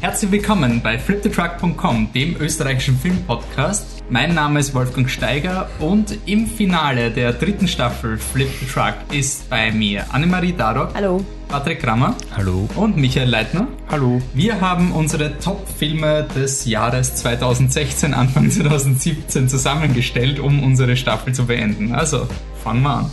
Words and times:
Herzlich 0.00 0.30
willkommen 0.30 0.80
bei 0.80 0.96
fliptetruck.com, 0.96 2.12
dem 2.14 2.36
österreichischen 2.40 2.96
Filmpodcast. 2.96 4.04
Mein 4.08 4.32
Name 4.32 4.60
ist 4.60 4.72
Wolfgang 4.72 5.10
Steiger 5.10 5.68
und 5.80 6.16
im 6.24 6.46
Finale 6.46 7.10
der 7.10 7.32
dritten 7.32 7.66
Staffel 7.66 8.16
Flip 8.16 8.48
the 8.60 8.66
Truck 8.66 8.94
ist 9.12 9.50
bei 9.50 9.72
mir 9.72 10.04
Annemarie 10.14 10.52
Darok. 10.52 10.94
Hallo. 10.94 11.24
Patrick 11.48 11.80
Krammer. 11.80 12.14
Hallo. 12.36 12.68
Und 12.76 12.96
Michael 12.96 13.28
Leitner. 13.28 13.66
Hallo. 13.90 14.22
Wir 14.34 14.60
haben 14.60 14.92
unsere 14.92 15.36
Top-Filme 15.40 16.28
des 16.32 16.64
Jahres 16.64 17.16
2016, 17.16 18.14
Anfang 18.14 18.50
2017 18.52 19.48
zusammengestellt, 19.48 20.38
um 20.38 20.62
unsere 20.62 20.96
Staffel 20.96 21.34
zu 21.34 21.46
beenden. 21.46 21.92
Also, 21.92 22.28
fangen 22.62 22.82
wir 22.82 22.98
an. 22.98 23.10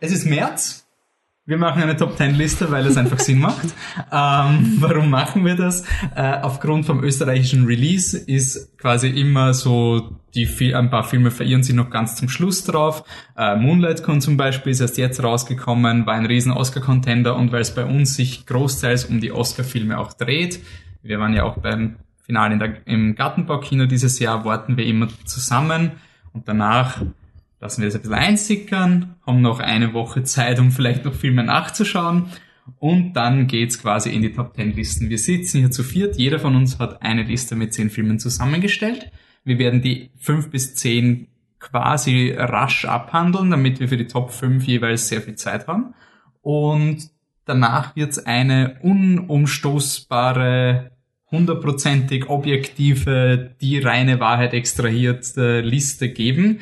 Es 0.00 0.12
ist 0.12 0.26
März. 0.26 0.84
Wir 1.48 1.56
machen 1.56 1.82
eine 1.82 1.96
Top 1.96 2.18
10 2.18 2.34
Liste, 2.34 2.70
weil 2.70 2.86
es 2.86 2.98
einfach 2.98 3.18
Sinn 3.18 3.40
macht. 3.40 3.68
Ähm, 4.10 4.76
warum 4.80 5.10
machen 5.10 5.44
wir 5.44 5.54
das? 5.54 5.84
Äh, 6.14 6.38
aufgrund 6.40 6.86
vom 6.86 7.02
österreichischen 7.02 7.66
Release 7.66 8.16
ist 8.16 8.78
quasi 8.78 9.08
immer 9.08 9.52
so, 9.52 10.16
die 10.34 10.74
ein 10.74 10.88
paar 10.88 11.04
Filme 11.04 11.30
verirren 11.30 11.62
sich 11.62 11.74
noch 11.74 11.90
ganz 11.90 12.16
zum 12.16 12.28
Schluss 12.28 12.64
drauf. 12.64 13.04
Äh, 13.36 13.56
Moonlight 13.56 14.02
Con 14.02 14.20
zum 14.20 14.36
Beispiel 14.36 14.72
ist 14.72 14.80
erst 14.80 14.96
jetzt 14.98 15.22
rausgekommen, 15.22 16.06
war 16.06 16.14
ein 16.14 16.26
riesen 16.26 16.52
Oscar-Contender 16.52 17.36
und 17.36 17.52
weil 17.52 17.60
es 17.60 17.74
bei 17.74 17.84
uns 17.84 18.14
sich 18.14 18.46
großteils 18.46 19.06
um 19.06 19.20
die 19.20 19.32
Oscar-Filme 19.32 19.98
auch 19.98 20.12
dreht, 20.14 20.60
wir 21.02 21.18
waren 21.18 21.34
ja 21.34 21.44
auch 21.44 21.58
beim 21.58 21.96
Finale 22.22 22.58
der, 22.58 22.86
im 22.86 23.14
Gartenbaukino 23.14 23.86
dieses 23.86 24.18
Jahr, 24.18 24.44
warten 24.44 24.76
wir 24.76 24.86
immer 24.86 25.08
zusammen 25.24 25.92
und 26.32 26.48
danach 26.48 27.02
lassen 27.60 27.82
wir 27.82 27.88
das 27.88 27.96
ein 27.96 28.02
bisschen 28.02 28.14
einsickern, 28.14 29.16
haben 29.26 29.40
noch 29.40 29.60
eine 29.60 29.92
Woche 29.92 30.22
Zeit, 30.22 30.58
um 30.58 30.70
vielleicht 30.70 31.04
noch 31.04 31.14
Filme 31.14 31.44
nachzuschauen. 31.44 32.26
Und 32.78 33.14
dann 33.14 33.46
geht's 33.46 33.80
quasi 33.80 34.10
in 34.10 34.22
die 34.22 34.32
Top 34.32 34.54
10 34.54 34.74
Listen. 34.74 35.08
Wir 35.08 35.18
sitzen 35.18 35.58
hier 35.58 35.70
zu 35.70 35.82
viert. 35.82 36.16
Jeder 36.16 36.38
von 36.38 36.54
uns 36.54 36.78
hat 36.78 37.02
eine 37.02 37.22
Liste 37.22 37.56
mit 37.56 37.72
zehn 37.72 37.90
Filmen 37.90 38.18
zusammengestellt. 38.18 39.10
Wir 39.44 39.58
werden 39.58 39.80
die 39.80 40.10
fünf 40.18 40.50
bis 40.50 40.74
zehn 40.74 41.28
quasi 41.58 42.34
rasch 42.36 42.84
abhandeln, 42.84 43.50
damit 43.50 43.80
wir 43.80 43.88
für 43.88 43.96
die 43.96 44.06
Top 44.06 44.30
5 44.30 44.64
jeweils 44.66 45.08
sehr 45.08 45.22
viel 45.22 45.34
Zeit 45.34 45.66
haben. 45.66 45.94
Und 46.40 47.10
danach 47.46 47.96
wird's 47.96 48.18
eine 48.18 48.76
unumstoßbare, 48.82 50.92
hundertprozentig 51.30 52.28
objektive, 52.28 53.56
die 53.60 53.80
reine 53.80 54.20
Wahrheit 54.20 54.54
extrahierte 54.54 55.60
Liste 55.60 56.10
geben 56.10 56.60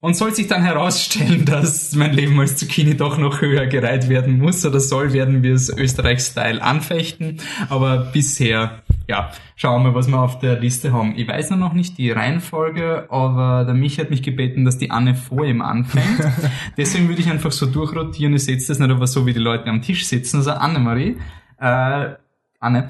und 0.00 0.16
soll 0.16 0.34
sich 0.34 0.48
dann 0.48 0.62
herausstellen, 0.62 1.44
dass 1.46 1.94
mein 1.94 2.12
Leben 2.12 2.38
als 2.40 2.56
Zucchini 2.56 2.96
doch 2.96 3.18
noch 3.18 3.40
höher 3.40 3.66
gereiht 3.66 4.08
werden 4.08 4.38
muss 4.38 4.64
oder 4.64 4.80
soll, 4.80 5.12
werden 5.12 5.42
wir 5.42 5.54
es 5.54 5.68
Österreich-Style 5.68 6.62
anfechten. 6.62 7.40
Aber 7.68 7.98
bisher, 8.12 8.82
ja, 9.08 9.30
schauen 9.56 9.84
wir, 9.84 9.94
was 9.94 10.08
wir 10.08 10.18
auf 10.18 10.38
der 10.38 10.58
Liste 10.58 10.92
haben. 10.92 11.14
Ich 11.16 11.28
weiß 11.28 11.50
noch 11.50 11.74
nicht 11.74 11.98
die 11.98 12.10
Reihenfolge, 12.10 13.06
aber 13.10 13.64
der 13.64 13.74
Mich 13.74 13.98
hat 13.98 14.10
mich 14.10 14.22
gebeten, 14.22 14.64
dass 14.64 14.78
die 14.78 14.90
Anne 14.90 15.14
vor 15.14 15.44
ihm 15.44 15.60
anfängt. 15.60 16.20
Deswegen 16.76 17.08
würde 17.08 17.20
ich 17.20 17.30
einfach 17.30 17.52
so 17.52 17.66
durchrotieren. 17.66 18.34
Ich 18.34 18.44
setze 18.44 18.68
das 18.68 18.78
nicht 18.78 18.90
aber 18.90 19.06
so, 19.06 19.26
wie 19.26 19.34
die 19.34 19.40
Leute 19.40 19.66
am 19.66 19.82
Tisch 19.82 20.06
sitzen. 20.06 20.38
Also 20.38 20.52
Annemarie, 20.52 21.18
äh, 21.58 22.14
Anne, 22.58 22.88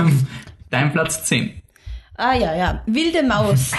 dein 0.70 0.92
Platz 0.92 1.24
10. 1.24 1.62
Ah 2.14 2.34
ja, 2.34 2.54
ja. 2.54 2.82
Wilde 2.86 3.22
Maus. 3.22 3.72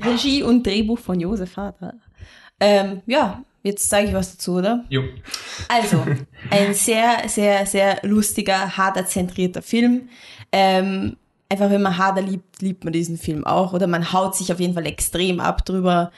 Regie 0.00 0.44
und 0.44 0.64
Drehbuch 0.64 0.98
von 0.98 1.18
Josef 1.18 1.52
Vater. 1.52 1.94
Ähm, 2.60 3.02
ja, 3.06 3.42
jetzt 3.62 3.88
sage 3.88 4.08
ich 4.08 4.14
was 4.14 4.32
dazu, 4.32 4.54
oder? 4.54 4.84
Jo. 4.88 5.02
Also, 5.68 6.04
ein 6.50 6.74
sehr, 6.74 7.28
sehr, 7.28 7.66
sehr 7.66 7.98
lustiger, 8.02 8.76
hader-zentrierter 8.76 9.62
Film. 9.62 10.08
Ähm, 10.52 11.16
einfach, 11.48 11.70
wenn 11.70 11.82
man 11.82 11.98
Hader 11.98 12.22
liebt, 12.22 12.62
liebt 12.62 12.84
man 12.84 12.92
diesen 12.92 13.18
Film 13.18 13.44
auch. 13.44 13.72
Oder 13.72 13.86
man 13.86 14.12
haut 14.12 14.36
sich 14.36 14.52
auf 14.52 14.60
jeden 14.60 14.74
Fall 14.74 14.86
extrem 14.86 15.40
ab 15.40 15.64
drüber. 15.64 16.12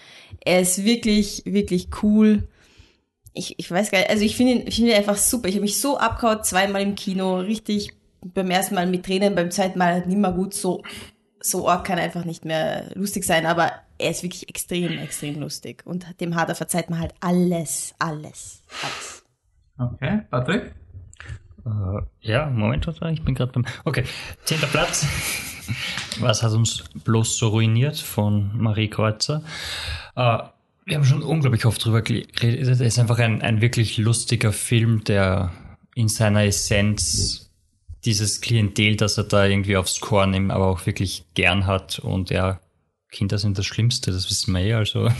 Er 0.44 0.60
ist 0.60 0.84
wirklich, 0.84 1.42
wirklich 1.44 1.88
cool. 2.02 2.48
Ich, 3.34 3.58
ich 3.58 3.70
weiß 3.70 3.90
gar 3.90 3.98
nicht, 3.98 4.10
also 4.10 4.24
ich 4.24 4.36
finde 4.36 4.52
ihn, 4.52 4.66
ich 4.66 4.76
finde 4.76 4.90
ihn 4.90 4.96
einfach 4.98 5.16
super. 5.16 5.48
Ich 5.48 5.54
habe 5.54 5.62
mich 5.62 5.80
so 5.80 5.96
abgehaut, 5.96 6.44
zweimal 6.44 6.82
im 6.82 6.94
Kino, 6.94 7.36
richtig 7.36 7.94
beim 8.20 8.50
ersten 8.50 8.74
Mal 8.74 8.86
mit 8.86 9.04
Tränen, 9.04 9.34
beim 9.34 9.50
zweiten 9.50 9.78
Mal 9.78 9.94
halt 9.94 10.06
nicht 10.06 10.18
mehr 10.18 10.32
gut. 10.32 10.54
So, 10.54 10.82
so 11.40 11.68
arg 11.68 11.84
kann 11.84 11.98
einfach 11.98 12.24
nicht 12.24 12.44
mehr 12.44 12.90
lustig 12.94 13.24
sein, 13.24 13.46
aber 13.46 13.72
er 14.02 14.10
ist 14.10 14.22
wirklich 14.22 14.48
extrem, 14.48 14.98
extrem 14.98 15.40
lustig. 15.40 15.82
Und 15.86 16.20
dem 16.20 16.34
Hader 16.34 16.54
verzeiht 16.54 16.90
man 16.90 17.00
halt 17.00 17.14
alles, 17.20 17.94
alles, 17.98 18.62
alles. 18.82 19.24
Okay, 19.78 20.22
Patrick? 20.30 20.74
Uh, 21.64 22.00
ja, 22.20 22.46
Moment, 22.46 22.86
ich 22.86 23.24
bin 23.24 23.34
gerade 23.34 23.52
beim. 23.52 23.64
Okay, 23.84 24.04
zehnter 24.44 24.66
Platz. 24.66 25.06
Was 26.20 26.42
hat 26.42 26.52
uns 26.52 26.84
bloß 27.04 27.38
so 27.38 27.48
ruiniert 27.48 27.96
von 27.96 28.50
Marie 28.58 28.88
Kreuzer? 28.88 29.42
Uh, 30.16 30.38
wir 30.84 30.96
haben 30.96 31.04
schon 31.04 31.22
unglaublich 31.22 31.64
oft 31.64 31.84
drüber 31.84 32.02
geredet. 32.02 32.68
Es 32.68 32.80
ist 32.80 32.98
einfach 32.98 33.18
ein, 33.20 33.42
ein 33.42 33.60
wirklich 33.60 33.98
lustiger 33.98 34.52
Film, 34.52 35.04
der 35.04 35.52
in 35.94 36.08
seiner 36.08 36.44
Essenz 36.44 37.50
dieses 38.04 38.40
Klientel, 38.40 38.96
das 38.96 39.16
er 39.16 39.24
da 39.24 39.46
irgendwie 39.46 39.76
aufs 39.76 40.00
Korn 40.00 40.32
nimmt, 40.32 40.50
aber 40.50 40.66
auch 40.66 40.86
wirklich 40.86 41.24
gern 41.34 41.66
hat 41.66 42.00
und 42.00 42.30
ja, 42.30 42.58
Kinder 43.12 43.38
sind 43.38 43.56
das 43.58 43.66
Schlimmste, 43.66 44.10
das 44.10 44.28
wissen 44.30 44.54
wir 44.54 44.62
eh, 44.62 44.72
also. 44.72 45.06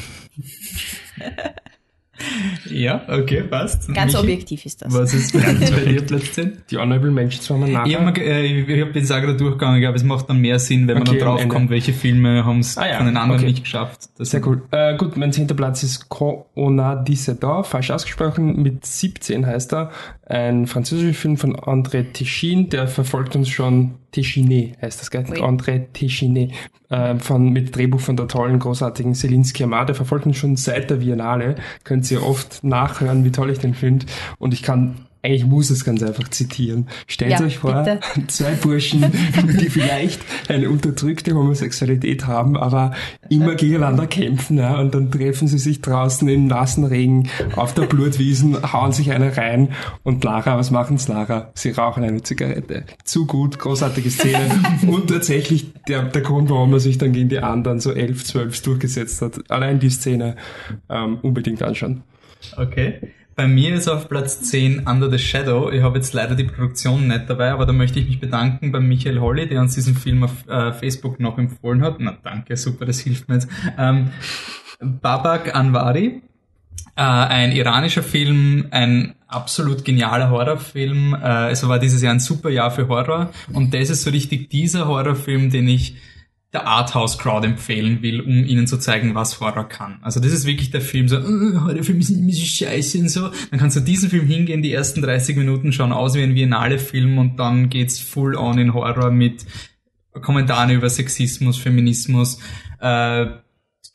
ja, 2.70 3.03
okay, 3.06 3.42
passt. 3.42 3.92
Ganz 3.92 4.14
Michi, 4.14 4.25
objektiv 4.25 4.64
ist 4.64 4.80
das. 4.80 4.94
Was 4.94 5.12
ist 5.12 5.32
bei 5.34 5.53
dir 5.53 6.06
10? 6.06 6.62
Die 6.70 6.78
Honorable 6.78 7.10
Mentions 7.10 7.50
waren 7.50 7.70
nachher. 7.70 7.86
Ich 7.86 7.97
habe 7.97 8.19
äh, 8.19 8.81
hab 8.81 8.94
den 8.94 9.04
Sager 9.04 9.34
durchgegangen, 9.34 9.76
ich 9.76 9.82
glaube, 9.82 9.97
es 9.97 10.04
macht 10.04 10.31
dann 10.31 10.38
mehr 10.38 10.58
Sinn, 10.58 10.88
wenn 10.88 10.97
okay, 10.97 11.10
man 11.10 11.19
dann 11.19 11.28
draufkommt, 11.28 11.69
welche 11.69 11.92
Filme 11.92 12.47
haben 12.47 12.60
es 12.60 12.78
ah, 12.78 12.88
ja, 12.88 12.97
von 12.97 13.06
den 13.06 13.19
anderen 13.19 13.42
okay. 13.42 13.50
nicht 13.50 13.64
geschafft. 13.64 14.08
Das 14.16 14.31
Sehr 14.31 14.44
cool. 14.47 14.62
Äh, 14.70 14.97
gut, 14.97 15.19
mein 15.19 15.31
zehnter 15.31 15.54
Platz 15.54 15.82
ist 15.82 16.08
Quand 16.08 16.47
on 16.56 16.81
a 16.81 16.97
Dissedor, 16.97 17.62
falsch 17.62 17.91
ausgesprochen, 17.91 18.62
mit 18.62 18.86
17 18.86 19.47
heißt 19.47 19.75
er. 19.75 19.91
Ein 20.25 20.66
französischer 20.66 21.12
Film 21.12 21.36
von 21.36 21.56
André 21.56 22.10
Techin, 22.10 22.70
der 22.70 22.88
verfolgt 22.88 23.36
uns 23.36 23.50
schon 23.50 23.97
Téchiné 24.12 24.74
heißt 24.80 25.00
das, 25.00 25.10
gell? 25.10 25.24
Oui. 25.30 25.40
André 25.40 25.86
Téchiné, 25.94 26.50
äh, 26.90 27.16
von, 27.18 27.50
mit 27.50 27.74
Drehbuch 27.74 28.00
von 28.00 28.16
der 28.16 28.28
tollen, 28.28 28.58
großartigen 28.58 29.14
Céline 29.14 29.44
Sciamma, 29.44 29.84
der 29.84 29.94
verfolgt 29.94 30.26
uns 30.26 30.36
schon 30.36 30.56
seit 30.56 30.90
der 30.90 30.96
Biennale. 30.96 31.56
Könnt 31.84 32.10
ihr 32.10 32.22
oft 32.22 32.62
nachhören, 32.62 33.24
wie 33.24 33.32
toll 33.32 33.50
ich 33.50 33.58
den 33.58 33.74
finde. 33.74 34.06
Und 34.38 34.52
ich 34.52 34.62
kann 34.62 35.06
eigentlich 35.22 35.46
muss 35.46 35.70
es 35.70 35.84
ganz 35.84 36.02
einfach 36.02 36.28
zitieren. 36.28 36.88
Stellt 37.06 37.32
ja, 37.32 37.40
euch 37.42 37.58
vor, 37.58 37.74
bitte. 37.74 38.00
zwei 38.26 38.52
Burschen, 38.52 39.04
die 39.60 39.70
vielleicht 39.70 40.20
eine 40.48 40.68
unterdrückte 40.68 41.34
Homosexualität 41.34 42.26
haben, 42.26 42.56
aber 42.56 42.92
immer 43.28 43.54
gegeneinander 43.54 44.08
kämpfen, 44.08 44.58
ja, 44.58 44.80
und 44.80 44.94
dann 44.94 45.12
treffen 45.12 45.46
sie 45.46 45.58
sich 45.58 45.80
draußen 45.80 46.28
im 46.28 46.48
nassen 46.48 46.84
Regen 46.84 47.28
auf 47.54 47.72
der 47.72 47.82
Blutwiesen, 47.82 48.56
hauen 48.72 48.92
sich 48.92 49.12
eine 49.12 49.36
rein 49.36 49.68
und 50.02 50.24
Lara, 50.24 50.58
was 50.58 50.72
machen's 50.72 51.06
Lara? 51.06 51.52
Sie 51.54 51.70
rauchen 51.70 52.02
eine 52.02 52.22
Zigarette. 52.22 52.84
Zu 53.04 53.26
gut, 53.26 53.60
großartige 53.60 54.10
Szene. 54.10 54.50
und 54.88 55.08
tatsächlich 55.08 55.72
der, 55.86 56.02
der 56.02 56.22
Grund, 56.22 56.50
warum 56.50 56.72
er 56.72 56.80
sich 56.80 56.98
dann 56.98 57.12
gegen 57.12 57.28
die 57.28 57.38
anderen 57.38 57.78
so 57.78 57.92
elf, 57.92 58.24
zwölf 58.24 58.60
durchgesetzt 58.62 59.22
hat. 59.22 59.50
Allein 59.50 59.78
die 59.78 59.90
Szene 59.90 60.36
ähm, 60.90 61.18
unbedingt 61.22 61.62
anschauen. 61.62 62.02
Okay. 62.56 63.12
Bei 63.34 63.47
mir 63.47 63.75
ist 63.75 63.88
auf 63.88 64.09
Platz 64.09 64.43
10 64.43 64.87
Under 64.87 65.10
the 65.10 65.19
Shadow. 65.19 65.70
Ich 65.70 65.82
habe 65.82 65.97
jetzt 65.97 66.12
leider 66.12 66.34
die 66.34 66.44
Produktion 66.44 67.09
nicht 67.09 67.31
dabei, 67.31 67.53
aber 67.53 67.65
da 67.65 67.72
möchte 67.72 67.98
ich 67.98 68.06
mich 68.06 68.20
bedanken 68.20 68.72
bei 68.72 68.81
Michael 68.81 69.20
Holly, 69.20 69.48
der 69.48 69.60
uns 69.60 69.75
diesen 69.75 69.94
Film 69.94 70.25
auf 70.25 70.47
äh, 70.48 70.72
Facebook 70.72 71.19
noch 71.19 71.38
empfohlen 71.38 71.82
hat. 71.82 71.97
Na 71.98 72.16
danke, 72.22 72.56
super, 72.56 72.84
das 72.84 73.00
hilft 73.00 73.29
mir 73.29 73.37
jetzt. 73.37 73.49
Ähm, 73.79 74.11
Babak 74.81 75.55
Anwari, 75.55 76.23
äh, 76.94 77.02
ein 77.02 77.52
iranischer 77.52 78.02
Film, 78.02 78.67
ein 78.70 79.14
absolut 79.29 79.85
genialer 79.85 80.28
Horrorfilm. 80.28 81.14
Äh, 81.14 81.50
es 81.50 81.67
war 81.67 81.78
dieses 81.78 82.02
Jahr 82.02 82.12
ein 82.12 82.20
super 82.20 82.50
Jahr 82.50 82.70
für 82.70 82.88
Horror 82.88 83.31
und 83.52 83.73
das 83.73 83.88
ist 83.88 84.02
so 84.02 84.11
richtig 84.11 84.50
dieser 84.50 84.87
Horrorfilm, 84.87 85.49
den 85.49 85.69
ich 85.69 85.96
der 86.52 86.66
Arthouse-Crowd 86.66 87.46
empfehlen 87.46 88.02
will, 88.02 88.20
um 88.20 88.44
ihnen 88.44 88.66
zu 88.66 88.78
zeigen, 88.78 89.14
was 89.14 89.40
Horror 89.40 89.69
kann. 89.69 89.99
Also 90.02 90.20
das 90.20 90.32
ist 90.32 90.44
wirklich 90.44 90.70
der 90.70 90.82
Film, 90.82 91.08
so, 91.08 91.16
oh, 91.19 91.60
Horrorfilme 91.64 92.02
sind 92.02 92.19
immer 92.19 92.32
so 92.32 92.44
scheiße 92.44 92.99
und 92.99 93.08
so. 93.08 93.31
Dann 93.50 93.58
kannst 93.58 93.76
du 93.76 93.81
diesen 93.81 94.10
Film 94.10 94.26
hingehen, 94.26 94.62
die 94.62 94.72
ersten 94.72 95.00
30 95.00 95.37
Minuten 95.37 95.72
schauen 95.72 95.93
aus 95.93 96.14
wie 96.14 96.22
ein 96.22 96.34
Biennale-Film 96.34 97.16
und 97.16 97.38
dann 97.38 97.70
geht's 97.70 98.00
full 98.00 98.37
on 98.37 98.58
in 98.58 98.75
Horror 98.75 99.10
mit 99.10 99.46
Kommentaren 100.20 100.70
über 100.70 100.90
Sexismus, 100.90 101.56
Feminismus, 101.56 102.38
äh, 102.81 103.26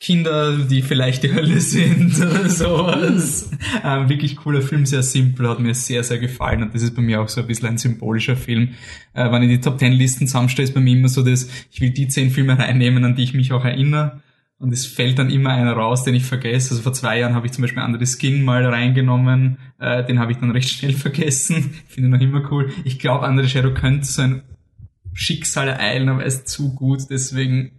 Kinder, 0.00 0.56
die 0.58 0.82
vielleicht 0.82 1.24
die 1.24 1.32
Hölle 1.32 1.60
sind 1.60 2.16
oder 2.20 2.48
sowas. 2.48 3.50
ähm, 3.84 4.08
wirklich 4.08 4.36
cooler 4.36 4.62
Film, 4.62 4.86
sehr 4.86 5.02
simpel, 5.02 5.48
hat 5.48 5.58
mir 5.58 5.74
sehr, 5.74 6.04
sehr 6.04 6.18
gefallen 6.18 6.62
und 6.62 6.74
das 6.74 6.82
ist 6.82 6.94
bei 6.94 7.02
mir 7.02 7.20
auch 7.20 7.28
so 7.28 7.40
ein 7.40 7.46
bisschen 7.48 7.68
ein 7.68 7.78
symbolischer 7.78 8.36
Film. 8.36 8.70
Äh, 9.12 9.30
wenn 9.32 9.42
ich 9.42 9.48
die 9.48 9.60
Top 9.60 9.78
Ten 9.78 9.92
Listen 9.92 10.28
zusammenstelle, 10.28 10.68
ist 10.68 10.74
bei 10.74 10.80
mir 10.80 10.96
immer 10.96 11.08
so, 11.08 11.22
dass 11.22 11.48
ich 11.70 11.80
will 11.80 11.90
die 11.90 12.06
zehn 12.06 12.30
Filme 12.30 12.56
reinnehmen, 12.56 13.04
an 13.04 13.16
die 13.16 13.24
ich 13.24 13.34
mich 13.34 13.52
auch 13.52 13.64
erinnere. 13.64 14.22
Und 14.60 14.72
es 14.72 14.86
fällt 14.86 15.18
dann 15.18 15.30
immer 15.30 15.50
einer 15.50 15.72
raus, 15.72 16.02
den 16.02 16.14
ich 16.14 16.24
vergesse. 16.24 16.70
Also 16.70 16.82
vor 16.82 16.92
zwei 16.92 17.20
Jahren 17.20 17.34
habe 17.34 17.46
ich 17.46 17.52
zum 17.52 17.62
Beispiel 17.62 17.82
andere 17.82 18.04
Skin 18.06 18.44
mal 18.44 18.64
reingenommen. 18.66 19.58
Äh, 19.78 20.04
den 20.04 20.18
habe 20.18 20.32
ich 20.32 20.38
dann 20.38 20.50
recht 20.50 20.68
schnell 20.68 20.92
vergessen. 20.94 21.74
Finde 21.86 22.08
noch 22.08 22.20
immer 22.20 22.50
cool. 22.50 22.72
Ich 22.84 22.98
glaube, 22.98 23.26
andere 23.26 23.48
Shadow 23.48 23.72
könnte 23.72 24.06
so 24.06 24.22
ein 24.22 24.42
Schicksal 25.12 25.68
ereilen, 25.68 26.08
aber 26.08 26.22
er 26.22 26.26
ist 26.26 26.48
zu 26.48 26.74
gut. 26.74 27.02
Deswegen 27.08 27.77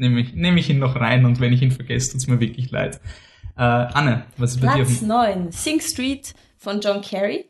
nehme 0.00 0.20
ich, 0.20 0.34
nehme 0.34 0.58
ich 0.58 0.68
ihn 0.70 0.78
noch 0.78 0.96
rein. 0.96 1.24
Und 1.24 1.38
wenn 1.40 1.52
ich 1.52 1.62
ihn 1.62 1.70
vergesse, 1.70 2.12
tut's 2.12 2.26
mir 2.26 2.40
wirklich 2.40 2.70
leid. 2.70 3.00
Äh, 3.56 3.62
Anne, 3.62 4.24
was 4.36 4.52
ist 4.52 4.60
bei 4.60 4.74
dir? 4.74 4.84
Platz 4.84 4.98
dem- 5.00 5.08
9, 5.08 5.52
Sing 5.52 5.80
Street 5.80 6.34
von 6.56 6.80
John 6.80 7.00
Kerry. 7.02 7.44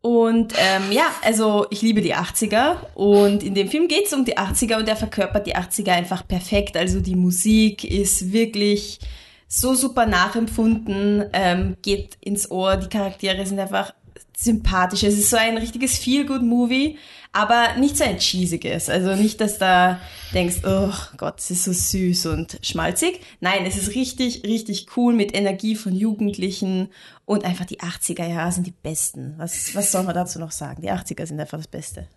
Und 0.00 0.54
ähm, 0.56 0.92
ja, 0.92 1.06
also 1.22 1.66
ich 1.70 1.82
liebe 1.82 2.00
die 2.00 2.14
80er 2.14 2.76
und 2.94 3.42
in 3.42 3.54
dem 3.54 3.68
Film 3.68 3.88
geht 3.88 4.06
es 4.06 4.12
um 4.12 4.24
die 4.24 4.38
80er 4.38 4.76
und 4.76 4.88
er 4.88 4.96
verkörpert 4.96 5.46
die 5.46 5.56
80er 5.56 5.90
einfach 5.90 6.26
perfekt. 6.26 6.76
Also 6.76 7.00
die 7.00 7.16
Musik 7.16 7.84
ist 7.84 8.32
wirklich 8.32 9.00
so 9.48 9.74
super 9.74 10.06
nachempfunden, 10.06 11.24
ähm, 11.32 11.76
geht 11.82 12.16
ins 12.20 12.50
Ohr, 12.50 12.76
die 12.76 12.88
Charaktere 12.88 13.44
sind 13.44 13.58
einfach 13.58 13.92
sympathisch. 14.36 15.02
Es 15.02 15.18
ist 15.18 15.30
so 15.30 15.36
ein 15.36 15.56
richtiges 15.58 15.98
Feel-Good-Movie, 15.98 16.96
aber 17.32 17.76
nicht 17.78 17.96
so 17.96 18.04
ein 18.04 18.18
cheesiges. 18.18 18.88
Also 18.88 19.14
nicht, 19.14 19.40
dass 19.40 19.58
da 19.58 20.00
denkst, 20.32 20.58
oh 20.64 20.92
Gott, 21.16 21.38
es 21.38 21.50
ist 21.50 21.64
so 21.64 21.72
süß 21.72 22.26
und 22.26 22.58
schmalzig. 22.62 23.20
Nein, 23.40 23.64
es 23.66 23.76
ist 23.76 23.94
richtig, 23.94 24.44
richtig 24.44 24.96
cool 24.96 25.14
mit 25.14 25.34
Energie 25.34 25.76
von 25.76 25.94
Jugendlichen 25.94 26.88
und 27.24 27.44
einfach 27.44 27.66
die 27.66 27.80
80er 27.80 28.26
Jahre 28.26 28.52
sind 28.52 28.66
die 28.66 28.74
besten. 28.82 29.34
Was, 29.36 29.74
was 29.74 29.92
soll 29.92 30.04
man 30.04 30.14
dazu 30.14 30.38
noch 30.38 30.52
sagen? 30.52 30.82
Die 30.82 30.90
80er 30.90 31.26
sind 31.26 31.40
einfach 31.40 31.58
das 31.58 31.68
Beste. 31.68 32.08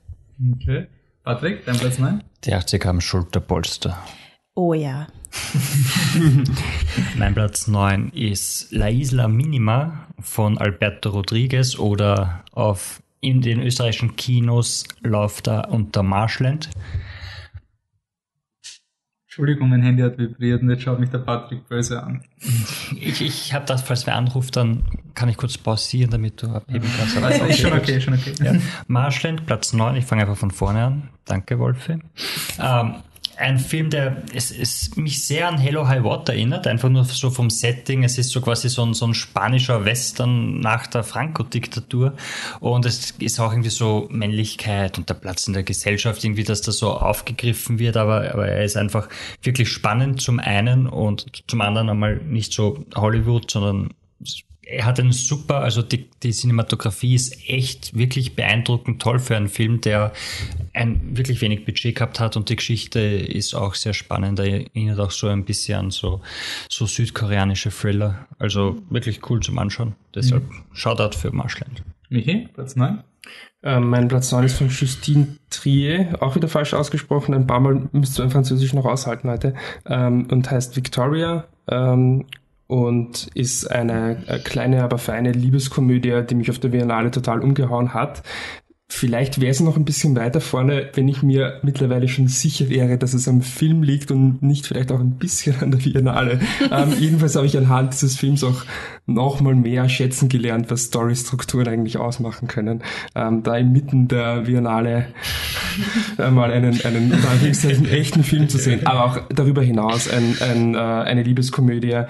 Okay. 0.55 0.87
Patrick, 1.23 1.65
dein 1.65 1.77
Platz 1.77 1.99
9? 1.99 2.23
Die 2.45 2.53
80er 2.53 2.85
haben 2.85 3.01
Schulterpolster. 3.01 3.97
Oh 4.55 4.73
ja. 4.73 5.07
Mein 7.17 7.33
Platz 7.33 7.67
9 7.67 8.09
ist 8.09 8.71
La 8.71 8.89
Isla 8.89 9.27
Minima 9.27 10.07
von 10.19 10.57
Alberto 10.57 11.11
Rodriguez 11.11 11.77
oder 11.77 12.43
auf 12.51 13.00
in 13.21 13.41
den 13.41 13.61
österreichischen 13.61 14.15
Kinos 14.15 14.85
läuft 15.01 15.47
er 15.47 15.69
unter 15.69 16.03
Marshland. 16.03 16.69
Entschuldigung, 19.25 19.69
mein 19.69 19.81
Handy 19.81 20.03
hat 20.03 20.17
vibriert 20.17 20.61
und 20.61 20.69
jetzt 20.69 20.81
schaut 20.83 20.99
mich 20.99 21.09
der 21.09 21.19
Patrick 21.19 21.65
böse 21.69 22.03
an. 22.03 22.21
Ich, 22.99 23.21
ich 23.21 23.53
habe 23.53 23.65
das, 23.65 23.81
falls 23.81 24.05
wer 24.05 24.15
anruft, 24.15 24.57
dann 24.57 24.83
kann 25.15 25.29
ich 25.29 25.37
kurz 25.37 25.57
pausieren, 25.57 26.11
damit 26.11 26.41
du 26.41 26.47
abheben 26.47 26.89
kannst. 26.97 27.15
Aber 27.15 27.27
Also, 27.27 27.45
ist 27.45 27.59
schon 27.59 27.71
okay, 27.71 28.01
schon 28.01 28.15
okay. 28.15 28.33
Ja. 28.43 28.55
Marshland, 28.87 29.45
Platz 29.45 29.71
9, 29.71 29.95
ich 29.95 30.05
fange 30.05 30.23
einfach 30.23 30.35
von 30.35 30.51
vorne 30.51 30.83
an. 30.83 31.09
Danke, 31.23 31.59
Wolfi. 31.59 31.99
Ähm, 32.59 32.95
ein 33.41 33.59
Film, 33.59 33.89
der 33.89 34.23
es, 34.33 34.51
es 34.51 34.95
mich 34.95 35.25
sehr 35.25 35.47
an 35.47 35.57
Hello 35.57 35.87
High 35.87 36.03
Water 36.03 36.33
erinnert, 36.33 36.67
einfach 36.67 36.89
nur 36.89 37.03
so 37.05 37.29
vom 37.29 37.49
Setting. 37.49 38.03
Es 38.03 38.17
ist 38.17 38.29
so 38.29 38.41
quasi 38.41 38.69
so 38.69 38.85
ein, 38.85 38.93
so 38.93 39.05
ein 39.05 39.13
spanischer 39.13 39.83
Western 39.85 40.59
nach 40.59 40.87
der 40.87 41.03
Franco-Diktatur. 41.03 42.13
Und 42.59 42.85
es 42.85 43.11
ist 43.11 43.39
auch 43.39 43.51
irgendwie 43.51 43.69
so 43.69 44.07
Männlichkeit 44.11 44.97
und 44.97 45.09
der 45.09 45.15
Platz 45.15 45.47
in 45.47 45.53
der 45.53 45.63
Gesellschaft, 45.63 46.23
irgendwie, 46.23 46.43
dass 46.43 46.61
das 46.61 46.77
so 46.77 46.91
aufgegriffen 46.91 47.79
wird. 47.79 47.97
Aber, 47.97 48.31
aber 48.31 48.47
er 48.47 48.63
ist 48.63 48.77
einfach 48.77 49.09
wirklich 49.41 49.69
spannend 49.69 50.21
zum 50.21 50.39
einen 50.39 50.87
und 50.87 51.43
zum 51.47 51.61
anderen 51.61 51.89
einmal 51.89 52.17
nicht 52.17 52.53
so 52.53 52.85
Hollywood, 52.95 53.49
sondern 53.51 53.89
er 54.71 54.85
hat 54.85 54.99
einen 54.99 55.11
super, 55.11 55.61
also 55.61 55.81
die, 55.81 56.09
die 56.23 56.31
Cinematografie 56.31 57.15
ist 57.15 57.49
echt 57.49 57.95
wirklich 57.95 58.35
beeindruckend 58.35 59.01
toll 59.01 59.19
für 59.19 59.35
einen 59.35 59.49
Film, 59.49 59.81
der 59.81 60.13
ein 60.73 61.17
wirklich 61.17 61.41
wenig 61.41 61.65
Budget 61.65 61.95
gehabt 61.95 62.19
hat 62.19 62.37
und 62.37 62.49
die 62.49 62.55
Geschichte 62.55 62.99
ist 62.99 63.53
auch 63.53 63.75
sehr 63.75 63.93
spannend. 63.93 64.39
Er 64.39 64.65
erinnert 64.73 64.99
auch 64.99 65.11
so 65.11 65.27
ein 65.27 65.45
bisschen 65.45 65.79
an 65.79 65.91
so, 65.91 66.21
so 66.69 66.85
südkoreanische 66.85 67.69
Thriller. 67.69 68.27
Also 68.39 68.81
wirklich 68.89 69.29
cool 69.29 69.41
zum 69.41 69.57
Anschauen. 69.57 69.95
Deshalb 70.15 70.43
Shoutout 70.73 71.17
für 71.17 71.31
Marshland. 71.31 71.83
Michi, 72.09 72.47
Platz 72.53 72.75
9? 72.75 73.03
Ähm, 73.63 73.89
mein 73.89 74.07
Platz 74.07 74.31
9 74.31 74.45
ist 74.45 74.57
von 74.57 74.69
Justine 74.69 75.37
Trier, 75.49 76.17
auch 76.19 76.35
wieder 76.35 76.47
falsch 76.47 76.73
ausgesprochen. 76.73 77.33
Ein 77.33 77.45
paar 77.45 77.59
Mal 77.59 77.89
müsst 77.91 78.19
ihr 78.19 78.23
im 78.23 78.31
Französisch 78.31 78.73
noch 78.73 78.85
aushalten 78.85 79.29
heute. 79.29 79.53
Ähm, 79.85 80.27
und 80.31 80.49
heißt 80.49 80.75
Victoria. 80.75 81.45
Ähm, 81.67 82.25
und 82.71 83.27
ist 83.33 83.69
eine 83.69 84.23
äh, 84.27 84.39
kleine, 84.39 84.81
aber 84.81 84.97
feine 84.97 85.33
Liebeskomödie, 85.33 86.21
die 86.29 86.35
mich 86.35 86.49
auf 86.49 86.57
der 86.57 86.69
Biennale 86.69 87.11
total 87.11 87.41
umgehauen 87.41 87.93
hat. 87.93 88.23
Vielleicht 88.87 89.41
wäre 89.41 89.51
es 89.51 89.59
noch 89.59 89.75
ein 89.75 89.83
bisschen 89.83 90.15
weiter 90.15 90.39
vorne, 90.39 90.89
wenn 90.93 91.09
ich 91.09 91.21
mir 91.21 91.59
mittlerweile 91.63 92.07
schon 92.07 92.29
sicher 92.29 92.69
wäre, 92.69 92.97
dass 92.97 93.13
es 93.13 93.27
am 93.27 93.41
Film 93.41 93.83
liegt 93.83 94.09
und 94.09 94.41
nicht 94.41 94.67
vielleicht 94.67 94.93
auch 94.93 95.01
ein 95.01 95.17
bisschen 95.17 95.59
an 95.59 95.71
der 95.71 95.79
Biennale. 95.79 96.39
ähm, 96.71 96.93
jedenfalls 96.97 97.35
habe 97.35 97.45
ich 97.45 97.57
anhand 97.57 97.91
dieses 97.91 98.15
Films 98.15 98.41
auch 98.41 98.63
nochmal 99.05 99.55
mehr 99.55 99.89
schätzen 99.89 100.29
gelernt, 100.29 100.69
was 100.69 100.83
Storystrukturen 100.83 101.67
eigentlich 101.67 101.97
ausmachen 101.97 102.47
können. 102.47 102.83
Ähm, 103.15 103.43
da 103.43 103.57
inmitten 103.57 104.07
der 104.07 104.41
Biennale 104.41 105.07
mal 106.17 106.51
einen, 106.51 106.79
einen, 106.85 107.11
in 107.11 107.25
Anführungszeichen, 107.25 107.87
echten 107.89 108.23
Film 108.23 108.49
zu 108.49 108.57
sehen, 108.57 108.85
aber 108.85 109.05
auch 109.05 109.19
darüber 109.29 109.61
hinaus 109.61 110.09
ein, 110.09 110.37
ein, 110.41 110.75
äh, 110.75 110.77
eine 110.77 111.23
Liebeskomödie, 111.23 112.03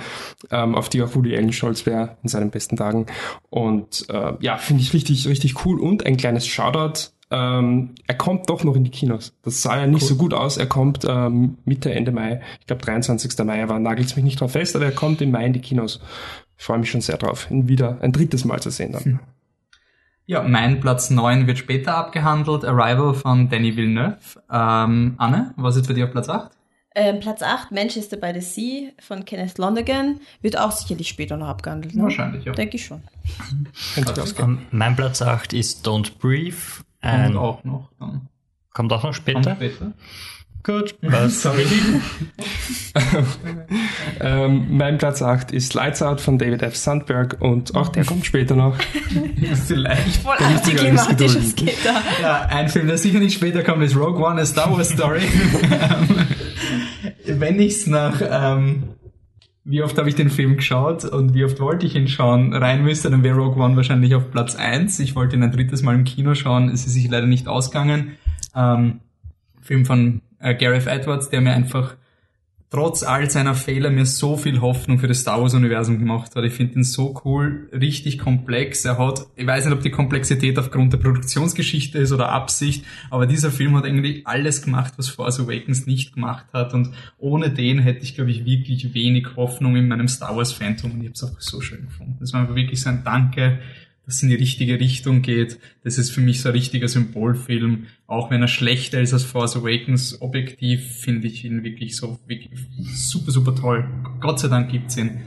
ähm, 0.51 0.75
auf 0.75 0.89
die 0.89 1.01
auch 1.01 1.15
Woody 1.15 1.35
Allen 1.35 1.53
stolz 1.53 1.85
wäre 1.85 2.17
in 2.23 2.29
seinen 2.29 2.51
besten 2.51 2.75
Tagen. 2.77 3.05
Und 3.49 4.05
äh, 4.09 4.33
ja, 4.39 4.57
finde 4.57 4.83
ich 4.83 4.93
richtig, 4.93 5.27
richtig 5.27 5.65
cool 5.65 5.79
und 5.79 6.05
ein 6.05 6.17
kleines 6.17 6.47
Shoutout. 6.47 7.11
Ähm, 7.31 7.95
er 8.07 8.15
kommt 8.15 8.49
doch 8.49 8.65
noch 8.65 8.75
in 8.75 8.83
die 8.83 8.91
Kinos. 8.91 9.33
Das 9.43 9.61
sah 9.61 9.79
ja 9.79 9.87
nicht 9.87 10.05
so 10.05 10.15
gut 10.15 10.33
aus. 10.33 10.57
Er 10.57 10.65
kommt 10.65 11.05
ähm, 11.07 11.57
Mitte, 11.63 11.93
Ende 11.93 12.11
Mai. 12.11 12.41
Ich 12.59 12.67
glaube 12.67 12.81
23. 12.83 13.37
Mai, 13.45 13.63
aber 13.63 13.79
nagelt's 13.79 14.17
mich 14.17 14.25
nicht 14.25 14.41
drauf 14.41 14.51
fest, 14.51 14.75
aber 14.75 14.85
er 14.85 14.91
kommt 14.91 15.21
im 15.21 15.31
Mai 15.31 15.45
in 15.45 15.53
die 15.53 15.61
Kinos. 15.61 16.01
Ich 16.61 16.67
freue 16.67 16.77
mich 16.77 16.91
schon 16.91 17.01
sehr 17.01 17.17
drauf, 17.17 17.49
ihn 17.49 17.67
wieder 17.67 17.97
ein 18.01 18.11
drittes 18.11 18.45
Mal 18.45 18.61
zu 18.61 18.69
sehen 18.69 18.91
dann. 18.91 19.19
Ja, 20.27 20.43
mein 20.43 20.79
Platz 20.79 21.09
9 21.09 21.47
wird 21.47 21.57
später 21.57 21.95
abgehandelt. 21.95 22.63
Arrival 22.63 23.15
von 23.15 23.49
Danny 23.49 23.75
Villeneuve. 23.75 24.43
Ähm, 24.47 25.15
Anne, 25.17 25.55
was 25.57 25.75
ist 25.75 25.87
für 25.87 25.95
dich 25.95 26.03
auf 26.03 26.11
Platz 26.11 26.29
8? 26.29 26.51
Ähm, 26.93 27.19
Platz 27.19 27.41
8, 27.41 27.71
Manchester 27.71 28.15
by 28.15 28.31
the 28.39 28.41
Sea 28.41 28.91
von 28.99 29.25
Kenneth 29.25 29.57
Lonergan, 29.57 30.19
wird 30.43 30.55
auch 30.55 30.71
sicherlich 30.71 31.09
später 31.09 31.35
noch 31.35 31.47
abgehandelt. 31.47 31.95
Ne? 31.95 32.03
Wahrscheinlich, 32.03 32.45
ja. 32.45 32.51
Denke 32.51 32.75
ich 32.75 32.85
schon. 32.85 33.01
Ähm, 34.37 34.59
mein 34.69 34.95
Platz 34.95 35.23
8 35.23 35.53
ist 35.53 35.87
Don't 35.87 36.19
Breathe. 36.19 36.55
Ein, 37.01 37.37
auch 37.37 37.63
noch 37.63 37.89
dann. 37.99 38.27
kommt 38.71 38.93
auch 38.93 39.01
noch 39.01 39.15
später. 39.15 39.55
später. 39.55 39.93
Gut. 40.63 40.95
Was? 41.01 41.41
Sorry. 41.41 41.65
Ähm, 44.19 44.67
mein 44.69 44.97
Platz 44.97 45.21
8 45.21 45.51
ist 45.51 45.73
Lights 45.73 46.01
Out 46.03 46.21
von 46.21 46.37
David 46.37 46.61
F. 46.61 46.75
Sandberg 46.75 47.37
und 47.39 47.73
auch 47.73 47.89
der 47.89 48.05
kommt 48.05 48.25
später 48.25 48.55
noch. 48.55 48.77
Vielleicht. 49.65 50.17
Voll 50.17 50.35
müsst 50.51 50.67
ihr 50.67 50.75
gar 50.75 50.83
nicht 50.83 50.99
antiklimatisches 50.99 51.55
gedulden. 51.55 51.65
geht 51.65 51.85
da. 51.85 52.01
Ja, 52.21 52.41
ein 52.49 52.69
Film, 52.69 52.87
der 52.87 52.97
sicher 52.97 53.19
nicht 53.19 53.33
später 53.33 53.63
kommt, 53.63 53.81
ist 53.81 53.95
Rogue 53.95 54.23
One, 54.23 54.39
a 54.41 54.45
Star 54.45 54.71
Wars 54.71 54.89
Story. 54.89 55.21
Ähm, 57.25 57.39
Wenn 57.39 57.59
ich's 57.59 57.87
nach, 57.87 58.21
ähm, 58.21 58.83
wie 59.63 59.81
oft 59.81 59.97
habe 59.97 60.09
ich 60.09 60.15
den 60.15 60.29
Film 60.29 60.57
geschaut 60.57 61.05
und 61.05 61.33
wie 61.33 61.45
oft 61.45 61.59
wollte 61.59 61.85
ich 61.85 61.95
ihn 61.95 62.07
schauen, 62.07 62.53
rein 62.53 62.83
müsste, 62.83 63.09
dann 63.09 63.23
wäre 63.23 63.37
Rogue 63.37 63.63
One 63.63 63.75
wahrscheinlich 63.75 64.13
auf 64.15 64.29
Platz 64.31 64.55
1. 64.55 64.99
Ich 64.99 65.15
wollte 65.15 65.35
ihn 65.35 65.43
ein 65.43 65.51
drittes 65.51 65.81
Mal 65.81 65.95
im 65.95 66.03
Kino 66.03 66.35
schauen, 66.35 66.69
es 66.69 66.85
ist 66.85 66.93
sich 66.93 67.09
leider 67.09 67.27
nicht 67.27 67.47
ausgegangen. 67.47 68.17
Ähm, 68.55 68.99
Film 69.61 69.85
von 69.85 70.21
äh, 70.41 70.55
Gareth 70.55 70.87
Edwards, 70.87 71.29
der 71.29 71.41
mir 71.41 71.53
einfach 71.53 71.95
trotz 72.71 73.03
all 73.03 73.29
seiner 73.29 73.53
Fehler 73.53 73.89
mir 73.89 74.05
so 74.05 74.37
viel 74.37 74.61
Hoffnung 74.61 74.97
für 74.97 75.09
das 75.09 75.19
Star 75.19 75.41
Wars 75.41 75.53
Universum 75.53 75.99
gemacht 75.99 76.33
hat. 76.35 76.43
Ich 76.45 76.53
finde 76.53 76.75
ihn 76.75 76.83
so 76.85 77.21
cool, 77.25 77.69
richtig 77.73 78.17
komplex. 78.17 78.85
Er 78.85 78.97
hat, 78.97 79.27
ich 79.35 79.45
weiß 79.45 79.65
nicht, 79.65 79.73
ob 79.73 79.81
die 79.81 79.91
Komplexität 79.91 80.57
aufgrund 80.57 80.93
der 80.93 80.97
Produktionsgeschichte 80.97 81.99
ist 81.99 82.13
oder 82.13 82.29
Absicht, 82.29 82.85
aber 83.09 83.27
dieser 83.27 83.51
Film 83.51 83.75
hat 83.75 83.83
eigentlich 83.83 84.25
alles 84.25 84.61
gemacht, 84.61 84.93
was 84.95 85.09
Force 85.09 85.41
Awakens 85.41 85.85
nicht 85.85 86.13
gemacht 86.13 86.45
hat 86.53 86.73
und 86.73 86.93
ohne 87.17 87.49
den 87.49 87.79
hätte 87.79 88.03
ich, 88.03 88.15
glaube 88.15 88.31
ich, 88.31 88.45
wirklich 88.45 88.93
wenig 88.93 89.35
Hoffnung 89.35 89.75
in 89.75 89.89
meinem 89.89 90.07
Star 90.07 90.37
Wars 90.37 90.53
Phantom 90.53 90.91
und 90.91 91.01
ich 91.01 91.07
habe 91.07 91.13
es 91.13 91.23
auch 91.25 91.41
so 91.41 91.59
schön 91.59 91.87
gefunden. 91.87 92.17
Das 92.21 92.31
war 92.31 92.39
einfach 92.39 92.55
wirklich 92.55 92.79
so 92.79 92.89
ein 92.89 93.03
Danke, 93.03 93.59
dass 94.05 94.15
es 94.15 94.23
in 94.23 94.29
die 94.29 94.35
richtige 94.35 94.79
Richtung 94.79 95.21
geht. 95.21 95.59
Das 95.83 95.97
ist 95.97 96.11
für 96.11 96.21
mich 96.21 96.41
so 96.41 96.49
ein 96.49 96.53
richtiger 96.53 96.87
Symbolfilm. 96.87 97.87
Auch 98.07 98.31
wenn 98.31 98.41
er 98.41 98.47
schlechter 98.47 98.99
ist 98.99 99.13
als 99.13 99.23
Force 99.23 99.55
Awakens, 99.55 100.21
objektiv 100.21 100.97
finde 100.97 101.27
ich 101.27 101.45
ihn 101.45 101.63
wirklich 101.63 101.95
so 101.95 102.19
wirklich 102.25 102.51
super, 102.93 103.31
super 103.31 103.55
toll. 103.55 103.87
Gott 104.19 104.39
sei 104.39 104.47
Dank 104.47 104.71
gibt's 104.71 104.97
ihn. 104.97 105.21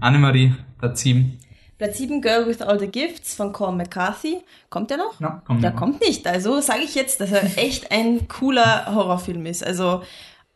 Annemarie, 0.00 0.54
Platz 0.78 1.00
7. 1.02 1.38
Platz 1.78 1.98
7, 1.98 2.22
Girl 2.22 2.46
with 2.46 2.62
All 2.62 2.78
the 2.78 2.86
Gifts 2.86 3.34
von 3.34 3.52
Colin 3.52 3.76
McCarthy. 3.76 4.38
Kommt 4.70 4.90
der 4.90 4.96
noch? 4.96 5.20
Ja, 5.20 5.42
kommt 5.46 5.62
der 5.62 5.72
noch. 5.72 5.78
kommt 5.78 6.00
nicht. 6.00 6.26
Also 6.26 6.60
sage 6.60 6.80
ich 6.84 6.94
jetzt, 6.94 7.20
dass 7.20 7.32
er 7.32 7.58
echt 7.58 7.92
ein 7.92 8.28
cooler 8.28 8.94
Horrorfilm 8.94 9.44
ist. 9.44 9.64
Also 9.64 10.02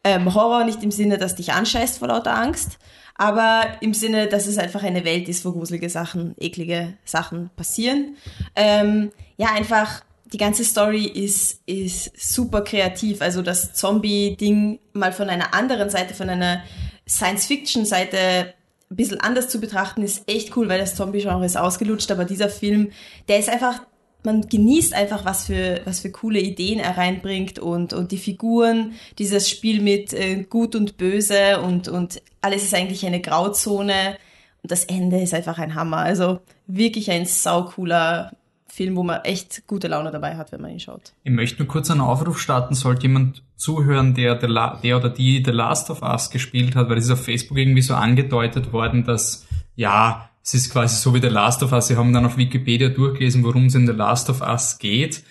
ähm, 0.03 0.35
Horror 0.35 0.65
nicht 0.65 0.83
im 0.83 0.91
Sinne, 0.91 1.19
dass 1.19 1.37
dich 1.37 1.53
anscheißt 1.53 1.99
vor 1.99 2.09
lauter 2.09 2.35
Angst, 2.37 2.79
aber 3.21 3.67
im 3.83 3.93
Sinne, 3.93 4.29
dass 4.29 4.47
es 4.47 4.57
einfach 4.57 4.83
eine 4.83 5.05
Welt 5.05 5.29
ist, 5.29 5.45
wo 5.45 5.53
gruselige 5.53 5.91
Sachen, 5.91 6.35
eklige 6.39 6.95
Sachen 7.05 7.51
passieren. 7.55 8.17
Ähm, 8.57 9.11
ja, 9.37 9.49
einfach 9.53 10.01
die 10.33 10.39
ganze 10.39 10.65
Story 10.65 11.05
ist, 11.05 11.61
ist 11.67 12.19
super 12.19 12.63
kreativ. 12.63 13.21
Also 13.21 13.43
das 13.43 13.75
Zombie-Ding 13.75 14.81
mal 14.95 15.13
von 15.13 15.29
einer 15.29 15.53
anderen 15.53 15.91
Seite, 15.91 16.15
von 16.15 16.31
einer 16.31 16.63
Science-Fiction-Seite 17.07 18.55
ein 18.91 18.97
bisschen 18.97 19.21
anders 19.21 19.51
zu 19.51 19.61
betrachten, 19.61 20.03
ist 20.03 20.27
echt 20.27 20.57
cool, 20.57 20.71
weil 20.71 20.81
das 20.81 20.95
Zombie-Genre 20.95 21.45
ist 21.45 21.59
ausgelutscht, 21.59 22.11
aber 22.11 22.25
dieser 22.25 22.49
Film, 22.49 22.91
der 23.29 23.39
ist 23.39 23.51
einfach, 23.51 23.83
man 24.25 24.49
genießt 24.49 24.95
einfach, 24.95 25.25
was 25.25 25.47
für, 25.47 25.81
was 25.85 26.01
für 26.01 26.11
coole 26.11 26.41
Ideen 26.41 26.79
er 26.79 26.97
reinbringt 26.97 27.59
und, 27.59 27.93
und 27.93 28.13
die 28.13 28.19
Figuren, 28.19 28.93
dieses 29.19 29.49
Spiel 29.49 29.81
mit 29.81 30.13
äh, 30.13 30.45
Gut 30.45 30.75
und 30.75 30.97
Böse 30.97 31.61
und, 31.61 31.89
und 31.89 32.23
alles 32.41 32.65
ist 32.65 32.75
eigentlich 32.75 33.07
eine 33.07 33.21
Grauzone 33.21 34.17
und 34.63 34.71
das 34.71 34.85
Ende 34.85 35.21
ist 35.21 35.35
einfach 35.35 35.59
ein 35.59 35.75
Hammer. 35.75 35.99
Also 35.99 36.41
wirklich 36.67 37.11
ein 37.11 37.27
saucooler 37.27 38.33
Film, 38.67 38.97
wo 38.97 39.03
man 39.03 39.21
echt 39.25 39.67
gute 39.67 39.89
Laune 39.89 40.11
dabei 40.11 40.37
hat, 40.37 40.53
wenn 40.53 40.61
man 40.61 40.71
ihn 40.71 40.81
schaut. 40.81 41.13
Ich 41.25 41.33
möchte 41.33 41.59
nur 41.59 41.69
kurz 41.69 41.91
einen 41.91 42.01
Aufruf 42.01 42.39
starten, 42.39 42.75
sollte 42.75 43.03
jemand 43.03 43.43
zuhören, 43.57 44.15
der, 44.15 44.37
der, 44.37 44.79
der 44.83 44.97
oder 44.97 45.11
die 45.11 45.43
The 45.45 45.51
Last 45.51 45.91
of 45.91 46.03
Us 46.03 46.31
gespielt 46.31 46.77
hat, 46.77 46.89
weil 46.89 46.99
es 46.99 47.07
ist 47.07 47.11
auf 47.11 47.25
Facebook 47.25 47.59
irgendwie 47.59 47.83
so 47.83 47.95
angedeutet 47.95 48.73
worden, 48.73 49.05
dass 49.05 49.47
ja, 49.75 50.30
es 50.43 50.55
ist 50.55 50.73
quasi 50.73 50.97
so 50.97 51.15
wie 51.15 51.21
The 51.21 51.29
Last 51.29 51.63
of 51.63 51.73
Us. 51.73 51.89
Sie 51.89 51.97
haben 51.97 52.13
dann 52.13 52.27
auf 52.27 52.37
Wikipedia 52.37 52.89
durchgelesen, 52.89 53.45
worum 53.45 53.67
es 53.67 53.75
in 53.75 53.87
The 53.87 53.93
Last 53.93 54.31
of 54.31 54.41
Us 54.41 54.79
geht 54.79 55.23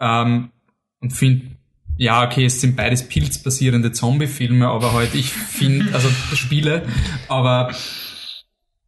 ähm, 0.00 0.50
und 1.00 1.12
finden 1.12 1.58
ja, 1.96 2.24
okay, 2.24 2.46
es 2.46 2.60
sind 2.60 2.74
beides 2.74 3.06
pilzbasierende 3.06 3.92
Zombie-Filme, 3.92 4.66
aber 4.66 4.92
halt, 4.94 5.14
ich 5.14 5.30
finde, 5.30 5.86
also 5.94 6.08
Spiele, 6.34 6.82
aber 7.28 7.72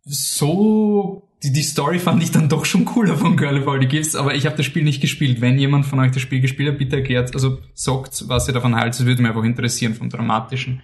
so 0.04 1.26
die, 1.42 1.52
die 1.52 1.62
Story 1.62 1.99
fand 1.99 2.23
ich 2.23 2.30
dann 2.30 2.49
doch 2.49 2.64
schon 2.64 2.85
cooler 2.85 3.16
von 3.16 3.37
Girl 3.37 3.61
of 3.61 3.68
All 3.68 3.80
the 3.80 3.87
Gifts, 3.87 4.16
aber 4.16 4.35
ich 4.35 4.47
habe 4.47 4.56
das 4.56 4.66
Spiel 4.66 4.83
nicht 4.83 5.00
gespielt. 5.00 5.40
Wenn 5.40 5.59
jemand 5.59 5.87
von 5.87 5.99
euch 5.99 6.12
das 6.12 6.23
Spiel 6.23 6.40
gespielt 6.40 6.71
hat, 6.71 6.78
bitte 6.78 6.97
erklärt, 6.97 7.35
also 7.35 7.59
sagt, 7.75 8.28
was 8.28 8.49
ihr 8.49 8.54
davon 8.54 8.75
haltet. 8.75 9.00
Das 9.00 9.06
würde 9.06 9.23
mich 9.23 9.28
einfach 9.28 9.45
interessieren 9.45 9.95
vom 9.95 10.09
Dramatischen. 10.09 10.83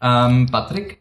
Ähm, 0.00 0.46
Patrick? 0.50 0.98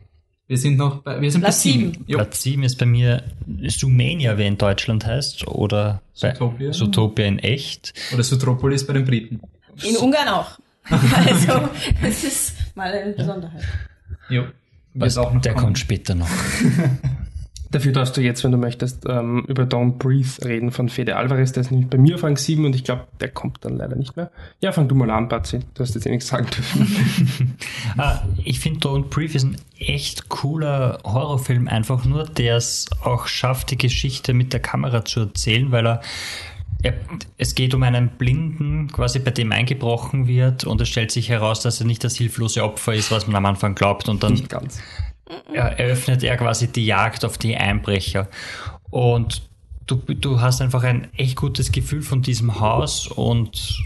Wir 0.47 0.57
sind 0.57 0.77
noch 0.77 1.01
bei, 1.03 1.21
wir 1.21 1.31
sind 1.31 1.41
Platz 1.41 1.63
bei 1.63 1.71
sieben. 1.71 1.93
sieben. 1.93 2.05
Jo. 2.07 2.17
Platz 2.17 2.41
7 2.41 2.63
ist 2.63 2.77
bei 2.77 2.85
mir 2.85 3.23
Sumania, 3.67 4.37
wie 4.37 4.45
in 4.45 4.57
Deutschland 4.57 5.05
heißt, 5.05 5.47
oder 5.47 6.01
Zootopia. 6.13 6.71
Zootopia 6.73 7.25
in 7.25 7.39
echt. 7.39 7.93
Oder 8.13 8.23
Sutropolis 8.23 8.85
bei 8.85 8.93
den 8.93 9.05
Briten. 9.05 9.41
In 9.81 9.95
Ungarn 9.97 10.27
auch. 10.27 10.59
also, 10.89 11.69
es 12.01 12.23
ist 12.25 12.75
mal 12.75 12.91
eine 12.91 13.13
Besonderheit. 13.13 13.63
Jo. 14.29 14.43
Was, 14.95 15.17
auch 15.17 15.33
noch 15.33 15.41
der 15.41 15.53
kommen. 15.53 15.65
kommt 15.65 15.79
später 15.79 16.13
noch. 16.13 16.29
Dafür 17.73 17.91
darfst 17.91 18.15
du 18.15 18.21
jetzt, 18.21 18.43
wenn 18.43 18.51
du 18.51 18.59
möchtest, 18.59 19.03
ähm, 19.09 19.45
über 19.47 19.63
Don't 19.63 19.97
Breathe 19.97 20.45
reden 20.45 20.71
von 20.71 20.89
Fede 20.89 21.15
Alvarez. 21.15 21.53
Der 21.53 21.61
ist 21.61 21.71
nämlich 21.71 21.89
bei 21.89 21.97
mir 21.97 22.13
auf 22.15 22.23
Rang 22.23 22.37
7 22.37 22.63
und 22.63 22.75
ich 22.75 22.83
glaube, 22.83 23.07
der 23.19 23.29
kommt 23.29 23.65
dann 23.65 23.77
leider 23.77 23.95
nicht 23.95 24.15
mehr. 24.15 24.29
Ja, 24.61 24.71
fang 24.71 24.87
du 24.87 24.93
mal 24.93 25.09
an, 25.09 25.27
Patsy. 25.27 25.59
Du 25.73 25.81
hast 25.81 25.95
jetzt 25.95 26.05
eh 26.05 26.11
nichts 26.11 26.27
sagen 26.27 26.45
dürfen. 26.45 27.57
Ah, 27.97 28.21
ich 28.43 28.59
finde 28.59 28.79
Don't 28.79 29.09
Breathe 29.09 29.35
ist 29.35 29.43
ein 29.43 29.57
echt 29.77 30.29
cooler 30.29 30.99
Horrorfilm, 31.03 31.67
einfach 31.67 32.05
nur, 32.05 32.25
der 32.25 32.57
es 32.57 32.87
auch 33.03 33.27
schafft, 33.27 33.71
die 33.71 33.77
Geschichte 33.77 34.33
mit 34.33 34.53
der 34.53 34.59
Kamera 34.59 35.05
zu 35.05 35.21
erzählen, 35.21 35.71
weil 35.71 35.85
er, 35.85 36.01
er 36.81 36.93
es 37.37 37.55
geht 37.55 37.73
um 37.73 37.83
einen 37.83 38.09
Blinden, 38.09 38.87
quasi 38.91 39.19
bei 39.19 39.31
dem 39.31 39.51
eingebrochen 39.51 40.27
wird 40.27 40.63
und 40.63 40.81
es 40.81 40.89
stellt 40.89 41.11
sich 41.11 41.29
heraus, 41.29 41.61
dass 41.61 41.79
er 41.79 41.85
nicht 41.87 42.03
das 42.03 42.15
hilflose 42.15 42.63
Opfer 42.63 42.93
ist, 42.93 43.11
was 43.11 43.27
man 43.27 43.35
am 43.35 43.45
Anfang 43.45 43.75
glaubt 43.75 44.09
und 44.09 44.23
dann 44.23 44.33
nicht 44.33 44.49
ganz. 44.49 44.77
ja, 44.77 45.12
eröffnet 45.53 46.23
er 46.23 46.37
quasi 46.37 46.67
die 46.67 46.85
Jagd 46.85 47.25
auf 47.25 47.37
die 47.37 47.55
Einbrecher. 47.55 48.27
Und 48.89 49.43
du, 49.87 49.95
du 49.95 50.41
hast 50.41 50.61
einfach 50.61 50.83
ein 50.83 51.07
echt 51.15 51.35
gutes 51.35 51.71
Gefühl 51.71 52.01
von 52.01 52.21
diesem 52.21 52.59
Haus 52.59 53.07
und, 53.07 53.83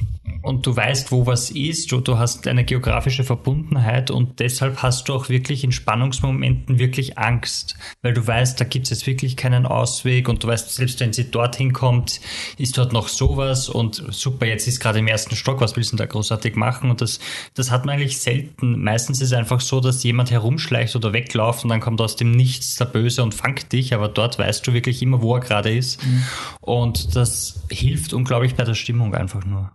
und 0.47 0.65
du 0.65 0.75
weißt, 0.75 1.11
wo 1.11 1.25
was 1.25 1.49
ist 1.49 1.91
und 1.93 2.07
du 2.07 2.17
hast 2.17 2.47
eine 2.47 2.63
geografische 2.63 3.23
Verbundenheit 3.23 4.11
und 4.11 4.39
deshalb 4.39 4.81
hast 4.81 5.09
du 5.09 5.13
auch 5.13 5.29
wirklich 5.29 5.63
in 5.63 5.71
Spannungsmomenten 5.71 6.79
wirklich 6.79 7.17
Angst, 7.17 7.75
weil 8.01 8.13
du 8.13 8.25
weißt, 8.25 8.59
da 8.59 8.65
gibt 8.65 8.85
es 8.85 8.91
jetzt 8.91 9.07
wirklich 9.07 9.35
keinen 9.35 9.65
Ausweg 9.65 10.29
und 10.29 10.43
du 10.43 10.47
weißt, 10.47 10.73
selbst 10.73 10.99
wenn 10.99 11.11
sie 11.11 11.29
dorthin 11.31 11.73
kommt, 11.73 12.21
ist 12.57 12.77
dort 12.77 12.93
noch 12.93 13.07
sowas 13.07 13.67
und 13.67 14.03
super, 14.09 14.45
jetzt 14.45 14.67
ist 14.67 14.79
gerade 14.79 14.99
im 14.99 15.07
ersten 15.07 15.35
Stock, 15.35 15.59
was 15.59 15.75
willst 15.75 15.91
du 15.91 15.97
denn 15.97 16.07
da 16.07 16.11
großartig 16.11 16.55
machen? 16.55 16.89
Und 16.89 17.01
das, 17.01 17.19
das 17.53 17.71
hat 17.71 17.85
man 17.85 17.95
eigentlich 17.95 18.19
selten. 18.19 18.81
Meistens 18.81 19.21
ist 19.21 19.31
es 19.31 19.37
einfach 19.37 19.59
so, 19.59 19.81
dass 19.81 20.03
jemand 20.03 20.31
herumschleicht 20.31 20.95
oder 20.95 21.13
wegläuft 21.13 21.63
und 21.63 21.69
dann 21.69 21.81
kommt 21.81 21.99
aus 21.99 22.15
dem 22.15 22.31
Nichts 22.31 22.75
der 22.75 22.85
Böse 22.85 23.23
und 23.23 23.33
fangt 23.33 23.71
dich, 23.73 23.93
aber 23.93 24.07
dort 24.07 24.39
weißt 24.39 24.65
du 24.65 24.73
wirklich 24.73 25.01
immer, 25.01 25.21
wo 25.21 25.35
er 25.35 25.41
gerade 25.41 25.75
ist. 25.75 25.99
Und 26.61 27.15
das 27.15 27.61
hilft 27.69 28.13
unglaublich 28.13 28.55
bei 28.55 28.63
der 28.63 28.75
Stimmung 28.75 29.13
einfach 29.13 29.43
nur. 29.45 29.71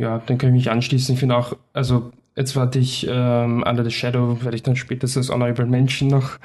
Ja, 0.00 0.18
dann 0.24 0.38
kann 0.38 0.48
ich 0.48 0.54
mich 0.54 0.70
anschließen. 0.70 1.12
Ich 1.12 1.20
finde 1.20 1.36
auch, 1.36 1.58
also 1.74 2.10
jetzt 2.40 2.56
warte 2.56 2.78
ich 2.78 3.06
ähm, 3.08 3.62
Under 3.66 3.84
the 3.84 3.90
Shadow, 3.90 4.42
werde 4.42 4.56
ich 4.56 4.62
dann 4.62 4.74
später 4.74 5.04
als 5.04 5.30
Honorable 5.30 5.66
Mention 5.66 6.08
noch 6.08 6.38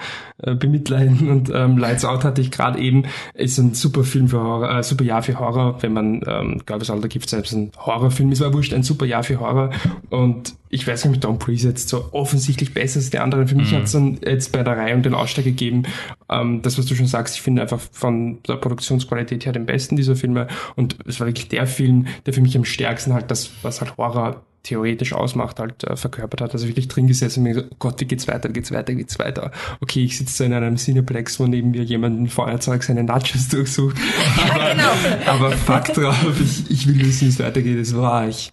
äh, 0.43 0.53
bemitleiden. 0.53 1.29
Und 1.31 1.49
ähm, 1.53 1.77
Lights 1.77 2.05
Out 2.05 2.23
hatte 2.23 2.41
ich 2.41 2.51
gerade 2.51 2.79
eben, 2.79 3.05
ist 3.33 3.57
ein 3.57 3.73
super 3.73 4.03
Film 4.03 4.27
für 4.27 4.39
Horror, 4.39 4.79
äh, 4.79 4.83
super 4.83 5.03
Jahr 5.03 5.23
für 5.23 5.39
Horror, 5.39 5.81
wenn 5.81 5.93
man, 5.93 6.21
ähm, 6.27 6.61
glaube 6.65 6.81
es 6.81 6.87
da 6.87 7.07
gibt 7.07 7.29
selbst 7.29 7.53
ein 7.53 7.71
Horrorfilm, 7.77 8.31
ist. 8.31 8.41
Aber 8.41 8.53
wurscht, 8.53 8.73
ein 8.73 8.83
super 8.83 9.05
Jahr 9.05 9.23
für 9.23 9.39
Horror. 9.39 9.71
Und 10.09 10.55
ich 10.69 10.85
weiß 10.85 11.05
nicht, 11.05 11.15
ob 11.15 11.21
Tom 11.21 11.39
Breeze 11.39 11.69
jetzt 11.69 11.87
so 11.87 12.09
offensichtlich 12.11 12.73
besser 12.73 12.99
als 12.99 13.09
die 13.09 13.19
anderen. 13.19 13.47
Für 13.47 13.55
mich 13.55 13.73
hat 13.73 13.83
es 13.83 13.93
dann 13.93 14.19
jetzt 14.25 14.51
bei 14.51 14.61
der 14.61 14.75
Reihe 14.75 14.93
und 14.93 15.05
den 15.05 15.13
Ausschlag 15.13 15.45
gegeben, 15.45 15.83
ähm, 16.29 16.61
das, 16.61 16.77
was 16.77 16.85
du 16.85 16.95
schon 16.95 17.07
sagst, 17.07 17.35
ich 17.35 17.41
finde 17.41 17.61
einfach 17.61 17.79
von 17.79 18.43
der 18.43 18.55
Produktionsqualität 18.55 19.45
her 19.45 19.53
den 19.53 19.65
besten 19.65 19.95
dieser 19.95 20.17
Filme. 20.17 20.47
Und 20.75 20.97
es 21.07 21.19
war 21.19 21.27
wirklich 21.27 21.47
der 21.47 21.65
Film, 21.65 22.07
der 22.25 22.33
für 22.33 22.41
mich 22.41 22.57
am 22.57 22.65
stärksten 22.65 23.13
halt 23.13 23.31
das, 23.31 23.51
was 23.61 23.79
halt 23.79 23.95
Horror 23.97 24.43
theoretisch 24.65 25.13
ausmacht, 25.13 25.59
halt 25.59 25.83
äh, 25.83 25.95
verkörpert 25.95 26.41
hat. 26.41 26.53
Also 26.53 26.67
wirklich 26.67 26.87
drin 26.87 27.07
gesessen 27.07 27.39
und 27.39 27.43
mir 27.43 27.53
gesagt, 27.53 27.71
oh 27.71 27.75
Gott, 27.79 28.01
wie 28.01 28.05
geht's 28.05 28.27
weiter, 28.27 28.49
wie 28.49 28.53
geht's 28.53 28.71
weiter, 28.71 28.93
wie 28.93 28.97
geht's 28.97 29.19
weiter. 29.19 29.51
Okay, 29.79 30.03
ich 30.03 30.17
sitze 30.17 30.45
in 30.45 30.53
einem 30.53 30.77
Cineplex, 30.77 31.39
wo 31.39 31.47
neben 31.47 31.71
mir 31.71 31.83
jemand 31.83 32.19
ein 32.19 32.27
Feuerzeug 32.27 32.83
seine 32.83 33.03
Nachos 33.03 33.47
durchsucht. 33.47 33.95
Aber, 34.49 34.71
genau. 34.71 34.91
aber 35.25 35.51
fuck 35.51 35.93
drauf, 35.93 36.15
ich, 36.41 36.69
ich 36.69 36.87
will 36.87 36.99
wissen, 36.99 37.25
wie 37.25 37.29
es 37.29 37.39
weitergeht. 37.39 37.77
Es 37.77 37.95
war 37.95 38.27
ich. 38.27 38.51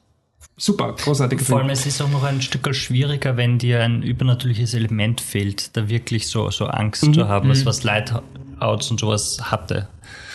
Super, 0.56 0.92
großartiger 0.92 1.44
Vor 1.44 1.58
allem, 1.60 1.70
es 1.70 1.86
ist 1.86 2.00
auch 2.02 2.10
noch 2.10 2.22
ein 2.22 2.42
Stück 2.42 2.72
schwieriger, 2.74 3.36
wenn 3.36 3.58
dir 3.58 3.82
ein 3.82 4.02
übernatürliches 4.02 4.74
Element 4.74 5.20
fehlt, 5.20 5.76
da 5.76 5.88
wirklich 5.88 6.28
so, 6.28 6.50
so 6.50 6.66
Angst 6.66 7.14
zu 7.14 7.26
haben, 7.26 7.48
was, 7.48 7.64
was 7.64 7.82
Lightouts 7.82 8.90
und 8.90 9.00
sowas 9.00 9.38
hatte. 9.50 9.88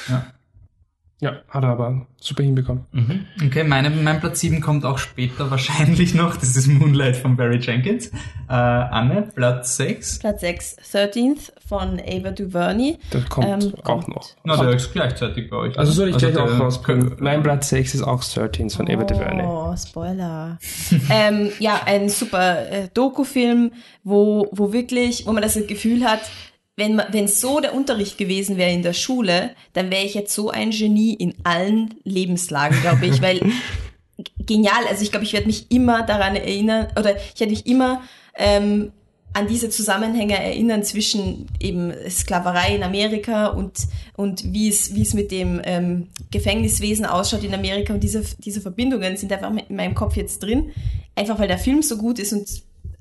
Ja, 0.10 0.26
hat 1.20 1.64
er 1.64 1.70
aber 1.70 2.06
super 2.20 2.44
hinbekommen. 2.44 2.86
Okay, 3.44 3.64
meine, 3.64 3.90
mein 3.90 4.20
Platz 4.20 4.40
7 4.42 4.62
kommt 4.62 4.86
auch 4.86 5.00
später 5.00 5.50
wahrscheinlich 5.52 6.14
noch. 6.14 6.38
Das 6.38 6.56
ist 6.56 6.68
Moonlight 6.68 7.18
von 7.18 7.36
Barry 7.36 7.58
Jenkins. 7.58 8.08
Äh, 8.48 8.54
Anne, 8.54 9.30
Platz 9.34 9.78
6. 9.78 10.20
Platz 10.20 10.42
6, 10.42 10.78
13th 10.94 11.52
von 11.68 12.00
Ava 12.00 12.30
DuVernay. 12.32 12.98
Das 13.10 13.28
kommt 13.30 13.48
Ähm, 13.48 13.74
auch 13.80 13.84
kommt. 13.84 14.08
noch. 14.10 14.30
Na, 14.44 14.58
der 14.58 14.74
ist 14.76 14.94
gleichzeitig 14.94 15.50
bei 15.50 15.58
euch. 15.58 15.80
Also 15.80 15.92
soll 15.92 16.10
ich 16.10 16.18
gleich 16.18 16.34
der- 16.34 16.44
auch 16.44 16.60
rausbringen. 16.60 17.16
Mein 17.20 17.42
Platz 17.42 17.70
6 17.70 17.96
ist 17.96 18.04
auch 18.04 18.24
13 18.24 18.70
von 18.70 18.88
Ava 18.88 19.04
DuVernay. 19.04 19.46
Oh, 19.46 19.76
Spoiler. 19.76 20.60
ähm, 21.10 21.50
ja, 21.60 21.82
ein 21.86 22.10
super 22.10 22.70
äh, 22.72 22.90
Doku-Film, 22.94 23.72
wo, 24.04 24.48
wo 24.52 24.72
wirklich, 24.72 25.26
wo 25.26 25.34
man 25.34 25.42
das 25.42 25.56
Gefühl 25.68 26.04
hat, 26.06 26.22
wenn 26.78 27.02
wenn 27.10 27.28
so 27.28 27.60
der 27.60 27.74
Unterricht 27.74 28.18
gewesen 28.18 28.58
wäre 28.58 28.72
in 28.72 28.84
der 28.84 28.94
Schule, 28.94 29.52
dann 29.74 29.92
wäre 29.92 30.06
ich 30.06 30.14
jetzt 30.14 30.34
so 30.34 30.50
ein 30.50 30.70
Genie 30.72 31.14
in 31.14 31.34
allen 31.44 31.96
Lebenslagen, 32.04 32.80
glaube 32.82 33.08
ich, 33.08 33.22
weil 33.22 33.42
genial, 34.46 34.86
also 34.88 35.04
ich 35.04 35.12
glaube, 35.12 35.26
ich 35.26 35.34
werde 35.34 35.48
mich 35.48 35.72
immer 35.72 36.04
daran 36.04 36.36
erinnern, 36.36 36.88
oder 36.98 37.18
ich 37.18 37.40
werde 37.40 37.52
mich 37.52 37.66
immer 37.66 38.02
ähm, 38.36 38.92
an 39.34 39.48
diese 39.48 39.70
Zusammenhänge 39.70 40.42
erinnern 40.42 40.84
zwischen 40.84 41.48
eben 41.60 41.94
Sklaverei 42.10 42.76
in 42.76 42.84
Amerika 42.84 43.48
und, 43.48 43.88
und 44.16 44.52
wie, 44.52 44.68
es, 44.68 44.96
wie 44.96 45.04
es 45.04 45.14
mit 45.14 45.32
dem 45.32 45.62
ähm, 45.64 46.08
Gefängniswesen 46.32 47.06
ausschaut 47.06 47.44
in 47.44 47.54
Amerika. 47.54 47.94
Und 47.94 48.04
diese, 48.04 48.24
diese 48.40 48.62
Verbindungen 48.62 49.16
sind 49.16 49.32
einfach 49.32 49.52
in 49.52 49.76
meinem 49.76 49.94
Kopf 49.94 50.16
jetzt 50.16 50.42
drin. 50.42 50.72
Einfach 51.14 51.38
weil 51.38 51.48
der 51.48 51.60
Film 51.60 51.84
so 51.84 51.98
gut 51.98 52.18
ist 52.18 52.34
und 52.34 52.48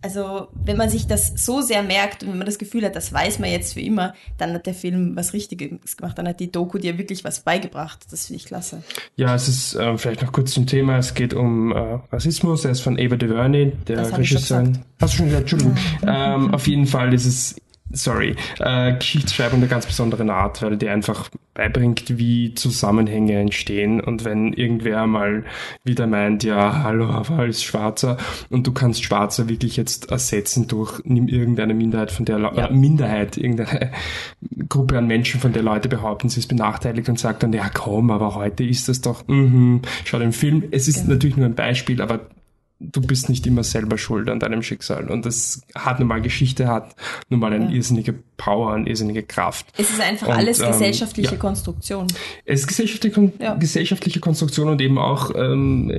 also 0.03 0.49
wenn 0.55 0.77
man 0.77 0.89
sich 0.89 1.07
das 1.07 1.33
so 1.37 1.63
sehr 1.63 1.83
merkt 1.83 2.23
und 2.23 2.31
wenn 2.31 2.39
man 2.39 2.47
das 2.47 2.59
Gefühl 2.59 2.85
hat, 2.85 2.95
das 2.95 3.13
weiß 3.13 3.39
man 3.39 3.51
jetzt 3.51 3.75
für 3.75 3.81
immer, 3.81 4.15
dann 4.39 4.53
hat 4.53 4.67
der 4.67 4.75
Film 4.75 5.17
was 5.17 5.33
Richtiges 5.33 5.97
gemacht. 5.97 6.17
Dann 6.19 6.29
hat 6.29 6.39
die 6.39 6.53
Doku 6.53 6.79
dir 6.79 6.99
wirklich 6.99 7.25
was 7.25 7.41
beigebracht. 7.41 8.07
Das 8.11 8.27
finde 8.27 8.41
ich 8.41 8.47
klasse. 8.47 8.83
Ja, 9.17 9.35
es 9.35 9.49
ist 9.49 9.75
ähm, 9.75 9.99
vielleicht 9.99 10.23
noch 10.23 10.33
kurz 10.33 10.53
zum 10.53 10.67
Thema. 10.67 10.99
Es 10.99 11.15
geht 11.15 11.35
um 11.35 11.73
äh, 11.73 11.99
Rassismus. 12.13 12.65
Er 12.65 12.73
ist 12.73 12.81
von 12.81 12.99
Ava 12.99 13.17
DuVernay, 13.17 13.73
der 13.89 13.97
gesagt. 13.97 14.79
Hast 15.01 15.15
du 15.15 15.17
schon 15.17 15.27
gesagt? 15.27 15.53
Entschuldigung. 15.53 15.77
ähm, 16.07 16.55
auf 16.55 16.67
jeden 16.67 16.87
Fall 16.87 17.13
ist 17.13 17.27
es, 17.27 17.57
sorry, 17.93 18.37
äh, 18.59 18.95
Geschichtsschreibung 18.95 19.61
der 19.61 19.69
ganz 19.69 19.87
besonderen 19.87 20.31
Art, 20.31 20.63
weil 20.63 20.77
die 20.77 20.89
einfach 20.89 21.29
beibringt, 21.55 22.19
wie 22.19 22.53
Zusammenhänge 22.55 23.39
entstehen. 23.39 24.01
Und 24.01 24.25
wenn 24.25 24.53
irgendwer 24.53 25.07
mal 25.07 25.45
wieder 25.85 26.07
meint, 26.07 26.45
ja, 26.45 26.83
hallo, 26.83 27.07
aber 27.09 27.39
als 27.39 27.63
Schwarzer 27.63 28.19
und 28.51 28.67
du 28.67 28.73
kannst 28.73 29.03
Schwarzer 29.05 29.49
wirklich 29.49 29.77
jetzt 29.77 30.11
ersetzen 30.11 30.69
durch, 30.69 31.01
nimm 31.05 31.29
irgendeine 31.29 31.73
Minderheit, 31.75 32.13
von 32.13 32.25
der, 32.27 32.39
Le 32.39 32.51
Ja. 32.55 32.67
äh, 32.67 32.73
Minderheit, 32.73 33.37
irgendeine 33.39 33.91
Gruppe 34.69 34.99
an 34.99 35.07
Menschen, 35.07 35.41
von 35.41 35.53
der 35.53 35.63
Leute 35.63 35.89
behaupten, 35.89 36.29
sie 36.29 36.41
ist 36.41 36.49
benachteiligt 36.49 37.09
und 37.09 37.19
sagt 37.19 37.43
dann, 37.43 37.53
ja 37.53 37.71
komm, 37.73 38.11
aber 38.11 38.35
heute 38.35 38.65
ist 38.65 38.89
das 38.89 39.01
doch, 39.01 39.27
mhm, 39.27 39.81
schau 40.05 40.19
den 40.19 40.33
Film. 40.33 40.65
Es 40.71 40.89
ist 40.89 41.03
Genau. 41.03 41.15
natürlich 41.15 41.37
nur 41.37 41.47
ein 41.47 41.55
Beispiel, 41.55 42.03
aber 42.03 42.21
du 42.79 43.01
bist 43.01 43.29
nicht 43.29 43.47
immer 43.47 43.65
selber 43.65 43.97
schuld 43.99 44.29
an 44.29 44.39
deinem 44.39 44.63
Schicksal. 44.63 45.11
Und 45.11 45.25
das 45.25 45.63
hat 45.75 45.99
nun 45.99 46.09
mal 46.09 46.21
Geschichte, 46.21 46.69
hat 46.69 46.95
nun 47.29 47.41
mal 47.41 47.53
eine 47.53 47.67
Ja. 47.67 47.71
irrsinnige 47.73 48.15
Power, 48.37 48.75
eine 48.75 48.89
irrsinnige 48.89 49.23
Kraft. 49.23 49.67
Es 49.79 49.91
ist 49.91 50.01
einfach 50.01 50.29
Und, 50.29 50.35
alles 50.35 50.61
ähm, 50.61 50.69
gesellschaftliche 50.73 51.33
ja. 51.33 51.37
Konstruktion. 51.39 52.07
Es 52.45 52.61
ist 52.61 52.67
gesellschaftliche, 52.67 53.33
Ja. 53.39 53.55
gesellschaftliche 53.55 54.21
Konstruktion 54.21 54.69
und 54.69 54.81
eben 54.81 54.99
auch 54.99 55.31
ähm, 55.35 55.91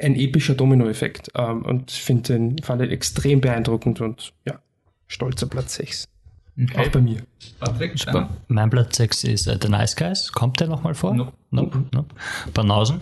ein 0.00 0.14
epischer 0.14 0.54
Dominoeffekt. 0.54 1.30
Ähm, 1.34 1.62
und 1.62 1.90
ich 1.90 2.02
finde 2.02 2.34
den 2.34 2.58
Fall 2.62 2.80
extrem 2.92 3.40
beeindruckend 3.40 4.00
und 4.00 4.32
ja, 4.46 4.60
stolzer 5.08 5.46
Platz 5.46 5.74
6. 5.74 6.04
Auch 6.74 6.78
Okay. 6.80 6.88
bei 6.92 7.00
mir. 7.00 7.22
Patrick? 7.60 7.94
Mein 8.48 8.70
Platz 8.70 8.96
6 8.96 9.24
ist 9.24 9.46
äh, 9.46 9.58
The 9.60 9.68
Nice 9.68 9.94
Guys. 9.94 10.32
Kommt 10.32 10.58
der 10.60 10.66
nochmal 10.68 10.94
vor? 10.94 11.14
Nope. 11.14 11.32
Nope. 11.50 11.84
nope. 11.92 12.14
Banausen. 12.52 13.00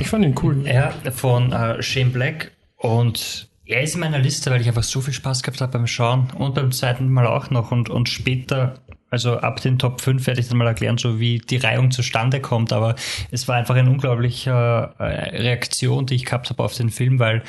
Ich 0.00 0.08
fand 0.08 0.24
ihn 0.24 0.34
cool. 0.42 0.66
Ja, 0.66 0.92
von 1.12 1.52
äh, 1.52 1.82
Shane 1.82 2.10
Black. 2.12 2.52
Und 2.76 3.48
er 3.64 3.82
ist 3.82 3.94
in 3.94 4.00
meiner 4.00 4.18
Liste, 4.18 4.50
weil 4.50 4.60
ich 4.60 4.66
einfach 4.68 4.82
so 4.82 5.00
viel 5.00 5.14
Spaß 5.14 5.42
gehabt 5.42 5.60
habe 5.60 5.72
beim 5.72 5.86
Schauen 5.86 6.30
und 6.36 6.54
beim 6.54 6.72
zweiten 6.72 7.08
Mal 7.10 7.26
auch 7.26 7.50
noch. 7.50 7.70
Und, 7.70 7.88
und 7.90 8.08
später, 8.08 8.80
also 9.10 9.36
ab 9.38 9.60
den 9.60 9.78
Top 9.78 10.00
5 10.00 10.26
werde 10.26 10.40
ich 10.40 10.48
dann 10.48 10.58
mal 10.58 10.66
erklären, 10.66 10.98
so 10.98 11.20
wie 11.20 11.38
die 11.38 11.58
Reihung 11.58 11.90
zustande 11.92 12.40
kommt. 12.40 12.72
Aber 12.72 12.96
es 13.30 13.46
war 13.46 13.56
einfach 13.56 13.76
eine 13.76 13.88
unglaubliche 13.90 14.50
äh, 14.98 15.04
Reaktion, 15.36 16.06
die 16.06 16.16
ich 16.16 16.24
gehabt 16.24 16.50
habe 16.50 16.62
auf 16.64 16.74
den 16.74 16.90
Film, 16.90 17.18
weil 17.20 17.42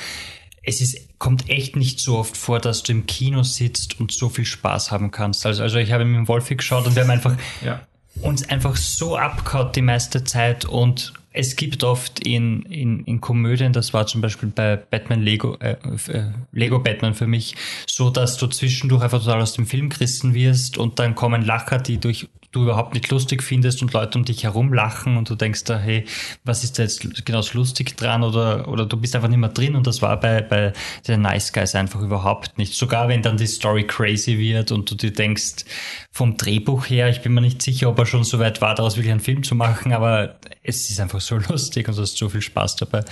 es 0.63 0.81
ist, 0.81 1.17
kommt 1.17 1.49
echt 1.49 1.75
nicht 1.75 1.99
so 1.99 2.17
oft 2.17 2.37
vor, 2.37 2.59
dass 2.59 2.83
du 2.83 2.91
im 2.91 3.05
Kino 3.05 3.43
sitzt 3.43 3.99
und 3.99 4.11
so 4.11 4.29
viel 4.29 4.45
Spaß 4.45 4.91
haben 4.91 5.11
kannst. 5.11 5.45
Also, 5.45 5.63
also 5.63 5.77
ich 5.77 5.91
habe 5.91 6.05
mit 6.05 6.15
dem 6.15 6.27
Wolfi 6.27 6.55
geschaut 6.55 6.85
und 6.85 6.95
wir 6.95 7.03
haben 7.03 7.09
einfach 7.09 7.35
Ja. 7.65 7.81
uns 8.21 8.47
einfach 8.49 8.75
so 8.75 9.17
abgehaut 9.17 9.75
die 9.75 9.81
meiste 9.81 10.23
Zeit 10.23 10.65
und 10.65 11.13
es 11.33 11.55
gibt 11.55 11.83
oft 11.83 12.19
in, 12.19 12.63
in, 12.63 13.05
in 13.05 13.21
Komödien, 13.21 13.71
das 13.71 13.93
war 13.93 14.05
zum 14.05 14.19
Beispiel 14.19 14.49
bei 14.49 14.75
Batman 14.75 15.21
Lego, 15.21 15.55
äh, 15.59 15.77
äh, 16.07 16.23
Lego 16.51 16.79
Batman 16.79 17.13
für 17.13 17.27
mich, 17.27 17.55
so 17.87 18.09
dass 18.09 18.37
du 18.37 18.47
zwischendurch 18.47 19.01
einfach 19.01 19.19
total 19.19 19.41
aus 19.41 19.53
dem 19.53 19.65
Film 19.65 19.89
gerissen 19.89 20.33
wirst 20.33 20.77
und 20.77 20.99
dann 20.99 21.15
kommen 21.15 21.41
Lacher, 21.43 21.77
die 21.77 21.99
durch, 21.99 22.27
du 22.51 22.63
überhaupt 22.63 22.93
nicht 22.93 23.09
lustig 23.09 23.43
findest 23.43 23.81
und 23.81 23.93
Leute 23.93 24.17
um 24.17 24.25
dich 24.25 24.43
herum 24.43 24.73
lachen 24.73 25.17
und 25.17 25.29
du 25.29 25.35
denkst 25.35 25.63
da, 25.63 25.77
hey, 25.77 26.05
was 26.43 26.63
ist 26.63 26.77
da 26.77 26.83
jetzt 26.83 27.25
genau 27.25 27.41
so 27.41 27.57
lustig 27.57 27.95
dran 27.95 28.23
oder, 28.23 28.67
oder 28.67 28.85
du 28.85 28.97
bist 28.97 29.15
einfach 29.15 29.29
nicht 29.29 29.37
mehr 29.37 29.49
drin 29.49 29.75
und 29.75 29.87
das 29.87 30.01
war 30.01 30.19
bei, 30.19 30.41
bei 30.41 30.73
den 31.07 31.21
Nice 31.21 31.53
Guys 31.53 31.75
einfach 31.75 32.01
überhaupt 32.01 32.57
nicht. 32.57 32.73
Sogar 32.73 33.07
wenn 33.07 33.21
dann 33.21 33.37
die 33.37 33.47
Story 33.47 33.85
crazy 33.87 34.37
wird 34.37 34.71
und 34.71 34.91
du 34.91 34.95
dir 34.95 35.13
denkst, 35.13 35.65
vom 36.11 36.35
Drehbuch 36.35 36.89
her, 36.89 37.09
ich 37.09 37.21
bin 37.21 37.33
mir 37.33 37.41
nicht 37.41 37.61
sicher, 37.61 37.89
ob 37.89 37.99
er 37.99 38.05
schon 38.05 38.23
so 38.23 38.39
weit 38.39 38.61
war, 38.61 38.75
daraus 38.75 38.97
wirklich 38.97 39.11
einen 39.11 39.21
Film 39.21 39.43
zu 39.43 39.55
machen, 39.55 39.93
aber 39.93 40.39
es 40.61 40.89
ist 40.89 40.99
einfach 40.99 41.21
so 41.21 41.37
lustig 41.49 41.87
und 41.87 41.97
du 41.97 42.01
hast 42.01 42.17
so 42.17 42.27
viel 42.27 42.41
Spaß 42.41 42.75
dabei, 42.75 43.05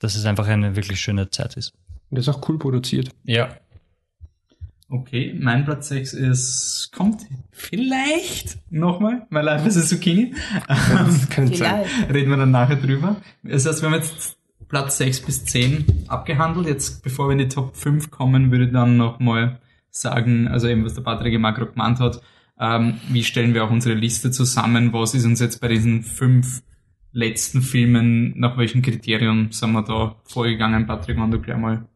dass 0.00 0.16
es 0.16 0.24
einfach 0.24 0.48
eine 0.48 0.74
wirklich 0.74 1.00
schöne 1.00 1.30
Zeit 1.30 1.56
ist. 1.56 1.72
Und 2.10 2.18
das 2.18 2.28
ist 2.28 2.34
auch 2.34 2.48
cool 2.48 2.58
produziert. 2.58 3.10
Ja. 3.24 3.56
Okay, 4.88 5.34
mein 5.38 5.64
Platz 5.64 5.88
6 5.88 6.12
ist, 6.12 6.90
kommt 6.92 7.26
vielleicht 7.50 8.58
nochmal, 8.70 9.26
My 9.30 9.40
Life 9.40 9.66
is 9.66 9.76
a 9.76 9.82
Zucchini. 9.82 10.34
Das 10.68 11.28
könnte 11.30 11.56
sein. 11.56 11.84
Reden 12.12 12.30
wir 12.30 12.36
dann 12.36 12.50
nachher 12.50 12.76
drüber. 12.76 13.16
Das 13.42 13.66
heißt, 13.66 13.82
wir 13.82 13.90
haben 13.90 13.96
jetzt 13.96 14.36
Platz 14.68 14.98
6 14.98 15.20
bis 15.22 15.44
10 15.46 16.04
abgehandelt. 16.08 16.66
Jetzt, 16.66 17.02
bevor 17.02 17.28
wir 17.28 17.32
in 17.32 17.38
die 17.38 17.48
Top 17.48 17.76
5 17.76 18.10
kommen, 18.10 18.50
würde 18.50 18.66
ich 18.66 18.72
dann 18.72 18.96
nochmal 18.96 19.58
sagen, 19.90 20.48
also 20.48 20.68
eben, 20.68 20.84
was 20.84 20.94
der 20.94 21.02
Patrick 21.02 21.32
im 21.32 21.40
Makro 21.40 21.66
gemeint 21.66 22.00
hat, 22.00 22.20
ähm, 22.60 23.00
wie 23.08 23.24
stellen 23.24 23.54
wir 23.54 23.64
auch 23.64 23.70
unsere 23.70 23.94
Liste 23.94 24.30
zusammen? 24.30 24.92
Was 24.92 25.14
ist 25.14 25.24
uns 25.24 25.40
jetzt 25.40 25.60
bei 25.60 25.68
diesen 25.68 26.02
fünf 26.02 26.62
letzten 27.12 27.62
Filmen, 27.62 28.38
nach 28.38 28.58
welchen 28.58 28.82
Kriterien 28.82 29.50
sind 29.50 29.72
wir 29.72 29.82
da 29.82 30.16
vorgegangen? 30.24 30.86
Patrick, 30.86 31.16
wenn 31.18 31.30
du 31.30 31.40
gleich 31.40 31.58
mal 31.58 31.86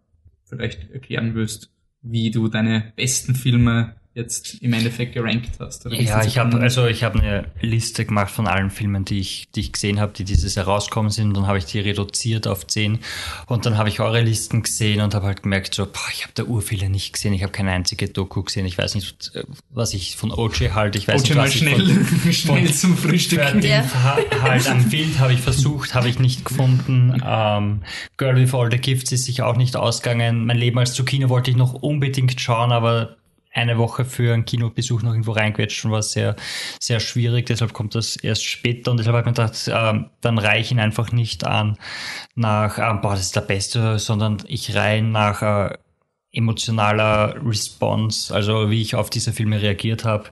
vielleicht 0.45 0.91
erklären 0.91 1.35
willst, 1.35 1.71
wie 2.03 2.31
du 2.31 2.49
deine 2.49 2.93
besten 2.97 3.35
Filme 3.35 3.97
jetzt 4.19 4.61
im 4.61 4.73
Endeffekt 4.75 5.15
gerankt 5.15 5.51
hast. 5.59 5.87
Ja, 5.91 6.23
ich 6.25 6.37
habe 6.39 6.59
also 6.61 6.87
ich 6.87 7.03
habe 7.05 7.19
eine 7.21 7.47
Liste 7.61 8.05
gemacht 8.05 8.31
von 8.31 8.47
allen 8.47 8.71
Filmen, 8.71 9.05
die 9.05 9.21
ich, 9.21 9.47
die 9.55 9.61
ich 9.61 9.73
gesehen 9.73 10.01
habe, 10.01 10.13
die 10.13 10.25
dieses 10.25 10.55
Jahr 10.57 10.67
rausgekommen 10.67 11.11
sind. 11.11 11.35
Dann 11.37 11.47
habe 11.47 11.57
ich 11.59 11.65
die 11.65 11.79
reduziert 11.81 12.47
auf 12.47 12.67
10 12.67 12.99
und 13.47 13.65
dann 13.65 13.79
habe 13.79 13.89
ich 13.89 14.01
eure 14.01 14.21
Listen 14.21 14.63
gesehen 14.63 15.01
und 15.01 15.15
habe 15.15 15.27
halt 15.27 15.43
gemerkt, 15.43 15.75
so, 15.75 15.87
boah, 15.87 16.01
ich 16.13 16.23
habe 16.25 16.33
da 16.35 16.43
ur 16.45 16.61
viele 16.61 16.91
nicht 16.91 17.13
gesehen. 17.15 17.33
Ich 17.33 17.43
habe 17.43 17.53
keine 17.53 17.71
einzige 17.71 18.09
Doku 18.09 18.43
gesehen. 18.43 18.67
Ich 18.67 18.77
weiß 18.77 18.95
nicht, 18.97 19.31
äh, 19.35 19.45
was 19.71 19.95
ich 19.95 20.17
von 20.17 20.33
OJ 20.33 20.71
halte. 20.75 20.99
Ich 20.99 21.09
weiß 21.09 21.23
Okay, 21.23 21.29
nicht, 21.29 21.37
mal 21.37 21.45
was 21.47 21.55
ich 21.55 21.59
schnell, 21.61 22.05
von, 22.05 22.33
schnell 22.33 22.73
zum 22.75 22.97
Frühstück. 22.97 23.39
Ja. 23.63 23.85
ha- 24.05 24.19
halt 24.43 24.69
am 24.69 24.85
Bild 24.91 25.19
habe 25.21 25.33
ich 25.33 25.41
versucht, 25.41 25.95
habe 25.95 26.09
ich 26.09 26.19
nicht 26.19 26.45
gefunden. 26.45 27.23
Ähm, 27.25 27.83
Girl 28.17 28.37
with 28.37 28.53
All 28.55 28.71
the 28.71 28.79
Gifts 28.79 29.13
ist 29.13 29.25
sich 29.25 29.43
auch 29.43 29.57
nicht 29.57 29.77
ausgegangen. 29.77 30.45
Mein 30.47 30.59
Leben 30.59 30.79
als 30.79 30.93
Zucchini 30.95 31.29
wollte 31.29 31.51
ich 31.51 31.57
noch 31.57 31.75
unbedingt 31.75 32.41
schauen, 32.41 32.73
aber 32.73 33.17
eine 33.59 33.79
Woche 33.79 34.05
für 34.05 34.33
einen 34.33 34.45
Kinobesuch 34.45 35.03
noch 35.03 35.11
irgendwo 35.11 35.33
reinquetscht 35.33 35.85
und 35.85 35.91
war 35.91 36.03
sehr, 36.03 36.37
sehr 36.81 37.01
schwierig. 37.01 37.47
Deshalb 37.47 37.73
kommt 37.73 37.95
das 37.95 38.17
erst 38.17 38.45
später 38.45 38.91
und 38.91 38.99
deshalb 38.99 39.17
habe 39.17 39.29
ich 39.29 39.37
mir 39.37 39.45
gedacht, 39.45 39.71
ähm, 39.73 40.11
dann 40.21 40.39
reihe 40.39 40.61
ich 40.61 40.71
ihn 40.71 40.81
einfach 40.81 41.13
nicht 41.13 41.45
an 41.45 41.77
nach, 42.35 42.79
ähm, 42.79 43.01
boah, 43.01 43.13
das 43.13 43.23
ist 43.23 43.37
der 43.37 43.43
Beste, 43.43 43.99
sondern 43.99 44.39
ich 44.47 44.75
reihe 44.75 44.99
ihn 44.99 45.13
nach 45.13 45.43
äh, 45.43 45.77
emotionaler 46.33 47.35
Response, 47.45 48.35
also 48.35 48.71
wie 48.71 48.83
ich 48.83 48.95
auf 48.95 49.11
diese 49.11 49.33
Filme 49.33 49.61
reagiert 49.61 50.05
habe. 50.05 50.31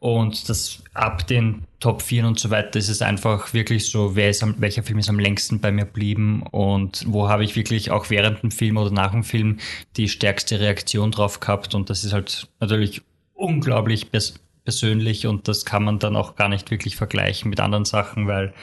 Und 0.00 0.48
das 0.48 0.82
ab 0.94 1.26
den 1.26 1.66
Top 1.78 2.00
4 2.00 2.26
und 2.26 2.40
so 2.40 2.48
weiter 2.48 2.78
ist 2.78 2.88
es 2.88 3.02
einfach 3.02 3.52
wirklich 3.52 3.90
so, 3.90 4.16
wer 4.16 4.30
ist 4.30 4.42
am, 4.42 4.54
welcher 4.58 4.82
Film 4.82 4.98
ist 4.98 5.10
am 5.10 5.18
längsten 5.18 5.60
bei 5.60 5.70
mir 5.70 5.84
blieben 5.84 6.42
und 6.42 7.04
wo 7.06 7.28
habe 7.28 7.44
ich 7.44 7.54
wirklich 7.54 7.90
auch 7.90 8.08
während 8.08 8.42
dem 8.42 8.50
Film 8.50 8.78
oder 8.78 8.90
nach 8.90 9.12
dem 9.12 9.24
Film 9.24 9.58
die 9.98 10.08
stärkste 10.08 10.58
Reaktion 10.58 11.10
drauf 11.10 11.38
gehabt. 11.40 11.74
Und 11.74 11.90
das 11.90 12.02
ist 12.02 12.14
halt 12.14 12.48
natürlich 12.60 13.02
unglaublich 13.34 14.10
pers 14.10 14.34
persönlich 14.64 15.26
und 15.26 15.48
das 15.48 15.64
kann 15.64 15.84
man 15.84 15.98
dann 15.98 16.16
auch 16.16 16.34
gar 16.34 16.48
nicht 16.48 16.70
wirklich 16.70 16.96
vergleichen 16.96 17.50
mit 17.50 17.60
anderen 17.60 17.84
Sachen, 17.84 18.26
weil 18.26 18.54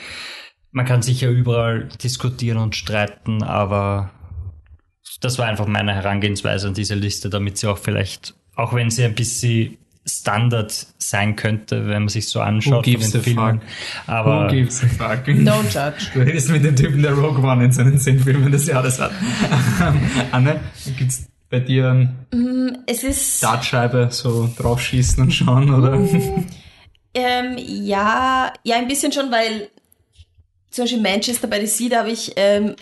man 0.71 0.85
kann 0.85 1.01
sicher 1.01 1.29
überall 1.29 1.89
diskutieren 2.03 2.57
und 2.57 2.75
streiten, 2.75 3.41
aber 3.41 4.11
das 5.21 5.39
war 5.39 5.47
einfach 5.47 5.67
meine 5.67 5.93
Herangehensweise 5.93 6.67
an 6.67 6.73
diese 6.73 6.95
Liste, 6.95 7.29
damit 7.29 7.57
sie 7.57 7.67
auch 7.67 7.79
vielleicht, 7.79 8.35
auch 8.55 8.73
wenn 8.73 8.91
sie 8.91 9.03
ein 9.05 9.15
bisschen 9.15 9.77
Standard 10.07 10.87
sein 10.97 11.35
könnte, 11.35 11.87
wenn 11.87 12.03
man 12.03 12.09
sich 12.09 12.29
so 12.29 12.39
anschaut 12.39 12.85
Who 12.85 12.91
gives 12.91 13.11
von 13.11 13.19
a 13.19 13.23
den 13.23 13.33
Filmen. 13.35 13.61
fuck? 13.61 13.69
Aber 14.09 14.45
Who 14.45 14.51
gives 14.51 14.83
a 14.83 14.87
fuck? 14.87 15.27
Don't 15.27 15.63
judge. 15.73 16.07
Du 16.13 16.19
redest 16.21 16.49
mit 16.49 16.63
dem 16.63 16.75
Typen, 16.75 17.01
der 17.01 17.13
Rogue 17.13 17.43
One 17.43 17.65
in 17.65 17.71
seinen 17.71 17.97
zehn 17.99 18.19
Filmen 18.19 18.51
des 18.51 18.67
Jahres 18.67 18.99
hat. 18.99 19.11
Anne, 20.31 20.59
gibt's 20.97 21.25
bei 21.49 21.59
dir 21.59 21.89
eine 22.31 22.83
Es 22.87 23.03
ist. 23.03 23.43
Dartscheibe 23.43 24.07
so 24.11 24.49
draufschießen 24.57 25.23
und 25.23 25.31
schauen, 25.31 25.73
oder? 25.73 25.99
Ähm, 27.13 27.55
ja, 27.57 28.53
ja, 28.63 28.75
ein 28.75 28.87
bisschen 28.87 29.11
schon, 29.11 29.31
weil 29.31 29.69
zum 30.71 30.83
Beispiel 30.83 31.01
Manchester 31.01 31.47
by 31.47 31.59
the 31.61 31.65
Sea, 31.67 31.89
da 31.89 31.99
habe 31.99 32.11
ich, 32.11 32.33
ähm, 32.35 32.75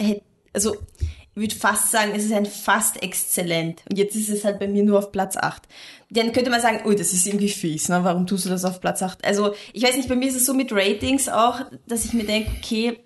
also 0.54 0.76
ich 1.00 1.15
würde 1.36 1.56
fast 1.56 1.92
sagen, 1.92 2.14
es 2.16 2.26
ist 2.26 2.34
ein 2.34 2.46
fast 2.46 3.04
exzellent. 3.04 3.84
Und 3.90 3.98
jetzt 3.98 4.16
ist 4.16 4.30
es 4.30 4.46
halt 4.46 4.60
bei 4.60 4.68
mir 4.68 4.84
nur 4.84 5.00
auf 5.00 5.12
Platz 5.12 5.36
8. 5.38 5.64
Dann 6.10 6.32
könnte 6.32 6.50
man 6.50 6.62
sagen, 6.62 6.82
ui, 6.86 6.96
das 6.96 7.14
ist 7.14 7.28
irgendwie 7.28 7.50
fies, 7.50 7.90
ne? 7.90 8.00
Warum 8.04 8.26
tust 8.26 8.46
du 8.46 8.50
das 8.50 8.64
auf 8.64 8.80
Platz 8.80 9.02
8? 9.02 9.26
Also, 9.26 9.54
ich 9.74 9.84
weiß 9.84 9.98
nicht, 9.98 10.08
bei 10.08 10.16
mir 10.16 10.30
ist 10.30 10.38
es 10.38 10.46
so 10.46 10.54
mit 10.54 10.72
Ratings 10.72 11.28
auch, 11.28 11.62
dass 11.88 12.06
ich 12.06 12.14
mir 12.14 12.26
denke, 12.26 12.52
okay, 12.58 13.00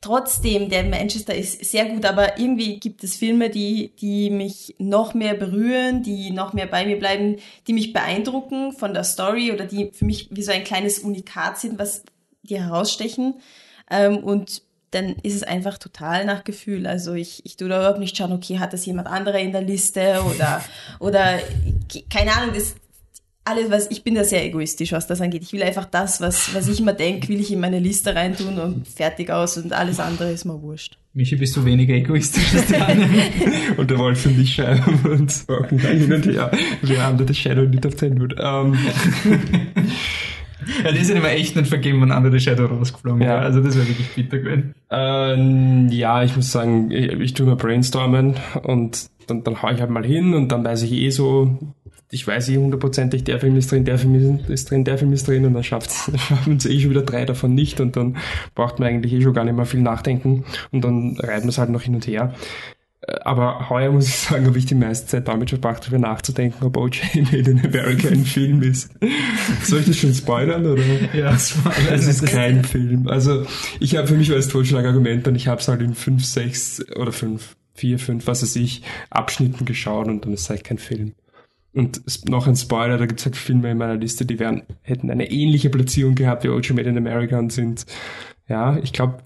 trotzdem, 0.00 0.68
der 0.68 0.84
Manchester 0.84 1.34
ist 1.34 1.64
sehr 1.64 1.86
gut, 1.86 2.04
aber 2.04 2.38
irgendwie 2.38 2.78
gibt 2.78 3.02
es 3.02 3.16
Filme, 3.16 3.50
die, 3.50 3.92
die 4.00 4.30
mich 4.30 4.76
noch 4.78 5.14
mehr 5.14 5.34
berühren, 5.34 6.02
die 6.02 6.30
noch 6.30 6.52
mehr 6.52 6.66
bei 6.66 6.86
mir 6.86 6.98
bleiben, 6.98 7.36
die 7.66 7.72
mich 7.72 7.92
beeindrucken 7.92 8.72
von 8.72 8.94
der 8.94 9.04
Story 9.04 9.50
oder 9.52 9.64
die 9.64 9.90
für 9.92 10.04
mich 10.04 10.28
wie 10.30 10.42
so 10.42 10.52
ein 10.52 10.64
kleines 10.64 11.00
Unikat 11.00 11.58
sind, 11.58 11.78
was 11.78 12.04
die 12.42 12.60
herausstechen. 12.60 13.40
Ähm, 13.90 14.18
und 14.18 14.62
dann 14.90 15.16
ist 15.22 15.34
es 15.34 15.42
einfach 15.42 15.78
total 15.78 16.24
nach 16.24 16.44
Gefühl. 16.44 16.86
Also 16.86 17.14
ich, 17.14 17.44
ich 17.44 17.56
tue 17.56 17.68
da 17.68 17.78
überhaupt 17.78 17.98
nicht 17.98 18.16
schauen, 18.16 18.32
okay, 18.32 18.58
hat 18.58 18.72
das 18.72 18.86
jemand 18.86 19.08
anderer 19.08 19.38
in 19.38 19.52
der 19.52 19.62
Liste 19.62 20.22
oder, 20.24 20.64
oder 21.00 21.38
keine 22.10 22.32
Ahnung, 22.32 22.54
das, 22.54 22.74
alles, 23.46 23.70
was, 23.70 23.90
ich 23.90 24.02
bin 24.02 24.16
da 24.16 24.24
sehr 24.24 24.44
egoistisch, 24.44 24.92
was 24.92 25.06
das 25.06 25.20
angeht. 25.20 25.42
Ich 25.42 25.52
will 25.52 25.62
einfach 25.62 25.84
das, 25.84 26.20
was, 26.20 26.52
was 26.54 26.66
ich 26.68 26.80
immer 26.80 26.92
denke, 26.92 27.28
will 27.28 27.40
ich 27.40 27.52
in 27.52 27.60
meine 27.60 27.78
Liste 27.78 28.14
reintun 28.14 28.58
und 28.58 28.88
fertig 28.88 29.30
aus 29.30 29.56
und 29.56 29.72
alles 29.72 30.00
andere 30.00 30.32
ist 30.32 30.44
mir 30.44 30.60
wurscht. 30.60 30.98
Michi, 31.16 31.36
bist 31.36 31.56
du 31.56 31.64
weniger 31.64 31.94
egoistisch 31.94 32.54
als 32.54 32.66
die 32.66 32.74
Anne? 32.74 33.08
Und 33.78 33.90
der 33.90 33.98
Wolf 33.98 34.26
und 34.26 34.38
ich 34.38 34.54
schreiben 34.54 35.00
uns 35.10 35.46
hin 35.70 36.12
und 36.12 36.26
her, 36.26 36.50
wer 36.82 37.08
under 37.08 37.26
the 37.26 37.32
shadow 37.32 37.62
nicht 37.62 37.86
auf 37.86 37.96
10 37.96 38.20
wird. 38.20 38.34
Ähm, 38.38 38.76
ja, 40.84 40.92
die 40.92 41.04
sind 41.04 41.16
immer 41.16 41.30
echt 41.30 41.56
nicht 41.56 41.68
vergeben, 41.68 42.00
wenn 42.02 42.12
andere 42.12 42.38
Shadow 42.40 42.66
rausgeflogen 42.66 43.22
Ja. 43.22 43.28
wäre. 43.28 43.38
Also 43.40 43.60
das 43.60 43.76
wäre 43.76 43.88
wirklich 43.88 44.08
bitter 44.14 44.38
gewesen. 44.38 44.74
ähm, 44.90 45.88
ja, 45.90 46.22
ich 46.22 46.34
muss 46.36 46.50
sagen, 46.52 46.90
ich, 46.90 47.12
ich 47.12 47.34
tue 47.34 47.46
mal 47.46 47.56
brainstormen 47.56 48.34
und 48.62 49.06
dann, 49.26 49.42
dann 49.44 49.62
hau 49.62 49.70
ich 49.70 49.80
halt 49.80 49.90
mal 49.90 50.04
hin 50.06 50.34
und 50.34 50.48
dann 50.52 50.64
weiß 50.64 50.82
ich 50.82 50.92
eh 50.92 51.10
so, 51.10 51.58
ich 52.12 52.24
weiß 52.26 52.48
eh 52.50 52.58
hundertprozentig, 52.58 53.24
der 53.24 53.40
Film 53.40 53.56
ist 53.56 53.72
drin, 53.72 53.84
der 53.84 53.98
Film 53.98 54.38
ist 54.48 54.70
drin, 54.70 54.84
der 54.84 54.96
Film 54.98 55.12
ist 55.12 55.26
drin 55.26 55.44
und 55.44 55.54
dann 55.54 55.64
schafft 55.64 55.90
schaffen 56.18 56.60
sie 56.60 56.68
eh 56.76 56.80
schon 56.80 56.90
wieder 56.90 57.02
drei 57.02 57.24
davon 57.24 57.54
nicht 57.54 57.80
und 57.80 57.96
dann 57.96 58.16
braucht 58.54 58.78
man 58.78 58.88
eigentlich 58.88 59.12
eh 59.12 59.22
schon 59.22 59.34
gar 59.34 59.44
nicht 59.44 59.56
mehr 59.56 59.66
viel 59.66 59.80
nachdenken 59.80 60.44
und 60.70 60.84
dann 60.84 61.16
reiten 61.18 61.44
wir 61.44 61.48
es 61.50 61.58
halt 61.58 61.70
noch 61.70 61.82
hin 61.82 61.94
und 61.96 62.06
her. 62.06 62.34
Äh, 63.06 63.20
aber 63.24 63.70
heuer 63.70 63.92
muss 63.92 64.08
ich 64.08 64.16
sagen, 64.16 64.46
habe 64.46 64.58
ich 64.58 64.66
die 64.66 64.74
meiste 64.74 65.06
Zeit 65.06 65.28
damit 65.28 65.50
verbracht, 65.50 65.82
darüber 65.84 65.98
nachzudenken, 65.98 66.64
ob 66.64 66.76
O.J. 66.76 67.02
Made 67.14 67.50
in 67.50 67.64
America 67.64 68.08
ein 68.08 68.24
Film 68.24 68.62
ist. 68.62 68.90
Soll 69.62 69.80
ich 69.80 69.86
das 69.86 69.96
schon 69.96 70.14
spoilern? 70.14 70.66
Oder? 70.66 70.82
Ja, 71.14 71.38
spoilern. 71.38 71.94
Es 71.94 72.06
ist 72.06 72.26
kein 72.26 72.64
Film. 72.64 73.08
Also 73.08 73.46
ich 73.80 73.96
habe 73.96 74.06
für 74.06 74.14
mich 74.14 74.30
war 74.30 74.36
es 74.36 74.48
Totschlagargument 74.48 75.26
und 75.28 75.34
ich 75.34 75.48
habe 75.48 75.60
es 75.60 75.68
halt 75.68 75.82
in 75.82 75.94
fünf, 75.94 76.24
sechs 76.24 76.84
oder 76.96 77.12
fünf, 77.12 77.56
vier, 77.74 77.98
fünf, 77.98 78.26
was 78.26 78.42
weiß 78.42 78.56
ich, 78.56 78.82
Abschnitten 79.10 79.64
geschaut 79.64 80.08
und 80.08 80.24
dann 80.24 80.32
ist 80.32 80.42
es 80.42 80.50
halt 80.50 80.64
kein 80.64 80.78
Film. 80.78 81.14
Und 81.76 82.00
noch 82.26 82.46
ein 82.46 82.56
Spoiler, 82.56 82.96
da 82.96 83.04
gibt 83.04 83.20
es 83.20 83.26
halt 83.26 83.36
Filme 83.36 83.70
in 83.70 83.76
meiner 83.76 83.96
Liste, 83.96 84.24
die 84.24 84.38
wären, 84.38 84.62
hätten 84.80 85.10
eine 85.10 85.30
ähnliche 85.30 85.68
Platzierung 85.68 86.14
gehabt 86.14 86.42
wie 86.42 86.48
O.J. 86.48 86.74
Made 86.74 86.88
in 86.88 86.96
America 86.96 87.38
und 87.38 87.52
sind, 87.52 87.84
ja, 88.48 88.78
ich 88.78 88.94
glaube, 88.94 89.18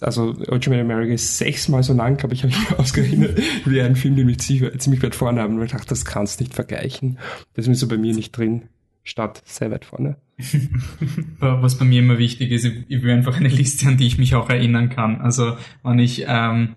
also 0.00 0.32
in 0.32 0.80
America 0.80 1.12
ist 1.12 1.38
sechsmal 1.38 1.82
so 1.82 1.92
lang, 1.92 2.16
glaube 2.16 2.34
ich, 2.34 2.42
habe 2.42 2.52
ich 2.52 2.70
mir 2.70 2.78
ausgerechnet, 2.78 3.40
wie 3.64 3.80
ein 3.80 3.96
Film, 3.96 4.16
den 4.16 4.28
wir 4.28 4.38
ziemlich, 4.38 5.02
weit 5.02 5.14
vorne 5.14 5.40
haben. 5.40 5.58
Und 5.58 5.64
ich 5.64 5.72
dachte, 5.72 5.88
das 5.88 6.04
kannst 6.04 6.40
nicht 6.40 6.54
vergleichen. 6.54 7.18
Das 7.54 7.66
ist 7.66 7.80
so 7.80 7.88
bei 7.88 7.98
mir 7.98 8.14
nicht 8.14 8.36
drin, 8.36 8.68
statt 9.02 9.42
sehr 9.44 9.70
weit 9.70 9.84
vorne. 9.84 10.16
Was 11.38 11.78
bei 11.78 11.84
mir 11.84 12.00
immer 12.00 12.18
wichtig 12.18 12.52
ist, 12.52 12.64
ich 12.64 13.02
will 13.02 13.12
einfach 13.12 13.36
eine 13.36 13.48
Liste, 13.48 13.88
an 13.88 13.96
die 13.96 14.06
ich 14.06 14.18
mich 14.18 14.34
auch 14.34 14.48
erinnern 14.50 14.90
kann. 14.90 15.20
Also, 15.20 15.56
wenn 15.82 15.98
ich, 15.98 16.24
ähm, 16.28 16.76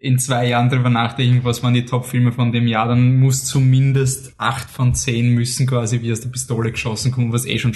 in 0.00 0.18
zwei 0.18 0.48
Jahren 0.48 0.68
drüber 0.68 0.90
nachdenken, 0.90 1.44
was 1.44 1.62
waren 1.62 1.74
die 1.74 1.84
Top-Filme 1.84 2.32
von 2.32 2.52
dem 2.52 2.66
Jahr, 2.66 2.86
dann 2.88 3.18
muss 3.18 3.44
zumindest 3.44 4.34
acht 4.38 4.70
von 4.70 4.94
zehn 4.94 5.34
müssen 5.34 5.66
quasi 5.66 6.02
wie 6.02 6.12
aus 6.12 6.20
der 6.20 6.28
Pistole 6.28 6.70
geschossen 6.70 7.10
kommen, 7.10 7.32
was 7.32 7.46
eh 7.46 7.58
schon 7.58 7.74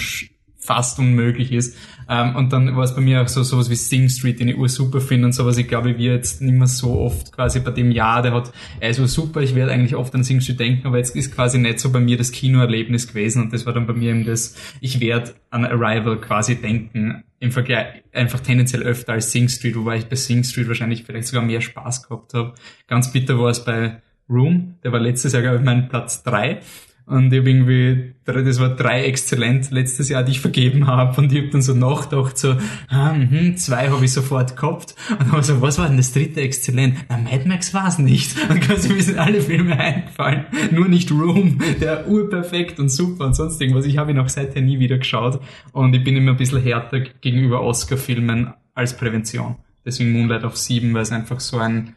fast 0.63 0.99
unmöglich 0.99 1.51
ist. 1.51 1.77
Ähm, 2.09 2.35
und 2.35 2.53
dann 2.53 2.75
war 2.75 2.83
es 2.83 2.95
bei 2.95 3.01
mir 3.01 3.21
auch 3.21 3.27
so 3.27 3.43
sowas 3.43 3.69
wie 3.69 3.75
Sing 3.75 4.09
Street, 4.09 4.39
den 4.39 4.49
ich 4.49 4.71
super 4.71 5.01
finde 5.01 5.25
und 5.25 5.33
sowas. 5.33 5.57
Ich 5.57 5.67
glaube, 5.67 5.97
wir 5.97 6.13
jetzt 6.13 6.41
nicht 6.41 6.53
mehr 6.53 6.67
so 6.67 6.99
oft 6.99 7.31
quasi 7.31 7.59
bei 7.59 7.71
dem 7.71 7.91
Jahr, 7.91 8.21
der 8.21 8.33
hat, 8.33 8.51
er 8.79 8.89
ist 8.89 8.97
super, 9.07 9.41
ich 9.41 9.55
werde 9.55 9.71
eigentlich 9.71 9.95
oft 9.95 10.13
an 10.15 10.23
Sing 10.23 10.41
Street 10.41 10.59
denken, 10.59 10.87
aber 10.87 10.97
jetzt 10.97 11.15
ist 11.15 11.33
quasi 11.33 11.57
nicht 11.57 11.79
so 11.79 11.91
bei 11.91 11.99
mir 11.99 12.17
das 12.17 12.31
Kinoerlebnis 12.31 13.07
gewesen 13.07 13.43
und 13.43 13.53
das 13.53 13.65
war 13.65 13.73
dann 13.73 13.87
bei 13.87 13.93
mir 13.93 14.11
eben 14.11 14.25
das, 14.25 14.55
ich 14.81 14.99
werde 14.99 15.33
an 15.49 15.65
Arrival 15.65 16.19
quasi 16.19 16.55
denken, 16.55 17.23
im 17.39 17.51
Vergleich 17.51 18.03
einfach 18.13 18.39
tendenziell 18.39 18.83
öfter 18.83 19.13
als 19.13 19.31
Sing 19.31 19.49
Street, 19.49 19.75
wobei 19.75 19.97
ich 19.97 20.05
bei 20.05 20.15
Sing 20.15 20.43
Street 20.43 20.67
wahrscheinlich 20.67 21.03
vielleicht 21.03 21.27
sogar 21.27 21.43
mehr 21.43 21.61
Spaß 21.61 22.07
gehabt 22.07 22.33
habe. 22.33 22.53
Ganz 22.87 23.11
bitter 23.11 23.37
war 23.37 23.49
es 23.49 23.63
bei 23.63 24.01
Room, 24.29 24.75
der 24.83 24.93
war 24.93 24.99
letztes 24.99 25.33
Jahr, 25.33 25.41
glaube 25.41 25.57
ich, 25.57 25.63
mein 25.63 25.89
Platz 25.89 26.23
drei 26.23 26.61
und 27.05 27.33
ich 27.33 27.39
habe 27.39 27.49
irgendwie, 27.49 28.13
das 28.23 28.59
war 28.61 28.69
drei 28.69 29.03
exzellent 29.03 29.71
letztes 29.71 30.07
Jahr, 30.07 30.23
die 30.23 30.31
ich 30.31 30.39
vergeben 30.39 30.87
habe. 30.87 31.19
Und 31.19 31.33
ich 31.33 31.39
habe 31.39 31.49
dann 31.49 31.61
so 31.61 31.73
nachgedacht, 31.73 32.37
so, 32.37 32.55
ah, 32.87 33.13
mh, 33.13 33.57
zwei 33.57 33.89
habe 33.89 34.05
ich 34.05 34.13
sofort 34.13 34.55
gehabt. 34.55 34.95
Und 35.09 35.33
dann 35.33 35.43
so, 35.43 35.61
was 35.61 35.77
war 35.77 35.87
denn 35.89 35.97
das 35.97 36.13
dritte 36.13 36.39
exzellent? 36.39 36.95
Na, 37.09 37.17
Mad 37.17 37.45
Max 37.45 37.73
war 37.73 37.89
es 37.89 37.99
nicht. 37.99 38.37
Und 38.49 38.61
quasi 38.61 38.93
mir 38.93 39.03
sind 39.03 39.19
alle 39.19 39.41
Filme 39.41 39.77
eingefallen. 39.77 40.45
Nur 40.71 40.87
nicht 40.87 41.11
Room, 41.11 41.59
der 41.81 42.07
urperfekt 42.07 42.79
und 42.79 42.89
super 42.89 43.25
und 43.25 43.35
sonst 43.35 43.59
irgendwas. 43.59 43.85
Ich 43.85 43.97
habe 43.97 44.11
ihn 44.11 44.19
auch 44.19 44.29
seither 44.29 44.61
nie 44.61 44.79
wieder 44.79 44.97
geschaut. 44.97 45.41
Und 45.73 45.93
ich 45.93 46.03
bin 46.03 46.15
immer 46.15 46.31
ein 46.31 46.37
bisschen 46.37 46.61
härter 46.61 47.01
gegenüber 47.01 47.61
Oscar-Filmen 47.61 48.53
als 48.73 48.95
Prävention. 48.95 49.55
Deswegen 49.85 50.13
Moonlight 50.13 50.45
auf 50.45 50.55
sieben, 50.55 50.93
weil 50.93 51.01
es 51.01 51.11
einfach 51.11 51.41
so 51.41 51.57
ein, 51.57 51.95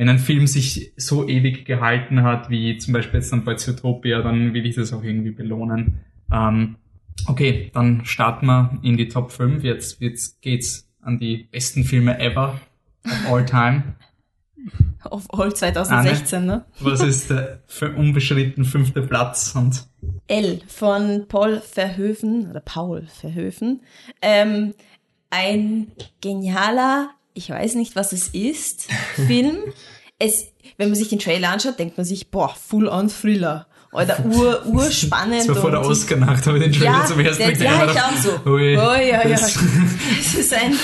wenn 0.00 0.08
ein 0.08 0.18
Film 0.18 0.46
sich 0.46 0.94
so 0.96 1.28
ewig 1.28 1.66
gehalten 1.66 2.22
hat, 2.22 2.48
wie 2.48 2.78
zum 2.78 2.94
Beispiel 2.94 3.20
jetzt 3.20 3.32
dann 3.32 3.44
bei 3.44 3.56
Zootopia, 3.56 4.22
dann 4.22 4.54
will 4.54 4.64
ich 4.64 4.76
das 4.76 4.94
auch 4.94 5.02
irgendwie 5.02 5.30
belohnen. 5.30 6.00
Ähm, 6.32 6.76
okay, 7.26 7.70
dann 7.74 8.06
starten 8.06 8.46
wir 8.46 8.78
in 8.82 8.96
die 8.96 9.08
Top 9.08 9.30
5. 9.30 9.62
Jetzt, 9.62 10.00
jetzt 10.00 10.40
geht's 10.40 10.88
an 11.02 11.18
die 11.18 11.48
besten 11.52 11.84
Filme 11.84 12.18
ever 12.18 12.58
of 13.04 13.30
all 13.30 13.44
time. 13.44 13.94
Of 15.10 15.26
all 15.32 15.52
2016, 15.52 16.36
Anne, 16.38 16.46
ne? 16.46 16.64
Was 16.80 17.00
ist 17.00 17.30
der 17.30 17.62
unbeschritten 17.96 18.66
fünfte 18.66 19.00
Platz? 19.00 19.54
Und 19.54 19.86
L 20.26 20.60
von 20.66 21.26
Paul 21.26 21.60
Verhoeven, 21.60 22.50
oder 22.50 22.60
Paul 22.60 23.06
Verhoeven. 23.06 23.80
Ähm, 24.20 24.74
ein 25.30 25.92
genialer 26.20 27.10
ich 27.34 27.50
weiß 27.50 27.74
nicht, 27.76 27.96
was 27.96 28.12
es 28.12 28.28
ist, 28.28 28.88
Film. 29.14 29.58
es, 30.20 30.48
wenn 30.76 30.90
man 30.90 30.96
sich 30.96 31.08
den 31.08 31.18
Trailer 31.18 31.50
anschaut, 31.50 31.78
denkt 31.78 31.96
man 31.96 32.06
sich, 32.06 32.30
boah, 32.30 32.54
Full-on-Thriller. 32.54 33.66
Oder 33.92 34.24
ur, 34.24 34.64
urspannend. 34.66 35.40
Das 35.40 35.48
war 35.48 35.56
vor 35.56 35.70
der 35.72 35.80
Oscar-Nacht, 35.80 36.46
habe 36.46 36.58
ich 36.58 36.64
den 36.64 36.72
Trailer 36.72 36.98
ja, 36.98 37.06
zum 37.06 37.18
ersten 37.18 37.42
Mal 37.42 37.52
gesehen. 37.52 37.66
Ja, 37.66 37.90
ich 37.90 38.00
auch 38.00 38.16
so. 38.16 38.50
Ui, 38.50 38.76
oh, 38.76 38.92
ja, 38.94 39.26
ja. 39.26 39.38
Es 40.20 40.34
ist 40.34 40.54
ein... 40.54 40.76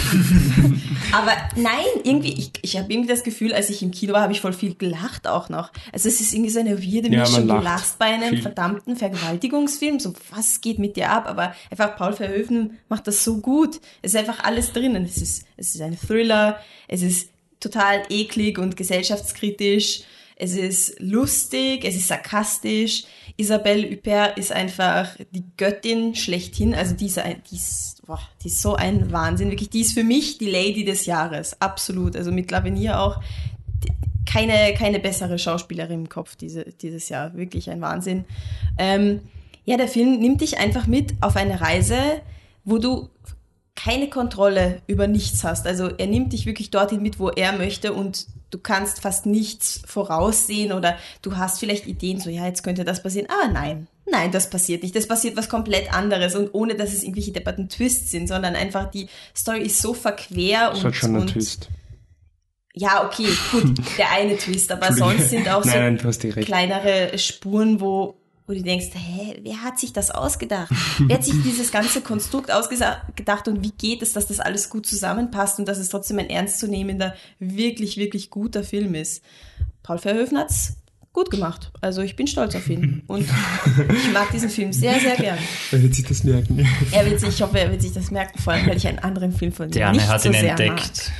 Aber 1.12 1.32
nein, 1.54 1.84
irgendwie, 2.02 2.32
ich, 2.32 2.50
ich 2.62 2.76
habe 2.76 2.92
irgendwie 2.92 3.08
das 3.08 3.22
Gefühl, 3.22 3.54
als 3.54 3.70
ich 3.70 3.80
im 3.80 3.92
Kino 3.92 4.12
war, 4.12 4.22
habe 4.22 4.32
ich 4.32 4.40
voll 4.40 4.52
viel 4.52 4.74
gelacht 4.74 5.28
auch 5.28 5.48
noch. 5.48 5.70
Also 5.92 6.08
es 6.08 6.20
ist 6.20 6.32
irgendwie 6.32 6.50
so 6.50 6.58
eine 6.58 6.82
weirde 6.82 7.08
Ja, 7.08 7.20
Mischung. 7.20 7.46
du 7.46 7.54
lachst 7.54 7.98
bei 7.98 8.06
einem 8.06 8.30
viel. 8.30 8.42
verdammten 8.42 8.96
Vergewaltigungsfilm. 8.96 10.00
So, 10.00 10.12
was 10.34 10.60
geht 10.60 10.80
mit 10.80 10.96
dir 10.96 11.10
ab? 11.10 11.26
Aber 11.28 11.54
einfach 11.70 11.96
Paul 11.96 12.12
Verhoeven 12.12 12.78
macht 12.88 13.06
das 13.06 13.22
so 13.22 13.38
gut. 13.38 13.80
Es 14.02 14.14
ist 14.14 14.18
einfach 14.18 14.42
alles 14.42 14.72
drinnen. 14.72 15.04
Es 15.04 15.18
ist, 15.18 15.44
es 15.56 15.76
ist 15.76 15.80
ein 15.80 15.96
Thriller. 15.96 16.58
Es 16.88 17.02
ist 17.02 17.30
total 17.60 18.02
eklig 18.08 18.58
und 18.58 18.76
gesellschaftskritisch. 18.76 20.02
Es 20.38 20.54
ist 20.54 21.00
lustig, 21.00 21.84
es 21.84 21.96
ist 21.96 22.08
sarkastisch. 22.08 23.04
Isabelle 23.38 23.90
Huppert 23.90 24.38
ist 24.38 24.52
einfach 24.52 25.16
die 25.30 25.44
Göttin 25.56 26.14
schlechthin. 26.14 26.74
Also 26.74 26.94
die 26.94 27.06
ist, 27.06 27.18
ein, 27.18 27.42
die, 27.50 27.56
ist, 27.56 28.02
boah, 28.06 28.20
die 28.44 28.48
ist 28.48 28.60
so 28.60 28.74
ein 28.74 29.10
Wahnsinn. 29.10 29.50
Wirklich, 29.50 29.70
die 29.70 29.80
ist 29.80 29.94
für 29.94 30.04
mich 30.04 30.36
die 30.36 30.50
Lady 30.50 30.84
des 30.84 31.06
Jahres. 31.06 31.60
Absolut. 31.60 32.16
Also 32.16 32.32
mit 32.32 32.50
Lavenier 32.50 33.00
auch. 33.00 33.22
Keine, 34.26 34.74
keine 34.74 34.98
bessere 34.98 35.38
Schauspielerin 35.38 36.00
im 36.00 36.08
Kopf 36.10 36.36
diese, 36.36 36.64
dieses 36.64 37.08
Jahr. 37.08 37.34
Wirklich 37.34 37.70
ein 37.70 37.80
Wahnsinn. 37.80 38.26
Ähm, 38.76 39.20
ja, 39.64 39.78
der 39.78 39.88
Film 39.88 40.20
nimmt 40.20 40.42
dich 40.42 40.58
einfach 40.58 40.86
mit 40.86 41.14
auf 41.22 41.36
eine 41.36 41.62
Reise, 41.62 41.96
wo 42.64 42.76
du 42.76 43.08
keine 43.74 44.10
Kontrolle 44.10 44.82
über 44.86 45.06
nichts 45.06 45.44
hast. 45.44 45.66
Also 45.66 45.88
er 45.88 46.06
nimmt 46.08 46.34
dich 46.34 46.44
wirklich 46.44 46.70
dorthin 46.70 47.02
mit, 47.02 47.18
wo 47.18 47.30
er 47.30 47.52
möchte 47.52 47.92
und 47.92 48.26
du 48.56 48.62
kannst 48.62 49.00
fast 49.02 49.26
nichts 49.26 49.82
voraussehen 49.84 50.72
oder 50.72 50.96
du 51.20 51.36
hast 51.36 51.60
vielleicht 51.60 51.86
Ideen, 51.86 52.20
so 52.20 52.30
ja, 52.30 52.46
jetzt 52.46 52.62
könnte 52.62 52.84
das 52.84 53.02
passieren. 53.02 53.28
Ah, 53.30 53.48
nein. 53.52 53.86
Nein, 54.10 54.30
das 54.32 54.48
passiert 54.48 54.82
nicht. 54.82 54.96
Das 54.96 55.06
passiert 55.06 55.36
was 55.36 55.48
komplett 55.50 55.92
anderes 55.92 56.34
und 56.34 56.54
ohne, 56.54 56.74
dass 56.74 56.92
es 56.94 57.02
irgendwelche 57.02 57.32
depperten 57.32 57.68
Twists 57.68 58.10
sind, 58.10 58.28
sondern 58.28 58.54
einfach 58.56 58.90
die 58.90 59.08
Story 59.36 59.62
ist 59.62 59.82
so 59.82 59.92
verquer 59.92 60.70
Das 60.70 60.78
und, 60.78 60.84
hat 60.86 60.94
schon 60.94 61.10
einen 61.10 61.20
und 61.22 61.32
Twist. 61.32 61.68
ja, 62.72 63.04
okay, 63.04 63.28
gut, 63.52 63.76
der 63.98 64.10
eine 64.12 64.38
Twist, 64.38 64.72
aber 64.72 64.92
sonst 64.94 65.28
sind 65.28 65.48
auch 65.48 65.62
so 65.62 65.68
Nein, 65.68 65.98
kleinere 65.98 67.18
Spuren, 67.18 67.80
wo, 67.80 68.14
wo 68.46 68.52
du 68.52 68.62
denkst, 68.62 68.86
hä, 68.94 69.40
wer 69.42 69.62
hat 69.62 69.78
sich 69.78 69.92
das 69.92 70.10
ausgedacht? 70.10 70.70
wer 70.98 71.16
hat 71.16 71.24
sich 71.24 71.34
dieses 71.42 71.72
ganze 71.72 72.00
Konstrukt 72.00 72.50
ausgedacht 72.52 73.48
und 73.48 73.62
wie 73.62 73.72
geht 73.72 74.02
es, 74.02 74.12
dass 74.12 74.26
das 74.26 74.40
alles 74.40 74.70
gut 74.70 74.86
zusammenpasst 74.86 75.58
und 75.58 75.66
dass 75.66 75.78
es 75.78 75.88
trotzdem 75.88 76.18
ein 76.18 76.30
ernstzunehmender, 76.30 77.14
wirklich, 77.38 77.96
wirklich 77.96 78.30
guter 78.30 78.62
Film 78.62 78.94
ist? 78.94 79.22
Paul 79.82 79.98
Verhoeven 79.98 80.38
hat's 80.38 80.76
gut 81.12 81.30
gemacht. 81.30 81.72
Also 81.80 82.02
ich 82.02 82.14
bin 82.14 82.26
stolz 82.26 82.54
auf 82.54 82.68
ihn 82.68 83.02
und 83.06 83.22
ich 83.22 84.12
mag 84.12 84.30
diesen 84.32 84.50
Film 84.50 84.72
sehr, 84.72 85.00
sehr 85.00 85.16
gern. 85.16 85.38
Wer 85.70 85.82
wird 85.82 85.94
sich 85.94 86.04
das 86.04 86.22
merken? 86.24 86.68
Er 86.92 87.06
wird 87.06 87.18
sich, 87.18 87.30
ich 87.30 87.42
hoffe, 87.42 87.58
er 87.58 87.70
wird 87.70 87.82
sich 87.82 87.92
das 87.92 88.10
merken, 88.10 88.38
vor 88.38 88.52
allem, 88.52 88.66
weil 88.66 88.76
ich 88.76 88.86
einen 88.86 88.98
anderen 88.98 89.32
Film 89.32 89.52
von 89.52 89.70
ihm 89.72 89.92
nicht 89.92 90.06
hat 90.06 90.22
so 90.22 90.28
ihn 90.28 90.34
sehr 90.34 90.50
entdeckt. 90.50 91.10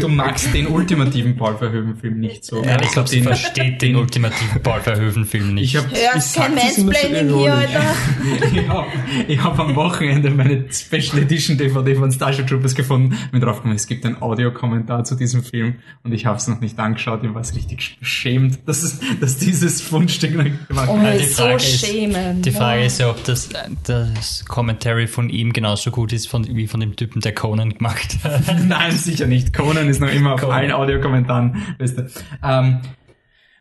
Du 0.00 0.08
magst 0.08 0.52
den 0.54 0.66
ultimativen 0.68 1.36
Paul 1.36 1.56
Verhoeven-Film 1.56 2.20
nicht 2.20 2.44
so. 2.44 2.62
Ja, 2.64 2.80
ich 2.80 2.90
glaube, 2.92 3.08
sie 3.08 3.16
den, 3.16 3.24
versteht 3.24 3.82
den 3.82 3.96
ultimativen 3.96 4.62
Paul 4.62 4.80
Verhoeven-Film 4.80 5.54
nicht. 5.54 5.74
ich 5.74 5.76
habe. 5.76 5.88
Hörst 5.90 6.36
Ich 6.36 6.42
kein 6.42 6.54
Mansplaining 6.54 7.36
hier. 7.38 7.54
Alter. 7.54 7.94
ich 8.54 8.68
hab, 8.68 8.86
ich 9.26 9.42
hab 9.42 9.58
am 9.58 9.74
Wochenende 9.76 10.30
meine 10.30 10.64
Special 10.72 11.18
Edition 11.18 11.58
DVD 11.58 11.94
von 11.96 12.10
Starship 12.12 12.46
Troopers 12.46 12.74
gefunden. 12.74 13.16
Mir 13.32 13.40
draufgekommen, 13.40 13.76
es 13.76 13.86
gibt 13.86 14.04
einen 14.06 14.20
Audiokommentar 14.22 15.04
zu 15.04 15.14
diesem 15.16 15.42
Film 15.42 15.76
und 16.04 16.12
ich 16.12 16.26
habe 16.26 16.36
es 16.38 16.46
noch 16.46 16.60
nicht 16.60 16.78
angeschaut. 16.78 17.20
Ich 17.24 17.34
war 17.34 17.42
so 17.44 17.54
richtig 17.54 17.98
beschämt, 17.98 18.60
dass, 18.66 18.82
es, 18.82 19.00
dass 19.20 19.38
dieses 19.38 19.80
Fundstück 19.80 20.34
noch 20.34 20.44
gemacht 20.68 20.88
Oh, 20.90 20.96
Ja, 20.96 21.02
hat. 21.12 21.20
die 21.20 21.24
so 21.24 21.42
Frage 21.42 21.54
ist- 21.56 21.84
schämen. 21.86 22.42
Die 22.42 22.50
Frage 22.52 22.80
Boah. 22.80 22.86
ist 22.86 23.00
ja, 23.00 23.10
ob 23.10 23.24
das, 23.24 23.48
das 23.84 24.44
Commentary 24.46 25.06
von 25.06 25.30
ihm 25.30 25.52
genauso 25.52 25.90
gut 25.90 26.12
ist 26.12 26.28
von, 26.28 26.46
wie 26.56 26.66
von 26.66 26.80
dem 26.80 26.94
Typen, 26.96 27.20
der 27.20 27.34
Conan 27.34 27.74
gemacht 27.74 28.18
hat. 28.22 28.42
Nein, 28.68 28.92
sicher 28.96 29.26
nicht. 29.26 29.47
Conan 29.52 29.88
ist 29.88 30.00
noch 30.00 30.12
immer 30.12 30.34
auf 30.34 30.40
Conan. 30.40 30.56
allen 30.56 30.72
Audiokommentaren. 30.72 31.76
Weißt 31.78 31.98
du. 31.98 32.08
ähm, 32.44 32.80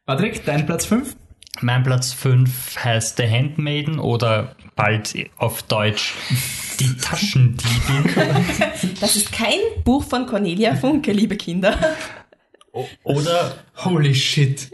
Patrick, 0.06 0.45
dein 0.45 0.65
Platz 0.65 0.86
5? 0.86 1.15
Mein 1.62 1.84
Platz 1.84 2.13
5 2.13 2.78
heißt 2.84 3.17
The 3.17 3.28
Handmaiden 3.30 4.00
oder 4.00 4.56
bald 4.76 5.15
auf 5.38 5.63
Deutsch 5.63 6.13
Die 6.80 6.95
Taschendiebe. 6.97 7.65
Das 9.02 9.15
ist 9.15 9.32
kein 9.32 9.60
Buch 9.84 10.04
von 10.04 10.28
Cornelia 10.28 10.76
Funke, 10.76 11.12
liebe 11.12 11.36
Kinder. 11.36 11.78
oder 13.04 13.56
Holy 13.84 14.13
shit. 14.13 14.71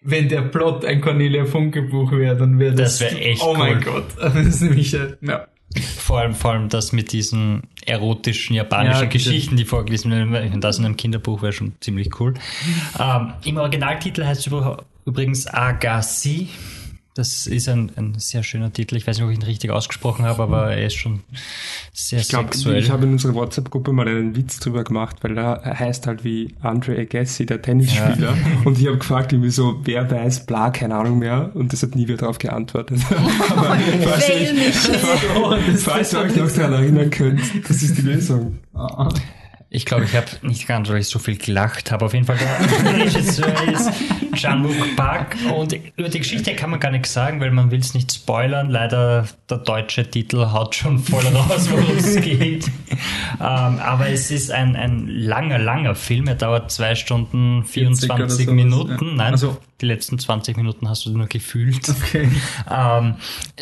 wenn 0.00 0.28
der 0.28 0.42
Plot 0.42 0.84
ein 0.84 1.00
Cornelia 1.02 1.44
Funke 1.44 1.82
Buch 1.82 2.12
wäre, 2.12 2.36
dann 2.36 2.58
wäre 2.58 2.74
das. 2.74 2.98
Das 2.98 3.12
wär 3.12 3.26
echt 3.26 3.42
Oh 3.42 3.54
mein 3.54 3.76
cool. 3.78 3.82
Gott. 3.84 4.06
Das 4.34 4.46
ist 4.46 4.60
nämlich, 4.62 4.94
äh, 4.94 5.16
ja. 5.20 5.46
Vor 5.82 6.20
allem, 6.20 6.34
vor 6.34 6.52
allem 6.52 6.68
das 6.68 6.92
mit 6.92 7.12
diesen 7.12 7.62
erotischen 7.84 8.54
japanischen 8.54 9.02
Ja, 9.02 9.08
Geschichten, 9.08 9.56
die 9.56 9.64
vorgelesen 9.64 10.10
werden. 10.10 10.60
Das 10.60 10.78
in 10.78 10.84
einem 10.84 10.96
Kinderbuch 10.96 11.42
wäre 11.42 11.52
schon 11.52 11.72
ziemlich 11.80 12.20
cool. 12.20 12.34
Ähm, 12.98 13.32
Im 13.44 13.56
Originaltitel 13.56 14.24
heißt 14.24 14.46
es 14.46 14.52
übrigens 15.04 15.46
Agassi. 15.46 16.48
Das 17.16 17.46
ist 17.46 17.68
ein, 17.68 17.92
ein 17.94 18.18
sehr 18.18 18.42
schöner 18.42 18.72
Titel. 18.72 18.96
Ich 18.96 19.06
weiß 19.06 19.16
nicht, 19.18 19.24
ob 19.24 19.30
ich 19.30 19.38
ihn 19.38 19.44
richtig 19.44 19.70
ausgesprochen 19.70 20.24
habe, 20.24 20.42
aber 20.42 20.72
er 20.72 20.84
ist 20.84 20.94
schon 20.94 21.20
sehr 21.92 22.18
Ich 22.18 22.28
glaube, 22.28 22.46
sexuell. 22.46 22.82
ich 22.82 22.90
habe 22.90 23.04
in 23.04 23.12
unserer 23.12 23.34
WhatsApp-Gruppe 23.34 23.92
mal 23.92 24.08
einen 24.08 24.34
Witz 24.34 24.58
drüber 24.58 24.82
gemacht, 24.82 25.18
weil 25.22 25.38
er 25.38 25.62
heißt 25.78 26.08
halt 26.08 26.24
wie 26.24 26.52
Andre 26.60 26.98
Agassi, 26.98 27.46
der 27.46 27.62
Tennisspieler. 27.62 28.36
Und 28.64 28.80
ich 28.80 28.88
habe 28.88 28.98
gefragt, 28.98 29.32
irgendwie 29.32 29.52
so, 29.52 29.80
wer 29.84 30.10
weiß, 30.10 30.44
bla, 30.46 30.70
keine 30.70 30.96
Ahnung 30.96 31.20
mehr. 31.20 31.52
Und 31.54 31.72
das 31.72 31.84
hat 31.84 31.94
nie 31.94 32.08
wieder 32.08 32.18
darauf 32.18 32.38
geantwortet. 32.38 32.98
Aber 33.50 33.78
falls 34.02 34.28
ihr, 34.28 34.34
euch, 35.40 35.78
falls 35.78 36.12
ihr 36.14 36.18
euch 36.18 36.34
noch 36.34 36.50
daran 36.50 36.72
erinnern 36.72 37.10
könnt, 37.10 37.40
das 37.68 37.80
ist 37.84 37.96
die 37.96 38.02
Lösung. 38.02 38.58
Ich 39.70 39.86
glaube, 39.86 40.04
ich 40.04 40.16
habe 40.16 40.26
nicht 40.42 40.66
ganz, 40.66 40.88
weil 40.88 40.98
ich 40.98 41.08
so 41.08 41.20
viel 41.20 41.36
gelacht 41.36 41.92
habe. 41.92 42.04
Auf 42.04 42.14
jeden 42.14 42.26
Fall, 42.26 42.38
der 42.38 42.96
Regisseur 42.96 43.68
ist 43.72 43.90
Jean-Luc 44.34 44.96
Park. 44.96 45.36
Und 45.56 45.76
über 45.96 46.08
die 46.08 46.18
Geschichte 46.18 46.54
kann 46.54 46.70
man 46.70 46.80
gar 46.80 46.90
nichts 46.90 47.12
sagen, 47.12 47.40
weil 47.40 47.50
man 47.50 47.70
will 47.70 47.80
es 47.80 47.94
nicht 47.94 48.12
spoilern. 48.12 48.70
Leider, 48.70 49.26
der 49.48 49.58
deutsche 49.58 50.08
Titel 50.10 50.46
haut 50.52 50.74
schon 50.74 50.98
voll 50.98 51.24
raus, 51.26 51.68
worum 51.70 51.96
es 51.96 52.16
geht. 52.20 52.66
Ähm, 53.40 53.40
aber 53.40 54.08
es 54.08 54.30
ist 54.30 54.50
ein, 54.50 54.76
ein 54.76 55.06
langer, 55.08 55.58
langer 55.58 55.94
Film. 55.94 56.26
Er 56.28 56.34
dauert 56.36 56.70
zwei 56.70 56.94
Stunden 56.94 57.64
40 57.64 58.10
oder 58.10 58.16
24 58.28 58.46
sowas, 58.46 58.54
Minuten. 58.54 59.06
ja. 59.08 59.14
Nein, 59.14 59.32
Also- 59.32 59.58
die 59.80 59.86
letzten 59.86 60.18
20 60.20 60.56
Minuten 60.56 60.88
hast 60.88 61.04
du 61.04 61.10
nur 61.10 61.26
gefühlt. 61.26 61.88
Okay. 61.88 62.28
Ähm, 62.70 63.16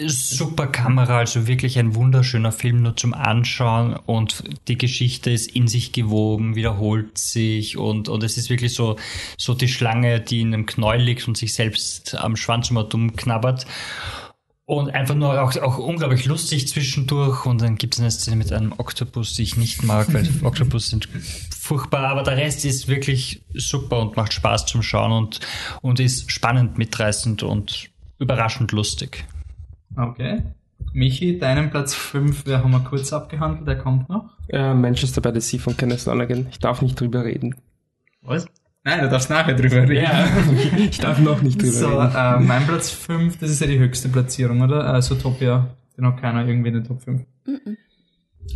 super 0.07 0.67
Kamera, 0.67 1.19
also 1.19 1.47
wirklich 1.49 1.79
ein 1.79 1.95
wunderschöner 1.95 2.53
Film 2.53 2.83
nur 2.83 2.97
zum 2.97 3.15
Anschauen 3.15 3.95
und 4.07 4.45
die 4.69 4.77
Geschichte 4.79 5.31
ist 5.31 5.51
in 5.51 5.69
sich 5.69 5.93
gewoben, 5.93 6.55
wiederholt 6.55 7.17
sich 7.19 7.77
und, 7.79 8.09
und 8.09 8.23
es 8.23 8.37
ist 8.37 8.51
wirklich 8.51 8.75
so, 8.75 8.97
so 9.39 9.55
die 9.55 9.69
Schlange, 9.69 10.21
die 10.21 10.43
in 10.43 10.53
einem 10.55 10.62
Knäuel 10.67 11.03
liegt 11.03 11.29
und 11.29 11.37
sich 11.37 11.55
selbst 11.55 12.15
am 12.15 12.37
Schwanz 12.37 12.71
immer 12.71 12.85
dumm 12.85 13.17
knabbert. 13.17 13.67
Und 14.65 14.91
einfach 14.95 15.17
nur 15.17 15.43
auch, 15.43 15.55
auch 15.57 15.79
unglaublich 15.79 16.25
lustig 16.25 16.69
zwischendurch. 16.69 17.45
Und 17.47 17.61
dann 17.61 17.77
gibt 17.77 17.95
es 17.95 18.01
eine 18.01 18.11
Szene 18.11 18.37
mit 18.37 18.53
einem 18.53 18.73
Oktopus, 18.73 19.35
die 19.35 19.43
ich 19.43 19.57
nicht 19.57 19.83
mag, 19.83 20.13
weil 20.15 20.29
Oktopus 20.43 20.89
sind 20.89 21.09
furchtbar. 21.51 22.09
Aber 22.09 22.23
der 22.23 22.37
Rest 22.37 22.65
ist 22.65 22.89
wirklich 22.89 23.43
super 23.53 24.01
und 24.01 24.17
macht 24.17 24.33
Spaß 24.33 24.67
zum 24.67 24.83
Schauen 24.83 25.13
und, 25.13 25.41
und 25.83 26.01
ist 26.01 26.31
spannend, 26.31 26.79
mitreißend 26.79 27.43
und 27.43 27.91
überraschend 28.19 28.73
lustig. 28.73 29.25
Okay. 29.97 30.43
Michi, 30.93 31.39
deinen 31.39 31.71
Platz 31.71 31.95
5, 31.95 32.47
wir 32.47 32.59
haben 32.59 32.71
wir 32.71 32.81
kurz 32.81 33.13
abgehandelt, 33.13 33.67
der 33.67 33.79
kommt 33.79 34.09
noch. 34.09 34.31
Äh, 34.49 34.75
Manchester 34.75 35.21
by 35.21 35.31
the 35.35 35.41
Sea 35.41 35.59
von 35.59 35.77
Kenneth 35.77 36.05
Lonergan. 36.07 36.47
Ich 36.51 36.59
darf 36.59 36.83
nicht 36.83 37.01
drüber 37.01 37.25
reden. 37.25 37.57
Was? 38.23 38.47
Nein, 38.85 39.01
du 39.01 39.09
darfst 39.09 39.31
nachher 39.31 39.55
drüber 39.55 39.89
reden. 39.89 40.07
ich 40.91 40.99
darf 40.99 41.19
noch 41.21 41.41
nicht 41.43 41.61
drüber 41.61 41.73
So, 41.73 41.99
reden. 42.01 42.15
äh, 42.17 42.41
mein 42.41 42.67
Platz 42.67 42.91
5, 42.91 43.39
das 43.39 43.51
ist 43.51 43.61
ja 43.61 43.67
die 43.69 43.79
höchste 43.79 44.09
Platzierung, 44.09 44.61
oder? 44.63 44.95
Äh, 44.97 45.01
Zootopia, 45.01 45.69
den 45.97 46.07
hat 46.07 46.21
keiner 46.21 46.47
irgendwie 46.47 46.69
in 46.69 46.75
den 46.75 46.85
Top 46.85 47.03
5. 47.03 47.23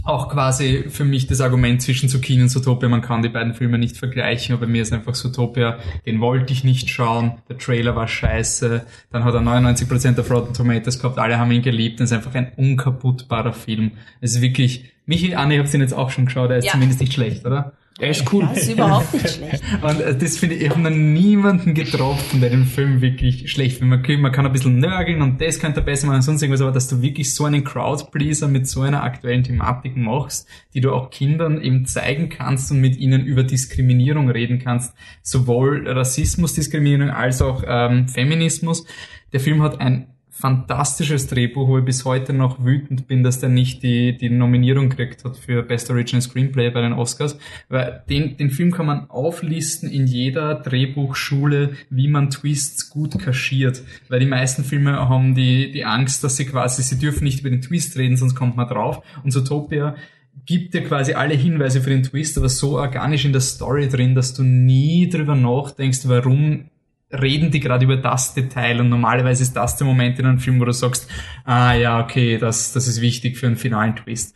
Auch 0.02 0.28
quasi 0.28 0.86
für 0.88 1.04
mich 1.04 1.28
das 1.28 1.40
Argument 1.40 1.80
zwischen 1.80 2.08
Zucchini 2.08 2.42
und 2.42 2.48
Zootopia, 2.48 2.88
man 2.88 3.02
kann 3.02 3.22
die 3.22 3.28
beiden 3.28 3.54
Filme 3.54 3.78
nicht 3.78 3.96
vergleichen, 3.96 4.54
aber 4.54 4.66
bei 4.66 4.72
mir 4.72 4.82
ist 4.82 4.92
einfach 4.92 5.14
Zootopia, 5.14 5.78
den 6.06 6.20
wollte 6.20 6.52
ich 6.52 6.64
nicht 6.64 6.90
schauen, 6.90 7.38
der 7.48 7.58
Trailer 7.58 7.94
war 7.94 8.08
scheiße, 8.08 8.84
dann 9.12 9.24
hat 9.24 9.34
er 9.34 9.40
99% 9.40 10.18
auf 10.18 10.30
Rotten 10.30 10.54
Tomatoes 10.54 10.98
gehabt, 10.98 11.18
alle 11.18 11.38
haben 11.38 11.52
ihn 11.52 11.62
geliebt, 11.62 12.00
das 12.00 12.10
ist 12.10 12.16
einfach 12.16 12.34
ein 12.34 12.50
unkaputtbarer 12.56 13.52
Film. 13.52 13.92
Es 14.20 14.32
ist 14.34 14.42
wirklich, 14.42 14.92
Michi, 15.06 15.36
Anne, 15.36 15.54
ihr 15.54 15.60
habt 15.62 15.72
ihn 15.72 15.80
jetzt 15.80 15.94
auch 15.94 16.10
schon 16.10 16.26
geschaut, 16.26 16.50
er 16.50 16.58
ist 16.58 16.64
Ja. 16.66 16.72
zumindest 16.72 17.00
nicht 17.00 17.12
schlecht, 17.12 17.46
oder? 17.46 17.72
Er 17.98 18.10
ist 18.10 18.30
cool. 18.32 18.46
Das 18.52 18.58
ist 18.64 18.72
überhaupt 18.72 19.12
nicht 19.14 19.28
schlecht. 19.36 19.62
Und 19.82 20.00
äh, 20.00 20.14
das 20.16 20.36
finde 20.36 20.56
ich, 20.56 20.62
ich 20.62 20.70
habe 20.70 20.80
noch 20.80 20.90
niemanden 20.90 21.72
getroffen, 21.72 22.40
der 22.42 22.50
den 22.50 22.66
Film 22.66 23.00
wirklich 23.00 23.50
schlecht 23.50 23.78
findet. 23.78 23.98
Man, 23.98 24.02
kann- 24.02 24.20
man 24.20 24.32
kann 24.32 24.44
ein 24.46 24.52
bisschen 24.52 24.78
nörgeln 24.78 25.22
und 25.22 25.40
das 25.40 25.58
könnte 25.60 25.80
er 25.80 25.84
besser 25.84 26.06
machen 26.06 26.16
und 26.16 26.22
sonst 26.22 26.42
irgendwas, 26.42 26.60
aber 26.60 26.72
dass 26.72 26.88
du 26.88 27.00
wirklich 27.00 27.34
so 27.34 27.44
einen 27.46 27.64
Crowdpleaser 27.64 28.48
mit 28.48 28.66
so 28.68 28.82
einer 28.82 29.02
aktuellen 29.02 29.44
Thematik 29.44 29.96
machst, 29.96 30.46
die 30.74 30.80
du 30.82 30.92
auch 30.92 31.08
Kindern 31.10 31.60
eben 31.62 31.86
zeigen 31.86 32.28
kannst 32.28 32.70
und 32.70 32.80
mit 32.82 32.96
ihnen 32.98 33.24
über 33.24 33.44
Diskriminierung 33.44 34.28
reden 34.28 34.58
kannst, 34.58 34.92
sowohl 35.22 35.88
Rassismus, 35.88 36.52
Diskriminierung 36.52 37.10
als 37.10 37.40
auch 37.40 37.62
ähm, 37.66 38.08
Feminismus. 38.08 38.84
Der 39.32 39.40
Film 39.40 39.62
hat 39.62 39.80
ein 39.80 40.08
fantastisches 40.38 41.28
Drehbuch, 41.28 41.66
wo 41.66 41.78
ich 41.78 41.84
bis 41.84 42.04
heute 42.04 42.34
noch 42.34 42.62
wütend 42.62 43.06
bin, 43.08 43.22
dass 43.22 43.40
der 43.40 43.48
nicht 43.48 43.82
die, 43.82 44.18
die 44.18 44.28
Nominierung 44.28 44.90
gekriegt 44.90 45.24
hat 45.24 45.38
für 45.38 45.62
Best 45.62 45.90
Original 45.90 46.20
Screenplay 46.20 46.68
bei 46.68 46.82
den 46.82 46.92
Oscars, 46.92 47.38
weil 47.70 48.02
den, 48.10 48.36
den 48.36 48.50
Film 48.50 48.70
kann 48.70 48.84
man 48.84 49.08
auflisten 49.08 49.90
in 49.90 50.06
jeder 50.06 50.56
Drehbuchschule, 50.56 51.76
wie 51.88 52.08
man 52.08 52.28
Twists 52.28 52.90
gut 52.90 53.18
kaschiert, 53.18 53.82
weil 54.10 54.20
die 54.20 54.26
meisten 54.26 54.62
Filme 54.62 55.08
haben 55.08 55.34
die, 55.34 55.72
die 55.72 55.86
Angst, 55.86 56.22
dass 56.22 56.36
sie 56.36 56.44
quasi, 56.44 56.82
sie 56.82 56.98
dürfen 56.98 57.24
nicht 57.24 57.40
über 57.40 57.48
den 57.48 57.62
Twist 57.62 57.96
reden, 57.96 58.18
sonst 58.18 58.34
kommt 58.34 58.56
man 58.56 58.68
drauf. 58.68 59.02
Und 59.24 59.30
Zootopia 59.30 59.96
gibt 60.44 60.74
dir 60.74 60.84
quasi 60.84 61.14
alle 61.14 61.34
Hinweise 61.34 61.80
für 61.80 61.90
den 61.90 62.02
Twist, 62.02 62.36
aber 62.36 62.50
so 62.50 62.78
organisch 62.78 63.24
in 63.24 63.32
der 63.32 63.40
Story 63.40 63.88
drin, 63.88 64.14
dass 64.14 64.34
du 64.34 64.42
nie 64.42 65.08
drüber 65.08 65.34
nachdenkst, 65.34 66.00
warum 66.08 66.66
reden 67.10 67.50
die 67.50 67.60
gerade 67.60 67.84
über 67.84 67.96
das 67.96 68.34
Detail 68.34 68.80
und 68.80 68.88
normalerweise 68.88 69.42
ist 69.42 69.54
das 69.54 69.76
der 69.76 69.86
Moment 69.86 70.18
in 70.18 70.26
einem 70.26 70.38
Film, 70.38 70.60
wo 70.60 70.64
du 70.64 70.72
sagst, 70.72 71.08
ah 71.44 71.74
ja, 71.74 72.00
okay, 72.00 72.38
das, 72.38 72.72
das 72.72 72.88
ist 72.88 73.00
wichtig 73.00 73.38
für 73.38 73.46
einen 73.46 73.56
finalen 73.56 73.96
Twist. 73.96 74.34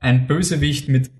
Ein 0.00 0.26
Bösewicht 0.26 0.88
mit 0.88 1.10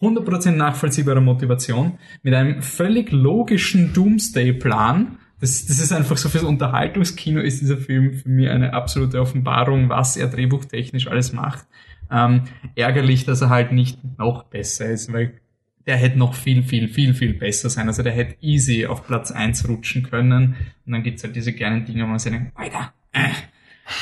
100% 0.00 0.52
nachvollziehbarer 0.52 1.20
Motivation, 1.20 1.98
mit 2.22 2.34
einem 2.34 2.62
völlig 2.62 3.12
logischen 3.12 3.92
Doomsday-Plan, 3.92 5.18
das, 5.40 5.64
das 5.66 5.80
ist 5.80 5.92
einfach 5.92 6.18
so 6.18 6.28
fürs 6.28 6.44
Unterhaltungskino 6.44 7.40
ist 7.40 7.62
dieser 7.62 7.78
Film 7.78 8.12
für 8.12 8.28
mich 8.28 8.50
eine 8.50 8.74
absolute 8.74 9.20
Offenbarung, 9.20 9.88
was 9.88 10.16
er 10.18 10.28
drehbuchtechnisch 10.28 11.06
alles 11.06 11.32
macht. 11.32 11.66
Ähm, 12.10 12.42
ärgerlich, 12.74 13.24
dass 13.24 13.40
er 13.40 13.48
halt 13.48 13.72
nicht 13.72 13.98
noch 14.18 14.44
besser 14.44 14.90
ist, 14.90 15.12
weil 15.12 15.40
der 15.86 15.96
hätte 15.96 16.18
noch 16.18 16.34
viel, 16.34 16.62
viel, 16.62 16.88
viel, 16.88 17.14
viel 17.14 17.34
besser 17.34 17.70
sein. 17.70 17.88
Also 17.88 18.02
der 18.02 18.12
hätte 18.12 18.36
easy 18.40 18.86
auf 18.86 19.06
Platz 19.06 19.30
1 19.32 19.68
rutschen 19.68 20.02
können. 20.02 20.56
Und 20.86 20.92
dann 20.92 21.02
gibt's 21.02 21.24
halt 21.24 21.34
diese 21.36 21.52
kleinen 21.52 21.84
Dinge, 21.84 22.02
wo 22.04 22.08
man 22.08 22.18
sich 22.18 22.32
denkt, 22.32 22.52
Alter, 22.54 22.92
äh. 23.12 23.28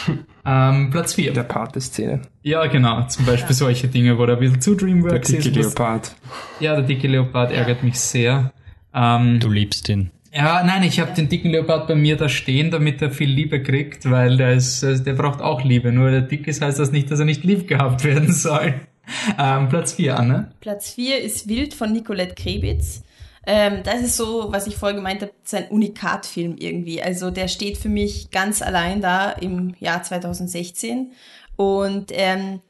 ähm, 0.45 0.91
Platz 0.91 1.15
4. 1.15 1.33
Der 1.33 1.45
Pate-Szene. 1.45 2.23
Ja, 2.43 2.67
genau. 2.67 3.07
Zum 3.07 3.25
Beispiel 3.25 3.55
solche 3.55 3.89
Dinge, 3.89 4.19
wo 4.19 4.27
der 4.27 4.37
ein 4.37 4.41
bisschen 4.41 4.61
zu 4.61 4.75
Der 4.75 4.87
Dreamworks 4.87 5.29
dicke 5.29 5.49
ist. 5.49 5.57
was- 5.57 5.65
Leopard. 5.67 6.17
Ja, 6.61 6.75
der 6.75 6.85
dicke 6.85 7.09
Leopard 7.09 7.53
ärgert 7.53 7.83
mich 7.83 7.99
sehr. 7.99 8.53
Ähm, 8.95 9.39
Du 9.41 9.51
liebst 9.51 9.89
ihn. 9.89 10.11
ja, 10.33 10.63
nein, 10.65 10.83
ich 10.83 11.01
habe 11.01 11.13
den 11.15 11.29
dicken 11.29 11.51
Leopard 11.51 11.89
bei 11.89 11.95
mir 11.95 12.17
da 12.17 12.29
stehen, 12.29 12.71
damit 12.71 13.01
er 13.01 13.11
viel 13.11 13.31
Liebe 13.31 13.63
kriegt, 13.63 14.11
weil 14.11 14.37
der 14.37 14.53
ist, 14.55 14.83
äh, 14.83 15.03
der 15.03 15.15
braucht 15.15 15.41
auch 15.41 15.65
Liebe. 15.65 15.93
Nur 15.93 16.11
der 16.11 16.23
dick 16.23 16.47
ist, 16.49 16.61
heißt 16.63 16.79
das 16.79 16.93
nicht, 16.93 17.11
dass 17.11 17.19
er 17.21 17.25
nicht 17.25 17.45
lieb 17.45 17.67
gehabt 17.69 18.05
werden 18.05 18.33
soll. 18.33 18.75
Ähm, 19.39 19.69
Platz 19.69 19.93
4, 19.95 20.19
Anne. 20.19 20.51
Platz 20.61 20.91
4 20.91 21.21
ist 21.21 21.49
Wild 21.49 21.75
von 21.75 21.93
Nicolette 21.93 22.35
Krebitz. 22.35 23.03
Ähm, 23.47 23.83
das 23.83 24.03
ist 24.03 24.17
so, 24.17 24.53
was 24.53 24.67
ich 24.67 24.77
vorher 24.77 24.97
gemeint 24.97 25.23
habe, 25.23 25.33
sein 25.45 25.69
Unikatfilm 25.69 26.57
irgendwie. 26.59 27.03
Also 27.03 27.31
der 27.31 27.49
steht 27.49 27.79
für 27.79 27.89
mich 27.89 28.31
ganz 28.31 28.61
allein 28.63 29.01
da 29.01 29.31
im 29.31 29.75
Jahr 29.81 30.03
2016. 30.03 31.13
Und 31.57 32.11
ähm, 32.13 32.61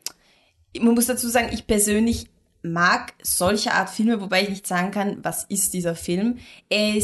man 0.78 0.94
muss 0.94 1.06
dazu 1.06 1.28
sagen, 1.28 1.48
ich 1.52 1.66
persönlich 1.66 2.28
mag 2.62 3.14
solche 3.22 3.72
Art 3.72 3.90
Filme, 3.90 4.20
wobei 4.20 4.42
ich 4.42 4.50
nicht 4.50 4.66
sagen 4.66 4.90
kann, 4.90 5.18
was 5.22 5.44
ist 5.44 5.74
dieser 5.74 5.94
Film. 5.94 6.38
Er 6.68 6.96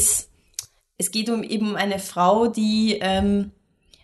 es 0.97 1.11
geht 1.11 1.29
um 1.29 1.43
eben 1.43 1.75
eine 1.75 1.99
Frau, 1.99 2.47
die 2.47 2.99
ähm, 3.01 3.51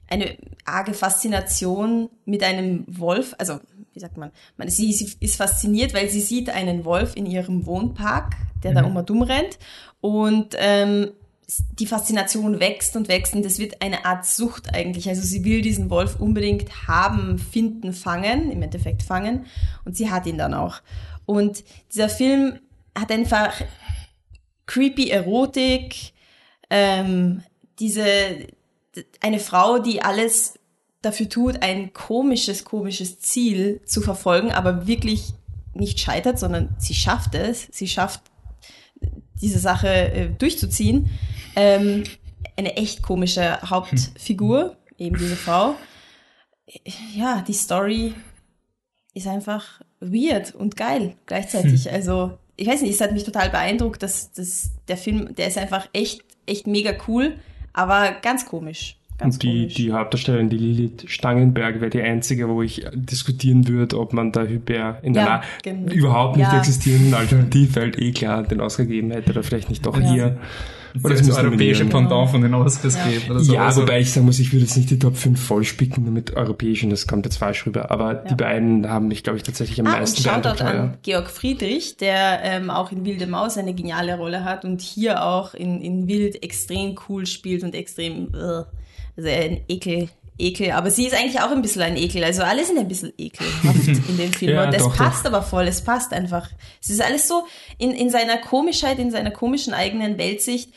eine 0.08 0.38
arge 0.66 0.94
Faszination 0.94 2.10
mit 2.26 2.44
einem 2.44 2.84
Wolf, 2.88 3.34
also 3.38 3.60
wie 3.94 4.00
sagt 4.00 4.18
man, 4.18 4.32
man 4.58 4.70
sie, 4.70 4.94
sie 4.94 5.12
ist 5.20 5.36
fasziniert, 5.36 5.94
weil 5.94 6.10
sie 6.10 6.22
sieht 6.22 6.50
einen 6.50 6.86
Wolf 6.86 7.16
in 7.16 7.26
ihrem 7.26 7.66
Wohnpark, 7.66 8.36
der 8.64 8.74
da 8.74 8.84
um 8.84 8.96
und 8.96 9.12
um 9.12 9.22
rennt 9.22 9.60
und 10.00 10.56
ähm, 10.58 11.12
die 11.74 11.86
Faszination 11.86 12.60
wächst 12.60 12.96
und 12.96 13.10
wächst 13.10 13.36
und 13.36 13.46
es 13.46 13.60
wird 13.60 13.82
eine 13.82 14.06
Art 14.06 14.26
Sucht 14.26 14.74
eigentlich. 14.74 15.10
Also 15.10 15.22
sie 15.22 15.44
will 15.44 15.62
diesen 15.62 15.90
Wolf 15.90 16.20
unbedingt 16.20 16.88
haben, 16.88 17.38
finden, 17.38 17.94
fangen, 17.94 18.52
im 18.52 18.62
Endeffekt 18.62 19.04
fangen 19.04 19.46
und 19.84 19.98
sie 19.98 20.10
hat 20.10 20.26
ihn 20.26 20.38
dann 20.38 20.54
auch. 20.54 20.82
Und 21.26 21.64
dieser 21.94 22.10
Film 22.10 22.60
hat 22.98 23.12
einfach 23.12 23.54
creepy 24.66 25.10
Erotik, 25.10 26.14
ähm, 26.70 27.44
diese 27.80 28.04
eine 29.20 29.40
Frau, 29.40 29.80
die 29.80 30.02
alles 30.02 30.60
dafür 31.02 31.30
tut, 31.30 31.62
ein 31.62 31.94
komisches, 31.94 32.64
komisches 32.64 33.20
Ziel 33.20 33.82
zu 33.86 34.02
verfolgen, 34.02 34.52
aber 34.52 34.88
wirklich 34.88 35.34
nicht 35.74 36.00
scheitert, 36.00 36.40
sondern 36.40 36.76
sie 36.78 36.94
schafft 36.94 37.36
es. 37.36 37.68
Sie 37.72 37.88
schafft 37.88 38.22
diese 39.42 39.60
Sache 39.60 39.88
äh, 39.88 40.30
durchzuziehen. 40.30 41.10
Ähm, 41.56 42.04
eine 42.58 42.76
echt 42.78 43.02
komische 43.02 43.62
Hauptfigur, 43.62 44.78
eben 44.98 45.18
diese 45.18 45.36
Frau. 45.36 45.76
Ja, 47.16 47.44
die 47.48 47.54
Story 47.54 48.14
ist 49.14 49.28
einfach 49.28 49.82
weird 50.00 50.56
und 50.56 50.78
geil 50.78 51.16
gleichzeitig. 51.26 51.92
Also, 51.92 52.38
ich 52.56 52.68
weiß 52.68 52.82
nicht, 52.82 52.94
es 52.94 53.02
hat 53.02 53.12
mich 53.12 53.24
total 53.24 53.50
beeindruckt, 53.50 54.04
dass, 54.04 54.32
dass 54.34 54.72
der 54.88 54.98
Film, 54.98 55.34
der 55.36 55.48
ist 55.48 55.58
einfach 55.58 55.90
echt, 55.94 56.24
echt 56.46 56.68
mega 56.68 56.94
cool, 57.08 57.40
aber 57.74 58.12
ganz 58.22 58.46
komisch. 58.46 59.01
Ganz 59.22 59.36
Und 59.36 59.44
die, 59.44 59.60
komisch. 59.60 59.74
die 59.76 59.92
Hauptdarstellerin, 59.94 60.50
die 60.50 60.58
Lilith 60.58 61.04
Stangenberg, 61.08 61.80
wäre 61.80 61.90
die 61.92 62.02
einzige, 62.02 62.50
wo 62.50 62.62
ich 62.62 62.86
diskutieren 62.94 63.68
würde, 63.68 64.00
ob 64.00 64.14
man 64.14 64.32
da 64.32 64.44
Hyper 64.44 64.98
in 65.04 65.14
Ja, 65.14 65.22
einer 65.26 65.42
gen- 65.64 65.88
überhaupt 65.88 66.38
nicht 66.38 66.52
ja. 66.52 66.58
existierenden 66.60 67.14
Alternativwelt 67.46 68.00
eh 68.00 68.12
klar 68.12 68.44
den 68.44 68.62
Oscar 68.62 68.86
gegeben 68.86 69.12
hätte 69.12 69.32
oder 69.32 69.44
vielleicht 69.44 69.70
nicht 69.70 69.86
doch 69.86 70.00
Ja. 70.00 70.12
hier. 70.12 70.38
Oder 71.06 71.14
das 71.16 71.26
muss 71.26 71.38
europäische. 71.38 71.86
Pendant 71.86 72.30
von 72.32 72.42
den 72.42 72.54
Oscars 72.54 72.96
Ja. 72.98 73.08
gibt 73.10 73.30
oder 73.32 73.40
so. 73.40 73.54
Ja, 73.54 73.66
Also, 73.68 73.84
wobei 73.84 74.02
ich 74.02 74.12
sagen 74.12 74.26
muss, 74.26 74.40
ich 74.40 74.52
würde 74.52 74.66
jetzt 74.66 74.76
nicht 74.76 74.90
die 74.90 75.00
Top 75.00 75.16
5 75.16 75.42
vollspicken 75.42 76.04
nur 76.04 76.12
mit 76.12 76.36
europäischen, 76.36 76.90
das 76.90 77.08
kommt 77.08 77.26
jetzt 77.26 77.38
falsch 77.38 77.66
rüber. 77.66 77.92
Aber 77.92 78.14
die 78.16 78.36
beiden 78.36 78.90
haben 78.90 79.08
mich, 79.08 79.24
glaube 79.24 79.38
ich, 79.38 79.44
tatsächlich 79.44 79.80
am 79.80 79.88
Ah, 79.88 79.94
und 79.94 80.00
meisten 80.00 80.22
Shoutout 80.22 80.58
beeindruckt. 80.58 80.62
an. 80.64 80.94
Georg 81.04 81.30
Friedrich, 81.30 81.96
der 81.96 82.42
ähm, 82.44 82.70
auch 82.70 82.92
in 82.92 83.06
Wilde 83.06 83.26
Maus 83.26 83.58
eine 83.58 83.74
geniale 83.74 84.18
Rolle 84.18 84.44
hat 84.44 84.66
und 84.66 84.82
hier 84.82 85.24
auch 85.24 85.54
in, 85.54 85.80
in 85.80 86.10
Wild 86.10 86.44
extrem 86.44 86.96
cool 87.08 87.26
spielt 87.26 87.64
und 87.64 87.74
extrem, 87.74 88.28
äh, 88.34 88.64
also 89.18 89.30
ein 89.30 89.62
Ekel, 89.68 90.10
Ekel. 90.38 90.72
Aber 90.72 90.92
sie 90.92 91.06
ist 91.06 91.16
eigentlich 91.16 91.40
auch 91.42 91.52
ein 91.52 91.62
bisschen 91.62 91.82
ein 91.82 91.98
Ekel. 91.98 92.24
Also 92.24 92.44
alle 92.44 92.66
sind 92.66 92.78
ein 92.78 92.88
bisschen 92.88 93.14
ekelhaft 93.18 93.88
in 93.88 94.18
dem 94.18 94.34
Film. 94.34 94.52
Ja, 94.56 94.66
und 94.66 94.74
das 94.74 94.84
doch, 94.84 94.96
passt 94.96 95.26
aber 95.26 95.42
voll, 95.42 95.68
es 95.68 95.82
passt 95.82 96.14
einfach. 96.14 96.50
Es 96.82 96.90
ist 96.90 97.02
alles 97.02 97.28
so 97.28 97.44
in, 97.78 97.92
in 97.92 98.10
seiner 98.10 98.38
Komischheit, 98.38 99.00
in 99.00 99.12
seiner 99.12 99.32
komischen 99.32 99.74
eigenen 99.74 100.18
Weltsicht 100.18 100.70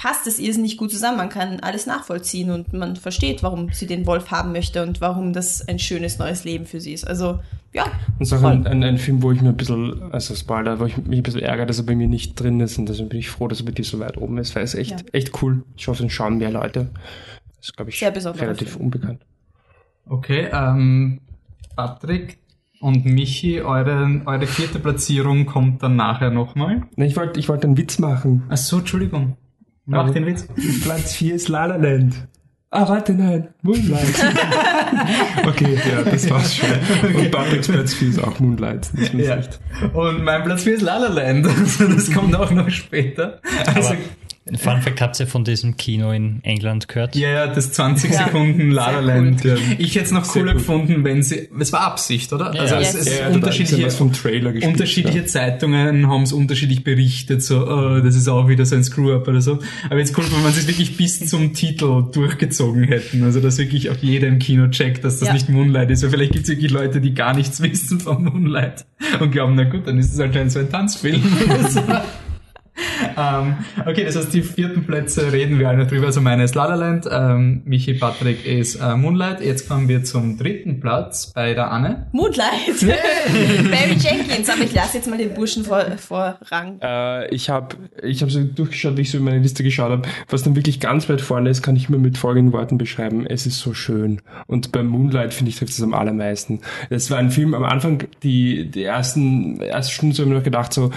passt 0.00 0.26
es 0.26 0.38
ihr 0.38 0.56
nicht 0.56 0.78
gut 0.78 0.90
zusammen. 0.90 1.18
Man 1.18 1.28
kann 1.28 1.60
alles 1.60 1.84
nachvollziehen 1.84 2.50
und 2.50 2.72
man 2.72 2.96
versteht, 2.96 3.42
warum 3.42 3.70
sie 3.74 3.86
den 3.86 4.06
Wolf 4.06 4.30
haben 4.30 4.52
möchte 4.52 4.82
und 4.82 5.02
warum 5.02 5.34
das 5.34 5.68
ein 5.68 5.78
schönes 5.78 6.18
neues 6.18 6.44
Leben 6.44 6.64
für 6.64 6.80
sie 6.80 6.94
ist. 6.94 7.06
Also, 7.06 7.40
ja. 7.74 7.84
Und 7.84 7.92
es 8.18 8.32
ist 8.32 8.38
auch 8.38 8.44
ein, 8.44 8.66
ein, 8.66 8.82
ein 8.82 8.96
Film, 8.96 9.22
wo 9.22 9.30
ich 9.30 9.42
mir 9.42 9.50
ein 9.50 9.58
bisschen, 9.58 10.10
also 10.10 10.34
Spoiler, 10.34 10.80
wo 10.80 10.86
ich 10.86 10.96
mich 10.96 11.18
ein 11.18 11.22
bisschen 11.22 11.42
ärgere, 11.42 11.66
dass 11.66 11.76
er 11.76 11.84
bei 11.84 11.94
mir 11.94 12.08
nicht 12.08 12.40
drin 12.40 12.60
ist 12.60 12.78
und 12.78 12.88
deswegen 12.88 13.10
bin 13.10 13.18
ich 13.18 13.28
froh, 13.28 13.46
dass 13.46 13.60
er 13.60 13.66
bei 13.66 13.72
dir 13.72 13.84
so 13.84 13.98
weit 13.98 14.16
oben 14.16 14.38
ist, 14.38 14.56
weil 14.56 14.64
es 14.64 14.74
echt, 14.74 14.92
Ja. 14.92 14.96
echt 15.12 15.42
cool. 15.42 15.64
Ich 15.76 15.86
hoffe, 15.86 16.06
es 16.06 16.12
schauen 16.14 16.38
mehr 16.38 16.50
Leute. 16.50 16.88
Das 17.60 17.68
ist, 17.68 17.76
glaube 17.76 17.90
ich, 17.90 18.02
relativ 18.02 18.70
Film. 18.70 18.84
unbekannt. 18.86 19.22
Okay, 20.06 20.48
ähm, 20.52 21.20
Patrick 21.76 22.38
und 22.80 23.04
Michi, 23.04 23.60
eure, 23.60 24.22
eure 24.24 24.46
vierte 24.46 24.78
Platzierung 24.78 25.46
kommt 25.46 25.82
dann 25.82 25.96
nachher 25.96 26.30
nochmal. 26.30 26.82
Ne, 26.96 27.06
ich 27.06 27.16
wollte 27.16 27.38
ich 27.38 27.48
wollte 27.48 27.66
einen 27.66 27.76
Witz 27.76 27.98
machen. 27.98 28.44
Ach 28.48 28.56
so, 28.56 28.78
Entschuldigung. 28.78 29.36
Mach 29.84 30.00
Aber- 30.04 30.12
den 30.12 30.26
Witz. 30.26 30.46
Platz 30.82 31.14
4 31.14 31.34
ist 31.34 31.48
La 31.48 31.66
La 31.66 31.76
Land. 31.76 32.28
Ah, 32.72 32.88
warte, 32.88 33.12
nein. 33.12 33.48
Moonlight. 33.62 34.14
okay, 35.46 35.76
ja, 35.90 36.02
das 36.02 36.30
war's 36.30 36.54
schon. 36.56 36.68
Und 37.16 37.30
Patricks 37.32 37.66
Platz 37.68 37.94
4 37.94 38.08
ist 38.10 38.22
auch 38.22 38.38
Moonlight. 38.38 38.90
Das 38.96 39.12
Ja. 39.12 39.34
recht. 39.34 39.60
Und 39.92 40.22
mein 40.24 40.44
Platz 40.44 40.62
4 40.62 40.74
ist 40.74 40.82
La 40.82 40.98
La 40.98 41.08
Land. 41.08 41.46
Also 41.46 41.88
das 41.92 42.12
kommt 42.12 42.34
auch 42.36 42.50
noch 42.52 42.70
später. 42.70 43.40
Also, 43.66 43.90
Aber 43.90 43.98
Fun 44.56 44.80
Fact, 44.82 45.00
habt 45.00 45.20
ihr 45.20 45.26
von 45.28 45.44
diesem 45.44 45.76
Kino 45.76 46.10
in 46.12 46.40
England 46.42 46.88
gehört? 46.88 47.14
ja, 47.14 47.28
ja, 47.28 47.46
das 47.46 47.72
20 47.72 48.10
Ja. 48.10 48.24
Sekunden 48.24 48.70
La 48.72 48.90
La 48.90 49.00
Land. 49.00 49.42
cool. 49.44 49.58
Ich 49.78 49.94
hätte 49.94 50.06
es 50.06 50.10
noch 50.12 50.26
cooler 50.26 50.52
cool. 50.52 50.58
gefunden, 50.58 51.04
wenn 51.04 51.22
sie, 51.22 51.48
es 51.60 51.72
war 51.72 51.82
Absicht, 51.82 52.32
oder? 52.32 52.52
Ja, 52.54 52.62
also 52.62 52.74
ja. 52.74 52.80
es, 52.80 52.94
Yes. 52.94 53.00
es 53.02 53.06
Ja, 53.06 53.10
da 53.12 53.26
ist 53.26 53.30
ja 53.30 53.34
unterschiedliche, 53.36 53.90
vom 53.90 54.12
Trailer 54.12 54.52
gespielt. 54.52 54.72
unterschiedliche 54.72 55.24
Zeitungen 55.26 56.08
haben 56.08 56.22
es 56.22 56.32
unterschiedlich 56.32 56.82
berichtet, 56.82 57.42
so, 57.44 57.64
oh, 57.68 58.00
das 58.00 58.16
ist 58.16 58.26
auch 58.28 58.48
wieder 58.48 58.64
so 58.66 58.74
ein 58.74 58.82
Screw-Up 58.82 59.28
oder 59.28 59.40
so. 59.40 59.58
Aber 59.88 59.98
jetzt 59.98 60.16
cool, 60.18 60.24
wenn 60.32 60.42
man 60.42 60.50
es 60.50 60.66
wirklich 60.66 60.96
bis 60.96 61.28
zum 61.28 61.52
Titel 61.52 62.04
durchgezogen 62.10 62.84
hätten. 62.84 63.22
Also, 63.22 63.40
dass 63.40 63.58
wirklich 63.58 63.90
auch 63.90 63.96
jeder 64.00 64.26
im 64.26 64.38
Kino 64.40 64.66
checkt, 64.68 65.04
dass 65.04 65.18
das 65.18 65.28
Ja. 65.28 65.34
nicht 65.34 65.48
Moonlight 65.48 65.90
ist. 65.90 66.02
Weil 66.02 66.10
vielleicht 66.10 66.32
gibt 66.32 66.44
es 66.44 66.50
wirklich 66.50 66.72
Leute, 66.72 67.00
die 67.00 67.14
gar 67.14 67.36
nichts 67.36 67.60
wissen 67.62 68.00
von 68.00 68.24
Moonlight 68.24 68.84
und 69.20 69.30
glauben, 69.30 69.54
na 69.54 69.64
gut, 69.64 69.86
dann 69.86 69.98
ist 69.98 70.12
es 70.12 70.18
anscheinend 70.18 70.50
so 70.50 70.58
ein 70.60 70.70
Tanzfilm. 70.70 71.22
ähm, 73.16 73.56
okay, 73.86 74.04
das 74.04 74.16
heißt, 74.16 74.32
die 74.32 74.42
vierten 74.42 74.84
Plätze 74.84 75.32
reden 75.32 75.58
wir 75.58 75.68
alle 75.68 75.86
drüber. 75.86 76.06
Also 76.06 76.20
meine 76.20 76.44
ist 76.44 76.54
La 76.54 76.66
La 76.66 76.74
Land, 76.74 77.06
ähm, 77.10 77.62
Michi 77.64 77.94
Patrick 77.94 78.44
ist 78.46 78.76
äh, 78.76 78.96
Moonlight. 78.96 79.40
Jetzt 79.40 79.68
kommen 79.68 79.88
wir 79.88 80.04
zum 80.04 80.38
dritten 80.38 80.80
Platz 80.80 81.32
bei 81.34 81.54
der 81.54 81.70
Anne. 81.70 82.06
Moonlight. 82.12 82.80
Barry 82.80 83.96
Jenkins, 83.98 84.48
aber 84.48 84.62
ich 84.64 84.74
lasse 84.74 84.98
jetzt 84.98 85.08
mal 85.08 85.18
den 85.18 85.34
Burschen 85.34 85.64
vor, 85.64 85.84
vorrang. 85.98 86.78
Äh, 86.82 87.34
ich 87.34 87.50
habe 87.50 87.76
ich 88.02 88.22
hab 88.22 88.30
so 88.30 88.42
durchgeschaut, 88.42 88.96
wie 88.96 89.02
ich 89.02 89.10
so 89.10 89.18
in 89.18 89.24
meine 89.24 89.38
Liste 89.38 89.62
geschaut 89.62 89.90
habe. 89.90 90.08
Was 90.28 90.42
dann 90.42 90.56
wirklich 90.56 90.80
ganz 90.80 91.08
weit 91.08 91.20
vorne 91.20 91.50
ist, 91.50 91.62
kann 91.62 91.76
ich 91.76 91.88
mir 91.88 91.98
mit 91.98 92.18
folgenden 92.18 92.52
Worten 92.52 92.78
beschreiben. 92.78 93.26
Es 93.26 93.46
ist 93.46 93.58
so 93.58 93.74
schön. 93.74 94.22
Und 94.46 94.72
beim 94.72 94.86
Moonlight, 94.86 95.34
finde 95.34 95.50
ich, 95.50 95.56
trifft 95.56 95.72
es 95.72 95.82
am 95.82 95.94
allermeisten. 95.94 96.60
Es 96.88 97.10
war 97.10 97.18
ein 97.18 97.30
Film 97.30 97.54
am 97.54 97.64
Anfang, 97.64 98.04
die, 98.22 98.70
die 98.70 98.84
ersten, 98.84 99.60
erste 99.60 99.92
Stunden 99.92 100.14
so 100.14 100.22
habe 100.22 100.32
ich 100.32 100.38
noch 100.38 100.44
gedacht, 100.44 100.72
so, 100.72 100.90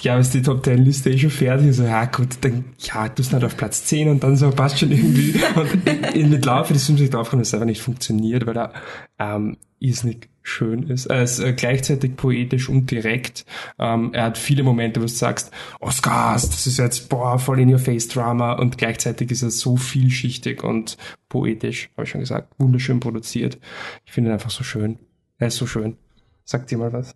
ja, 0.00 0.18
ist 0.18 0.34
die 0.34 0.42
Top 0.42 0.62
Ten 0.62 0.84
Liste 0.84 1.10
eh 1.10 1.18
schon 1.18 1.29
fertig? 1.34 1.74
So, 1.74 1.84
ja, 1.84 2.04
gut, 2.06 2.38
dann, 2.42 2.64
ja, 2.78 3.08
du 3.08 3.14
bist 3.14 3.32
halt 3.32 3.44
auf 3.44 3.56
Platz 3.56 3.84
10 3.86 4.08
und 4.08 4.22
dann 4.22 4.36
so, 4.36 4.50
passt 4.50 4.78
schon 4.78 4.90
irgendwie. 4.90 5.40
Und 5.54 6.14
in, 6.14 6.30
mit 6.30 6.44
Laufe 6.44 6.72
des 6.72 6.86
Films 6.86 7.00
ist 7.00 7.14
aufgekommen, 7.14 7.42
dass 7.42 7.48
es 7.48 7.54
einfach 7.54 7.66
nicht 7.66 7.82
funktioniert, 7.82 8.46
weil 8.46 8.56
er, 8.56 8.72
ähm, 9.18 9.56
irrsinnig 9.80 10.28
schön 10.42 10.84
ist. 10.84 11.06
Er 11.06 11.22
ist 11.22 11.38
äh, 11.38 11.52
gleichzeitig 11.52 12.16
poetisch 12.16 12.68
und 12.68 12.90
direkt. 12.90 13.44
Ähm, 13.78 14.12
er 14.12 14.24
hat 14.24 14.38
viele 14.38 14.62
Momente, 14.62 15.00
wo 15.00 15.04
du 15.04 15.10
sagst, 15.10 15.50
Oscars, 15.80 16.48
das 16.48 16.66
ist 16.66 16.78
jetzt 16.78 17.08
boah, 17.08 17.38
voll 17.38 17.60
in 17.60 17.72
your 17.72 17.78
face 17.78 18.08
Drama 18.08 18.52
und 18.52 18.78
gleichzeitig 18.78 19.30
ist 19.30 19.42
er 19.42 19.50
so 19.50 19.76
vielschichtig 19.76 20.62
und 20.62 20.96
poetisch, 21.28 21.90
habe 21.96 22.04
ich 22.04 22.10
schon 22.10 22.20
gesagt, 22.20 22.54
wunderschön 22.58 23.00
produziert. 23.00 23.58
Ich 24.04 24.12
finde 24.12 24.30
ihn 24.30 24.34
einfach 24.34 24.50
so 24.50 24.64
schön. 24.64 24.98
Er 25.38 25.48
ist 25.48 25.56
so 25.56 25.66
schön. 25.66 25.96
Sagt 26.44 26.70
dir 26.70 26.78
mal 26.78 26.92
was? 26.92 27.14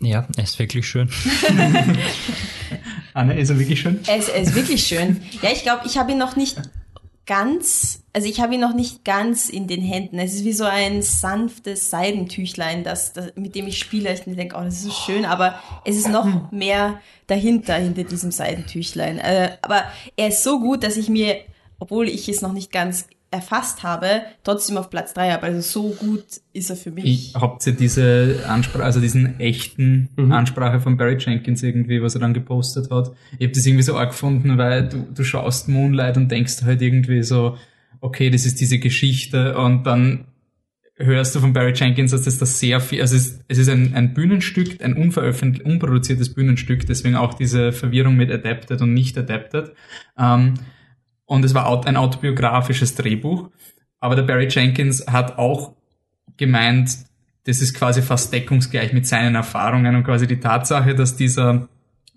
Ja, 0.00 0.26
er 0.36 0.44
ist 0.44 0.58
wirklich 0.58 0.86
schön. 0.86 1.10
Anne, 3.14 3.38
ist 3.38 3.48
er 3.48 3.58
wirklich 3.58 3.80
schön? 3.80 4.00
Er 4.06 4.16
ist, 4.18 4.28
er 4.28 4.42
ist 4.42 4.54
wirklich 4.54 4.86
schön. 4.86 5.22
Ja, 5.40 5.50
ich 5.50 5.62
glaube, 5.62 5.82
ich 5.86 5.96
habe 5.96 6.12
ihn 6.12 6.18
noch 6.18 6.36
nicht 6.36 6.60
ganz, 7.24 8.02
also 8.12 8.28
ich 8.28 8.40
habe 8.40 8.54
ihn 8.54 8.60
noch 8.60 8.74
nicht 8.74 9.04
ganz 9.04 9.48
in 9.48 9.66
den 9.66 9.80
Händen. 9.80 10.18
Es 10.18 10.34
ist 10.34 10.44
wie 10.44 10.52
so 10.52 10.64
ein 10.64 11.02
sanftes 11.02 11.90
Seidentüchlein, 11.90 12.84
das, 12.84 13.14
das, 13.14 13.32
mit 13.36 13.54
dem 13.54 13.66
ich 13.66 13.78
spiele. 13.78 14.12
Ich 14.12 14.20
denke, 14.20 14.56
oh, 14.56 14.62
das 14.62 14.74
ist 14.74 14.82
so 14.84 14.90
schön, 14.90 15.24
aber 15.24 15.58
es 15.84 15.96
ist 15.96 16.08
noch 16.08 16.28
mehr 16.52 17.00
dahinter, 17.26 17.74
hinter 17.74 18.04
diesem 18.04 18.30
Seidentüchlein. 18.30 19.18
Äh, 19.18 19.56
aber 19.62 19.84
er 20.16 20.28
ist 20.28 20.44
so 20.44 20.60
gut, 20.60 20.84
dass 20.84 20.96
ich 20.96 21.08
mir, 21.08 21.40
obwohl 21.78 22.08
ich 22.08 22.28
es 22.28 22.42
noch 22.42 22.52
nicht 22.52 22.70
ganz 22.70 23.06
erfasst 23.36 23.82
habe, 23.82 24.22
trotzdem 24.42 24.76
auf 24.76 24.90
Platz 24.90 25.14
drei 25.14 25.30
habe. 25.30 25.44
Also 25.44 25.60
so 25.60 25.90
gut 25.94 26.24
ist 26.52 26.70
er 26.70 26.76
für 26.76 26.90
mich. 26.90 27.04
Ich, 27.04 27.34
habt 27.34 27.66
ihr 27.66 27.72
diese 27.72 28.40
Ansprache, 28.48 28.84
also 28.84 29.00
diesen 29.00 29.38
echten 29.38 30.08
Mhm. 30.16 30.32
Ansprache 30.32 30.80
von 30.80 30.96
Barry 30.96 31.16
Jenkins 31.18 31.62
irgendwie, 31.62 32.02
was 32.02 32.14
er 32.14 32.20
dann 32.20 32.34
gepostet 32.34 32.90
hat? 32.90 33.12
Ich 33.38 33.46
habe 33.46 33.54
das 33.54 33.66
irgendwie 33.66 33.82
so 33.82 33.96
arg 33.96 34.10
gefunden, 34.10 34.58
weil 34.58 34.88
du, 34.88 35.06
du 35.14 35.24
schaust 35.24 35.68
Moonlight 35.68 36.16
und 36.16 36.30
denkst 36.30 36.62
halt 36.62 36.82
irgendwie 36.82 37.22
so, 37.22 37.56
okay, 38.00 38.30
das 38.30 38.46
ist 38.46 38.60
diese 38.60 38.78
Geschichte 38.78 39.56
und 39.56 39.84
dann 39.84 40.26
hörst 40.98 41.34
du 41.34 41.40
von 41.40 41.52
Barry 41.52 41.72
Jenkins, 41.74 42.12
dass 42.12 42.22
das 42.22 42.38
das 42.38 42.58
sehr 42.58 42.80
viel, 42.80 43.02
also 43.02 43.16
es 43.16 43.26
ist, 43.26 43.44
es 43.48 43.58
ist 43.58 43.68
ein, 43.68 43.94
ein 43.94 44.14
Bühnenstück, 44.14 44.82
ein 44.82 44.94
unveröffentlicht, 44.94 45.66
unproduziertes 45.66 46.32
Bühnenstück, 46.32 46.86
deswegen 46.86 47.16
auch 47.16 47.34
diese 47.34 47.72
Verwirrung 47.72 48.16
mit 48.16 48.30
Adapted 48.30 48.80
und 48.80 48.94
nicht 48.94 49.18
Adapted. 49.18 49.72
Ähm, 50.18 50.54
und 51.26 51.44
es 51.44 51.54
war 51.54 51.86
ein 51.86 51.96
autobiografisches 51.96 52.94
Drehbuch. 52.94 53.50
Aber 54.00 54.16
der 54.16 54.22
Barry 54.22 54.48
Jenkins 54.48 55.06
hat 55.06 55.38
auch 55.38 55.74
gemeint, 56.36 56.90
das 57.44 57.60
ist 57.60 57.74
quasi 57.74 58.02
fast 58.02 58.32
deckungsgleich 58.32 58.92
mit 58.92 59.06
seinen 59.06 59.34
Erfahrungen 59.34 59.94
und 59.94 60.04
quasi 60.04 60.26
die 60.26 60.40
Tatsache, 60.40 60.94
dass 60.94 61.16
dieser 61.16 61.68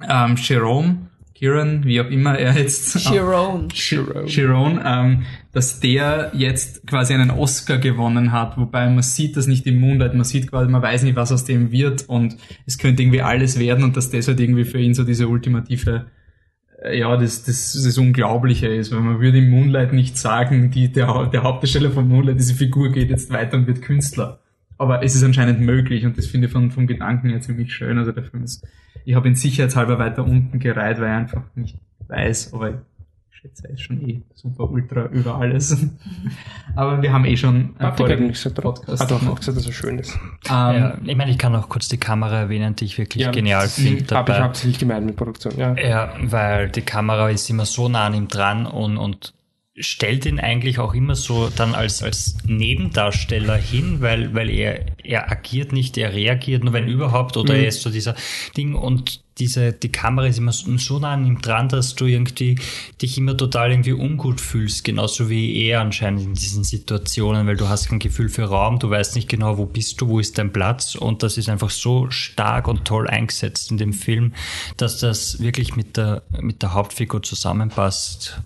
ähm, 0.08 0.36
Jerome, 0.38 1.10
Kieran, 1.36 1.86
wie 1.86 2.02
auch 2.02 2.10
immer 2.10 2.38
er 2.38 2.54
jetzt 2.58 2.98
Chiron. 2.98 3.70
Jerome. 3.74 4.26
Chiron, 4.26 4.82
ähm, 4.84 5.24
dass 5.54 5.80
der 5.80 6.32
jetzt 6.34 6.86
quasi 6.86 7.14
einen 7.14 7.32
Oscar 7.32 7.78
gewonnen 7.78 8.34
hat, 8.34 8.58
wobei 8.58 8.90
man 8.90 9.04
sieht 9.04 9.38
das 9.38 9.48
nicht 9.48 9.66
im 9.66 9.80
Moonlight, 9.80 10.16
man 10.16 10.26
sieht 10.26 10.50
quasi, 10.50 10.70
man 10.70 10.82
weiß 10.82 11.04
nicht, 11.04 11.16
was 11.16 11.32
aus 11.32 11.46
dem 11.46 11.72
wird 11.72 12.10
und 12.10 12.36
es 12.66 12.78
könnte 12.78 13.04
irgendwie 13.04 13.22
alles 13.22 13.58
werden 13.58 13.86
und 13.86 13.96
dass 13.96 14.10
das 14.10 14.28
halt 14.28 14.40
irgendwie 14.40 14.66
für 14.66 14.80
ihn 14.80 14.94
so 14.94 15.04
diese 15.04 15.30
ultimative 15.30 16.08
ja, 16.92 17.18
das, 17.18 17.44
das, 17.44 17.74
das 17.74 17.98
Unglaubliche 17.98 18.68
ist, 18.68 18.92
weil 18.94 19.02
man 19.02 19.20
würde 19.20 19.40
im 19.40 19.50
Moonlight 19.50 19.94
nicht 19.94 20.18
sagen, 20.18 20.72
die, 20.72 20.92
der, 20.92 21.28
der 21.28 21.44
Hauptdarsteller 21.44 21.92
von 21.92 22.08
Moonlight, 22.08 22.40
diese 22.40 22.56
Figur 22.56 22.92
geht 22.92 23.10
jetzt 23.10 23.32
weiter 23.32 23.58
und 23.58 23.68
wird 23.68 23.82
Künstler. 23.82 24.40
Aber 24.78 25.04
es 25.04 25.14
ist 25.14 25.24
anscheinend 25.24 25.60
möglich 25.60 26.06
und 26.06 26.18
das 26.18 26.28
finde 26.28 26.48
ich 26.48 26.54
von, 26.54 26.72
vom 26.72 26.88
Gedanken 26.88 27.30
her 27.30 27.42
ziemlich 27.42 27.74
schön. 27.74 27.98
Also 27.98 28.14
der 28.14 28.24
Film 28.24 28.44
ist, 28.44 28.66
ich 29.04 29.14
habe 29.16 29.28
ihn 29.28 29.36
sicherheitshalber 29.36 30.00
weiter 30.00 30.24
unten 30.24 30.60
gereiht, 30.60 31.00
weil 31.00 31.08
ich 31.08 31.16
einfach 31.16 31.44
nicht 31.56 31.78
weiß, 32.08 32.54
aber 32.54 32.82
schätze, 33.40 33.68
ist 33.68 33.82
schon 33.82 34.02
eh 34.08 34.22
super 34.36 34.70
ultra 34.70 35.06
über 35.08 35.36
alles. 35.36 35.76
Aber 36.76 37.02
wir 37.02 37.14
haben 37.14 37.26
eh 37.26 37.38
schon 37.38 37.76
äh, 37.80 37.84
hat 37.84 37.98
gesagt, 37.98 38.60
oder? 38.60 38.74
Podcast 38.74 39.10
doch, 39.10 39.22
noch. 39.22 39.32
auch 39.32 39.36
gesagt, 39.40 39.58
dass 39.58 39.66
er 39.66 39.72
schön 39.72 39.98
ist. 40.00 40.14
Ähm, 40.50 40.76
Ja, 40.76 40.98
ich 41.04 41.16
meine, 41.16 41.32
ich 41.32 41.38
kann 41.38 41.56
auch 41.56 41.70
kurz 41.70 41.88
die 41.88 41.98
Kamera 41.98 42.42
erwähnen, 42.42 42.76
die 42.76 42.86
ich 42.86 42.98
wirklich 42.98 43.32
genial 43.32 43.68
finde. 43.68 43.92
Habe 43.92 44.00
ich 44.02 44.08
dabei. 44.08 44.42
hauptsächlich 44.44 44.80
gemeint 44.80 45.06
mit 45.06 45.16
Produktion, 45.16 45.54
ja. 45.58 45.76
Ja, 45.76 46.14
weil 46.22 46.70
die 46.70 46.82
Kamera 46.82 47.30
ist 47.30 47.50
immer 47.50 47.66
so 47.66 47.88
nah 47.88 48.08
an 48.08 48.14
ihm 48.14 48.28
dran 48.28 48.66
und, 48.66 48.98
und 48.98 49.34
stellt 49.80 50.26
ihn 50.26 50.40
eigentlich 50.40 50.80
auch 50.80 50.94
immer 50.94 51.16
so 51.16 51.50
dann 51.56 51.74
als, 51.74 52.04
als 52.04 52.38
Nebendarsteller 52.46 53.56
hin, 53.56 54.02
weil, 54.02 54.34
weil 54.34 54.50
er, 54.50 54.86
er 55.04 55.32
agiert 55.32 55.72
nicht, 55.72 55.98
er 55.98 56.14
reagiert 56.14 56.64
nur 56.64 56.74
wenn 56.74 56.88
überhaupt 56.88 57.38
oder 57.38 57.54
Mhm. 57.54 57.60
er 57.62 57.68
ist 57.68 57.82
so 57.82 57.90
dieser 57.90 58.16
Ding 58.56 58.76
und 58.76 59.22
diese, 59.38 59.72
die 59.72 59.92
Kamera 59.92 60.28
ist 60.28 60.38
immer 60.38 60.52
so, 60.52 60.76
so 60.78 61.00
nah 61.00 61.14
an 61.14 61.26
ihm 61.26 61.42
dran, 61.42 61.70
dass 61.70 61.96
du 61.96 62.06
irgendwie 62.06 62.60
dich 63.02 63.18
immer 63.18 63.38
total 63.38 63.72
irgendwie 63.72 63.94
ungut 63.94 64.42
fühlst, 64.42 64.84
genauso 64.84 65.30
wie 65.30 65.64
er 65.64 65.80
anscheinend 65.80 66.24
in 66.24 66.34
diesen 66.34 66.66
Situationen, 66.66 67.48
weil 67.48 67.56
du 67.56 67.70
hast 67.70 67.88
kein 67.88 68.00
Gefühl 68.00 68.28
für 68.28 68.44
Raum, 68.44 68.80
du 68.80 68.90
weißt 68.90 69.16
nicht 69.16 69.30
genau, 69.30 69.58
wo 69.58 69.66
bist 69.66 70.02
du, 70.02 70.10
wo 70.10 70.20
ist 70.20 70.38
dein 70.38 70.52
Platz 70.52 70.96
und 70.96 71.24
das 71.24 71.38
ist 71.38 71.48
einfach 71.48 71.70
so 71.70 72.12
stark 72.12 72.68
und 72.68 72.84
toll 72.84 73.08
eingesetzt 73.08 73.72
in 73.72 73.78
dem 73.78 73.94
Film, 73.94 74.34
dass 74.76 75.00
das 75.00 75.40
wirklich 75.40 75.78
mit 75.78 75.96
der, 75.96 76.24
mit 76.42 76.62
der 76.62 76.74
Hauptfigur 76.74 77.24
zusammenpasst. 77.24 78.42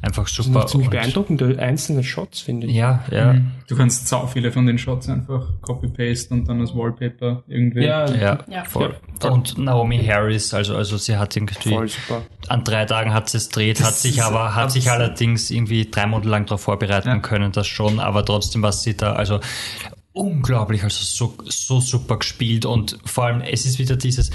Einfach 0.00 0.24
Das 0.24 0.34
sind 0.36 0.44
super. 0.46 0.60
auch 0.60 0.66
ziemlich 0.66 0.86
Und- 0.86 0.92
beeindruckende 0.92 1.58
einzelne 1.58 2.04
Shots, 2.04 2.40
finde 2.40 2.68
ich. 2.68 2.74
Ja, 2.74 3.04
ja. 3.10 3.36
Du 3.66 3.76
kannst 3.76 4.06
sau 4.06 4.26
viele 4.28 4.52
von 4.52 4.66
den 4.66 4.78
Shots 4.78 5.08
einfach 5.08 5.48
copy-paste 5.62 6.32
und 6.32 6.48
dann 6.48 6.60
als 6.60 6.74
Wallpaper 6.76 7.42
irgendwie. 7.48 7.84
Ja, 7.84 8.08
Ja, 8.14 8.38
Ja. 8.48 8.64
voll. 8.64 8.94
Ja. 9.20 9.30
Und 9.30 9.58
Naomi 9.58 9.98
Harris, 10.04 10.54
also, 10.54 10.76
also 10.76 10.96
sie 10.96 11.16
hat 11.16 11.34
irgendwie 11.36 11.54
voll 11.70 11.88
super. 11.88 12.22
an 12.48 12.62
drei 12.62 12.84
Tagen 12.84 13.12
hat 13.12 13.28
sie 13.30 13.38
es 13.38 13.48
dreht, 13.48 13.80
hat 13.80 13.88
Das 13.88 14.02
sich 14.02 14.18
ist 14.18 14.22
aber, 14.24 14.54
hat 14.54 14.70
sich 14.70 14.88
allerdings 14.90 15.50
irgendwie 15.50 15.90
drei 15.90 16.06
Monate 16.06 16.28
lang 16.28 16.46
darauf 16.46 16.60
vorbereiten 16.60 17.08
Ja. 17.08 17.18
können, 17.18 17.50
das 17.50 17.66
schon, 17.66 17.98
aber 17.98 18.24
trotzdem 18.24 18.62
was 18.62 18.82
sie 18.84 18.96
da, 18.96 19.14
also 19.14 19.40
unglaublich, 20.12 20.82
also 20.84 21.02
so, 21.04 21.34
so 21.48 21.80
super 21.80 22.18
gespielt 22.18 22.64
und 22.66 22.98
vor 23.04 23.24
allem, 23.24 23.40
es 23.40 23.64
ist 23.66 23.78
wieder 23.78 23.96
dieses, 23.96 24.30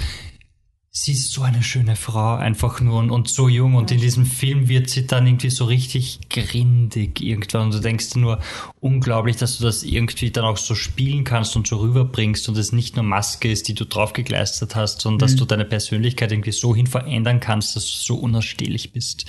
sie 0.90 1.12
ist 1.12 1.32
so 1.32 1.42
eine 1.42 1.62
schöne 1.62 1.96
Frau, 1.96 2.36
einfach 2.36 2.80
nur 2.80 2.98
und, 2.98 3.10
und 3.10 3.28
so 3.28 3.48
jung 3.48 3.74
und 3.74 3.90
in 3.90 4.00
diesem 4.00 4.24
Film 4.24 4.68
wird 4.68 4.88
sie 4.88 5.06
dann 5.06 5.26
irgendwie 5.26 5.50
so 5.50 5.66
richtig 5.66 6.28
grindig 6.30 7.20
irgendwann 7.20 7.66
und 7.66 7.74
du 7.74 7.80
denkst 7.80 8.10
dir 8.10 8.20
nur, 8.20 8.40
unglaublich, 8.80 9.36
dass 9.36 9.58
du 9.58 9.64
das 9.64 9.82
irgendwie 9.82 10.30
dann 10.30 10.44
auch 10.44 10.56
so 10.56 10.74
spielen 10.74 11.24
kannst 11.24 11.56
und 11.56 11.66
so 11.66 11.78
rüberbringst 11.78 12.48
und 12.48 12.56
es 12.56 12.72
nicht 12.72 12.96
nur 12.96 13.04
Maske 13.04 13.50
ist, 13.50 13.68
die 13.68 13.74
du 13.74 13.84
draufgekleistert 13.84 14.74
hast, 14.76 15.00
sondern 15.02 15.20
dass 15.20 15.36
du 15.36 15.44
deine 15.44 15.64
Persönlichkeit 15.64 16.32
irgendwie 16.32 16.52
so 16.52 16.74
hin 16.74 16.86
verändern 16.86 17.40
kannst, 17.40 17.76
dass 17.76 17.84
du 17.84 18.14
so 18.14 18.16
unausstehlich 18.16 18.92
bist. 18.92 19.26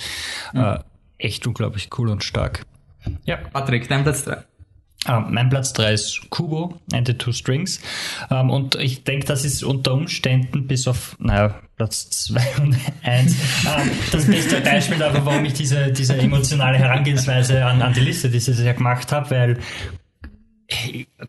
Äh, 0.54 0.78
echt 1.18 1.46
unglaublich 1.46 1.90
cool 1.98 2.08
und 2.08 2.24
stark. 2.24 2.64
Ja, 3.24 3.36
Patrick, 3.36 3.88
dein 3.88 4.02
Platz 4.02 4.24
3. 4.24 4.44
ähm, 5.08 5.26
mein 5.30 5.48
Platz 5.48 5.72
3 5.72 5.92
ist 5.94 6.30
Kubo 6.30 6.78
and 6.92 7.06
the 7.06 7.14
Two 7.14 7.32
Strings. 7.32 7.80
Ähm, 8.30 8.50
und 8.50 8.74
ich 8.74 9.04
denke, 9.04 9.26
das 9.26 9.44
ist 9.44 9.64
unter 9.64 9.94
Umständen 9.94 10.66
bis 10.66 10.86
auf, 10.86 11.16
naja, 11.18 11.60
Platz 11.76 12.10
2 12.10 12.40
und 12.62 12.76
1 13.02 13.32
ähm, 13.32 13.90
das 14.12 14.26
beste 14.26 14.60
Beispiel 14.60 14.98
dafür, 14.98 15.24
warum 15.24 15.44
ich 15.44 15.54
diese, 15.54 15.90
diese 15.90 16.16
emotionale 16.16 16.78
Herangehensweise 16.78 17.64
an, 17.64 17.80
an 17.80 17.94
die 17.94 18.00
Liste 18.00 18.28
dieses 18.28 18.60
Jahr 18.60 18.74
gemacht 18.74 19.12
habe, 19.12 19.30
weil 19.30 19.58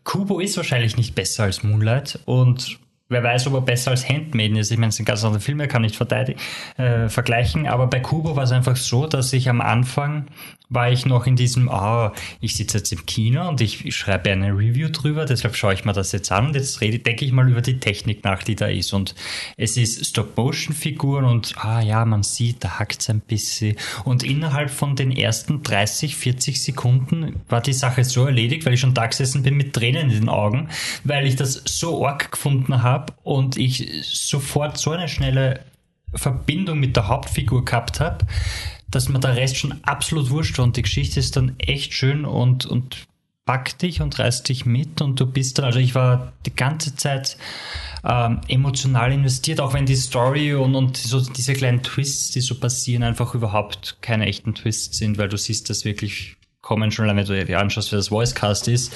Kubo 0.04 0.38
ist 0.40 0.56
wahrscheinlich 0.56 0.96
nicht 0.96 1.14
besser 1.14 1.44
als 1.44 1.62
Moonlight 1.62 2.20
und 2.26 2.78
wer 3.12 3.22
weiß, 3.22 3.46
ob 3.46 3.54
er 3.54 3.60
besser 3.60 3.90
als 3.90 4.08
Handmaiden 4.08 4.56
ist. 4.56 4.70
Ich 4.70 4.78
meine, 4.78 4.88
es 4.88 4.96
sind 4.96 5.04
ganz 5.04 5.24
andere 5.24 5.40
Filme, 5.40 5.68
kann 5.68 5.84
ich 5.84 5.96
verteidigen, 5.96 6.40
äh, 6.76 7.08
vergleichen, 7.08 7.66
aber 7.66 7.86
bei 7.86 8.00
Kubo 8.00 8.36
war 8.36 8.44
es 8.44 8.52
einfach 8.52 8.76
so, 8.76 9.06
dass 9.06 9.32
ich 9.32 9.48
am 9.48 9.60
Anfang 9.60 10.26
war 10.72 10.90
ich 10.90 11.04
noch 11.04 11.26
in 11.26 11.36
diesem, 11.36 11.68
ah, 11.68 12.12
ich 12.40 12.56
sitze 12.56 12.78
jetzt 12.78 12.92
im 12.92 13.04
Kino 13.04 13.46
und 13.48 13.60
ich, 13.60 13.84
ich 13.84 13.94
schreibe 13.94 14.30
eine 14.30 14.52
Review 14.52 14.88
drüber, 14.88 15.26
deshalb 15.26 15.54
schaue 15.54 15.74
ich 15.74 15.84
mir 15.84 15.92
das 15.92 16.12
jetzt 16.12 16.32
an 16.32 16.46
und 16.46 16.54
jetzt 16.54 16.80
rede, 16.80 16.98
denke 16.98 17.24
ich 17.24 17.32
mal 17.32 17.48
über 17.48 17.60
die 17.60 17.78
Technik 17.78 18.24
nach, 18.24 18.42
die 18.42 18.56
da 18.56 18.66
ist. 18.66 18.92
Und 18.92 19.14
es 19.56 19.76
ist 19.76 20.06
Stop-Motion-Figuren 20.06 21.24
und 21.24 21.54
ah 21.58 21.80
ja, 21.82 22.04
man 22.04 22.22
sieht, 22.22 22.64
da 22.64 22.78
hackt 22.78 23.02
es 23.02 23.10
ein 23.10 23.20
bisschen. 23.20 23.76
Und 24.04 24.22
innerhalb 24.22 24.70
von 24.70 24.96
den 24.96 25.12
ersten 25.12 25.62
30, 25.62 26.16
40 26.16 26.62
Sekunden 26.62 27.40
war 27.48 27.60
die 27.60 27.74
Sache 27.74 28.04
so 28.04 28.24
erledigt, 28.26 28.64
weil 28.64 28.74
ich 28.74 28.80
schon 28.80 28.94
da 28.94 29.06
gesessen 29.06 29.42
bin 29.42 29.56
mit 29.56 29.74
Tränen 29.74 30.10
in 30.10 30.20
den 30.20 30.28
Augen, 30.30 30.68
weil 31.04 31.26
ich 31.26 31.36
das 31.36 31.62
so 31.66 32.06
arg 32.06 32.32
gefunden 32.32 32.82
habe 32.82 33.01
und 33.22 33.56
ich 33.56 34.04
sofort 34.04 34.78
so 34.78 34.90
eine 34.90 35.08
schnelle 35.08 35.60
Verbindung 36.14 36.78
mit 36.80 36.96
der 36.96 37.08
Hauptfigur 37.08 37.64
gehabt 37.64 38.00
habe, 38.00 38.26
dass 38.90 39.08
mir 39.08 39.20
der 39.20 39.36
Rest 39.36 39.56
schon 39.56 39.82
absolut 39.84 40.30
wurscht 40.30 40.58
und 40.58 40.76
die 40.76 40.82
Geschichte 40.82 41.18
ist 41.20 41.36
dann 41.36 41.58
echt 41.58 41.94
schön 41.94 42.24
und, 42.24 42.66
und 42.66 43.06
packt 43.44 43.82
dich 43.82 44.00
und 44.00 44.18
reißt 44.18 44.48
dich 44.48 44.66
mit 44.66 45.00
und 45.00 45.18
du 45.18 45.26
bist 45.26 45.58
dann, 45.58 45.64
also 45.64 45.78
ich 45.78 45.94
war 45.94 46.32
die 46.46 46.54
ganze 46.54 46.94
Zeit 46.94 47.36
ähm, 48.04 48.40
emotional 48.48 49.12
investiert, 49.12 49.60
auch 49.60 49.74
wenn 49.74 49.86
die 49.86 49.96
Story 49.96 50.54
und, 50.54 50.74
und 50.74 50.96
so 50.96 51.20
diese 51.20 51.54
kleinen 51.54 51.82
Twists, 51.82 52.30
die 52.30 52.40
so 52.40 52.54
passieren, 52.54 53.02
einfach 53.02 53.34
überhaupt 53.34 53.96
keine 54.00 54.26
echten 54.26 54.54
Twists 54.54 54.98
sind, 54.98 55.18
weil 55.18 55.28
du 55.28 55.36
siehst 55.36 55.70
das 55.70 55.84
wirklich 55.84 56.36
kommen, 56.60 56.92
schon 56.92 57.04
allein 57.04 57.16
wenn 57.16 57.26
du 57.26 57.44
dir 57.44 57.58
anschaust, 57.58 57.90
wer 57.92 57.98
das 57.98 58.10
Voicecast 58.10 58.68
ist. 58.68 58.92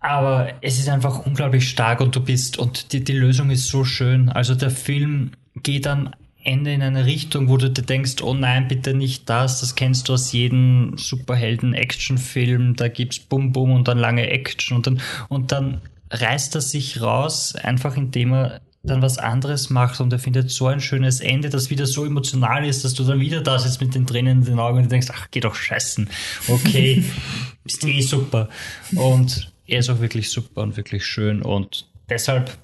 Aber 0.00 0.54
es 0.62 0.78
ist 0.78 0.88
einfach 0.88 1.26
unglaublich 1.26 1.68
stark 1.68 2.00
und 2.00 2.16
du 2.16 2.20
bist, 2.20 2.58
und 2.58 2.92
die, 2.92 3.04
die 3.04 3.12
Lösung 3.12 3.50
ist 3.50 3.68
so 3.68 3.84
schön. 3.84 4.30
Also 4.30 4.54
der 4.54 4.70
Film 4.70 5.32
geht 5.62 5.86
am 5.86 6.10
Ende 6.42 6.72
in 6.72 6.82
eine 6.82 7.04
Richtung, 7.04 7.48
wo 7.48 7.58
du 7.58 7.70
dir 7.70 7.82
denkst, 7.82 8.22
oh 8.22 8.32
nein, 8.32 8.66
bitte 8.66 8.94
nicht 8.94 9.28
das, 9.28 9.60
das 9.60 9.74
kennst 9.74 10.08
du 10.08 10.14
aus 10.14 10.32
jedem 10.32 10.96
Superhelden-Action-Film, 10.96 12.76
da 12.76 12.88
gibt's 12.88 13.18
Bum 13.18 13.52
Bum 13.52 13.72
und 13.72 13.88
dann 13.88 13.98
lange 13.98 14.28
Action 14.30 14.76
und 14.76 14.86
dann, 14.86 15.00
und 15.28 15.52
dann 15.52 15.82
reißt 16.10 16.54
er 16.54 16.62
sich 16.62 17.02
raus, 17.02 17.54
einfach 17.54 17.96
indem 17.96 18.32
er 18.32 18.60
dann 18.82 19.02
was 19.02 19.18
anderes 19.18 19.68
macht 19.68 20.00
und 20.00 20.10
er 20.12 20.18
findet 20.18 20.50
so 20.50 20.66
ein 20.66 20.80
schönes 20.80 21.20
Ende, 21.20 21.50
das 21.50 21.68
wieder 21.68 21.84
so 21.84 22.06
emotional 22.06 22.64
ist, 22.66 22.84
dass 22.84 22.94
du 22.94 23.04
dann 23.04 23.20
wieder 23.20 23.42
da 23.42 23.58
sitzt 23.58 23.82
mit 23.82 23.94
den 23.94 24.06
Tränen 24.06 24.38
in 24.38 24.44
den 24.46 24.58
Augen 24.58 24.78
und 24.78 24.90
denkst, 24.90 25.08
ach, 25.12 25.28
geh 25.30 25.40
doch 25.40 25.54
scheißen. 25.54 26.08
Okay, 26.48 27.04
ist 27.64 27.84
eh 27.84 28.00
super. 28.00 28.48
Und 28.94 29.52
er 29.70 29.78
ist 29.78 29.88
auch 29.88 30.00
wirklich 30.00 30.30
super 30.30 30.62
und 30.62 30.76
wirklich 30.76 31.04
schön 31.06 31.42
und 31.42 31.88
deshalb 32.08 32.56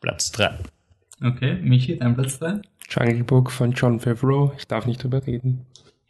Platz 0.00 0.32
3. 0.32 0.58
Okay, 1.22 1.54
Michi, 1.62 1.98
dein 1.98 2.14
Platz 2.14 2.38
3. 2.38 2.60
Jungle 2.88 3.24
Book 3.24 3.50
von 3.50 3.72
John 3.72 4.00
Favreau. 4.00 4.52
Ich 4.56 4.66
darf 4.66 4.86
nicht 4.86 5.02
drüber 5.02 5.26
reden. 5.26 5.66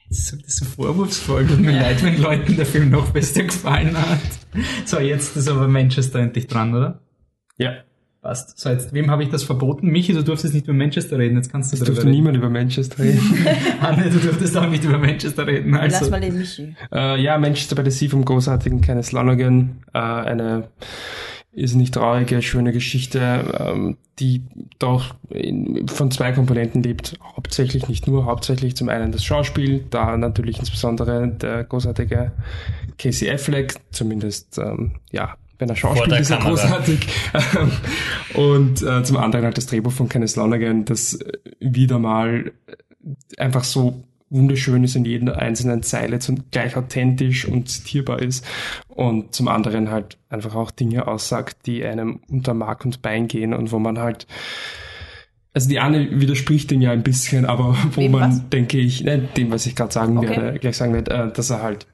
Das 0.08 0.32
ist 0.32 0.58
so 0.58 0.64
vorwurfsvoll. 0.64 1.46
Tut 1.46 1.60
mir 1.60 1.72
leid, 1.80 2.02
wenn 2.02 2.20
Leuten 2.22 2.56
der 2.56 2.66
Film 2.66 2.90
noch 2.90 3.10
besser 3.10 3.42
gefallen 3.42 3.96
hat. 3.96 4.20
So, 4.84 5.00
jetzt 5.00 5.36
ist 5.36 5.48
aber 5.48 5.66
Manchester 5.66 6.20
endlich 6.20 6.46
dran, 6.46 6.74
oder? 6.74 7.00
Ja. 7.56 7.82
Passt. 8.28 8.58
So, 8.58 8.68
jetzt, 8.68 8.92
wem 8.92 9.10
habe 9.10 9.22
ich 9.22 9.30
das 9.30 9.42
verboten? 9.42 9.86
Michi, 9.88 10.12
du 10.12 10.22
durftest 10.22 10.52
nicht 10.52 10.66
über 10.66 10.74
Manchester 10.74 11.16
reden, 11.16 11.36
jetzt 11.36 11.50
kannst 11.50 11.72
du 11.72 11.76
Es 11.76 11.80
darüber 11.82 12.02
reden. 12.02 12.10
niemand 12.10 12.36
über 12.36 12.50
Manchester 12.50 13.02
reden. 13.02 13.22
Anne, 13.80 14.10
du 14.10 14.18
durftest 14.18 14.54
auch 14.54 14.68
nicht 14.68 14.84
über 14.84 14.98
Manchester 14.98 15.46
reden. 15.46 15.70
Lass 15.72 15.94
Also, 15.94 16.10
mal 16.10 16.20
den 16.20 16.36
Michi. 16.36 16.74
äh, 16.92 17.18
ja, 17.22 17.38
Manchester 17.38 17.74
by 17.74 17.90
the 17.90 17.96
Sea 17.96 18.10
vom 18.10 18.26
großartigen 18.26 18.82
Kenneth 18.82 19.12
Lonergan. 19.12 19.78
Äh, 19.94 19.98
eine 19.98 20.68
ist 21.52 21.74
nicht 21.74 21.94
traurige, 21.94 22.42
schöne 22.42 22.72
Geschichte, 22.72 23.18
ähm, 23.58 23.96
die 24.18 24.42
doch 24.78 25.14
in, 25.30 25.88
von 25.88 26.10
zwei 26.10 26.32
Komponenten 26.32 26.82
lebt. 26.82 27.18
Hauptsächlich, 27.34 27.88
nicht 27.88 28.06
nur, 28.06 28.26
hauptsächlich 28.26 28.76
zum 28.76 28.90
einen 28.90 29.10
das 29.10 29.24
Schauspiel, 29.24 29.86
da 29.88 30.18
natürlich 30.18 30.58
insbesondere 30.58 31.28
der 31.28 31.64
großartige 31.64 32.32
Casey 32.98 33.30
Affleck, 33.30 33.76
zumindest, 33.90 34.58
ähm, 34.58 34.96
ja, 35.12 35.34
wenn 35.58 35.68
er 35.68 35.76
Vor 35.76 35.90
Schauspiel 35.90 36.10
der 36.10 36.20
ist, 36.20 36.30
er 36.30 36.38
großartig. 36.38 37.06
Und 38.34 38.82
äh, 38.82 39.02
zum 39.02 39.16
anderen 39.16 39.44
halt 39.44 39.56
das 39.56 39.66
Drehbuch 39.66 39.92
von 39.92 40.08
Kenneth 40.08 40.36
Lonergan, 40.36 40.84
das 40.84 41.14
äh, 41.14 41.32
wieder 41.60 41.98
mal 41.98 42.52
einfach 43.36 43.64
so 43.64 44.04
wunderschön 44.30 44.84
ist 44.84 44.94
in 44.94 45.04
jeder 45.04 45.38
einzelnen 45.38 45.82
Zeile, 45.82 46.18
gleich 46.50 46.76
authentisch 46.76 47.46
und 47.46 47.68
zitierbar 47.68 48.20
ist 48.20 48.44
und 48.88 49.34
zum 49.34 49.48
anderen 49.48 49.90
halt 49.90 50.18
einfach 50.28 50.54
auch 50.54 50.70
Dinge 50.70 51.08
aussagt, 51.08 51.66
die 51.66 51.82
einem 51.84 52.20
unter 52.28 52.52
Mark 52.52 52.84
und 52.84 53.00
Bein 53.00 53.26
gehen 53.28 53.54
und 53.54 53.72
wo 53.72 53.78
man 53.78 53.98
halt 53.98 54.26
also 55.54 55.70
die 55.70 55.80
Anne 55.80 56.20
widerspricht 56.20 56.70
dem 56.70 56.82
ja 56.82 56.92
ein 56.92 57.02
bisschen, 57.02 57.46
aber 57.46 57.74
wo 57.92 58.02
Wem 58.02 58.12
man, 58.12 58.30
was? 58.30 58.48
denke 58.50 58.78
ich, 58.78 59.02
nein, 59.02 59.28
dem, 59.36 59.50
was 59.50 59.66
ich 59.66 59.74
gerade 59.74 59.92
sagen 59.92 60.18
Okay. 60.18 60.28
werde, 60.28 60.58
gleich 60.58 60.76
sagen 60.76 60.92
werde, 60.92 61.10
äh, 61.10 61.32
dass 61.32 61.50
er 61.50 61.62
halt 61.62 61.86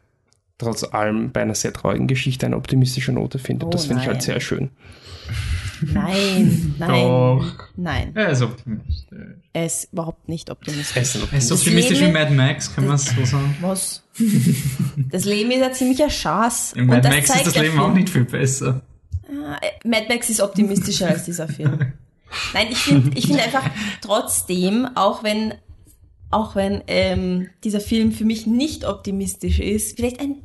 trotz 0.64 0.84
allem 0.84 1.32
bei 1.32 1.42
einer 1.42 1.54
sehr 1.54 1.72
traurigen 1.72 2.06
Geschichte 2.06 2.46
eine 2.46 2.56
optimistische 2.56 3.12
Note 3.12 3.38
findet. 3.38 3.68
Oh 3.68 3.70
das 3.70 3.86
finde 3.86 4.02
ich 4.02 4.08
halt 4.08 4.22
sehr 4.22 4.40
schön. 4.40 4.70
Nein, 5.92 6.74
nein, 6.78 6.88
Doch. 6.88 7.68
nein. 7.76 8.12
er 8.14 8.30
ist 8.30 8.42
optimistisch. 8.42 9.18
Er 9.52 9.66
ist 9.66 9.92
überhaupt 9.92 10.28
nicht 10.28 10.50
optimistisch. 10.50 10.96
Er 10.96 11.02
ist 11.02 11.16
ein 11.16 11.22
Er 11.30 11.38
ist 11.38 11.52
optimistisch 11.52 12.00
wie 12.00 12.10
Mad 12.10 12.32
Max, 12.32 12.74
kann 12.74 12.86
man 12.86 12.96
es 12.96 13.06
so 13.06 13.24
sagen. 13.24 13.56
Was? 13.60 14.02
Das 15.10 15.24
Leben 15.24 15.50
ist 15.50 15.62
ein 15.62 15.74
ziemlicher 15.74 16.10
Schatz. 16.10 16.72
In 16.74 16.86
Mad 16.86 17.08
Max 17.08 17.34
ist 17.34 17.46
das 17.46 17.54
Leben 17.56 17.72
Film. 17.72 17.80
auch 17.80 17.92
nicht 17.92 18.08
viel 18.08 18.24
besser. 18.24 18.82
Ah, 19.28 19.58
äh, 19.60 19.88
Mad 19.88 20.06
Max 20.08 20.30
ist 20.30 20.40
optimistischer 20.40 21.08
als 21.08 21.24
dieser 21.24 21.48
Film. 21.48 21.78
Nein, 22.52 22.66
ich 22.70 22.78
finde 22.78 23.16
ich 23.18 23.26
find 23.26 23.40
einfach 23.40 23.68
trotzdem, 24.00 24.88
auch 24.94 25.22
wenn 25.22 25.54
auch 26.30 26.56
wenn 26.56 26.82
ähm, 26.88 27.48
dieser 27.62 27.80
Film 27.80 28.10
für 28.10 28.24
mich 28.24 28.46
nicht 28.46 28.84
optimistisch 28.84 29.60
ist, 29.60 29.96
vielleicht 29.96 30.20
ein 30.20 30.42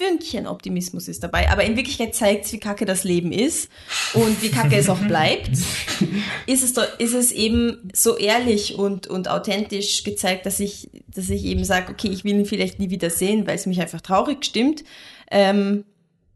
Fünkchen 0.00 0.46
Optimismus 0.46 1.08
ist 1.08 1.22
dabei, 1.22 1.50
aber 1.50 1.62
in 1.62 1.76
Wirklichkeit 1.76 2.14
zeigt 2.14 2.46
es, 2.46 2.52
wie 2.54 2.58
kacke 2.58 2.86
das 2.86 3.04
Leben 3.04 3.32
ist 3.32 3.70
und 4.14 4.42
wie 4.42 4.48
kacke 4.48 4.76
es 4.76 4.88
auch 4.88 4.98
bleibt, 4.98 5.50
ist 6.46 6.62
es, 6.62 6.72
doch, 6.72 6.86
ist 6.98 7.12
es 7.12 7.32
eben 7.32 7.90
so 7.92 8.16
ehrlich 8.16 8.76
und, 8.78 9.08
und 9.08 9.28
authentisch 9.28 10.02
gezeigt, 10.02 10.46
dass 10.46 10.58
ich, 10.58 10.90
dass 11.06 11.28
ich 11.28 11.44
eben 11.44 11.64
sage, 11.64 11.92
okay, 11.92 12.08
ich 12.08 12.24
will 12.24 12.32
ihn 12.32 12.46
vielleicht 12.46 12.78
nie 12.78 12.88
wieder 12.88 13.10
sehen, 13.10 13.46
weil 13.46 13.56
es 13.56 13.66
mich 13.66 13.78
einfach 13.78 14.00
traurig 14.00 14.42
stimmt. 14.42 14.84
Ähm, 15.30 15.84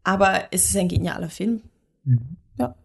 aber 0.03 0.43
es 0.51 0.69
ist 0.69 0.77
ein 0.77 0.87
genialer 0.87 1.31
Film. 1.31 1.61
Mhm. 2.03 2.37
Ja. 2.59 2.75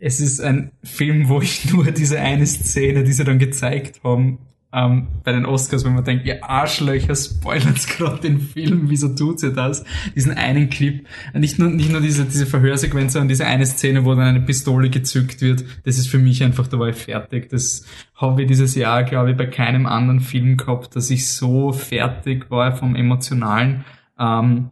Es 0.00 0.18
ist 0.18 0.40
ein 0.40 0.72
Film, 0.82 1.28
wo 1.28 1.40
ich 1.40 1.72
nur 1.72 1.92
diese 1.92 2.18
eine 2.18 2.44
Szene, 2.44 3.04
die 3.04 3.12
sie 3.12 3.22
dann 3.22 3.38
gezeigt 3.38 4.02
haben, 4.02 4.40
ähm, 4.76 5.08
bei 5.24 5.32
den 5.32 5.46
Oscars, 5.46 5.86
wenn 5.86 5.94
man 5.94 6.04
denkt, 6.04 6.26
ihr 6.26 6.44
Arschlöcher 6.44 7.16
spoilert 7.16 7.86
gerade 7.96 8.20
den 8.20 8.40
Film, 8.40 8.90
wieso 8.90 9.08
tut 9.08 9.42
ihr 9.42 9.52
das? 9.52 9.84
Diesen 10.14 10.32
einen 10.32 10.68
Clip, 10.68 11.06
nicht 11.32 11.58
nur, 11.58 11.70
nicht 11.70 11.90
nur 11.90 12.02
diese, 12.02 12.26
diese 12.26 12.44
Verhörsequenz, 12.44 13.14
sondern 13.14 13.28
diese 13.28 13.46
eine 13.46 13.64
Szene, 13.64 14.04
wo 14.04 14.14
dann 14.14 14.24
eine 14.24 14.42
Pistole 14.42 14.90
gezückt 14.90 15.40
wird, 15.40 15.64
das 15.84 15.96
ist 15.96 16.08
für 16.08 16.18
mich 16.18 16.44
einfach, 16.44 16.66
da 16.66 16.78
war 16.78 16.88
ich 16.88 16.96
fertig. 16.96 17.48
Das 17.48 17.86
habe 18.14 18.42
ich 18.42 18.48
dieses 18.48 18.74
Jahr, 18.74 19.02
glaube 19.04 19.30
ich, 19.30 19.36
bei 19.38 19.46
keinem 19.46 19.86
anderen 19.86 20.20
Film 20.20 20.58
gehabt, 20.58 20.94
dass 20.94 21.08
ich 21.08 21.26
so 21.30 21.72
fertig 21.72 22.50
war 22.50 22.76
vom 22.76 22.94
Emotionalen, 22.96 23.86
ähm, 24.18 24.70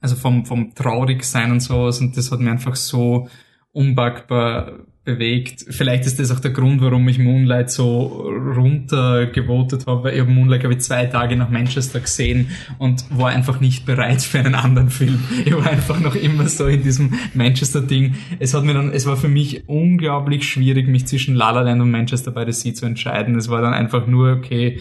also 0.00 0.14
vom, 0.14 0.46
vom 0.46 0.72
Traurigsein 0.72 1.50
und 1.50 1.60
sowas 1.60 2.00
und 2.00 2.16
das 2.16 2.30
hat 2.30 2.38
mir 2.38 2.52
einfach 2.52 2.76
so 2.76 3.28
unpackbar 3.72 4.84
bewegt. 5.04 5.66
Vielleicht 5.68 6.06
ist 6.06 6.20
das 6.20 6.30
auch 6.30 6.38
der 6.38 6.52
Grund, 6.52 6.80
warum 6.80 7.08
ich 7.08 7.18
Moonlight 7.18 7.70
so 7.70 8.30
runtergevotet 8.56 9.86
habe, 9.86 10.04
weil 10.04 10.14
ich 10.14 10.20
habe 10.20 10.30
Moonlight, 10.30 10.60
glaube 10.60 10.74
ich, 10.74 10.80
zwei 10.80 11.06
Tage 11.06 11.36
nach 11.36 11.50
Manchester 11.50 11.98
gesehen 11.98 12.50
und 12.78 13.04
war 13.10 13.30
einfach 13.30 13.60
nicht 13.60 13.84
bereit 13.84 14.22
für 14.22 14.38
einen 14.38 14.54
anderen 14.54 14.90
Film. 14.90 15.18
Ich 15.44 15.52
war 15.52 15.66
einfach 15.66 15.98
noch 15.98 16.14
immer 16.14 16.48
so 16.48 16.66
in 16.66 16.82
diesem 16.82 17.14
Manchester-Ding. 17.34 18.14
Es 18.38 18.54
hat 18.54 18.64
mir 18.64 18.74
dann, 18.74 18.92
es 18.92 19.06
war 19.06 19.16
für 19.16 19.28
mich 19.28 19.68
unglaublich 19.68 20.48
schwierig, 20.48 20.86
mich 20.86 21.06
zwischen 21.06 21.34
La 21.34 21.50
La 21.50 21.62
Land 21.62 21.82
und 21.82 21.90
Manchester 21.90 22.30
by 22.30 22.44
the 22.46 22.52
Sea 22.52 22.72
zu 22.72 22.86
entscheiden. 22.86 23.34
Es 23.34 23.48
war 23.48 23.60
dann 23.60 23.74
einfach 23.74 24.06
nur, 24.06 24.32
okay, 24.32 24.78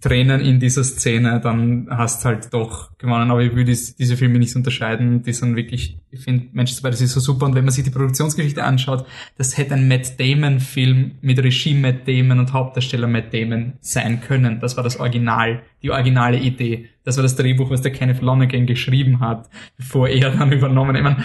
Tränen 0.00 0.40
in 0.40 0.60
dieser 0.60 0.82
Szene, 0.82 1.40
dann 1.40 1.86
hast 1.90 2.24
halt 2.24 2.52
doch 2.54 2.96
gewonnen. 2.96 3.30
Aber 3.30 3.42
ich 3.42 3.54
würde 3.54 3.72
diese 3.72 4.16
Filme 4.16 4.38
nicht 4.38 4.56
unterscheiden. 4.56 5.22
Die 5.22 5.32
sind 5.32 5.56
wirklich, 5.56 5.98
ich 6.10 6.20
finde 6.20 6.48
Manchester 6.52 6.88
by 6.88 6.96
the 6.96 7.06
Sea 7.06 7.08
so 7.08 7.20
super. 7.20 7.46
Und 7.46 7.54
wenn 7.54 7.64
man 7.64 7.72
sich 7.72 7.84
die 7.84 7.90
Produktionsgeschichte 7.90 8.64
anschaut, 8.64 9.06
das 9.36 9.58
hätte 9.58 9.74
ein 9.74 9.88
Matt 9.88 10.18
Damon-Film 10.18 11.12
mit 11.20 11.38
Regie 11.38 11.74
Matt 11.74 12.08
Damon 12.08 12.38
und 12.38 12.52
Hauptdarsteller 12.52 13.06
Matt 13.06 13.34
Damon 13.34 13.74
sein 13.80 14.20
können. 14.22 14.58
Das 14.60 14.76
war 14.76 14.84
das 14.84 14.98
Original, 14.98 15.62
die 15.82 15.90
originale 15.90 16.38
Idee. 16.38 16.88
Das 17.04 17.16
war 17.16 17.22
das 17.22 17.36
Drehbuch, 17.36 17.70
was 17.70 17.82
der 17.82 17.92
Kenneth 17.92 18.22
Lonergan 18.22 18.66
geschrieben 18.66 19.20
hat, 19.20 19.50
bevor 19.76 20.08
er 20.08 20.30
dann 20.30 20.52
übernommen. 20.52 21.02
Meine, 21.02 21.24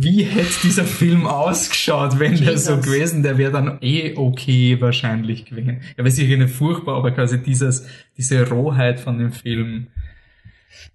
wie 0.00 0.22
hätte 0.22 0.52
dieser 0.62 0.84
Film 0.84 1.26
ausgeschaut, 1.26 2.20
wenn 2.20 2.36
Jesus. 2.36 2.46
der 2.46 2.58
so 2.58 2.76
gewesen, 2.80 3.24
der 3.24 3.36
wäre 3.36 3.50
dann 3.50 3.78
eh 3.80 4.16
okay 4.16 4.80
wahrscheinlich 4.80 5.46
gewesen. 5.46 5.80
Er 5.96 6.04
wäre 6.04 6.12
sicher 6.12 6.36
nicht 6.36 6.54
furchtbar, 6.54 6.96
aber 6.96 7.10
quasi 7.10 7.42
dieses, 7.42 7.84
diese 8.16 8.48
Rohheit 8.48 9.00
von 9.00 9.18
dem 9.18 9.32
Film. 9.32 9.88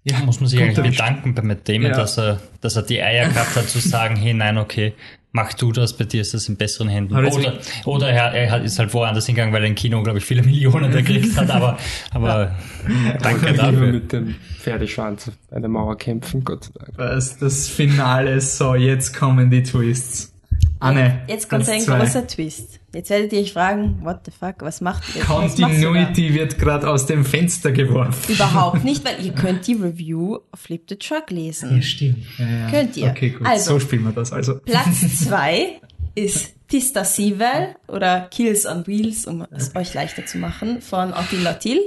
Ja, 0.04 0.20
muss 0.20 0.40
man 0.40 0.48
sich 0.48 0.58
eigentlich 0.58 0.92
bedanken 0.92 1.34
bei 1.34 1.42
Damon, 1.42 1.90
ja. 1.90 1.96
dass 1.96 2.16
er, 2.16 2.40
dass 2.62 2.76
er 2.76 2.82
die 2.82 3.02
Eier 3.02 3.28
gehabt 3.28 3.54
hat 3.56 3.68
zu 3.68 3.78
sagen, 3.78 4.16
hey, 4.16 4.32
nein, 4.32 4.56
okay, 4.56 4.94
mach 5.34 5.52
du 5.52 5.72
das, 5.72 5.96
bei 5.96 6.04
dir 6.04 6.22
ist 6.22 6.32
das 6.32 6.48
in 6.48 6.56
besseren 6.56 6.88
Händen. 6.88 7.14
Oder, 7.14 7.58
oder 7.84 8.08
er, 8.08 8.32
er 8.32 8.62
ist 8.62 8.78
halt 8.78 8.94
woanders 8.94 9.26
hingegangen, 9.26 9.52
weil 9.52 9.62
er 9.62 9.68
im 9.68 9.74
Kino, 9.74 10.00
glaube 10.02 10.18
ich, 10.18 10.24
viele 10.24 10.42
Millionen 10.44 10.90
gekriegt 10.92 11.36
hat, 11.36 11.50
aber, 11.50 11.76
aber 12.12 12.54
ja. 12.88 13.18
danke 13.22 13.52
dafür. 13.52 13.92
mit 13.92 14.12
dem 14.12 14.36
Pferdeschwanz 14.60 15.32
bei 15.50 15.58
der 15.58 15.68
Mauer 15.68 15.98
kämpfen, 15.98 16.44
Gott 16.44 16.64
sei 16.64 16.70
Dank. 16.78 16.92
Was, 16.96 17.36
das 17.36 17.68
Finale, 17.68 18.40
so, 18.40 18.76
jetzt 18.76 19.14
kommen 19.14 19.50
die 19.50 19.64
Twists. 19.64 20.32
Anne. 20.78 21.22
Jetzt 21.26 21.50
kommt 21.50 21.68
ein 21.68 21.80
zwei. 21.80 21.98
großer 21.98 22.26
Twist. 22.26 22.78
Jetzt 22.94 23.10
werdet 23.10 23.32
ihr 23.32 23.40
euch 23.40 23.52
fragen, 23.52 23.98
what 24.02 24.20
the 24.24 24.30
fuck, 24.30 24.56
was 24.60 24.80
macht 24.80 25.02
ihr? 25.16 25.22
Continuity 25.22 26.32
wird 26.32 26.58
gerade 26.58 26.88
aus 26.88 27.06
dem 27.06 27.24
Fenster 27.24 27.72
geworfen. 27.72 28.32
Überhaupt 28.32 28.84
nicht, 28.84 29.04
weil 29.04 29.24
ihr 29.24 29.32
könnt 29.32 29.66
die 29.66 29.74
Review 29.74 30.38
auf 30.52 30.60
Flip 30.60 30.82
the 30.88 30.96
Truck 30.96 31.30
lesen. 31.30 31.76
Ja, 31.76 31.82
stimmt. 31.82 32.24
Ja, 32.38 32.46
ja. 32.46 32.70
Könnt 32.70 32.96
ihr. 32.96 33.08
Okay, 33.08 33.30
gut. 33.30 33.46
Also, 33.46 33.72
so 33.72 33.80
spielen 33.80 34.04
wir 34.04 34.12
das 34.12 34.32
also. 34.32 34.60
Platz 34.60 35.18
zwei 35.24 35.80
ist 36.14 36.54
Tista 36.68 37.04
Sivel 37.04 37.74
oder 37.88 38.28
Kills 38.30 38.64
on 38.64 38.86
Wheels, 38.86 39.26
um 39.26 39.44
es 39.50 39.74
euch 39.74 39.92
leichter 39.94 40.24
zu 40.24 40.38
machen, 40.38 40.80
von 40.80 41.12
Attila 41.12 41.54
Till. 41.54 41.80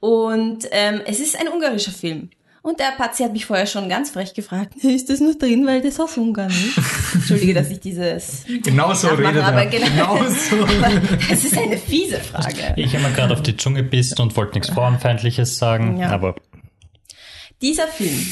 Und 0.00 0.66
ähm, 0.72 1.00
es 1.06 1.20
ist 1.20 1.38
ein 1.40 1.48
ungarischer 1.48 1.92
Film. 1.92 2.30
Und 2.66 2.80
der 2.80 2.90
Pazi 2.96 3.22
hat 3.22 3.32
mich 3.32 3.46
vorher 3.46 3.68
schon 3.68 3.88
ganz 3.88 4.10
frech 4.10 4.34
gefragt, 4.34 4.74
ist 4.82 5.08
das 5.08 5.20
nur 5.20 5.36
drin, 5.38 5.64
weil 5.68 5.82
das 5.82 6.00
aus 6.00 6.16
Ungarn 6.16 6.50
ist? 6.50 7.14
Entschuldige, 7.14 7.54
dass 7.54 7.70
ich 7.70 7.78
dieses... 7.78 8.42
Genau 8.64 8.92
so 8.92 9.06
redet 9.06 9.44
aber 9.44 9.66
genau, 9.66 10.16
genau 10.16 10.28
so. 10.28 10.66
Das 11.30 11.44
ist 11.44 11.56
eine 11.56 11.78
fiese 11.78 12.18
Frage. 12.18 12.74
Ich 12.74 12.92
habe 12.96 13.04
mir 13.04 13.14
gerade 13.14 13.34
auf 13.34 13.42
die 13.44 13.56
Zunge 13.56 13.84
bissen 13.84 14.20
und 14.20 14.36
wollte 14.36 14.54
nichts 14.54 14.70
Frauenfeindliches 14.70 15.58
sagen, 15.58 15.98
ja. 15.98 16.10
aber... 16.10 16.34
Dieser 17.62 17.86
Film 17.86 18.26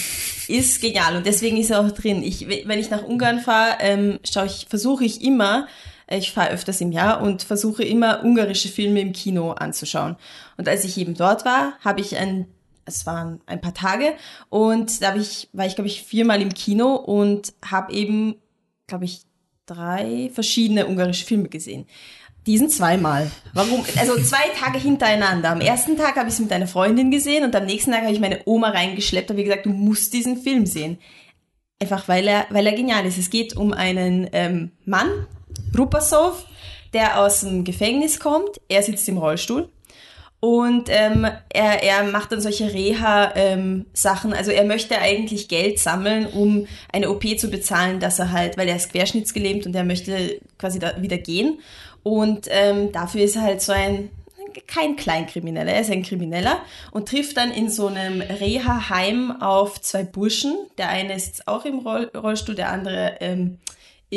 ist 0.48 0.80
genial 0.80 1.14
und 1.14 1.26
deswegen 1.26 1.56
ist 1.56 1.70
er 1.70 1.78
auch 1.78 1.92
drin. 1.92 2.24
Ich, 2.24 2.48
wenn 2.48 2.80
ich 2.80 2.90
nach 2.90 3.04
Ungarn 3.04 3.38
fahre, 3.38 3.76
ähm, 3.78 4.18
schaue 4.28 4.46
ich, 4.46 4.66
versuche 4.68 5.04
ich 5.04 5.22
immer, 5.22 5.68
äh, 6.08 6.18
ich 6.18 6.32
fahre 6.32 6.50
öfters 6.50 6.80
im 6.80 6.90
Jahr 6.90 7.22
und 7.22 7.44
versuche 7.44 7.84
immer 7.84 8.24
ungarische 8.24 8.68
Filme 8.68 9.00
im 9.00 9.12
Kino 9.12 9.52
anzuschauen. 9.52 10.16
Und 10.56 10.68
als 10.68 10.82
ich 10.82 10.98
eben 10.98 11.14
dort 11.14 11.44
war, 11.44 11.74
habe 11.84 12.00
ich 12.00 12.16
ein 12.16 12.46
es 12.86 13.06
waren 13.06 13.40
ein 13.46 13.60
paar 13.60 13.74
Tage 13.74 14.14
und 14.48 15.02
da 15.02 15.14
ich, 15.16 15.48
war 15.52 15.66
ich, 15.66 15.74
glaube 15.74 15.88
ich, 15.88 16.02
viermal 16.02 16.42
im 16.42 16.54
Kino 16.54 16.94
und 16.94 17.52
habe 17.64 17.92
eben, 17.92 18.36
glaube 18.86 19.04
ich, 19.04 19.22
drei 19.66 20.30
verschiedene 20.32 20.86
ungarische 20.86 21.24
Filme 21.24 21.48
gesehen. 21.48 21.86
Diesen 22.46 22.68
zweimal. 22.68 23.30
Warum? 23.54 23.82
Also 23.98 24.20
zwei 24.20 24.48
Tage 24.58 24.78
hintereinander. 24.78 25.50
Am 25.50 25.62
ersten 25.62 25.96
Tag 25.96 26.16
habe 26.16 26.28
ich 26.28 26.34
es 26.34 26.40
mit 26.40 26.52
einer 26.52 26.66
Freundin 26.66 27.10
gesehen 27.10 27.42
und 27.42 27.56
am 27.56 27.64
nächsten 27.64 27.90
Tag 27.90 28.02
habe 28.02 28.12
ich 28.12 28.20
meine 28.20 28.42
Oma 28.44 28.68
reingeschleppt 28.68 29.30
und 29.30 29.36
habe 29.36 29.44
gesagt, 29.44 29.64
du 29.64 29.70
musst 29.70 30.12
diesen 30.12 30.36
Film 30.36 30.66
sehen. 30.66 30.98
Einfach 31.80 32.06
weil 32.06 32.28
er, 32.28 32.46
weil 32.50 32.66
er 32.66 32.74
genial 32.74 33.06
ist. 33.06 33.16
Es 33.16 33.30
geht 33.30 33.56
um 33.56 33.72
einen 33.72 34.28
ähm, 34.32 34.72
Mann, 34.84 35.26
Rupasov, 35.76 36.44
der 36.92 37.18
aus 37.18 37.40
dem 37.40 37.64
Gefängnis 37.64 38.20
kommt. 38.20 38.60
Er 38.68 38.82
sitzt 38.82 39.08
im 39.08 39.16
Rollstuhl 39.16 39.70
und 40.44 40.90
ähm, 40.90 41.26
er, 41.48 41.82
er 41.82 42.04
macht 42.04 42.30
dann 42.30 42.42
solche 42.42 42.70
Reha-Sachen. 42.70 44.30
Ähm, 44.30 44.36
also 44.36 44.50
er 44.50 44.64
möchte 44.64 44.98
eigentlich 44.98 45.48
Geld 45.48 45.78
sammeln, 45.78 46.26
um 46.26 46.66
eine 46.92 47.08
OP 47.08 47.24
zu 47.38 47.48
bezahlen, 47.48 47.98
dass 47.98 48.18
er 48.18 48.30
halt, 48.30 48.58
weil 48.58 48.68
er 48.68 48.76
ist 48.76 48.92
querschnittsgelähmt 48.92 49.64
und 49.64 49.74
er 49.74 49.84
möchte 49.84 50.38
quasi 50.58 50.78
da 50.78 51.00
wieder 51.00 51.16
gehen. 51.16 51.60
Und 52.02 52.46
ähm, 52.50 52.92
dafür 52.92 53.22
ist 53.22 53.36
er 53.36 53.42
halt 53.42 53.62
so 53.62 53.72
ein 53.72 54.10
kein 54.66 54.96
Kleinkrimineller, 54.96 55.72
er 55.72 55.80
ist 55.80 55.90
ein 55.90 56.02
Krimineller 56.02 56.58
und 56.90 57.08
trifft 57.08 57.38
dann 57.38 57.50
in 57.50 57.70
so 57.70 57.86
einem 57.86 58.20
Reha-Heim 58.20 59.40
auf 59.40 59.80
zwei 59.80 60.02
Burschen. 60.02 60.54
Der 60.76 60.90
eine 60.90 61.14
ist 61.14 61.48
auch 61.48 61.64
im 61.64 61.78
Roll 61.78 62.10
Rollstuhl, 62.14 62.54
der 62.54 62.70
andere 62.70 63.16
ähm, 63.20 63.60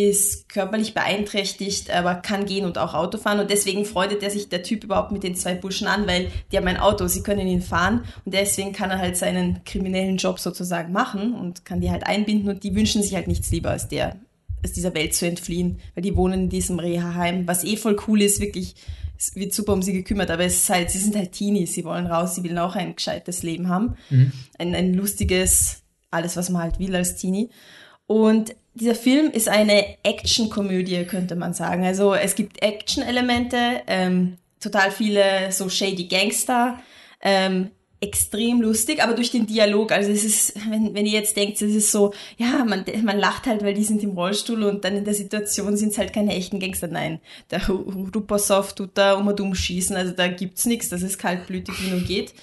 ist 0.06 0.50
körperlich 0.50 0.94
beeinträchtigt, 0.94 1.90
aber 1.92 2.16
kann 2.16 2.46
gehen 2.46 2.66
und 2.66 2.78
auch 2.78 2.94
Auto 2.94 3.18
fahren. 3.18 3.40
Und 3.40 3.50
deswegen 3.50 3.86
freut 3.86 4.22
er 4.22 4.30
sich 4.30 4.50
der 4.50 4.64
Typ 4.64 4.84
überhaupt 4.84 5.12
mit 5.12 5.24
den 5.24 5.36
zwei 5.36 5.56
Burschen 5.56 5.88
an, 5.88 6.08
weil 6.08 6.32
die 6.52 6.58
haben 6.58 6.68
ein 6.68 6.78
Auto, 6.78 7.08
sie 7.08 7.24
können 7.24 7.48
ihn 7.48 7.62
fahren. 7.62 8.04
Und 8.26 8.34
deswegen 8.34 8.74
kann 8.74 8.92
er 8.92 9.00
halt 9.00 9.18
seinen 9.18 9.64
kriminellen 9.64 10.18
Job 10.18 10.40
sozusagen 10.40 10.94
machen 10.94 11.34
und 11.34 11.66
kann 11.66 11.82
die 11.82 11.92
halt 11.92 12.06
einbinden. 12.06 12.50
Und 12.50 12.64
die 12.64 12.76
wünschen 12.76 13.02
sich 13.02 13.16
halt 13.16 13.28
nichts 13.28 13.52
lieber, 13.52 13.72
als 13.72 13.88
der 13.88 14.18
aus 14.64 14.74
dieser 14.74 14.94
Welt 14.94 15.14
zu 15.14 15.28
entfliehen, 15.28 15.80
weil 15.96 16.04
die 16.04 16.16
wohnen 16.16 16.44
in 16.44 16.50
diesem 16.50 16.80
Reha-Heim, 16.80 17.48
was 17.48 17.64
eh 17.64 17.78
voll 17.78 17.98
cool 18.08 18.22
ist, 18.22 18.42
wirklich, 18.42 18.76
es 19.18 19.36
wird 19.36 19.54
super 19.54 19.74
um 19.74 19.82
sie 19.82 19.94
gekümmert, 19.94 20.32
aber 20.32 20.46
es 20.46 20.58
ist 20.58 20.70
halt, 20.70 20.92
sie 20.92 21.00
sind 21.00 21.16
halt 21.16 21.32
Teenies, 21.32 21.74
sie 21.74 21.86
wollen 21.86 22.08
raus, 22.08 22.36
sie 22.36 22.44
wollen 22.44 22.58
auch 22.58 22.76
ein 22.76 22.96
gescheites 22.96 23.44
Leben 23.44 23.70
haben, 23.70 23.96
mhm. 24.10 24.32
ein, 24.58 24.76
ein 24.76 24.94
lustiges, 24.94 25.84
alles, 26.12 26.38
was 26.38 26.50
man 26.50 26.64
halt 26.64 26.80
will 26.80 26.96
als 26.96 27.16
Teenie. 27.16 27.50
Und 28.08 28.56
dieser 28.74 28.96
Film 28.96 29.32
ist 29.32 29.50
eine 29.50 29.98
Action-Komödie, 30.04 31.06
könnte 31.06 31.36
man 31.36 31.54
sagen. 31.54 31.86
Also 31.86 32.14
es 32.14 32.36
gibt 32.36 32.62
Action-Elemente, 32.62 33.82
ähm, 33.88 34.38
total 34.60 34.92
viele 34.92 35.52
so 35.52 35.70
shady 35.70 36.06
Gangster, 36.06 36.80
ähm, 37.22 37.72
extrem 38.00 38.62
lustig, 38.62 39.02
aber 39.02 39.14
durch 39.14 39.32
den 39.32 39.48
Dialog, 39.48 39.92
also 39.92 40.12
es 40.12 40.24
ist, 40.24 40.54
wenn, 40.70 40.94
wenn 40.94 41.08
ihr 41.08 41.14
jetzt 41.14 41.36
denkt, 41.36 41.60
es 41.60 41.74
ist 41.74 41.92
so, 41.92 42.14
ja, 42.38 42.64
man, 42.64 42.86
man 43.04 43.18
lacht 43.18 43.48
halt, 43.48 43.64
weil 43.64 43.74
die 43.74 43.84
sind 43.84 44.04
im 44.04 44.12
Rollstuhl 44.12 44.64
und 44.64 44.86
dann 44.86 44.96
in 44.98 45.04
der 45.04 45.16
Situation 45.16 45.76
sind 45.76 45.94
es 45.94 45.98
halt 45.98 46.14
keine 46.14 46.36
echten 46.36 46.60
Gangster. 46.60 46.88
Nein, 46.88 47.20
der 47.50 47.68
Rupasov 47.68 48.74
tut 48.74 48.92
da 48.94 49.14
um 49.14 49.28
und 49.28 49.42
um 49.42 49.56
schießen, 49.56 49.96
also 49.96 50.12
da 50.12 50.28
gibt's 50.28 50.68
nichts, 50.68 50.90
das 50.90 51.02
ist 51.02 51.18
kaltblütig, 51.18 51.74
wie 51.84 51.90
nur 51.90 52.02
geht. 52.02 52.36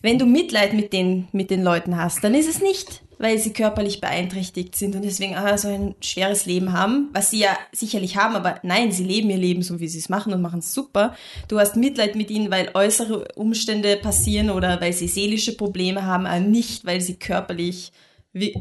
Wenn 0.00 0.18
du 0.18 0.26
Mitleid 0.26 0.74
mit 0.74 0.92
den, 0.92 1.26
mit 1.32 1.50
den 1.50 1.64
Leuten 1.64 1.96
hast, 1.96 2.22
dann 2.22 2.34
ist 2.34 2.48
es 2.48 2.60
nicht 2.60 3.02
weil 3.18 3.38
sie 3.38 3.52
körperlich 3.52 4.00
beeinträchtigt 4.00 4.76
sind 4.76 4.96
und 4.96 5.02
deswegen 5.02 5.34
ah, 5.36 5.56
so 5.56 5.68
ein 5.68 5.94
schweres 6.00 6.46
Leben 6.46 6.72
haben, 6.72 7.10
was 7.12 7.30
sie 7.30 7.40
ja 7.40 7.56
sicherlich 7.72 8.16
haben, 8.16 8.34
aber 8.36 8.60
nein, 8.62 8.92
sie 8.92 9.04
leben 9.04 9.30
ihr 9.30 9.36
Leben 9.36 9.62
so, 9.62 9.80
wie 9.80 9.88
sie 9.88 9.98
es 9.98 10.08
machen 10.08 10.32
und 10.32 10.42
machen 10.42 10.60
es 10.60 10.74
super. 10.74 11.14
Du 11.48 11.58
hast 11.58 11.76
Mitleid 11.76 12.16
mit 12.16 12.30
ihnen, 12.30 12.50
weil 12.50 12.70
äußere 12.74 13.28
Umstände 13.34 13.96
passieren 13.96 14.50
oder 14.50 14.80
weil 14.80 14.92
sie 14.92 15.08
seelische 15.08 15.56
Probleme 15.56 16.04
haben, 16.04 16.26
aber 16.26 16.40
nicht, 16.40 16.84
weil 16.84 17.00
sie 17.00 17.16
körperlich 17.16 17.92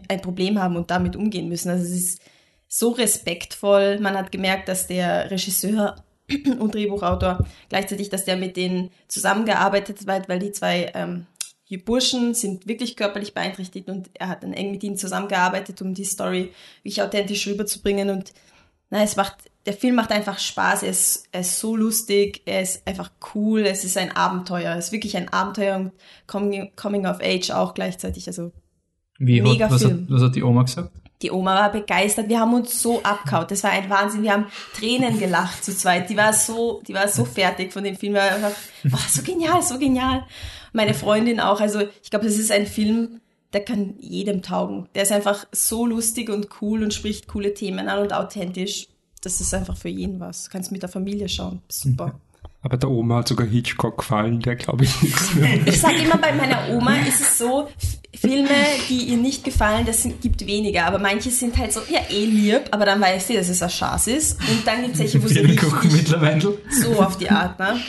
ein 0.08 0.22
Problem 0.22 0.60
haben 0.62 0.76
und 0.76 0.92
damit 0.92 1.16
umgehen 1.16 1.50
müssen. 1.50 1.70
Also 1.70 1.84
es 1.84 1.92
ist 1.92 2.22
so 2.68 2.90
respektvoll. 2.92 4.00
Man 4.00 4.16
hat 4.16 4.32
gemerkt, 4.32 4.68
dass 4.68 4.88
der 4.88 5.30
Regisseur 5.32 5.96
und 6.60 6.74
Drehbuchautor 6.74 7.46
gleichzeitig, 7.70 8.10
dass 8.10 8.26
der 8.26 8.38
mit 8.38 8.58
denen 8.58 8.92
zusammengearbeitet 9.08 10.00
hat, 10.08 10.30
weil 10.30 10.40
die 10.40 10.52
zwei 10.52 10.92
ähm, 10.94 11.28
die 11.70 11.78
Burschen 11.78 12.34
sind 12.34 12.68
wirklich 12.68 12.96
körperlich 12.96 13.34
beeinträchtigt 13.34 13.90
und 13.90 14.10
er 14.14 14.28
hat 14.28 14.44
dann 14.44 14.54
eng 14.54 14.72
mit 14.72 14.84
ihnen 14.84 14.98
zusammengearbeitet, 14.98 15.82
um 15.82 15.94
die 15.94 16.06
Story 16.06 16.52
wirklich 16.84 17.02
authentisch 17.02 17.48
rüberzubringen 17.48 18.10
und 18.10 18.34
na, 18.90 19.02
es 19.02 19.16
macht, 19.16 19.36
der 19.66 19.74
Film 19.74 19.96
macht 19.96 20.12
einfach 20.12 20.38
Spaß, 20.38 20.84
er 20.84 20.90
ist, 20.90 21.28
er 21.32 21.42
ist 21.42 21.60
so 21.60 21.76
lustig, 21.76 22.42
er 22.46 22.62
ist 22.62 22.86
einfach 22.86 23.10
cool, 23.34 23.62
es 23.62 23.84
ist 23.84 23.98
ein 23.98 24.16
Abenteuer, 24.16 24.76
es 24.76 24.88
ist 24.88 24.92
wirklich 24.92 25.18
ein 25.18 25.30
Abenteuer 25.30 25.78
und 25.78 25.92
Coming, 26.28 26.72
Coming 26.76 27.08
of 27.08 27.20
Age 27.22 27.50
auch 27.52 27.74
gleichzeitig, 27.74 28.28
also 28.28 28.52
Wie 29.18 29.42
mega 29.42 29.72
was, 29.72 29.82
Film. 29.82 30.02
Hat, 30.04 30.10
was 30.10 30.22
hat 30.22 30.36
die 30.36 30.44
Oma 30.44 30.64
gesagt? 30.64 30.92
Die 31.24 31.32
Oma 31.32 31.56
war 31.56 31.72
begeistert. 31.72 32.28
Wir 32.28 32.42
haben 32.42 32.54
uns 32.54 32.82
so 32.82 33.02
abgehaut. 33.02 33.50
Das 33.50 33.64
war 33.64 33.72
ein 33.72 33.90
Wahnsinn. 33.90 34.24
Wir 34.24 34.34
haben 34.34 34.48
Tränen 34.78 35.18
gelacht 35.18 35.64
zu 35.64 35.74
zweit. 35.74 36.10
Die 36.10 36.18
war 36.18 36.34
so, 36.34 36.82
die 36.86 36.94
war 36.94 37.08
so 37.08 37.24
fertig 37.24 37.72
von 37.72 37.86
dem 37.86 37.96
Film. 37.96 38.16
War 38.16 38.24
einfach, 38.24 38.52
oh, 38.92 38.98
so 39.08 39.24
genial, 39.24 39.62
so 39.62 39.80
genial 39.80 40.26
meine 40.74 40.94
Freundin 40.94 41.40
auch. 41.40 41.62
Also 41.62 41.82
ich 42.02 42.10
glaube, 42.10 42.28
es 42.28 42.38
ist 42.38 42.52
ein 42.52 42.68
Film, 42.68 43.22
der 43.54 43.64
kann 43.64 43.96
jedem 44.00 44.42
taugen. 44.42 44.90
Der 44.96 45.04
ist 45.04 45.12
einfach 45.12 45.46
so 45.52 45.86
lustig 45.86 46.30
und 46.30 46.50
cool 46.62 46.84
und 46.84 46.94
spricht 46.94 47.28
coole 47.28 47.54
Themen 47.54 47.88
an 47.88 48.00
und 48.00 48.14
authentisch. 48.14 48.88
Das 49.22 49.40
ist 49.40 49.54
einfach 49.54 49.78
für 49.78 49.90
jeden 49.90 50.20
was. 50.20 50.46
Du 50.46 50.52
kannst 50.52 50.72
mit 50.72 50.82
der 50.82 50.90
Familie 50.90 51.30
schauen. 51.30 51.62
Super. 51.70 52.20
Aber 52.62 52.78
der 52.78 52.90
Oma 52.90 53.18
hat 53.18 53.28
sogar 53.28 53.46
Hitchcock 53.46 53.98
gefallen, 53.98 54.40
der 54.40 54.56
glaube 54.56 54.86
ich 54.86 55.02
nichts 55.02 55.34
mehr. 55.36 55.68
Ich 55.68 55.82
sage 55.82 55.98
immer, 55.98 56.18
bei 56.18 56.34
meiner 56.34 56.70
Oma 56.70 56.96
ist 56.96 57.20
es 57.20 57.38
so, 57.38 57.68
Filme, 58.16 58.48
die 58.88 59.10
ihr 59.10 59.18
nicht 59.18 59.44
gefallen, 59.44 59.86
das 59.86 60.04
sind, 60.04 60.22
gibt 60.22 60.46
weniger. 60.48 60.86
Aber 60.86 60.98
manche 60.98 61.30
sind 61.30 61.58
halt 61.58 61.74
so, 61.74 61.82
ja, 61.90 62.00
eh 62.10 62.26
lieb, 62.26 62.62
aber 62.72 62.86
dann 62.86 63.02
weiß 63.02 63.28
sie, 63.28 63.36
dass 63.36 63.50
es 63.50 63.62
ein 63.62 63.70
Schatz 63.70 64.08
ist. 64.08 64.40
Und 64.50 64.66
dann 64.66 64.82
gibt 64.82 64.94
es 64.94 65.00
welche, 65.00 65.22
wo 65.22 65.28
sie 65.28 65.40
richtig 65.40 65.62
so 66.70 67.02
auf 67.02 67.18
die 67.18 67.30
Art, 67.30 67.60
ne? 67.60 67.80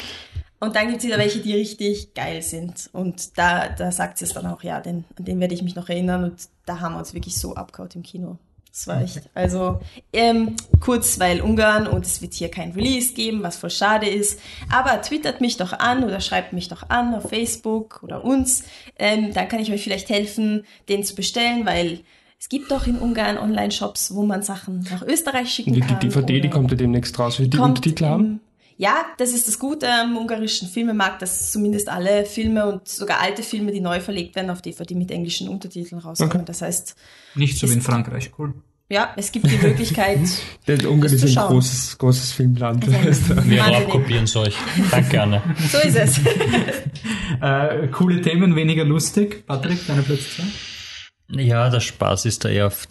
Und 0.64 0.76
dann 0.76 0.88
gibt 0.88 0.98
es 0.98 1.04
wieder 1.04 1.18
welche, 1.18 1.40
die 1.40 1.54
richtig 1.54 2.14
geil 2.14 2.42
sind. 2.42 2.88
Und 2.92 3.38
da, 3.38 3.68
da 3.68 3.92
sagt 3.92 4.18
sie 4.18 4.24
es 4.24 4.32
dann 4.32 4.46
auch, 4.46 4.62
ja, 4.62 4.80
den, 4.80 5.04
an 5.18 5.24
den 5.24 5.40
werde 5.40 5.54
ich 5.54 5.62
mich 5.62 5.74
noch 5.74 5.88
erinnern. 5.88 6.24
Und 6.24 6.48
da 6.66 6.80
haben 6.80 6.94
wir 6.94 6.98
uns 6.98 7.14
wirklich 7.14 7.38
so 7.38 7.54
abgehaut 7.54 7.94
im 7.94 8.02
Kino. 8.02 8.38
Das 8.74 8.88
war 8.88 9.02
echt. 9.02 9.22
Also 9.34 9.80
ähm, 10.12 10.56
kurz, 10.80 11.20
weil 11.20 11.40
Ungarn 11.40 11.86
und 11.86 12.04
es 12.04 12.20
wird 12.22 12.34
hier 12.34 12.50
kein 12.50 12.72
Release 12.72 13.14
geben, 13.14 13.44
was 13.44 13.56
voll 13.56 13.70
schade 13.70 14.08
ist. 14.08 14.40
Aber 14.68 15.00
twittert 15.00 15.40
mich 15.40 15.56
doch 15.56 15.72
an 15.72 16.02
oder 16.02 16.20
schreibt 16.20 16.52
mich 16.52 16.66
doch 16.66 16.90
an 16.90 17.14
auf 17.14 17.28
Facebook 17.28 18.02
oder 18.02 18.24
uns. 18.24 18.64
Ähm, 18.98 19.32
dann 19.32 19.46
kann 19.46 19.60
ich 19.60 19.70
euch 19.70 19.84
vielleicht 19.84 20.08
helfen, 20.08 20.64
den 20.88 21.04
zu 21.04 21.14
bestellen, 21.14 21.66
weil 21.66 22.00
es 22.40 22.48
gibt 22.48 22.72
doch 22.72 22.88
in 22.88 22.98
Ungarn 22.98 23.38
Online-Shops, 23.38 24.12
wo 24.14 24.24
man 24.24 24.42
Sachen 24.42 24.84
nach 24.90 25.02
Österreich 25.02 25.50
schicken 25.50 25.78
kann. 25.78 26.00
Die 26.00 26.08
DVD, 26.08 26.40
die 26.40 26.50
kommt 26.50 26.72
ja 26.72 26.76
demnächst 26.76 27.16
raus. 27.16 27.38
Wie 27.38 27.46
die 27.46 27.58
Untertitel 27.58 28.06
haben? 28.06 28.40
Ja, 28.77 29.05
das 29.18 29.33
ist 29.33 29.47
das 29.47 29.59
Gute 29.59 29.89
am 29.89 30.16
ungarischen 30.16 30.68
Filmemarkt, 30.68 31.22
dass 31.22 31.53
zumindest 31.53 31.89
alle 31.89 32.25
Filme 32.25 32.66
und 32.66 32.89
sogar 32.89 33.20
alte 33.20 33.43
Filme, 33.43 33.72
die 33.72 33.81
neu 33.81 34.01
verlegt 34.01 34.35
werden, 34.35 34.51
auf 34.51 34.62
DVD 34.62 34.95
mit 34.95 35.11
englischen 35.11 35.49
Untertiteln 35.49 36.01
rauskommen. 36.01 36.33
Okay. 36.33 36.45
Das 36.45 36.62
heißt. 36.62 36.97
Nicht 37.35 37.59
so 37.59 37.68
wie 37.68 37.75
in 37.75 37.81
Frankreich, 37.81 38.33
cool. 38.39 38.55
Ja, 38.91 39.14
es 39.16 39.33
gibt 39.33 39.51
die 39.51 39.57
Möglichkeit. 39.57 40.18
Der 40.66 40.91
Ungarn 40.91 41.12
ist 41.12 41.25
ein 41.25 41.47
großes, 41.47 41.97
großes 41.99 42.33
Filmland. 42.33 42.87
Also, 42.87 43.37
Wir 43.49 43.64
abkopieren 43.64 44.25
es 44.25 44.37
euch. 44.37 44.57
Danke 44.91 45.09
gerne. 45.09 45.43
So 45.70 45.79
ist 45.79 45.97
es. 45.97 46.18
äh, 47.41 47.89
coole 47.89 48.20
Themen, 48.20 48.55
weniger 48.55 48.85
lustig. 48.85 49.47
Patrick, 49.47 49.87
deine 49.87 50.03
Platz 50.03 50.37
2? 50.37 51.43
Ja, 51.43 51.70
der 51.70 51.81
Spaß 51.81 52.27
ist 52.27 52.45
da 52.45 52.51
eher 52.51 52.66
auf 52.66 52.87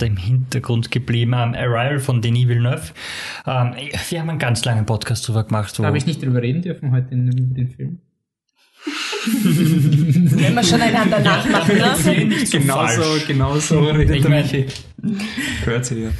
im 0.00 0.16
Hintergrund 0.16 0.90
geblieben. 0.90 1.34
Um, 1.34 1.54
Arrival 1.54 1.98
von 1.98 2.22
Denis 2.22 2.48
Villeneuve. 2.48 2.92
Um, 3.44 3.74
wir 4.08 4.20
haben 4.20 4.30
einen 4.30 4.38
ganz 4.38 4.64
langen 4.64 4.86
Podcast 4.86 5.26
drüber 5.26 5.44
gemacht. 5.44 5.78
Habe 5.78 5.98
ich 5.98 6.06
nicht 6.06 6.22
drüber 6.22 6.42
reden 6.42 6.62
dürfen 6.62 6.92
heute 6.92 7.12
in, 7.12 7.28
in 7.28 7.54
den 7.54 7.68
Film? 7.68 7.98
Wenn 9.26 10.54
wir 10.54 10.62
schon 10.62 10.80
einander 10.80 11.18
nachmachen, 11.18 11.76
ne? 11.76 12.44
genauso, 12.50 13.02
genauso 13.26 13.80
redet 13.80 14.16
ich 14.16 14.28
mein, 14.28 14.44
Hört 15.64 15.84
sie 15.84 16.04
ja. 16.04 16.10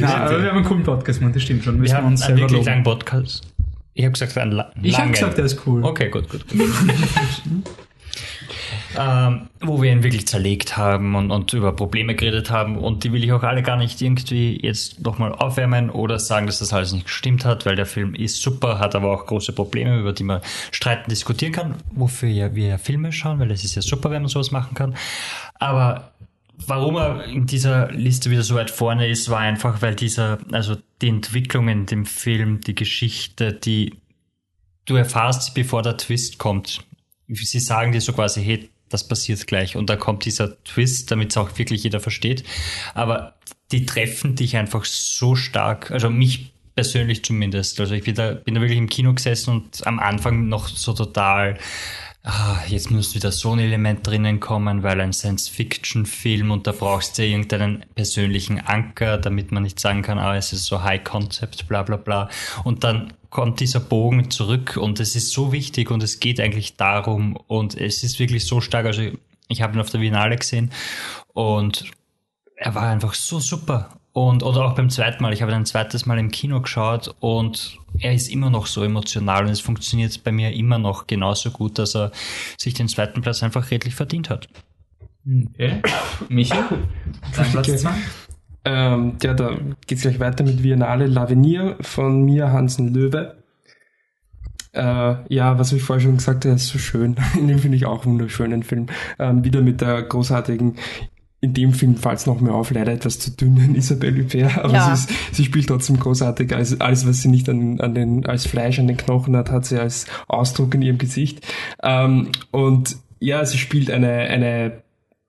Na, 0.00 0.16
aber 0.26 0.42
wir 0.42 0.48
haben 0.50 0.58
einen 0.58 0.66
coolen 0.66 0.82
Podcast, 0.82 1.20
man, 1.20 1.32
das 1.32 1.42
stimmt 1.42 1.64
schon. 1.64 1.78
Müssen 1.78 1.92
wir 1.92 1.98
haben 1.98 2.06
uns 2.06 2.22
einen 2.22 2.38
wirklich 2.38 2.64
langen 2.64 2.84
Podcast. 2.84 3.48
Ich 3.94 4.04
habe 4.04 4.12
gesagt, 4.12 4.36
einen 4.38 4.52
langen. 4.52 4.72
Ich 4.82 4.98
habe 4.98 5.10
gesagt, 5.10 5.38
der 5.38 5.46
ist 5.46 5.66
cool. 5.66 5.82
Okay, 5.82 6.08
gut, 6.08 6.28
gut. 6.28 6.46
gut. 6.48 6.60
ähm, 8.98 9.48
wo 9.60 9.80
wir 9.80 9.92
ihn 9.92 10.02
wirklich 10.02 10.26
zerlegt 10.26 10.76
haben 10.76 11.14
und, 11.14 11.30
und 11.30 11.52
über 11.52 11.72
Probleme 11.72 12.14
geredet 12.14 12.50
haben. 12.50 12.76
Und 12.76 13.04
die 13.04 13.12
will 13.12 13.24
ich 13.24 13.32
auch 13.32 13.42
alle 13.42 13.62
gar 13.62 13.76
nicht 13.76 14.00
irgendwie 14.00 14.58
jetzt 14.62 15.00
nochmal 15.00 15.32
aufwärmen 15.32 15.90
oder 15.90 16.18
sagen, 16.18 16.46
dass 16.46 16.58
das 16.58 16.72
alles 16.72 16.92
nicht 16.92 17.06
gestimmt 17.06 17.44
hat, 17.44 17.66
weil 17.66 17.76
der 17.76 17.86
Film 17.86 18.14
ist 18.14 18.42
super, 18.42 18.78
hat 18.78 18.94
aber 18.94 19.12
auch 19.12 19.26
große 19.26 19.52
Probleme, 19.52 19.98
über 19.98 20.12
die 20.12 20.24
man 20.24 20.40
streiten, 20.70 21.10
diskutieren 21.10 21.52
kann, 21.52 21.74
wofür 21.92 22.28
ja 22.28 22.54
wir 22.54 22.68
ja 22.68 22.78
Filme 22.78 23.12
schauen, 23.12 23.38
weil 23.38 23.50
es 23.50 23.64
ist 23.64 23.74
ja 23.74 23.82
super, 23.82 24.10
wenn 24.10 24.22
man 24.22 24.28
sowas 24.28 24.50
machen 24.50 24.74
kann. 24.74 24.94
Aber 25.58 26.12
warum 26.66 26.96
er 26.96 27.24
in 27.24 27.46
dieser 27.46 27.90
Liste 27.92 28.30
wieder 28.30 28.42
so 28.42 28.54
weit 28.54 28.70
vorne 28.70 29.08
ist, 29.08 29.28
war 29.30 29.40
einfach, 29.40 29.82
weil 29.82 29.94
dieser, 29.94 30.38
also 30.52 30.76
die 31.00 31.08
Entwicklung 31.08 31.68
in 31.68 31.86
dem 31.86 32.06
Film, 32.06 32.60
die 32.60 32.74
Geschichte, 32.74 33.52
die 33.52 33.94
du 34.84 34.96
erfahrst, 34.96 35.54
bevor 35.54 35.82
der 35.82 35.96
Twist 35.96 36.38
kommt. 36.38 36.84
Sie 37.28 37.60
sagen 37.60 37.92
dir 37.92 38.00
so 38.00 38.12
quasi, 38.12 38.42
hey, 38.42 38.70
das 38.92 39.06
passiert 39.06 39.46
gleich. 39.46 39.76
Und 39.76 39.88
da 39.90 39.96
kommt 39.96 40.24
dieser 40.24 40.62
Twist, 40.64 41.10
damit 41.10 41.30
es 41.30 41.36
auch 41.36 41.58
wirklich 41.58 41.82
jeder 41.82 42.00
versteht. 42.00 42.44
Aber 42.94 43.34
die 43.70 43.86
treffen 43.86 44.34
dich 44.36 44.56
einfach 44.56 44.84
so 44.84 45.34
stark, 45.34 45.90
also 45.90 46.10
mich 46.10 46.52
persönlich 46.74 47.24
zumindest. 47.24 47.80
Also 47.80 47.94
ich 47.94 48.04
bin 48.04 48.14
da, 48.14 48.32
bin 48.32 48.54
da 48.54 48.60
wirklich 48.60 48.78
im 48.78 48.88
Kino 48.88 49.12
gesessen 49.14 49.50
und 49.50 49.86
am 49.86 49.98
Anfang 49.98 50.48
noch 50.48 50.68
so 50.68 50.92
total, 50.92 51.58
ah, 52.22 52.58
jetzt 52.68 52.90
muss 52.90 53.14
wieder 53.14 53.32
so 53.32 53.52
ein 53.52 53.58
Element 53.58 54.06
drinnen 54.06 54.40
kommen, 54.40 54.82
weil 54.82 55.00
ein 55.00 55.12
Science-Fiction-Film 55.12 56.50
und 56.50 56.66
da 56.66 56.72
brauchst 56.72 57.18
du 57.18 57.22
ja 57.22 57.28
irgendeinen 57.28 57.84
persönlichen 57.94 58.60
Anker, 58.60 59.18
damit 59.18 59.52
man 59.52 59.62
nicht 59.62 59.80
sagen 59.80 60.02
kann, 60.02 60.18
ah, 60.18 60.36
es 60.36 60.52
ist 60.52 60.66
so 60.66 60.82
High 60.82 61.04
Concept, 61.04 61.68
bla 61.68 61.82
bla 61.82 61.96
bla. 61.96 62.28
Und 62.64 62.84
dann 62.84 63.12
kommt 63.32 63.60
dieser 63.60 63.80
Bogen 63.80 64.30
zurück 64.30 64.76
und 64.76 65.00
es 65.00 65.16
ist 65.16 65.32
so 65.32 65.52
wichtig 65.52 65.90
und 65.90 66.02
es 66.02 66.20
geht 66.20 66.38
eigentlich 66.38 66.76
darum 66.76 67.34
und 67.46 67.74
es 67.74 68.04
ist 68.04 68.18
wirklich 68.18 68.46
so 68.46 68.60
stark. 68.60 68.84
Also 68.84 69.10
ich 69.48 69.62
habe 69.62 69.74
ihn 69.74 69.80
auf 69.80 69.88
der 69.88 70.00
Biennale 70.00 70.36
gesehen 70.36 70.70
und 71.32 71.90
er 72.56 72.74
war 72.74 72.90
einfach 72.90 73.14
so 73.14 73.40
super. 73.40 73.98
Und 74.12 74.42
oder 74.42 74.66
auch 74.66 74.74
beim 74.74 74.90
zweiten 74.90 75.22
Mal, 75.22 75.32
ich 75.32 75.40
habe 75.40 75.50
ihn 75.50 75.56
ein 75.56 75.66
zweites 75.66 76.04
Mal 76.04 76.18
im 76.18 76.30
Kino 76.30 76.60
geschaut 76.60 77.14
und 77.20 77.78
er 77.98 78.12
ist 78.12 78.28
immer 78.28 78.50
noch 78.50 78.66
so 78.66 78.84
emotional 78.84 79.44
und 79.46 79.50
es 79.50 79.60
funktioniert 79.60 80.22
bei 80.22 80.30
mir 80.30 80.52
immer 80.52 80.76
noch 80.76 81.06
genauso 81.06 81.50
gut, 81.50 81.78
dass 81.78 81.96
er 81.96 82.12
sich 82.58 82.74
den 82.74 82.88
zweiten 82.88 83.22
Platz 83.22 83.42
einfach 83.42 83.70
redlich 83.70 83.94
verdient 83.94 84.28
hat. 84.28 84.50
Okay. 85.24 85.80
Michi, 86.28 86.54
dein 87.34 87.50
Platz 87.50 87.80
zwei? 87.80 87.94
Ähm, 88.64 89.14
ja, 89.22 89.34
da 89.34 89.56
geht's 89.86 90.02
gleich 90.02 90.20
weiter 90.20 90.44
mit 90.44 90.62
Viennale 90.62 91.06
L'Avenir 91.06 91.76
von 91.82 92.24
Mia 92.24 92.52
Hansen 92.52 92.94
Löwe. 92.94 93.42
Äh, 94.72 95.14
ja, 95.28 95.58
was 95.58 95.72
ich 95.72 95.82
vorher 95.82 96.02
schon 96.02 96.16
gesagt 96.16 96.44
habe, 96.44 96.54
ist 96.54 96.68
so 96.68 96.78
schön. 96.78 97.16
In 97.38 97.48
dem 97.48 97.58
finde 97.58 97.76
ich 97.76 97.86
auch 97.86 98.06
wunderschönen 98.06 98.62
Film. 98.62 98.86
Ähm, 99.18 99.44
wieder 99.44 99.60
mit 99.60 99.80
der 99.80 100.02
großartigen, 100.02 100.76
in 101.42 101.54
dem 101.54 101.72
Film 101.74 101.96
fällt 101.96 102.20
es 102.20 102.26
noch 102.26 102.40
mehr 102.40 102.54
auf, 102.54 102.70
leider 102.70 102.92
etwas 102.92 103.18
zu 103.18 103.32
dünnen 103.32 103.74
Isabelle 103.76 104.22
Huppert, 104.22 104.58
aber 104.58 104.74
ja. 104.74 104.94
sie, 104.94 105.12
ist, 105.12 105.34
sie 105.34 105.44
spielt 105.44 105.66
trotzdem 105.66 105.98
großartig. 105.98 106.54
Also 106.54 106.76
alles, 106.78 107.06
was 107.06 107.20
sie 107.20 107.28
nicht 107.28 107.48
an, 107.48 107.80
an 107.80 107.94
den, 107.94 108.24
als 108.26 108.46
Fleisch 108.46 108.78
an 108.78 108.86
den 108.86 108.96
Knochen 108.96 109.36
hat, 109.36 109.50
hat 109.50 109.66
sie 109.66 109.78
als 109.78 110.06
Ausdruck 110.28 110.74
in 110.74 110.82
ihrem 110.82 110.98
Gesicht. 110.98 111.44
Ähm, 111.82 112.28
und 112.52 112.96
ja, 113.18 113.44
sie 113.44 113.58
spielt 113.58 113.90
eine, 113.90 114.12
eine, 114.12 114.82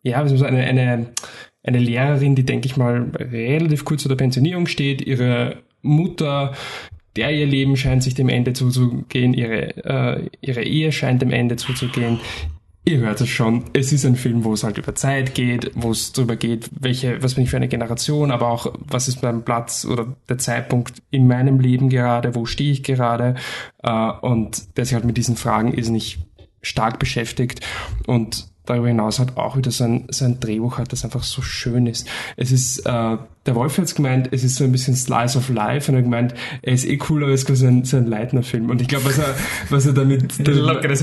ja, 0.04 0.24
wie 0.24 0.30
soll 0.30 0.38
man 0.38 0.56
sagen, 0.56 0.56
eine, 0.56 0.82
eine 0.82 1.08
eine 1.64 1.80
Lehrerin, 1.80 2.36
die, 2.36 2.44
denke 2.44 2.68
ich 2.68 2.78
mal, 2.78 3.10
relativ 3.16 3.86
kurz 3.86 4.04
vor 4.04 4.10
der 4.10 4.18
Pensionierung 4.18 4.68
steht, 4.68 5.02
ihre 5.02 5.58
Mutter, 5.82 6.54
der 7.16 7.32
ihr 7.32 7.46
Leben 7.46 7.78
scheint 7.78 8.04
sich 8.04 8.16
dem 8.16 8.30
Ende 8.30 8.54
zuzugehen, 8.54 9.34
ihre, 9.34 9.78
äh, 9.86 10.30
ihre 10.42 10.64
Ehe 10.64 10.92
scheint 10.92 11.22
dem 11.22 11.32
Ende 11.32 11.56
zuzugehen. 11.56 12.20
Ihr 12.86 12.98
hört 12.98 13.22
es 13.22 13.30
schon, 13.30 13.64
es 13.72 13.94
ist 13.94 14.06
ein 14.06 14.18
Film, 14.18 14.44
wo 14.44 14.54
es 14.54 14.66
halt 14.66 14.78
über 14.78 14.94
Zeit 14.94 15.36
geht, 15.36 15.72
wo 15.74 15.92
es 15.92 16.12
darüber 16.12 16.36
geht, 16.36 16.70
welche, 16.78 17.24
was 17.24 17.36
bin 17.36 17.46
ich 17.46 17.50
für 17.50 17.56
eine 17.56 17.70
Generation, 17.70 18.30
aber 18.30 18.50
auch, 18.50 18.74
was 18.78 19.08
ist 19.08 19.24
mein 19.24 19.46
Platz 19.46 19.86
oder 19.86 20.18
der 20.28 20.38
Zeitpunkt 20.38 21.02
in 21.10 21.26
meinem 21.26 21.62
Leben 21.62 21.88
gerade, 21.88 22.36
wo 22.36 22.46
stehe 22.46 22.74
ich 22.74 22.84
gerade, 22.84 23.36
äh, 23.84 24.12
und 24.22 24.76
der 24.76 24.84
sich 24.84 24.96
halt 24.96 25.06
mit 25.06 25.16
diesen 25.16 25.38
Fragen 25.38 25.74
ist 25.74 25.90
nicht 25.90 26.20
stark 26.62 27.00
beschäftigt 27.00 27.62
und 28.06 28.53
darüber 28.66 28.88
hinaus 28.88 29.20
halt 29.20 29.38
auch 29.38 29.58
wieder 29.58 29.72
so 29.72 29.84
ein, 29.84 30.06
so 30.10 30.26
ein 30.26 30.40
Drehbuch 30.40 30.78
hat, 30.78 30.92
das 30.92 31.04
einfach 31.04 31.24
so 31.24 31.42
schön 31.42 31.88
ist. 31.88 32.08
Es 32.38 32.52
ist, 32.52 32.80
äh, 32.86 33.18
der 33.46 33.56
Wolf 33.56 33.78
hat 33.78 33.94
gemeint, 33.94 34.30
es 34.32 34.44
ist 34.44 34.56
so 34.56 34.64
ein 34.64 34.72
bisschen 34.72 34.96
Slice 34.96 35.38
of 35.38 35.50
Life 35.50 35.92
und 35.92 35.96
er 35.96 36.00
hat 36.00 36.06
gemeint, 36.06 36.34
er 36.62 36.74
ist 36.74 36.86
eh 36.86 36.96
cooler 36.98 37.28
als 37.28 37.42
so 37.42 37.66
ein, 37.66 37.84
so 37.84 37.98
ein 37.98 38.08
Leitner-Film. 38.08 38.70
Und 38.70 38.82
ich 38.82 38.88
glaube, 38.88 39.06
was 39.06 39.18
er, 39.18 39.36
was 39.70 39.86
er 39.86 39.94
damit, 39.94 40.40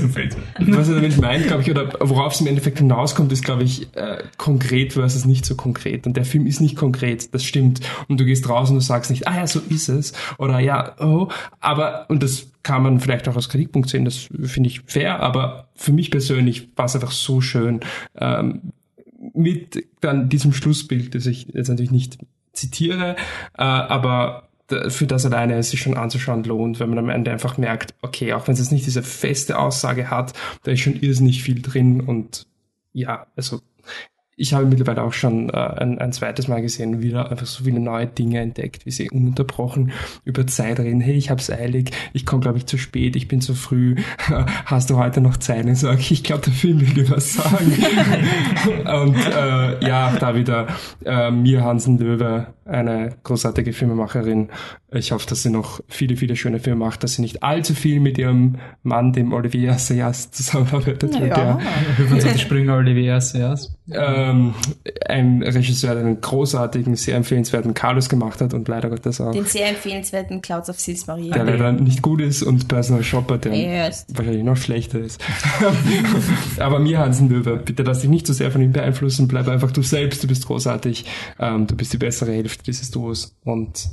Umfeld. 0.01 0.35
was 0.57 0.89
er 0.89 0.95
damit 0.95 1.21
meint, 1.21 1.47
glaube 1.47 1.61
ich, 1.61 1.69
oder 1.69 1.93
worauf 1.99 2.33
es 2.33 2.41
im 2.41 2.47
Endeffekt 2.47 2.79
hinauskommt, 2.79 3.31
ist, 3.31 3.43
glaube 3.43 3.63
ich, 3.63 3.95
äh, 3.95 4.23
konkret 4.37 4.93
versus 4.93 5.25
nicht 5.25 5.45
so 5.45 5.55
konkret. 5.55 6.07
Und 6.07 6.17
der 6.17 6.25
Film 6.25 6.47
ist 6.47 6.61
nicht 6.61 6.75
konkret, 6.75 7.33
das 7.33 7.43
stimmt. 7.43 7.81
Und 8.07 8.19
du 8.19 8.25
gehst 8.25 8.49
raus 8.49 8.69
und 8.69 8.75
du 8.75 8.81
sagst 8.81 9.11
nicht, 9.11 9.27
ah 9.27 9.35
ja, 9.35 9.47
so 9.47 9.61
ist 9.69 9.89
es. 9.89 10.13
Oder 10.39 10.59
ja, 10.59 10.95
oh, 10.99 11.27
aber, 11.59 12.05
und 12.09 12.23
das 12.23 12.47
kann 12.63 12.83
man 12.83 12.99
vielleicht 12.99 13.27
auch 13.27 13.35
als 13.35 13.49
Kritikpunkt 13.49 13.89
sehen, 13.89 14.05
das 14.05 14.29
finde 14.43 14.69
ich 14.69 14.81
fair, 14.81 15.19
aber 15.19 15.69
für 15.75 15.91
mich 15.91 16.11
persönlich 16.11 16.69
war 16.75 16.85
es 16.85 16.95
einfach 16.95 17.11
so 17.11 17.41
schön. 17.41 17.79
Ähm, 18.15 18.73
mit 19.33 19.85
dann 19.99 20.29
diesem 20.29 20.53
Schlussbild, 20.53 21.13
das 21.13 21.25
ich 21.27 21.47
jetzt 21.53 21.69
natürlich 21.69 21.91
nicht 21.91 22.17
zitiere, 22.53 23.15
äh, 23.57 23.63
aber 23.63 24.49
für 24.87 25.05
das 25.05 25.25
alleine 25.25 25.55
es 25.55 25.69
sich 25.69 25.81
schon 25.81 25.97
anzuschauen 25.97 26.43
lohnt, 26.43 26.79
wenn 26.79 26.89
man 26.89 26.99
am 26.99 27.09
Ende 27.09 27.31
einfach 27.31 27.57
merkt, 27.57 27.93
okay, 28.01 28.33
auch 28.33 28.47
wenn 28.47 28.53
es 28.53 28.59
jetzt 28.59 28.71
nicht 28.71 28.85
diese 28.85 29.03
feste 29.03 29.59
Aussage 29.59 30.09
hat, 30.09 30.33
da 30.63 30.71
ist 30.71 30.79
schon 30.79 30.95
irrsinnig 30.95 31.43
viel 31.43 31.61
drin 31.61 32.01
und 32.01 32.47
ja, 32.93 33.27
also 33.35 33.61
ich 34.41 34.53
habe 34.53 34.65
mittlerweile 34.65 35.03
auch 35.03 35.13
schon 35.13 35.49
äh, 35.49 35.53
ein, 35.53 35.99
ein 35.99 36.11
zweites 36.13 36.47
Mal 36.47 36.61
gesehen, 36.61 37.01
wieder 37.01 37.29
einfach 37.29 37.45
so 37.45 37.63
viele 37.63 37.79
neue 37.79 38.07
Dinge 38.07 38.39
entdeckt, 38.39 38.87
wie 38.87 38.91
sie 38.91 39.09
ununterbrochen 39.11 39.91
über 40.25 40.47
Zeit 40.47 40.79
reden. 40.79 40.99
Hey, 40.99 41.13
ich 41.13 41.29
hab's 41.29 41.51
eilig, 41.51 41.91
ich 42.11 42.25
komme, 42.25 42.41
glaube 42.41 42.57
ich, 42.57 42.65
zu 42.65 42.79
spät, 42.79 43.15
ich 43.15 43.27
bin 43.27 43.39
zu 43.39 43.53
früh. 43.53 43.95
Hast 44.65 44.89
du 44.89 44.97
heute 44.97 45.21
noch 45.21 45.37
Zeit? 45.37 45.65
Und 45.65 45.75
sage 45.75 46.01
ich, 46.09 46.23
glaube, 46.23 46.41
der 46.41 46.53
Film 46.53 46.81
will 46.81 46.89
dir 46.89 47.09
was 47.11 47.33
sagen. 47.33 47.71
und 49.03 49.15
äh, 49.15 49.85
ja, 49.87 50.15
da 50.19 50.35
wieder 50.35 50.67
äh, 51.05 51.29
Mir 51.29 51.63
Hansen 51.63 51.99
Löwe, 51.99 52.47
eine 52.65 53.15
großartige 53.23 53.73
Filmemacherin. 53.73 54.49
Ich 54.93 55.13
hoffe, 55.13 55.25
dass 55.25 55.41
sie 55.43 55.49
noch 55.49 55.79
viele, 55.87 56.17
viele 56.17 56.35
schöne 56.35 56.59
Filme 56.59 56.83
macht, 56.83 57.03
dass 57.03 57.13
sie 57.13 57.21
nicht 57.21 57.43
allzu 57.43 57.73
viel 57.73 58.01
mit 58.01 58.17
ihrem 58.17 58.57
Mann, 58.83 59.13
dem 59.13 59.31
Olivier 59.31 59.71
Assayas, 59.71 60.31
zusammenarbeitet. 60.31 61.13
Ja. 61.15 61.19
Der, 61.21 61.59
25 61.95 62.41
Springer 62.41 62.75
Olivier 62.75 63.15
Assayas. 63.15 63.73
ähm, 63.89 64.53
ein 65.07 65.43
Regisseur, 65.43 65.93
der 65.95 66.03
einen 66.03 66.19
großartigen, 66.19 66.97
sehr 66.97 67.15
empfehlenswerten 67.15 67.73
Carlos 67.73 68.09
gemacht 68.09 68.41
hat 68.41 68.53
und 68.53 68.67
leider 68.67 68.89
Gottes 68.89 69.21
auch, 69.21 69.31
Den 69.31 69.45
sehr 69.45 69.69
empfehlenswerten 69.69 70.41
Clouds 70.41 70.69
of 70.69 70.77
Sils 70.77 71.07
Maria. 71.07 71.35
der 71.35 71.45
leider 71.45 71.71
nicht 71.71 72.01
gut 72.01 72.19
ist 72.19 72.43
und 72.43 72.67
Personal 72.67 73.03
Shopper, 73.03 73.37
der 73.37 73.53
Yes. 73.55 74.05
wahrscheinlich 74.13 74.43
noch 74.43 74.57
schlechter 74.57 74.99
ist. 74.99 75.23
Aber 76.59 76.79
mir 76.79 76.99
Hansen 76.99 77.29
Löwe, 77.29 77.57
bitte 77.63 77.83
lass 77.83 78.01
dich 78.01 78.09
nicht 78.09 78.27
so 78.27 78.33
sehr 78.33 78.51
von 78.51 78.61
ihm 78.61 78.73
beeinflussen, 78.73 79.27
bleib 79.29 79.47
einfach 79.47 79.71
du 79.71 79.81
selbst, 79.83 80.21
du 80.23 80.27
bist 80.27 80.45
großartig, 80.47 81.05
ähm, 81.39 81.67
du 81.67 81.75
bist 81.77 81.93
die 81.93 81.97
bessere 81.97 82.33
Hälfte 82.33 82.63
dieses 82.63 82.91
Duos 82.91 83.35
und 83.45 83.89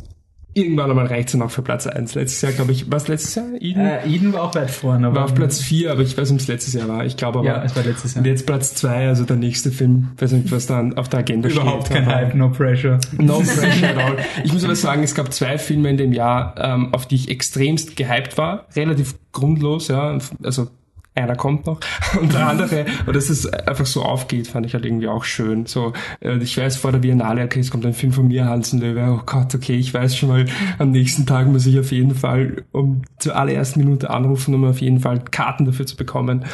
irgendwann 0.55 0.91
einmal 0.91 1.07
reicht 1.07 1.29
es 1.29 1.33
dann 1.33 1.43
auch 1.43 1.51
für 1.51 1.63
Platz 1.63 1.87
1. 1.87 2.15
Letztes 2.15 2.41
Jahr, 2.43 2.53
glaube 2.53 2.73
ich, 2.73 2.91
was 2.91 3.07
letztes 3.07 3.35
Jahr? 3.37 3.47
Eden? 3.61 3.81
Äh, 3.85 4.07
Eden 4.09 4.33
war 4.33 4.43
auch 4.43 4.55
weit 4.55 4.71
vorne. 4.71 5.07
Aber 5.09 5.17
war 5.17 5.25
auf 5.27 5.35
Platz 5.35 5.61
4, 5.61 5.93
aber 5.93 6.03
ich 6.03 6.17
weiß 6.19 6.31
nicht, 6.31 6.41
ob 6.41 6.43
es 6.43 6.49
letztes 6.49 6.75
Jahr 6.75 6.89
war. 6.89 7.05
Ich 7.07 7.17
glaube 7.17 7.41
aber. 7.41 7.49
Ja, 7.49 7.63
es 7.63 7.77
war 7.77 7.85
letztes 7.85 8.15
Jahr. 8.15 8.25
Und 8.25 8.31
jetzt 8.31 8.47
Platz 8.47 8.75
2, 8.75 9.09
also 9.09 9.25
der 9.25 9.37
nächste 9.37 9.71
Film, 9.71 10.09
weiß 10.19 10.33
nicht, 10.33 10.51
was 10.51 10.67
da 10.67 10.89
auf 10.97 11.09
der 11.09 11.21
Agenda 11.21 11.49
Überhaupt 11.49 11.87
steht. 11.87 11.97
kein 11.99 12.05
aber- 12.07 12.15
Hype, 12.17 12.35
no 12.35 12.49
pressure. 12.51 12.99
No 13.19 13.39
pressure 13.41 13.89
at 13.91 13.97
all. 13.99 14.17
Ich 14.45 14.53
muss 14.53 14.65
aber 14.65 14.75
sagen, 14.75 15.03
es 15.03 15.15
gab 15.15 15.33
zwei 15.33 15.59
Filme 15.59 15.91
in 15.91 15.97
dem 15.97 16.13
Jahr, 16.13 16.55
ähm, 16.59 16.93
auf 16.93 17.07
die 17.07 17.15
ich 17.17 17.31
extremst 17.31 17.95
gehypt 17.97 18.37
war. 18.39 18.67
Relativ 18.75 19.15
grundlos, 19.33 19.89
ja. 19.89 20.19
Also 20.43 20.69
einer 21.15 21.37
kommt 21.37 21.67
noch. 21.67 21.81
Und 22.21 22.33
der 22.33 22.47
andere, 22.47 22.87
und 23.07 23.15
dass 23.15 23.29
es 23.29 23.47
einfach 23.47 23.87
so 23.87 24.03
aufgeht, 24.03 24.49
fand 24.49 24.65
ich 24.67 24.75
halt 24.75 24.87
irgendwie 24.87 25.09
auch 25.09 25.25
schön. 25.25 25.67
So, 25.67 25.93
äh, 26.21 26.39
ich 26.39 26.57
weiß 26.57 26.77
vor 26.77 26.93
der 26.93 27.01
Biennale, 27.01 27.45
okay, 27.45 27.61
es 27.61 27.71
kommt 27.71 27.85
ein 27.85 27.93
Film 27.93 28.13
von 28.13 28.29
mir, 28.29 28.47
Hansen 28.47 28.81
Löwe. 28.81 29.19
Oh 29.19 29.23
Gott, 29.27 29.55
okay, 29.55 29.77
ich 29.77 29.93
weiß 29.93 30.17
schon 30.17 30.29
mal, 30.29 30.47
am 30.79 30.91
nächsten 30.91 31.27
Tag 31.27 31.49
muss 31.49 31.67
ich 31.67 31.79
auf 31.79 31.93
jeden 31.93 32.15
Fall 32.15 32.65
um 32.73 33.03
zur 33.19 33.37
allerersten 33.37 33.81
Minute 33.81 34.11
anrufen, 34.11 34.55
um 34.55 34.65
auf 34.65 34.81
jeden 34.81 35.01
Fall 35.01 35.21
Karten 35.21 35.65
dafür 35.65 35.87
zu 35.87 35.97
bekommen. 35.97 36.45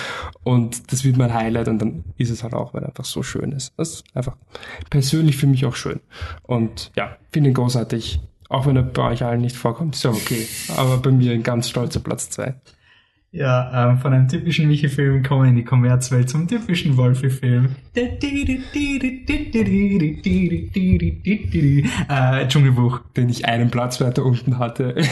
Und 0.43 0.93
das 0.93 1.05
wird 1.05 1.17
mein 1.17 1.33
Highlight 1.33 1.69
und 1.69 1.79
dann 1.79 2.05
ist 2.17 2.31
es 2.31 2.43
halt 2.43 2.55
auch, 2.55 2.75
weil 2.75 2.85
einfach 2.85 3.05
so 3.05 3.23
schön 3.23 3.53
ist. 3.53 3.73
Das 3.77 3.91
ist 3.91 4.05
einfach 4.15 4.37
persönlich 4.91 5.37
für 5.37 5.47
mich 5.47 5.67
auch 5.67 5.77
schön. 5.77 6.01
Und 6.43 6.91
ja, 6.97 7.17
finde 7.33 7.51
ihn 7.51 7.55
großartig. 7.55 8.21
Auch 8.49 8.67
wenn 8.67 8.77
er 8.77 8.83
bei 8.83 9.11
euch 9.11 9.25
allen 9.25 9.41
nicht 9.41 9.57
vorkommt, 9.57 9.97
ist 9.97 10.05
ja 10.05 10.11
okay. 10.11 10.47
Aber 10.77 10.99
bei 10.99 11.11
mir 11.11 11.33
ein 11.33 11.43
ganz 11.43 11.69
stolzer 11.69 12.01
Platz 12.01 12.31
zwei. 12.31 12.55
Ja, 13.37 13.91
ähm, 13.91 13.99
von 13.99 14.13
einem 14.13 14.29
typischen 14.29 14.69
Michi-Film 14.69 15.25
kommen 15.25 15.43
wir 15.43 15.49
in 15.51 15.57
die 15.57 15.65
Kommerzwelt 15.65 16.31
zum 16.31 16.47
typischen 16.47 16.97
Wolfi-Film. 16.97 17.71
Äh, 22.09 22.47
Dschungelbuch. 22.47 23.01
Den 23.17 23.29
ich 23.29 23.45
einen 23.45 23.71
Platz 23.71 24.01
weiter 24.01 24.25
unten 24.25 24.61
hatte. 24.61 24.95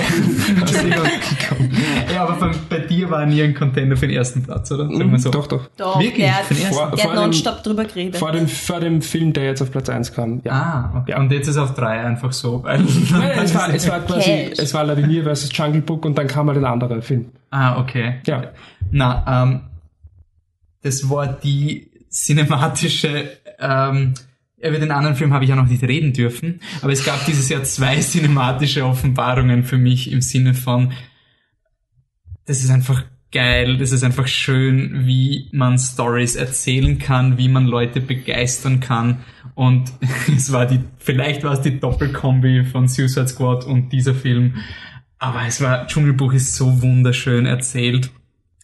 Ja, 2.12 2.24
aber 2.24 2.34
bei, 2.36 2.50
bei 2.68 2.78
dir 2.78 3.10
war 3.10 3.26
nie 3.26 3.42
ein 3.42 3.54
Contender 3.54 3.96
für 3.96 4.06
den 4.06 4.16
ersten 4.16 4.42
Platz, 4.42 4.70
oder? 4.70 4.88
Sag 4.94 5.06
mal 5.06 5.18
so. 5.18 5.30
Doch, 5.30 5.46
doch. 5.48 5.68
Doch, 5.76 5.98
Wirklich? 6.00 6.24
der 6.26 6.34
Für 6.44 6.54
den 6.54 6.62
ersten? 6.64 6.76
Vor- 6.78 6.90
der 6.90 6.98
vor 6.98 7.10
hat 7.10 7.18
dem- 7.18 7.22
nonstop 7.24 7.62
drüber 7.64 7.84
geredet. 7.84 8.16
Vor 8.18 8.32
dem, 8.32 8.46
vor 8.48 8.80
dem 8.80 9.02
Film, 9.02 9.32
der 9.32 9.44
jetzt 9.46 9.62
auf 9.62 9.70
Platz 9.72 9.88
1 9.88 10.12
kam. 10.12 10.40
Ja. 10.44 10.52
Ah, 10.52 10.98
okay. 11.00 11.18
Und 11.18 11.32
jetzt 11.32 11.48
ist 11.48 11.56
es 11.56 11.62
auf 11.62 11.74
drei 11.74 12.00
einfach 12.00 12.32
so. 12.32 12.62
Weil 12.62 12.78
Nein, 12.80 13.30
es 13.42 13.54
war, 13.54 13.72
es 13.74 13.88
war 13.88 14.00
quasi, 14.00 14.30
Cash. 14.48 14.58
es 14.58 14.74
war 14.74 14.84
Lavinier 14.84 15.24
vs. 15.24 15.50
Jungle 15.56 15.80
Book 15.82 16.04
und 16.04 16.16
dann 16.16 16.26
kam 16.28 16.46
halt 16.48 16.58
ein 16.58 16.64
anderer 16.64 17.02
Film. 17.02 17.26
Ah, 17.52 17.78
okay. 17.78 18.20
Ja. 18.26 18.52
Na, 18.90 19.42
ähm, 19.44 19.60
das 20.82 21.08
war 21.08 21.28
die 21.28 21.90
cinematische, 22.10 23.30
ähm, 23.58 24.14
über 24.58 24.78
den 24.78 24.90
anderen 24.90 25.16
Film 25.16 25.32
habe 25.32 25.44
ich 25.44 25.50
ja 25.50 25.56
noch 25.56 25.66
nicht 25.66 25.82
reden 25.82 26.12
dürfen, 26.12 26.60
aber 26.82 26.92
es 26.92 27.04
gab 27.04 27.24
dieses 27.26 27.48
Jahr 27.48 27.62
zwei 27.64 27.96
cinematische 28.00 28.84
Offenbarungen 28.84 29.64
für 29.64 29.78
mich 29.78 30.10
im 30.10 30.20
Sinne 30.20 30.54
von, 30.54 30.92
das 32.44 32.62
ist 32.62 32.70
einfach 32.70 33.04
geil, 33.30 33.78
das 33.78 33.92
ist 33.92 34.04
einfach 34.04 34.26
schön, 34.26 35.06
wie 35.06 35.48
man 35.52 35.78
Stories 35.78 36.36
erzählen 36.36 36.98
kann, 36.98 37.38
wie 37.38 37.48
man 37.48 37.66
Leute 37.66 38.00
begeistern 38.00 38.80
kann 38.80 39.20
und 39.54 39.92
es 40.36 40.52
war 40.52 40.66
die, 40.66 40.80
vielleicht 40.98 41.44
war 41.44 41.54
es 41.54 41.60
die 41.60 41.80
Doppelkombi 41.80 42.64
von 42.64 42.88
Suicide 42.88 43.28
Squad 43.28 43.64
und 43.64 43.92
dieser 43.92 44.14
Film, 44.14 44.56
aber 45.22 45.46
es 45.46 45.60
war, 45.60 45.86
Dschungelbuch 45.86 46.32
ist 46.32 46.56
so 46.56 46.82
wunderschön 46.82 47.46
erzählt. 47.46 48.10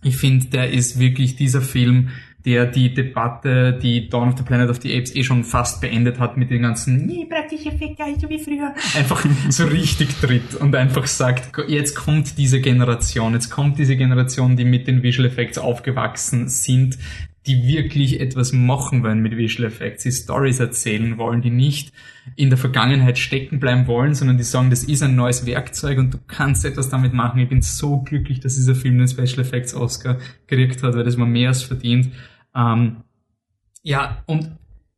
Ich 0.02 0.16
finde, 0.16 0.46
der 0.46 0.70
ist 0.72 0.98
wirklich 0.98 1.36
dieser 1.36 1.62
Film, 1.62 2.09
der 2.44 2.66
die 2.66 2.92
Debatte, 2.92 3.78
die 3.80 4.09
Dawn 4.09 4.30
of 4.30 4.38
the 4.38 4.42
Planet 4.42 4.68
of 4.68 4.80
the 4.82 4.96
Apes 4.96 5.14
eh 5.14 5.22
schon 5.22 5.44
fast 5.44 5.80
beendet 5.80 6.18
hat 6.18 6.36
mit 6.36 6.50
den 6.50 6.62
ganzen 6.62 7.06
nee, 7.06 7.26
praktische 7.26 7.68
Effekte, 7.68 8.02
so 8.20 8.28
wie 8.28 8.40
früher, 8.40 8.74
einfach 8.96 9.24
so 9.50 9.66
richtig 9.66 10.09
tritt 10.20 10.56
und 10.56 10.74
einfach 10.74 11.06
sagt, 11.06 11.56
jetzt 11.68 11.94
kommt 11.94 12.36
diese 12.38 12.61
Generation, 12.61 13.34
jetzt 13.34 13.50
kommt 13.50 13.78
diese 13.78 13.96
Generation, 13.96 14.56
die 14.56 14.64
mit 14.64 14.88
den 14.88 15.04
Visual 15.04 15.28
Effects 15.28 15.59
aufgewachsen 15.59 16.48
sind, 16.48 16.98
die 17.49 17.66
wirklich 17.66 18.20
etwas 18.20 18.53
machen 18.53 19.03
wollen 19.03 19.20
mit 19.20 19.34
Visual 19.34 19.66
Effects, 19.66 20.03
die 20.03 20.12
Stories 20.12 20.61
erzählen 20.61 21.16
wollen, 21.16 21.40
die 21.40 21.51
nicht 21.51 21.92
in 22.36 22.51
der 22.51 22.59
Vergangenheit 22.59 23.16
stecken 23.16 23.59
bleiben 23.59 23.86
wollen, 23.86 24.14
sondern 24.14 24.36
die 24.36 24.44
sagen, 24.44 24.68
das 24.68 24.84
ist 24.84 25.03
ein 25.03 25.16
neues 25.16 25.46
Werkzeug 25.46 25.99
und 25.99 26.12
du 26.12 26.18
kannst 26.26 26.66
etwas 26.66 26.90
damit 26.90 27.14
machen. 27.14 27.40
Ich 27.40 27.49
bin 27.49 27.62
so 27.62 28.03
glücklich, 28.03 28.40
dass 28.40 28.57
dieser 28.57 28.74
Film 28.74 28.99
den 28.99 29.09
Special 29.09 29.40
Effects 29.40 29.74
Oscar 29.74 30.18
gekriegt 30.46 30.82
hat, 30.82 30.94
weil 30.94 31.05
das 31.05 31.16
man 31.16 31.32
mehr 31.32 31.49
als 31.49 31.62
verdient. 31.62 32.11
Ähm, 32.55 32.99
ja, 33.82 34.22
und 34.26 34.51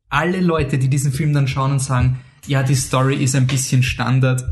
alle 0.09 0.41
Leute, 0.41 0.77
die 0.77 0.89
diesen 0.89 1.13
Film 1.13 1.33
dann 1.33 1.47
schauen 1.47 1.71
und 1.71 1.79
sagen, 1.79 2.19
ja, 2.47 2.63
die 2.63 2.75
Story 2.75 3.15
ist 3.15 3.33
ein 3.33 3.47
bisschen 3.47 3.81
Standard. 3.81 4.43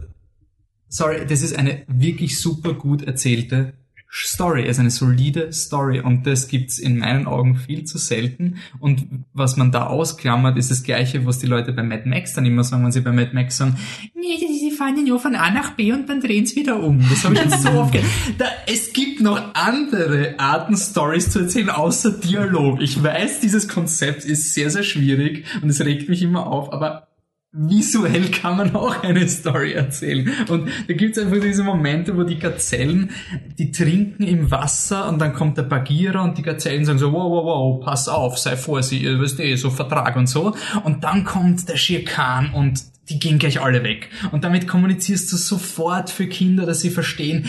Sorry, 0.88 1.26
das 1.28 1.41
ist 1.41 1.58
eine 1.58 1.84
wirklich 1.88 2.39
super 2.39 2.76
gut 2.76 3.04
erzählte 3.04 3.74
Story, 4.12 4.66
also 4.68 4.82
eine 4.82 4.89
solide 4.89 5.53
Story 5.53 5.99
und 5.99 6.26
das 6.26 6.47
gibt's 6.47 6.80
in 6.80 6.97
meinen 6.97 7.28
Augen 7.28 7.55
viel 7.55 7.84
zu 7.84 7.97
selten 7.97 8.57
und 8.80 9.07
was 9.34 9.55
man 9.55 9.72
da 9.72 9.86
ausklammert, 9.86 10.57
ist 10.57 10.72
das 10.72 10.84
gleiche, 10.84 11.26
was 11.26 11.39
die 11.39 11.45
Leute 11.45 11.74
bei 11.74 11.84
Mad 11.84 12.10
Max 12.10 12.34
dann 12.34 12.45
immer 12.45 12.64
sagen, 12.64 12.84
wenn 12.84 12.91
sie 12.91 13.01
bei 13.01 13.12
Mad 13.12 13.32
Max 13.34 13.57
sagen, 13.57 13.78
nee, 14.16 14.38
sie 14.38 14.72
fahren 14.72 14.95
ja 14.97 15.03
nur 15.03 15.20
von 15.20 15.36
A 15.36 15.51
nach 15.51 15.72
B 15.72 15.91
und 15.91 16.10
dann 16.10 16.22
drehen 16.22 16.45
sie 16.45 16.55
wieder 16.55 16.82
um. 16.82 16.99
Das 17.10 17.24
habe 17.24 17.36
ich 17.36 17.41
jetzt 17.41 17.62
so 17.62 17.70
oft 17.70 17.95
da, 18.38 18.45
Es 18.66 18.93
gibt 18.93 19.22
noch 19.22 19.53
andere 19.53 20.36
Arten, 20.39 20.76
Stories 20.76 21.30
zu 21.30 21.39
erzählen, 21.39 21.70
außer 21.70 22.12
Dialog. 22.12 22.82
Ich 22.82 23.01
weiß, 23.01 23.41
dieses 23.41 23.68
Konzept 23.68 24.26
ist 24.26 24.53
sehr, 24.53 24.70
sehr 24.70 24.84
schwierig 24.84 25.45
und 25.62 25.70
es 25.70 25.82
regt 25.82 26.10
mich 26.10 26.22
immer 26.22 26.47
auf, 26.47 26.74
aber 26.74 27.09
visuell 27.52 28.30
kann 28.30 28.58
man 28.58 28.76
auch 28.76 29.02
eine 29.04 29.28
Story 29.28 29.74
erzählen. 29.74 30.32
Und 30.50 30.70
da 30.88 30.93
gibt's 30.93 31.18
einfach 31.18 31.39
diese 31.41 31.64
Momente, 31.64 32.16
wo 32.16 32.24
die 32.24 32.38
Gazellen, 32.38 33.12
die 33.58 33.72
trinken 33.72 34.24
im 34.24 34.52
Wasser 34.52 35.10
und 35.10 35.20
dann 35.20 35.34
kommt 35.34 35.58
der 35.58 35.64
Bagierer 35.64 36.24
und 36.24 36.38
die 36.38 36.43
Gazellen 36.43 36.86
sagen 36.86 37.00
so, 37.00 37.12
wow, 37.12 37.32
wow, 37.32 37.45
wow, 37.45 37.86
pass 37.86 38.08
auf, 38.08 38.38
sei 38.38 38.56
vorsichtig, 38.56 39.20
weißt 39.20 39.39
eh, 39.39 39.56
so 39.56 39.72
Vertrag 39.72 40.16
und 40.16 40.28
so. 40.28 40.56
Und 40.84 41.04
dann 41.04 41.24
kommt 41.24 41.68
der 41.68 41.78
Schirkan 41.78 42.54
und 42.54 42.84
die 43.10 43.18
gehen 43.18 43.39
gleich 43.39 43.60
alle 43.60 43.84
weg. 43.84 44.10
Und 44.32 44.43
damit 44.43 44.68
kommunizierst 44.68 45.32
du 45.32 45.38
sofort 45.38 46.12
für 46.12 46.28
Kinder, 46.28 46.68
dass 46.68 46.82
sie 46.82 46.91
verstehen, 46.91 47.47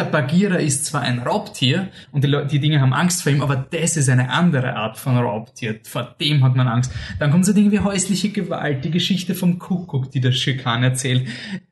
der 0.00 0.06
Bagheera 0.06 0.56
ist 0.56 0.86
zwar 0.86 1.02
ein 1.02 1.18
Raubtier 1.18 1.88
und 2.10 2.24
die, 2.24 2.46
die 2.50 2.58
Dinge 2.58 2.80
haben 2.80 2.94
Angst 2.94 3.22
vor 3.22 3.30
ihm, 3.30 3.42
aber 3.42 3.56
das 3.56 3.98
ist 3.98 4.08
eine 4.08 4.30
andere 4.30 4.74
Art 4.74 4.96
von 4.96 5.16
Raubtier. 5.18 5.78
Vor 5.84 6.14
dem 6.18 6.42
hat 6.42 6.56
man 6.56 6.68
Angst. 6.68 6.90
Dann 7.18 7.30
kommt 7.30 7.44
so 7.44 7.52
Dinge 7.52 7.70
wie 7.70 7.80
häusliche 7.80 8.30
Gewalt, 8.30 8.84
die 8.84 8.90
Geschichte 8.90 9.34
vom 9.34 9.58
Kuckuck, 9.58 10.10
die 10.10 10.20
der 10.20 10.32
Schikan 10.32 10.82
erzählt. 10.82 11.28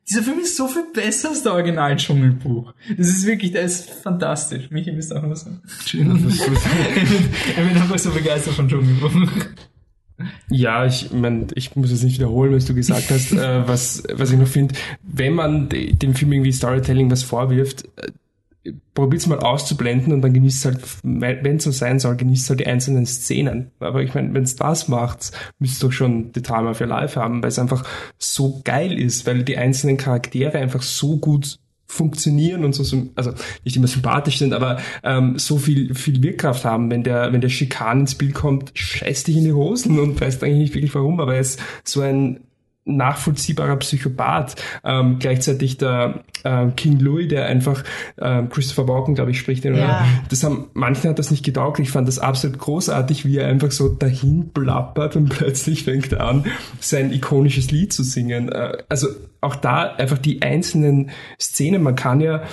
Dieser 0.07 0.21
Film 0.21 0.39
ist 0.39 0.55
so 0.55 0.67
viel 0.67 0.85
besser 0.93 1.29
als 1.29 1.41
der 1.41 1.53
original 1.53 1.95
Dschungelbuch. 1.95 2.73
Das 2.95 3.07
ist 3.07 3.25
wirklich, 3.25 3.51
der 3.51 3.63
ist 3.63 3.89
fantastisch. 3.89 4.69
Michi, 4.69 4.91
du 4.91 5.15
auch 5.15 5.23
noch 5.23 5.31
was 5.31 5.41
sagen? 5.41 5.61
ich 5.85 5.91
bin 7.55 7.67
einfach 7.67 7.97
so 7.97 8.11
begeistert 8.11 8.53
von 8.53 8.67
Dschungelbuch. 8.67 9.11
Ja, 10.49 10.85
ich 10.85 11.11
mein, 11.11 11.47
ich 11.55 11.75
muss 11.75 11.91
es 11.91 12.03
nicht 12.03 12.15
wiederholen, 12.15 12.53
was 12.53 12.65
du 12.65 12.73
gesagt 12.73 13.09
hast. 13.09 13.31
äh, 13.33 13.67
was, 13.67 14.03
was 14.13 14.31
ich 14.31 14.37
noch 14.37 14.47
finde, 14.47 14.75
wenn 15.03 15.33
man 15.33 15.69
de, 15.69 15.93
dem 15.93 16.15
Film 16.15 16.33
irgendwie 16.33 16.51
Storytelling 16.51 17.09
was 17.09 17.23
vorwirft, 17.23 17.85
äh, 17.97 18.11
probiert 18.93 19.21
es 19.21 19.27
mal 19.27 19.39
auszublenden 19.39 20.11
und 20.13 20.21
dann 20.21 20.33
genießt 20.33 20.65
halt, 20.65 20.79
wenn 21.03 21.55
es 21.55 21.63
so 21.63 21.71
sein 21.71 21.99
soll, 21.99 22.17
genießt 22.17 22.49
halt 22.49 22.59
die 22.59 22.67
einzelnen 22.67 23.05
Szenen. 23.05 23.71
Aber 23.79 24.03
ich 24.03 24.13
meine, 24.13 24.33
wenn 24.33 24.43
es 24.43 24.55
das 24.55 24.87
macht, 24.87 25.31
müsst 25.59 25.81
ihr 25.81 25.87
doch 25.87 25.93
schon 25.93 26.31
The 26.33 26.41
Time 26.41 26.69
of 26.69 26.81
Your 26.81 26.87
Life 26.87 27.19
haben, 27.19 27.41
weil 27.41 27.49
es 27.49 27.59
einfach 27.59 27.85
so 28.17 28.61
geil 28.65 28.99
ist, 28.99 29.25
weil 29.25 29.43
die 29.43 29.57
einzelnen 29.57 29.97
Charaktere 29.97 30.57
einfach 30.57 30.81
so 30.81 31.17
gut 31.17 31.59
funktionieren 31.89 32.63
und 32.63 32.73
so, 32.73 32.83
also 33.15 33.33
nicht 33.65 33.75
immer 33.75 33.87
sympathisch 33.87 34.37
sind, 34.37 34.53
aber 34.53 34.77
ähm, 35.03 35.39
so 35.39 35.57
viel, 35.57 35.95
viel 35.95 36.21
Wirkkraft 36.21 36.63
haben, 36.63 36.91
wenn 36.91 37.03
der, 37.03 37.33
wenn 37.33 37.41
der 37.41 37.49
Schikan 37.49 38.01
ins 38.01 38.13
Bild 38.13 38.35
kommt, 38.35 38.71
scheißt 38.75 39.27
dich 39.27 39.37
in 39.37 39.43
die 39.43 39.53
Hosen 39.53 39.99
und 39.99 40.21
weißt 40.21 40.43
eigentlich 40.43 40.59
nicht 40.59 40.75
wirklich 40.75 40.93
warum, 40.93 41.19
aber 41.19 41.33
er 41.33 41.41
ist 41.41 41.59
so 41.83 42.01
ein 42.01 42.41
nachvollziehbarer 42.97 43.77
Psychopath. 43.77 44.55
Ähm, 44.83 45.17
gleichzeitig 45.19 45.77
der 45.77 46.23
ähm, 46.43 46.75
King 46.75 46.99
Louis, 46.99 47.27
der 47.27 47.45
einfach 47.45 47.83
ähm, 48.17 48.49
Christopher 48.49 48.87
Walken, 48.87 49.15
glaube 49.15 49.31
ich, 49.31 49.39
spricht 49.39 49.63
den, 49.63 49.75
ja. 49.75 49.83
oder? 49.83 50.05
Das 50.29 50.43
haben, 50.43 50.67
manchen 50.73 51.09
hat 51.09 51.19
das 51.19 51.31
nicht 51.31 51.43
getaugt. 51.43 51.79
Ich 51.79 51.91
fand 51.91 52.07
das 52.07 52.19
absolut 52.19 52.59
großartig, 52.59 53.25
wie 53.25 53.37
er 53.37 53.47
einfach 53.47 53.71
so 53.71 53.89
dahin 53.89 54.51
plappert 54.53 55.15
und 55.15 55.29
plötzlich 55.37 55.83
fängt 55.83 56.11
er 56.13 56.25
an, 56.25 56.45
sein 56.79 57.11
ikonisches 57.11 57.71
Lied 57.71 57.93
zu 57.93 58.03
singen. 58.03 58.49
Äh, 58.49 58.77
also 58.89 59.07
auch 59.41 59.55
da 59.55 59.93
einfach 59.93 60.17
die 60.17 60.41
einzelnen 60.41 61.11
Szenen. 61.39 61.83
Man 61.83 61.95
kann 61.95 62.19
ja 62.19 62.43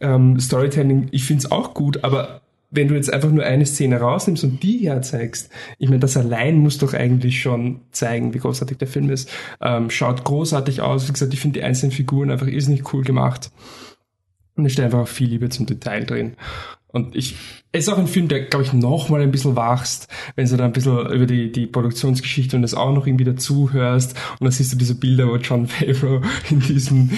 ähm, 0.00 0.40
Storytelling, 0.40 1.08
ich 1.10 1.24
finde 1.24 1.44
es 1.44 1.52
auch 1.52 1.74
gut, 1.74 2.02
aber 2.04 2.40
wenn 2.74 2.88
du 2.88 2.94
jetzt 2.94 3.12
einfach 3.12 3.30
nur 3.30 3.44
eine 3.44 3.66
Szene 3.66 4.00
rausnimmst 4.00 4.44
und 4.44 4.62
die 4.62 4.78
herzeigst, 4.88 5.50
ich 5.78 5.88
meine, 5.88 6.00
das 6.00 6.16
allein 6.16 6.58
muss 6.58 6.78
doch 6.78 6.92
eigentlich 6.92 7.40
schon 7.40 7.80
zeigen, 7.92 8.34
wie 8.34 8.38
großartig 8.38 8.78
der 8.78 8.88
Film 8.88 9.10
ist. 9.10 9.30
Ähm, 9.60 9.90
schaut 9.90 10.24
großartig 10.24 10.80
aus. 10.80 11.08
Wie 11.08 11.12
gesagt, 11.12 11.32
ich 11.32 11.40
finde 11.40 11.60
die 11.60 11.64
einzelnen 11.64 11.92
Figuren 11.92 12.30
einfach 12.30 12.46
irrsinnig 12.46 12.92
cool 12.92 13.04
gemacht. 13.04 13.50
Und 14.56 14.66
es 14.66 14.72
steht 14.72 14.84
einfach 14.84 15.00
auch 15.00 15.08
viel 15.08 15.28
Liebe 15.28 15.48
zum 15.48 15.66
Detail 15.66 16.04
drin. 16.04 16.36
Und 16.94 17.16
ich, 17.16 17.34
es 17.72 17.88
ist 17.88 17.92
auch 17.92 17.98
ein 17.98 18.06
Film, 18.06 18.28
der, 18.28 18.42
glaube 18.42 18.64
ich, 18.64 18.72
noch 18.72 19.08
mal 19.08 19.20
ein 19.20 19.32
bisschen 19.32 19.56
wachst, 19.56 20.06
wenn 20.36 20.48
du 20.48 20.56
da 20.56 20.64
ein 20.64 20.72
bisschen 20.72 20.96
über 21.10 21.26
die, 21.26 21.50
die 21.50 21.66
Produktionsgeschichte 21.66 22.54
und 22.54 22.62
das 22.62 22.72
auch 22.72 22.94
noch 22.94 23.08
irgendwie 23.08 23.24
dazuhörst. 23.24 24.16
Und 24.38 24.44
dann 24.44 24.52
siehst 24.52 24.72
du 24.72 24.76
diese 24.76 24.94
Bilder, 24.94 25.26
wo 25.26 25.34
John 25.36 25.66
Favreau 25.66 26.22
in 26.50 26.60
diesem 26.60 27.10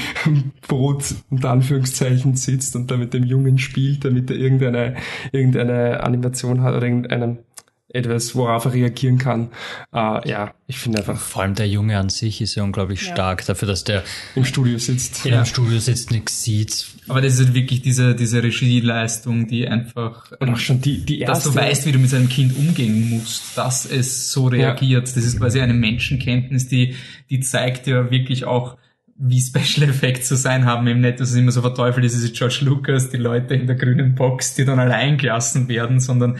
Boot, 0.66 1.14
unter 1.28 1.50
Anführungszeichen, 1.50 2.36
sitzt 2.36 2.74
und 2.74 2.90
da 2.90 2.96
mit 2.96 3.12
dem 3.12 3.24
Jungen 3.24 3.58
spielt, 3.58 4.06
damit 4.06 4.30
er 4.30 4.36
irgendeine, 4.36 4.96
irgendeine 5.30 6.02
Animation 6.02 6.62
hat 6.62 6.74
oder 6.74 6.86
irgendeinen 6.86 7.40
etwas, 7.88 8.34
worauf 8.34 8.64
er 8.64 8.72
reagieren 8.74 9.18
kann. 9.18 9.48
Uh, 9.92 10.20
ja, 10.24 10.54
ich 10.66 10.78
finde 10.78 10.98
einfach. 10.98 11.18
Vor 11.18 11.42
allem 11.42 11.54
der 11.54 11.68
Junge 11.68 11.98
an 11.98 12.08
sich 12.08 12.40
ist 12.40 12.54
ja 12.56 12.64
unglaublich 12.64 13.06
ja. 13.06 13.12
stark 13.12 13.46
dafür, 13.46 13.68
dass 13.68 13.84
der 13.84 14.02
im 14.34 14.44
Studio 14.44 14.78
sitzt. 14.78 15.24
In 15.24 15.32
ja. 15.32 15.42
dem 15.42 15.46
Studio 15.46 15.78
sitzt, 15.78 16.10
nichts 16.10 16.42
sieht. 16.42 16.86
Aber 17.08 17.20
das 17.20 17.34
ist 17.34 17.46
halt 17.46 17.54
wirklich 17.54 17.82
diese, 17.82 18.14
diese 18.14 18.42
Regieleistung, 18.42 19.46
die 19.46 19.68
einfach. 19.68 20.32
Und 20.40 20.50
auch 20.50 20.58
schon 20.58 20.80
die, 20.80 21.04
die 21.04 21.20
erste. 21.20 21.48
Dass 21.48 21.54
du 21.54 21.60
weißt, 21.60 21.86
wie 21.86 21.92
du 21.92 21.98
mit 21.98 22.10
seinem 22.10 22.28
Kind 22.28 22.56
umgehen 22.56 23.08
musst, 23.10 23.56
dass 23.56 23.86
es 23.86 24.32
so 24.32 24.48
reagiert. 24.48 25.08
Ja. 25.08 25.14
Das 25.14 25.24
ist 25.24 25.38
quasi 25.38 25.60
eine 25.60 25.74
Menschenkenntnis, 25.74 26.68
die, 26.68 26.96
die 27.30 27.40
zeigt 27.40 27.86
ja 27.86 28.10
wirklich 28.10 28.44
auch, 28.44 28.76
wie 29.18 29.40
Special 29.40 29.88
Effects 29.88 30.28
zu 30.28 30.36
sein 30.36 30.66
haben, 30.66 30.86
eben 30.88 31.00
nicht, 31.00 31.20
dass 31.20 31.30
es 31.30 31.36
immer 31.36 31.50
so 31.50 31.62
verteufelt 31.62 32.04
ist, 32.04 32.14
es 32.14 32.22
ist 32.22 32.36
George 32.36 32.58
Lucas, 32.62 33.08
die 33.08 33.16
Leute 33.16 33.54
in 33.54 33.66
der 33.66 33.76
grünen 33.76 34.14
Box, 34.14 34.54
die 34.54 34.66
dann 34.66 34.78
allein 34.78 35.16
gelassen 35.16 35.68
werden, 35.68 36.00
sondern 36.00 36.38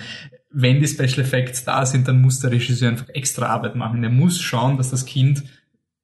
wenn 0.59 0.81
die 0.81 0.89
Special 0.89 1.21
Effects 1.21 1.65
da 1.65 1.85
sind, 1.85 2.09
dann 2.09 2.23
muss 2.23 2.41
der 2.41 2.51
Regisseur 2.51 2.89
einfach 2.89 3.11
extra 3.11 3.47
Arbeit 3.47 3.77
machen. 3.77 4.03
Er 4.03 4.09
muss 4.09 4.41
schauen, 4.41 4.79
dass 4.79 4.89
das 4.89 5.05
Kind 5.05 5.45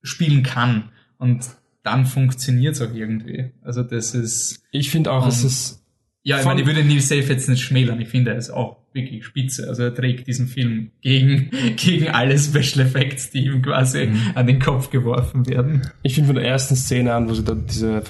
spielen 0.03 0.43
kann. 0.43 0.91
Und 1.17 1.47
dann 1.83 2.05
funktioniert 2.05 2.75
es 2.75 2.83
auch 2.83 2.93
irgendwie. 2.93 3.53
Also 3.63 3.83
das 3.83 4.15
ist. 4.15 4.63
Ich 4.71 4.91
finde 4.91 5.11
auch, 5.11 5.27
es 5.27 5.43
ist. 5.43 5.83
Ja, 6.23 6.39
ich 6.39 6.45
meine, 6.45 6.61
ich 6.61 6.67
würde 6.67 6.85
Neil 6.85 7.01
Safe 7.01 7.23
jetzt 7.23 7.49
nicht 7.49 7.63
schmälern. 7.63 7.99
Ich 8.03 8.11
finde, 8.11 8.33
er 8.33 8.37
ist 8.37 8.51
auch 8.51 8.82
wirklich 8.95 9.25
spitze. 9.25 9.69
Also 9.69 9.85
er 9.85 9.95
trägt 9.95 10.27
diesen 10.27 10.49
Film 10.49 10.91
gegen, 11.01 11.51
gegen 11.77 12.09
alle 12.09 12.39
Special 12.39 12.87
Effects, 12.87 13.31
die 13.31 13.47
ihm 13.47 13.63
quasi 13.63 14.07
mhm. 14.07 14.21
an 14.35 14.47
den 14.47 14.59
Kopf 14.59 14.91
geworfen 14.91 15.49
werden. 15.49 15.83
Ich 16.03 16.15
finde 16.15 16.29
von 16.29 16.37
der 16.37 16.47
ersten 16.47 16.77
Szene 16.77 17.15
an, 17.15 17.29
wo 17.29 17.35
sie 17.35 17.45
da 17.45 17.55
diese 17.55 18.03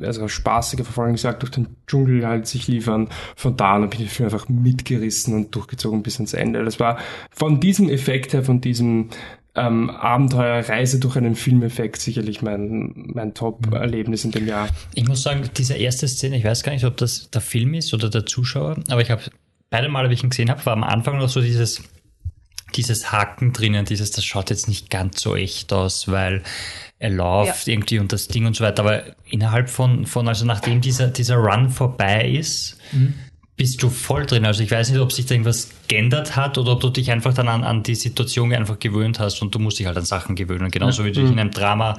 also 0.00 0.28
spaßige 0.28 0.82
Verfolgungsjagd 0.82 1.42
durch 1.42 1.52
den 1.52 1.68
Dschungel 1.86 2.26
halt 2.26 2.46
sich 2.46 2.68
liefern, 2.68 3.08
von 3.36 3.56
da 3.56 3.74
an 3.74 3.90
bin 3.90 4.00
ich 4.00 4.06
den 4.06 4.08
Film 4.08 4.26
einfach 4.26 4.48
mitgerissen 4.48 5.34
und 5.34 5.54
durchgezogen 5.54 6.02
bis 6.02 6.16
ans 6.16 6.32
Ende. 6.34 6.64
Das 6.64 6.80
war 6.80 6.98
von 7.30 7.60
diesem 7.60 7.88
Effekt 7.88 8.32
her, 8.32 8.42
von 8.42 8.60
diesem 8.60 9.10
ähm, 9.56 9.90
Abenteuerreise 9.90 10.98
durch 10.98 11.16
einen 11.16 11.36
Filmeffekt 11.36 12.00
sicherlich 12.00 12.42
mein, 12.42 12.92
mein 13.14 13.34
Top-Erlebnis 13.34 14.24
in 14.24 14.32
dem 14.32 14.46
Jahr. 14.46 14.68
Ich 14.94 15.06
muss 15.06 15.22
sagen, 15.22 15.48
diese 15.56 15.74
erste 15.74 16.08
Szene, 16.08 16.36
ich 16.36 16.44
weiß 16.44 16.62
gar 16.62 16.72
nicht, 16.72 16.84
ob 16.84 16.96
das 16.96 17.30
der 17.30 17.40
Film 17.40 17.74
ist 17.74 17.94
oder 17.94 18.10
der 18.10 18.26
Zuschauer, 18.26 18.76
aber 18.90 19.00
ich 19.00 19.10
habe 19.10 19.22
beide 19.70 19.88
Male, 19.88 20.10
wie 20.10 20.14
ich 20.14 20.22
ihn 20.22 20.30
gesehen 20.30 20.50
habe, 20.50 20.64
war 20.66 20.72
am 20.72 20.84
Anfang 20.84 21.18
noch 21.18 21.28
so 21.28 21.40
dieses, 21.40 21.82
dieses 22.74 23.12
Haken 23.12 23.52
drinnen, 23.52 23.84
dieses, 23.84 24.10
das 24.10 24.24
schaut 24.24 24.50
jetzt 24.50 24.68
nicht 24.68 24.90
ganz 24.90 25.20
so 25.20 25.36
echt 25.36 25.72
aus, 25.72 26.08
weil 26.08 26.42
er 26.98 27.10
läuft 27.10 27.66
ja. 27.66 27.74
irgendwie 27.74 27.98
und 27.98 28.12
das 28.12 28.28
Ding 28.28 28.46
und 28.46 28.56
so 28.56 28.64
weiter. 28.64 28.82
Aber 28.82 29.02
innerhalb 29.28 29.68
von, 29.68 30.06
von 30.06 30.28
also 30.28 30.44
nachdem 30.44 30.80
dieser, 30.80 31.08
dieser 31.08 31.36
Run 31.36 31.70
vorbei 31.70 32.28
ist, 32.30 32.78
mhm. 32.92 33.14
bist 33.56 33.82
du 33.82 33.90
voll 33.90 34.26
drin. 34.26 34.44
Also 34.44 34.62
ich 34.62 34.70
weiß 34.70 34.90
nicht, 34.90 35.00
ob 35.00 35.12
sich 35.12 35.26
da 35.26 35.34
irgendwas 35.34 35.70
geändert 35.88 36.36
hat 36.36 36.58
oder 36.58 36.72
ob 36.72 36.80
du 36.80 36.90
dich 36.90 37.10
einfach 37.10 37.34
dann 37.34 37.48
an, 37.48 37.64
an 37.64 37.82
die 37.82 37.94
Situation 37.94 38.52
einfach 38.52 38.78
gewöhnt 38.78 39.18
hast 39.18 39.42
und 39.42 39.54
du 39.54 39.58
musst 39.58 39.78
dich 39.78 39.86
halt 39.86 39.96
an 39.96 40.04
Sachen 40.04 40.34
gewöhnen. 40.34 40.70
Genauso 40.70 41.02
ja. 41.02 41.08
wie 41.08 41.12
du 41.12 41.20
dich 41.22 41.30
in 41.30 41.38
einem 41.38 41.50
Drama 41.50 41.96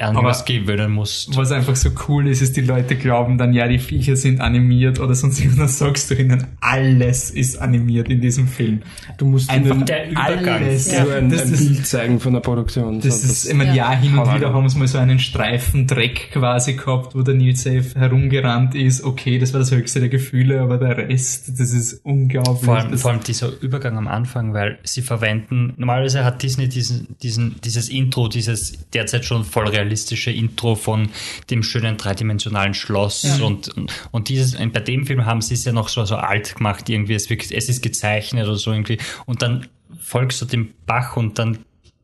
an 0.00 0.16
Aber 0.16 0.28
was 0.28 0.44
gewöhnen 0.44 0.92
musst. 0.92 1.36
Was 1.36 1.52
einfach 1.52 1.76
so 1.76 1.90
cool 2.08 2.28
ist, 2.28 2.40
ist, 2.40 2.56
die 2.56 2.62
Leute 2.62 2.96
glauben 2.96 3.38
dann, 3.38 3.52
ja, 3.52 3.68
die 3.68 3.78
Viecher 3.78 4.16
sind 4.16 4.40
animiert 4.40 4.98
oder 4.98 5.14
sonst 5.14 5.40
irgendwas. 5.44 5.78
Dann 5.78 5.88
sagst 5.88 6.10
du 6.10 6.14
ihnen, 6.14 6.46
alles 6.60 7.30
ist 7.30 7.60
animiert 7.60 8.08
in 8.08 8.20
diesem 8.20 8.48
Film. 8.48 8.82
Du 9.18 9.26
musst 9.26 9.50
einfach 9.50 9.76
ihnen 9.76 9.86
der 9.86 10.10
Übergang 10.10 10.62
alles, 10.62 10.90
ja, 10.90 11.02
ein, 11.02 11.32
ein 11.32 11.50
Bild 11.50 11.86
zeigen 11.86 12.20
von 12.20 12.32
der 12.32 12.40
Produktion. 12.40 13.00
Das, 13.00 13.22
so, 13.22 13.28
ist, 13.28 13.46
ich 13.46 13.54
meine, 13.54 13.76
ja, 13.76 13.92
hin 13.92 14.16
und 14.16 14.34
wieder 14.34 14.52
haben 14.52 14.68
sie 14.68 14.78
mal 14.78 14.88
so 14.88 14.98
einen 14.98 15.18
Streifen 15.18 15.86
Dreck 15.86 16.30
quasi 16.32 16.74
gehabt, 16.74 17.14
wo 17.14 17.22
der 17.22 17.34
Nils 17.34 17.62
Safe 17.62 17.84
herumgerannt 17.94 18.74
ist. 18.74 19.04
Okay, 19.04 19.38
das 19.38 19.52
war 19.52 19.60
das 19.60 19.70
höchste 19.70 20.00
der 20.00 20.08
Gefühle, 20.08 20.60
aber 20.60 20.78
der 20.78 20.96
Rest, 20.96 21.48
das 21.60 21.72
ist 21.72 22.04
unglaublich. 22.04 22.64
Vor 22.64 22.76
allem, 22.76 22.96
vor 22.96 23.10
allem 23.10 23.20
dieser 23.20 23.50
Übergang 23.60 23.98
am 23.98 24.08
Anfang, 24.08 24.54
weil 24.54 24.78
sie 24.82 25.02
verwenden, 25.02 25.74
normalerweise 25.76 26.24
hat 26.24 26.42
Disney 26.42 26.68
diesen, 26.68 27.16
diesen, 27.22 27.56
dieses 27.62 27.88
Intro, 27.88 28.28
dieses 28.28 28.78
derzeit 28.92 29.24
schon 29.24 29.44
voll 29.44 29.68
realistisch 29.68 29.89
realistische 29.90 30.30
Intro 30.30 30.74
von 30.76 31.10
dem 31.50 31.62
schönen 31.62 31.96
dreidimensionalen 31.96 32.74
Schloss 32.74 33.22
ja. 33.22 33.44
und, 33.44 33.68
und, 33.76 33.92
und 34.12 34.28
dieses, 34.28 34.56
bei 34.56 34.80
dem 34.80 35.06
Film 35.06 35.26
haben 35.26 35.42
sie 35.42 35.54
es 35.54 35.64
ja 35.64 35.72
noch 35.72 35.88
so, 35.88 36.04
so 36.04 36.16
alt 36.16 36.56
gemacht 36.56 36.88
irgendwie, 36.88 37.14
es, 37.14 37.28
wirklich, 37.28 37.56
es 37.56 37.68
ist 37.68 37.82
gezeichnet 37.82 38.46
oder 38.46 38.56
so 38.56 38.72
irgendwie 38.72 38.98
und 39.26 39.42
dann 39.42 39.66
folgst 40.00 40.40
du 40.40 40.46
dem 40.46 40.72
Bach 40.86 41.16
und 41.16 41.38
dann 41.38 41.58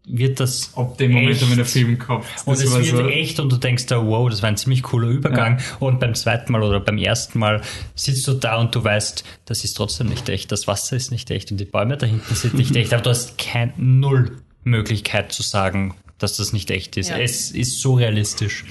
wird 0.09 0.39
das 0.39 0.72
ab 0.76 0.99
dem 0.99 1.12
Moment, 1.12 1.51
wenn 1.51 1.57
der 1.57 1.66
Film 1.66 1.99
kommt. 1.99 2.24
Und 2.45 2.55
es 2.55 2.72
wird 2.72 2.84
so 2.84 3.09
echt 3.09 3.41
und 3.41 3.51
du 3.51 3.57
denkst 3.57 3.87
da, 3.87 4.07
wow, 4.07 4.30
das 4.30 4.41
war 4.41 4.49
ein 4.49 4.57
ziemlich 4.57 4.84
cooler 4.84 5.09
Übergang. 5.09 5.59
Ja. 5.59 5.64
Und 5.80 5.99
beim 5.99 6.14
zweiten 6.14 6.53
Mal 6.53 6.62
oder 6.62 6.78
beim 6.78 6.97
ersten 6.97 7.41
Mal 7.41 7.61
sitzt 7.97 8.28
du 8.28 8.34
da 8.34 8.55
und 8.57 8.72
du 8.72 8.84
weißt, 8.84 9.24
das 9.47 9.64
ist 9.64 9.74
trotzdem 9.74 10.07
nicht 10.09 10.28
echt. 10.28 10.53
Das 10.53 10.68
Wasser 10.68 10.95
ist 10.95 11.11
nicht 11.11 11.28
echt 11.32 11.51
und 11.51 11.57
die 11.57 11.64
Bäume 11.64 11.97
da 11.97 12.07
hinten 12.07 12.37
sind 12.37 12.55
nicht 12.55 12.76
echt. 12.76 12.95
Aber 12.95 13.03
du 13.03 13.11
hast 13.11 13.37
keine 13.37 13.72
Null 13.78 14.39
Möglichkeit 14.62 15.32
zu 15.32 15.43
sagen, 15.43 15.97
dass 16.19 16.37
das 16.39 16.53
nicht 16.53 16.71
echt 16.71 16.97
ist. 16.97 17.11
Ja. 17.11 17.19
Es 17.19 17.51
ist 17.51 17.81
so 17.81 17.95
realistisch, 17.95 18.64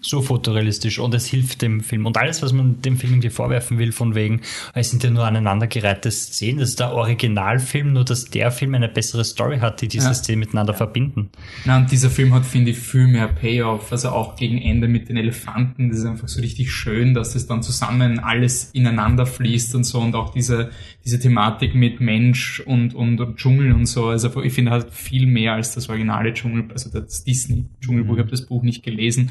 so 0.00 0.22
fotorealistisch 0.22 0.98
und 0.98 1.14
es 1.14 1.26
hilft 1.26 1.62
dem 1.62 1.80
Film. 1.80 2.06
Und 2.06 2.16
alles, 2.16 2.42
was 2.42 2.52
man 2.52 2.80
dem 2.80 2.96
Film 2.96 3.14
irgendwie 3.14 3.30
vorwerfen 3.30 3.78
will, 3.78 3.92
von 3.92 4.14
wegen, 4.14 4.42
es 4.74 4.90
sind 4.90 5.02
ja 5.02 5.10
nur 5.10 5.24
aneinandergereihte 5.24 6.10
Szenen, 6.10 6.60
das 6.60 6.70
ist 6.70 6.80
der 6.80 6.92
Originalfilm, 6.92 7.92
nur 7.92 8.04
dass 8.04 8.26
der 8.26 8.52
Film 8.52 8.74
eine 8.74 8.88
bessere 8.88 9.24
Story 9.24 9.58
hat, 9.58 9.80
die 9.80 9.88
diese 9.88 10.08
ja. 10.08 10.14
Szenen 10.14 10.40
miteinander 10.40 10.74
ja. 10.74 10.78
verbinden. 10.78 11.30
Na, 11.64 11.78
und 11.78 11.90
dieser 11.90 12.10
Film 12.10 12.32
hat, 12.34 12.46
finde 12.46 12.70
ich, 12.70 12.78
viel 12.78 13.08
mehr 13.08 13.28
Payoff, 13.28 13.90
also 13.90 14.10
auch 14.10 14.36
gegen 14.36 14.58
Ende 14.58 14.86
mit 14.86 15.08
den 15.08 15.16
Elefanten, 15.16 15.88
das 15.88 15.98
ist 15.98 16.04
einfach 16.04 16.28
so 16.28 16.40
richtig 16.40 16.70
schön, 16.70 17.14
dass 17.14 17.34
es 17.34 17.46
dann 17.46 17.62
zusammen 17.62 18.20
alles 18.20 18.70
ineinander 18.72 19.26
fließt 19.26 19.74
und 19.74 19.84
so 19.84 19.98
und 20.00 20.14
auch 20.14 20.32
diese, 20.32 20.70
diese 21.04 21.18
Thematik 21.18 21.74
mit 21.74 22.00
Mensch 22.00 22.60
und, 22.60 22.94
und, 22.94 23.20
und 23.20 23.36
Dschungel 23.36 23.72
und 23.72 23.86
so, 23.86 24.06
also 24.06 24.42
ich 24.42 24.52
finde 24.52 24.70
halt 24.70 24.90
viel 24.90 25.26
mehr 25.26 25.54
als 25.54 25.74
das 25.74 25.88
originale 25.88 26.32
Dschungel, 26.32 26.70
also 26.70 26.90
das 26.90 27.24
Disney-Dschungelbuch, 27.24 28.14
ich 28.14 28.20
habe 28.20 28.30
das 28.30 28.46
Buch 28.46 28.62
nicht 28.62 28.82
gelesen. 28.82 29.30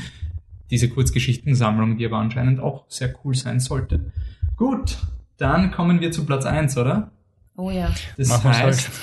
diese 0.70 0.90
Kurzgeschichtensammlung, 0.90 1.98
die 1.98 2.06
aber 2.06 2.18
anscheinend 2.18 2.60
auch 2.62 2.86
sehr 2.88 3.14
cool 3.24 3.36
sein 3.36 3.60
sollte. 3.60 4.12
Gut, 4.56 4.98
dann 5.38 5.72
kommen 5.72 6.00
wir 6.00 6.12
zu 6.12 6.26
Platz 6.26 6.46
1, 6.46 6.78
oder? 6.78 7.12
Oh 7.58 7.70
ja. 7.70 7.94
Das 8.18 8.30
Machen 8.30 8.52
heißt, 8.54 8.88
halt. 8.88 9.00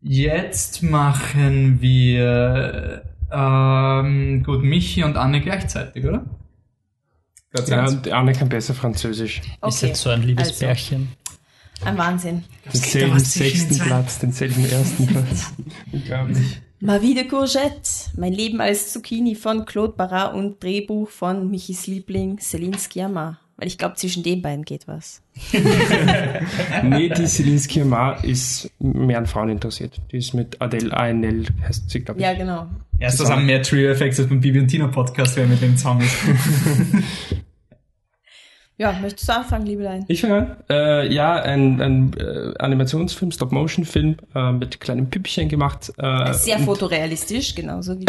jetzt 0.00 0.82
machen 0.82 1.80
wir 1.80 3.02
ähm, 3.32 4.42
gut 4.44 4.62
Michi 4.62 5.02
und 5.02 5.16
Anne 5.16 5.40
gleichzeitig, 5.40 6.04
oder? 6.04 6.24
Platz 7.56 7.68
Ja, 7.70 7.86
und 7.86 8.10
Anne 8.12 8.32
kann 8.32 8.48
besser 8.48 8.74
Französisch. 8.74 9.38
Ist 9.40 9.46
Okay. 9.60 9.86
jetzt 9.88 10.00
so 10.02 10.10
ein 10.10 10.22
liebes 10.22 10.48
Also. 10.48 10.64
Pärchen. 10.66 11.08
Ein 11.84 11.98
Wahnsinn. 11.98 12.44
Denselben 12.72 13.12
den 13.16 13.24
sechsten 13.24 13.74
zwei. 13.74 13.84
Platz, 13.84 14.18
denselben 14.18 14.64
ersten 14.70 15.06
Platz. 15.08 15.52
Unglaublich. 15.92 16.60
Ma 16.80 16.98
vie 17.00 17.14
de 17.14 17.24
Courgette, 17.26 17.88
mein 18.16 18.32
Leben 18.32 18.60
als 18.60 18.92
Zucchini 18.92 19.34
von 19.34 19.64
Claude 19.64 19.94
Barras 19.96 20.34
und 20.34 20.62
Drehbuch 20.62 21.08
von 21.08 21.50
Michis 21.50 21.86
Liebling 21.86 22.38
Celine 22.38 22.78
Sciamma. 22.78 23.38
Weil 23.58 23.68
ich 23.68 23.78
glaube, 23.78 23.94
zwischen 23.94 24.22
den 24.22 24.42
beiden 24.42 24.64
geht 24.66 24.86
was. 24.86 25.22
Nee, 26.82 27.08
die 27.08 27.26
Celine 27.26 27.58
Sciamma 27.58 28.12
ist 28.22 28.70
mehr 28.78 29.16
an 29.18 29.26
Frauen 29.26 29.48
interessiert. 29.48 30.00
Die 30.12 30.18
ist 30.18 30.34
mit 30.34 30.60
Adele 30.60 30.94
ANL, 30.94 31.46
heißt 31.66 31.88
sie, 31.88 32.00
glaube 32.00 32.20
ich. 32.20 32.26
Ja, 32.26 32.34
genau. 32.34 32.66
Erst 32.98 33.20
das 33.20 33.30
haben 33.30 33.46
mehr 33.46 33.62
Trio 33.62 33.90
Effects 33.90 34.18
als 34.20 34.28
beim 34.28 34.40
Bibi 34.40 34.60
und 34.60 34.68
Tina 34.68 34.86
Podcast, 34.88 35.36
wer 35.36 35.46
mit 35.46 35.60
dem 35.62 35.76
Song 35.78 36.00
ist. 36.00 36.14
Ja, 38.78 38.92
möchtest 39.00 39.26
du 39.26 39.32
anfangen, 39.34 39.64
Liebelein? 39.64 40.04
Ich 40.08 40.20
fange 40.20 40.36
an. 40.36 40.56
Äh, 40.68 41.10
ja, 41.12 41.36
ein, 41.36 41.80
ein 41.80 42.12
äh, 42.18 42.52
Animationsfilm, 42.58 43.30
Stop-Motion-Film 43.30 44.16
äh, 44.34 44.52
mit 44.52 44.80
kleinen 44.80 45.08
Püppchen 45.08 45.48
gemacht. 45.48 45.90
Äh, 45.96 46.34
Sehr 46.34 46.58
fotorealistisch, 46.58 47.54
genauso 47.54 47.98
wie 47.98 48.04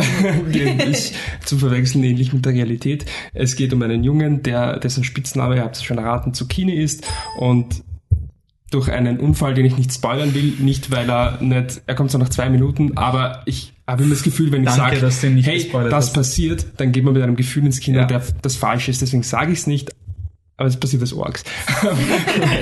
ist 0.92 1.14
zu 1.46 1.58
verwechseln 1.58 2.04
ähnlich 2.04 2.34
mit 2.34 2.46
der 2.46 2.52
Realität. 2.54 3.06
Es 3.34 3.56
geht 3.56 3.72
um 3.72 3.82
einen 3.82 4.04
Jungen, 4.04 4.44
der 4.44 4.78
dessen 4.80 5.06
Spitzname, 5.06 5.56
ihr 5.56 5.64
habt 5.64 5.78
es 5.78 5.84
schon 5.84 6.00
erraten, 6.00 6.34
Zucchini 6.34 6.74
ist 6.74 7.08
und 7.40 7.84
durch 8.70 8.92
einen 8.92 9.22
Unfall, 9.22 9.54
den 9.54 9.64
ich 9.66 9.78
nicht 9.78 9.94
spoilern 9.94 10.34
will, 10.34 10.56
nicht 10.60 10.92
weil 10.92 11.10
er 11.10 11.38
nicht, 11.42 11.82
er 11.88 11.96
kommt 11.96 12.12
so 12.12 12.18
nach 12.18 12.28
zwei 12.28 12.50
Minuten, 12.50 12.98
aber 12.98 13.42
ich 13.46 13.74
habe 13.88 14.04
immer 14.04 14.14
das 14.14 14.24
Gefühl, 14.24 14.52
wenn 14.52 14.64
ich 14.64 14.70
Danke, 14.72 15.00
sage, 15.00 15.42
hey, 15.42 15.72
das 15.72 16.08
hast. 16.08 16.14
passiert, 16.14 16.66
dann 16.76 16.92
geht 16.92 17.06
man 17.06 17.14
mit 17.14 17.24
einem 17.24 17.38
Gefühl 17.38 17.66
ins 17.66 17.80
Kino, 17.80 18.00
Ja. 18.00 18.06
der 18.06 18.22
das 18.42 18.58
falsch 18.58 18.90
ist, 18.90 19.02
deswegen 19.02 19.24
sage 19.24 19.54
ich 19.54 19.60
es 19.60 19.68
nicht, 19.68 19.92
aber 20.58 20.70
es 20.70 20.78
passiert 20.78 21.04
als 21.04 21.14
Orks. 21.14 21.44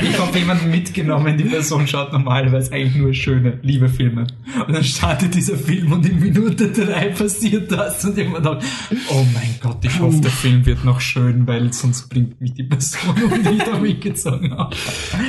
Ich 0.01 0.19
habe 0.19 0.37
jemanden 0.37 0.69
mitgenommen, 0.69 1.37
die 1.37 1.45
Person 1.45 1.87
schaut 1.87 2.11
normalerweise 2.11 2.71
eigentlich 2.73 2.95
nur 2.95 3.13
schöne, 3.13 3.59
liebe 3.61 3.87
Filme. 3.89 4.27
Und 4.67 4.73
dann 4.73 4.83
startet 4.83 5.33
dieser 5.33 5.57
Film 5.57 5.91
und 5.93 6.05
in 6.07 6.19
Minute 6.19 6.71
drei 6.71 7.09
passiert 7.09 7.71
das 7.71 8.03
und 8.05 8.17
ich 8.17 8.27
mir 8.27 8.35
gedacht, 8.35 8.63
oh 9.09 9.25
mein 9.33 9.55
Gott, 9.61 9.83
ich 9.83 9.99
hoffe, 9.99 10.19
der 10.21 10.31
Film 10.31 10.65
wird 10.65 10.83
noch 10.83 10.99
schön, 10.99 11.47
weil 11.47 11.71
sonst 11.71 12.09
bringt 12.09 12.39
mich 12.41 12.53
die 12.53 12.63
Person 12.63 13.11
um, 13.23 13.43
die 13.43 13.57
ich 13.57 13.63
da 13.63 13.77
mitgezogen 13.77 14.57
habe. 14.57 14.75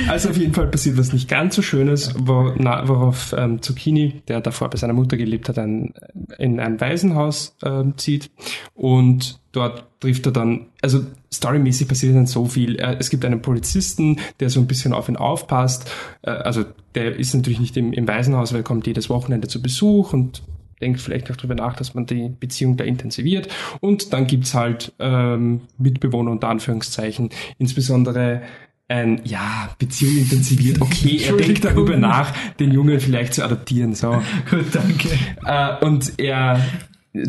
Also 0.07 0.29
auf 0.29 0.37
jeden 0.37 0.53
Fall 0.53 0.67
passiert 0.67 0.97
was 0.97 1.13
nicht 1.13 1.29
ganz 1.29 1.55
so 1.55 1.61
Schönes, 1.61 2.13
wo, 2.17 2.53
na, 2.57 2.87
worauf 2.87 3.33
ähm, 3.37 3.61
Zucchini, 3.61 4.21
der 4.27 4.41
davor 4.41 4.69
bei 4.69 4.77
seiner 4.77 4.93
Mutter 4.93 5.17
gelebt 5.17 5.49
hat, 5.49 5.57
ein, 5.57 5.93
in 6.37 6.59
ein 6.59 6.79
Waisenhaus 6.79 7.55
ähm, 7.63 7.97
zieht 7.97 8.29
und 8.73 9.39
dort 9.51 9.85
trifft 9.99 10.25
er 10.27 10.31
dann, 10.31 10.67
also 10.81 11.05
storymäßig 11.37 11.87
passiert 11.87 12.15
dann 12.15 12.25
so 12.27 12.45
viel. 12.45 12.75
Äh, 12.79 12.97
Es 12.99 13.09
gibt 13.09 13.23
einen 13.25 13.41
Polizisten, 13.41 14.19
der 14.39 14.49
so 14.49 14.59
ein 14.59 14.67
bisschen 14.67 14.93
auf 14.93 15.09
ihn 15.09 15.15
aufpasst. 15.15 15.89
Äh, 16.21 16.31
Also 16.31 16.65
der 16.95 17.15
ist 17.17 17.33
natürlich 17.33 17.59
nicht 17.59 17.77
im, 17.77 17.93
im 17.93 18.07
Waisenhaus, 18.07 18.51
weil 18.51 18.61
er 18.61 18.63
kommt 18.63 18.87
jedes 18.87 19.09
Wochenende 19.09 19.47
zu 19.47 19.61
Besuch 19.61 20.13
und 20.13 20.43
denkt 20.81 21.01
vielleicht 21.01 21.31
auch 21.31 21.35
darüber 21.35 21.55
nach, 21.55 21.75
dass 21.75 21.93
man 21.95 22.05
die 22.05 22.29
Beziehung 22.39 22.77
da 22.77 22.83
intensiviert. 22.83 23.47
Und 23.79 24.13
dann 24.13 24.27
gibt's 24.27 24.53
halt 24.53 24.93
ähm, 24.99 25.61
Mitbewohner 25.77 26.31
unter 26.31 26.49
Anführungszeichen, 26.49 27.29
insbesondere 27.57 28.43
ein, 28.87 29.21
ja, 29.25 29.69
Beziehung 29.79 30.17
intensiviert. 30.17 30.79
Okay, 30.79 31.21
er 31.25 31.35
denkt 31.35 31.65
darüber 31.65 31.97
nach, 31.97 32.33
den 32.57 32.71
Jungen 32.71 32.99
vielleicht 32.99 33.33
zu 33.33 33.43
adoptieren. 33.43 33.95
So. 33.95 34.21
Gut, 34.49 34.67
danke. 34.71 35.09
Äh, 35.45 35.85
und 35.85 36.13
er, 36.17 36.63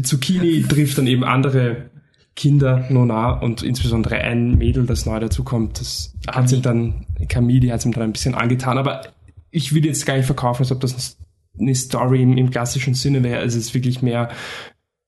Zucchini 0.03 0.63
trifft 0.63 0.99
dann 0.99 1.07
eben 1.07 1.25
andere 1.25 1.91
Kinder, 2.39 2.87
Nona 2.89 3.33
und 3.33 3.65
insbesondere 3.65 4.19
ein 4.19 4.57
Mädel, 4.57 4.87
das 4.87 5.07
neu 5.07 5.19
dazukommt. 5.19 5.81
Das 5.81 6.15
hat 6.29 6.53
ihm 6.53 6.63
dann, 6.63 7.05
Camille, 7.29 7.59
die 7.59 7.73
hat 7.73 7.85
ihm 7.85 7.91
dann 7.91 8.05
ein 8.05 8.13
bisschen 8.13 8.37
angetan. 8.37 8.79
Aber 8.79 9.03
ich 9.51 9.75
will 9.75 9.85
jetzt 9.85 10.07
gar 10.07 10.17
nicht 10.17 10.27
verkaufen, 10.27 10.63
als 10.63 10.71
ob 10.71 10.79
das 10.79 11.19
eine 11.59 11.75
Story 11.75 12.23
im, 12.23 12.39
im 12.39 12.51
klassischen 12.51 12.95
Sinne 12.95 13.25
wäre. 13.25 13.41
Also 13.41 13.59
es 13.59 13.67
ist 13.67 13.75
wirklich 13.75 14.03
mehr 14.03 14.29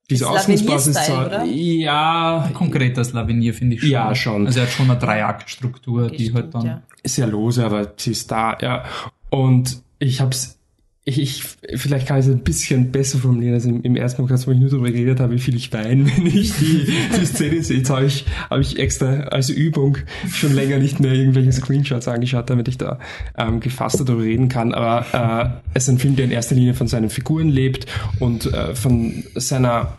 diese 0.09 0.25
Ist 0.25 0.29
Ausgangsbasis. 0.29 1.09
Oder? 1.09 1.45
Ja, 1.45 2.49
Konkret 2.53 2.97
als 2.97 3.13
Lavenier 3.13 3.53
finde 3.53 3.77
ich 3.77 3.81
schon. 3.83 3.91
Ja, 3.91 4.13
schon. 4.13 4.45
Also 4.45 4.59
er 4.59 4.65
hat 4.65 4.73
schon 4.73 4.91
eine 4.91 4.99
Dreiaktstruktur, 4.99 6.09
die 6.09 6.33
halt 6.33 6.53
dann... 6.53 6.65
ja. 6.65 6.81
sehr 7.05 7.27
lose, 7.27 7.65
aber 7.65 7.93
sie 7.95 8.11
ist 8.11 8.29
da, 8.29 8.57
ja. 8.59 8.83
Und 9.29 9.81
ich 9.99 10.19
hab's, 10.19 10.59
ich, 10.59 10.60
ich 11.03 11.43
vielleicht 11.75 12.07
kann 12.07 12.19
ich 12.19 12.27
es 12.27 12.31
ein 12.31 12.43
bisschen 12.43 12.91
besser 12.91 13.17
formulieren 13.17 13.55
als 13.55 13.65
im, 13.65 13.81
im 13.81 13.95
ersten 13.95 14.21
Podcast, 14.21 14.45
wo 14.45 14.51
ich 14.51 14.59
nur 14.59 14.69
darüber 14.69 14.91
geredet 14.91 15.19
habe, 15.19 15.33
wie 15.33 15.39
viel 15.39 15.55
ich 15.55 15.73
weine, 15.73 16.05
wenn 16.17 16.27
ich 16.27 16.53
die, 16.57 16.93
die 17.19 17.25
Szene 17.25 17.63
sehe. 17.63 17.77
Jetzt 17.77 17.89
habe 17.89 18.05
ich, 18.05 18.25
habe 18.49 18.61
ich 18.61 18.77
extra 18.77 19.21
als 19.21 19.49
Übung 19.49 19.97
schon 20.31 20.53
länger 20.53 20.77
nicht 20.77 20.99
mehr 20.99 21.13
irgendwelche 21.13 21.51
Screenshots 21.53 22.07
angeschaut, 22.07 22.51
damit 22.51 22.67
ich 22.67 22.77
da 22.77 22.99
ähm, 23.35 23.59
gefasster 23.59 24.05
darüber 24.05 24.23
reden 24.23 24.47
kann. 24.47 24.75
Aber 24.75 25.61
äh, 25.63 25.69
es 25.73 25.83
ist 25.83 25.89
ein 25.89 25.97
Film, 25.97 26.15
der 26.15 26.25
in 26.25 26.31
erster 26.31 26.53
Linie 26.53 26.75
von 26.75 26.87
seinen 26.87 27.09
Figuren 27.09 27.49
lebt 27.49 27.87
und 28.19 28.53
äh, 28.53 28.75
von 28.75 29.23
seiner 29.35 29.97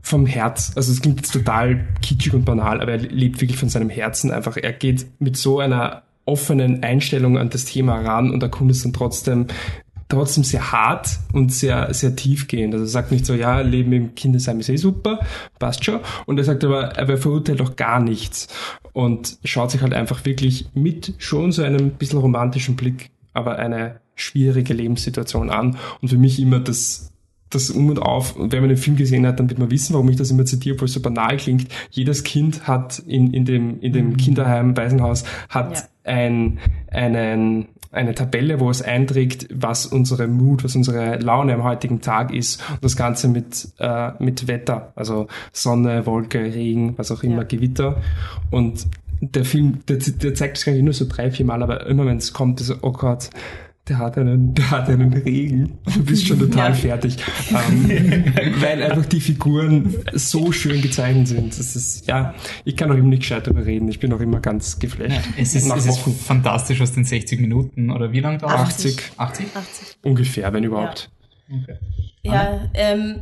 vom 0.00 0.24
Herz. 0.24 0.72
Also 0.76 0.92
es 0.92 1.02
klingt 1.02 1.18
jetzt 1.18 1.32
total 1.32 1.86
kitschig 2.00 2.32
und 2.32 2.46
banal, 2.46 2.80
aber 2.80 2.92
er 2.92 2.98
lebt 2.98 3.42
wirklich 3.42 3.58
von 3.58 3.68
seinem 3.68 3.90
Herzen 3.90 4.30
einfach. 4.30 4.56
Er 4.56 4.72
geht 4.72 5.06
mit 5.18 5.36
so 5.36 5.58
einer 5.58 6.04
offenen 6.24 6.82
Einstellung 6.82 7.38
an 7.38 7.50
das 7.50 7.64
Thema 7.64 8.00
ran 8.00 8.30
und 8.30 8.42
erkundet 8.42 8.76
es 8.76 8.82
dann 8.82 8.92
trotzdem 8.92 9.46
trotzdem 10.08 10.44
sehr 10.44 10.72
hart 10.72 11.18
und 11.32 11.52
sehr, 11.52 11.92
sehr 11.92 12.16
tiefgehend. 12.16 12.74
Also 12.74 12.86
er 12.86 12.88
sagt 12.88 13.12
nicht 13.12 13.26
so, 13.26 13.34
ja, 13.34 13.60
Leben 13.60 13.92
im 13.92 14.14
Kindesheim 14.14 14.58
ist 14.60 14.68
eh 14.68 14.76
super, 14.76 15.20
passt 15.58 15.84
schon. 15.84 16.00
Und 16.26 16.38
er 16.38 16.44
sagt 16.44 16.64
aber, 16.64 16.96
er 16.96 17.18
verurteilt 17.18 17.60
auch 17.60 17.76
gar 17.76 18.00
nichts 18.00 18.48
und 18.92 19.38
schaut 19.44 19.70
sich 19.70 19.82
halt 19.82 19.94
einfach 19.94 20.24
wirklich 20.24 20.68
mit 20.74 21.14
schon 21.18 21.52
so 21.52 21.62
einem 21.62 21.90
bisschen 21.90 22.18
romantischen 22.18 22.76
Blick, 22.76 23.10
aber 23.34 23.58
eine 23.58 24.00
schwierige 24.14 24.74
Lebenssituation 24.74 25.50
an. 25.50 25.76
Und 26.00 26.08
für 26.08 26.18
mich 26.18 26.40
immer 26.40 26.58
das, 26.58 27.12
das 27.50 27.70
Um 27.70 27.88
und 27.90 27.98
Auf, 28.00 28.36
und 28.36 28.52
wenn 28.52 28.60
man 28.60 28.68
den 28.68 28.78
Film 28.78 28.96
gesehen 28.96 29.26
hat, 29.26 29.38
dann 29.38 29.48
wird 29.48 29.58
man 29.58 29.70
wissen, 29.70 29.92
warum 29.94 30.08
ich 30.08 30.16
das 30.16 30.30
immer 30.30 30.44
zitiere, 30.44 30.74
obwohl 30.74 30.86
es 30.86 30.94
so 30.94 31.00
banal 31.00 31.36
klingt. 31.36 31.68
Jedes 31.90 32.24
Kind 32.24 32.66
hat 32.66 32.98
in, 33.00 33.32
in 33.32 33.44
dem, 33.44 33.80
in 33.80 33.92
dem 33.92 34.16
Kinderheim, 34.16 34.76
Waisenhaus, 34.76 35.24
hat 35.48 35.74
Ja. 35.76 35.82
ein, 36.04 36.58
einen, 36.90 37.68
eine 37.90 38.14
Tabelle, 38.14 38.60
wo 38.60 38.70
es 38.70 38.82
einträgt, 38.82 39.48
was 39.52 39.86
unsere 39.86 40.26
Mut, 40.28 40.64
was 40.64 40.76
unsere 40.76 41.16
Laune 41.18 41.54
am 41.54 41.64
heutigen 41.64 42.00
Tag 42.00 42.32
ist. 42.34 42.62
Und 42.70 42.84
das 42.84 42.96
Ganze 42.96 43.28
mit, 43.28 43.68
äh, 43.78 44.10
mit 44.18 44.46
Wetter, 44.46 44.92
also 44.94 45.28
Sonne, 45.52 46.04
Wolke, 46.06 46.38
Regen, 46.40 46.94
was 46.98 47.10
auch 47.10 47.22
immer, 47.22 47.42
Ja. 47.42 47.44
Gewitter. 47.44 48.02
Und 48.50 48.86
der 49.20 49.44
Film, 49.44 49.80
der, 49.88 49.96
der 49.96 50.34
zeigt 50.34 50.58
es 50.58 50.64
gar 50.64 50.72
nicht 50.72 50.84
nur 50.84 50.92
so 50.92 51.06
drei, 51.08 51.30
vier 51.30 51.46
Mal, 51.46 51.62
aber 51.62 51.86
immer 51.86 52.06
wenn 52.06 52.18
es 52.18 52.32
kommt, 52.32 52.60
ist 52.60 52.76
oh 52.82 52.92
Gott, 52.92 53.30
der 53.88 53.98
hat 53.98 54.18
einen, 54.18 54.54
der 54.54 54.70
hat 54.70 54.88
einen 54.88 55.12
Regen. 55.12 55.78
Du 55.94 56.04
bist 56.04 56.26
schon 56.26 56.38
total 56.38 56.70
Ja. 56.72 56.74
fertig. 56.74 57.16
Ähm, 57.50 58.32
weil 58.60 58.82
einfach 58.82 59.06
die 59.06 59.20
Figuren 59.20 59.94
so 60.12 60.52
schön 60.52 60.80
gezeichnet 60.82 61.28
sind. 61.28 61.58
Das 61.58 61.74
ist, 61.76 62.06
ja, 62.06 62.34
ich 62.64 62.76
kann 62.76 62.90
auch 62.90 62.96
immer 62.96 63.08
nicht 63.08 63.20
gescheit 63.20 63.46
darüber 63.46 63.64
reden. 63.64 63.88
Ich 63.88 63.98
bin 64.00 64.12
auch 64.12 64.20
immer 64.20 64.40
ganz 64.40 64.78
geflasht. 64.78 65.28
Es 65.36 65.54
ist, 65.54 65.70
es 65.74 65.86
ist 65.86 65.98
fantastisch 65.98 66.80
aus 66.80 66.92
den 66.92 67.04
60 67.04 67.40
Minuten, 67.40 67.90
oder 67.90 68.12
wie 68.12 68.20
lange 68.20 68.38
dauert 68.38 68.54
80. 68.54 69.12
80? 69.16 69.46
80. 69.56 69.96
Ungefähr, 70.02 70.52
wenn 70.52 70.64
überhaupt. 70.64 71.10
Okay. 71.50 71.76
Ja, 72.22 72.68
ähm, 72.74 73.20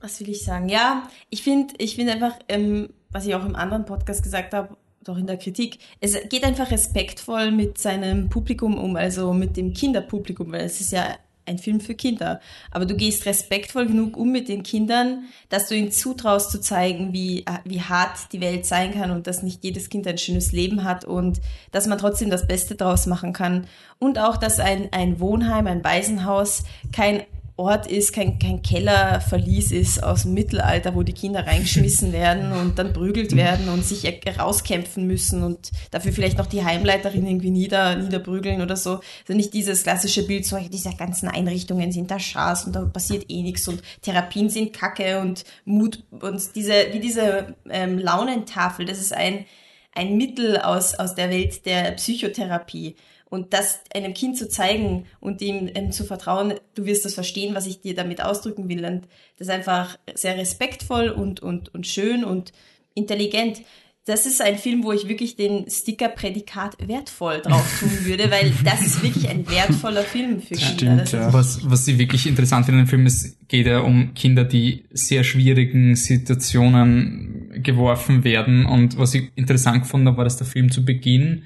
was 0.00 0.20
will 0.20 0.28
ich 0.28 0.44
sagen? 0.44 0.68
Ja, 0.68 1.08
ich 1.30 1.42
finde 1.42 1.74
ich 1.78 1.96
finde 1.96 2.12
einfach, 2.12 2.34
ähm, 2.48 2.90
was 3.10 3.26
ich 3.26 3.34
auch 3.34 3.44
im 3.44 3.56
anderen 3.56 3.84
Podcast 3.84 4.22
gesagt 4.22 4.54
habe, 4.54 4.76
doch 5.02 5.16
in 5.16 5.26
der 5.26 5.38
Kritik, 5.38 5.78
es 6.00 6.16
geht 6.28 6.44
einfach 6.44 6.70
respektvoll 6.70 7.50
mit 7.50 7.78
seinem 7.78 8.28
Publikum 8.28 8.78
um, 8.78 8.96
also 8.96 9.32
mit 9.32 9.56
dem 9.56 9.72
Kinderpublikum, 9.72 10.52
weil 10.52 10.62
es 10.62 10.80
ist 10.80 10.92
ja 10.92 11.16
ein 11.46 11.58
Film 11.58 11.80
für 11.80 11.94
Kinder. 11.94 12.40
Aber 12.70 12.86
du 12.86 12.94
gehst 12.94 13.26
respektvoll 13.26 13.86
genug 13.86 14.16
um 14.16 14.30
mit 14.30 14.48
den 14.48 14.62
Kindern, 14.62 15.24
dass 15.48 15.68
du 15.68 15.74
ihnen 15.74 15.90
zutraust 15.90 16.50
zu 16.50 16.60
zeigen, 16.60 17.12
wie, 17.12 17.40
äh, 17.40 17.58
wie 17.64 17.80
hart 17.80 18.32
die 18.32 18.40
Welt 18.40 18.66
sein 18.66 18.92
kann 18.92 19.10
und 19.10 19.26
dass 19.26 19.42
nicht 19.42 19.64
jedes 19.64 19.88
Kind 19.88 20.06
ein 20.06 20.18
schönes 20.18 20.52
Leben 20.52 20.84
hat 20.84 21.04
und 21.04 21.40
dass 21.72 21.86
man 21.86 21.98
trotzdem 21.98 22.30
das 22.30 22.46
Beste 22.46 22.76
draus 22.76 23.06
machen 23.06 23.32
kann. 23.32 23.66
Und 23.98 24.18
auch, 24.18 24.36
dass 24.36 24.60
ein, 24.60 24.88
ein 24.92 25.18
Wohnheim, 25.18 25.66
ein 25.66 25.82
Waisenhaus 25.82 26.64
kein 26.92 27.24
Ort 27.60 27.86
ist, 27.86 28.14
kein, 28.14 28.38
kein 28.38 28.62
Kellerverlies 28.62 29.70
ist 29.70 30.02
aus 30.02 30.22
dem 30.22 30.32
Mittelalter, 30.32 30.94
wo 30.94 31.02
die 31.02 31.12
Kinder 31.12 31.46
reingeschmissen 31.46 32.10
werden 32.14 32.52
und 32.52 32.78
dann 32.78 32.94
prügelt 32.94 33.36
werden 33.36 33.68
und 33.68 33.84
sich 33.84 34.10
rauskämpfen 34.38 35.06
müssen 35.06 35.42
und 35.42 35.70
dafür 35.90 36.12
vielleicht 36.12 36.38
noch 36.38 36.46
die 36.46 36.64
Heimleiterin 36.64 37.26
irgendwie 37.26 37.50
nieder, 37.50 37.96
niederprügeln 37.96 38.62
oder 38.62 38.76
so. 38.76 39.00
Also 39.20 39.34
nicht 39.34 39.52
dieses 39.52 39.82
klassische 39.82 40.26
Bild, 40.26 40.46
so 40.46 40.56
diese 40.56 40.96
ganzen 40.96 41.28
Einrichtungen 41.28 41.92
sind 41.92 42.10
da 42.10 42.18
Schaß 42.18 42.64
und 42.64 42.74
da 42.74 42.86
passiert 42.86 43.26
eh 43.28 43.42
nichts 43.42 43.68
und 43.68 43.82
Therapien 44.00 44.48
sind 44.48 44.72
Kacke 44.72 45.20
und 45.20 45.44
Mut 45.66 46.02
und 46.10 46.56
diese, 46.56 46.72
wie 46.92 47.00
diese 47.00 47.54
ähm, 47.68 47.98
Launentafel, 47.98 48.86
das 48.86 48.98
ist 48.98 49.12
ein, 49.12 49.44
ein 49.92 50.16
Mittel 50.16 50.56
aus, 50.56 50.94
aus 50.94 51.14
der 51.14 51.28
Welt 51.28 51.66
der 51.66 51.90
Psychotherapie. 51.92 52.96
Und 53.30 53.52
das 53.54 53.80
einem 53.94 54.12
Kind 54.12 54.36
zu 54.36 54.48
zeigen 54.48 55.06
und 55.20 55.40
ihm, 55.40 55.68
ihm 55.68 55.92
zu 55.92 56.04
vertrauen, 56.04 56.54
du 56.74 56.84
wirst 56.84 57.04
das 57.06 57.14
verstehen, 57.14 57.54
was 57.54 57.66
ich 57.66 57.80
dir 57.80 57.94
damit 57.94 58.20
ausdrücken 58.22 58.68
will. 58.68 58.84
Und 58.84 59.04
das 59.38 59.46
ist 59.48 59.54
einfach 59.54 59.96
sehr 60.14 60.36
respektvoll 60.36 61.08
und, 61.08 61.40
und, 61.40 61.72
und 61.74 61.86
schön 61.86 62.24
und 62.24 62.52
intelligent. 62.94 63.62
Das 64.06 64.26
ist 64.26 64.40
ein 64.42 64.58
Film, 64.58 64.82
wo 64.82 64.90
ich 64.92 65.06
wirklich 65.08 65.36
den 65.36 65.70
Sticker-Prädikat 65.70 66.76
wertvoll 66.88 67.40
drauf 67.42 67.78
tun 67.80 67.90
würde, 68.04 68.30
weil 68.32 68.50
das 68.64 68.80
ist 68.84 69.02
wirklich 69.02 69.28
ein 69.28 69.48
wertvoller 69.48 70.02
Film 70.02 70.40
für 70.40 70.54
Kinder. 70.54 70.66
Stimmt, 70.74 71.00
Das 71.02 71.12
ja. 71.12 71.28
ist- 71.28 71.32
Was, 71.34 71.70
was 71.70 71.84
sie 71.84 71.98
wirklich 71.98 72.26
interessant 72.26 72.66
finden 72.66 72.80
im 72.80 72.86
Film 72.88 73.06
ist, 73.06 73.36
geht 73.46 73.66
ja 73.66 73.80
um 73.80 74.12
Kinder, 74.14 74.42
die 74.44 74.84
sehr 74.90 75.22
schwierigen 75.22 75.94
Situationen 75.94 77.62
geworfen 77.62 78.24
werden. 78.24 78.66
Und 78.66 78.98
was 78.98 79.14
ich 79.14 79.30
interessant 79.36 79.82
gefunden 79.82 80.08
habe, 80.08 80.16
war, 80.18 80.24
dass 80.24 80.36
der 80.36 80.46
Film 80.46 80.70
zu 80.70 80.84
Beginn 80.84 81.44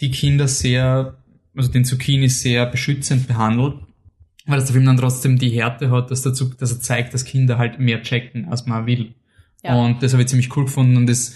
die 0.00 0.10
Kinder 0.10 0.48
sehr, 0.48 1.16
also 1.56 1.70
den 1.70 1.84
Zucchini 1.84 2.28
sehr 2.28 2.66
beschützend 2.66 3.26
behandelt, 3.26 3.74
weil 4.46 4.56
das 4.56 4.66
der 4.66 4.74
Film 4.74 4.86
dann 4.86 4.96
trotzdem 4.96 5.38
die 5.38 5.50
Härte 5.50 5.90
hat, 5.90 6.10
dass, 6.10 6.22
dazu, 6.22 6.46
dass 6.54 6.72
er 6.72 6.80
zeigt, 6.80 7.14
dass 7.14 7.24
Kinder 7.24 7.58
halt 7.58 7.78
mehr 7.78 8.02
checken, 8.02 8.48
als 8.48 8.66
man 8.66 8.86
will. 8.86 9.14
Ja. 9.62 9.74
Und 9.74 10.02
das 10.02 10.12
habe 10.12 10.22
ich 10.22 10.28
ziemlich 10.28 10.54
cool 10.56 10.64
gefunden 10.64 10.96
und 10.96 11.06
das, 11.06 11.34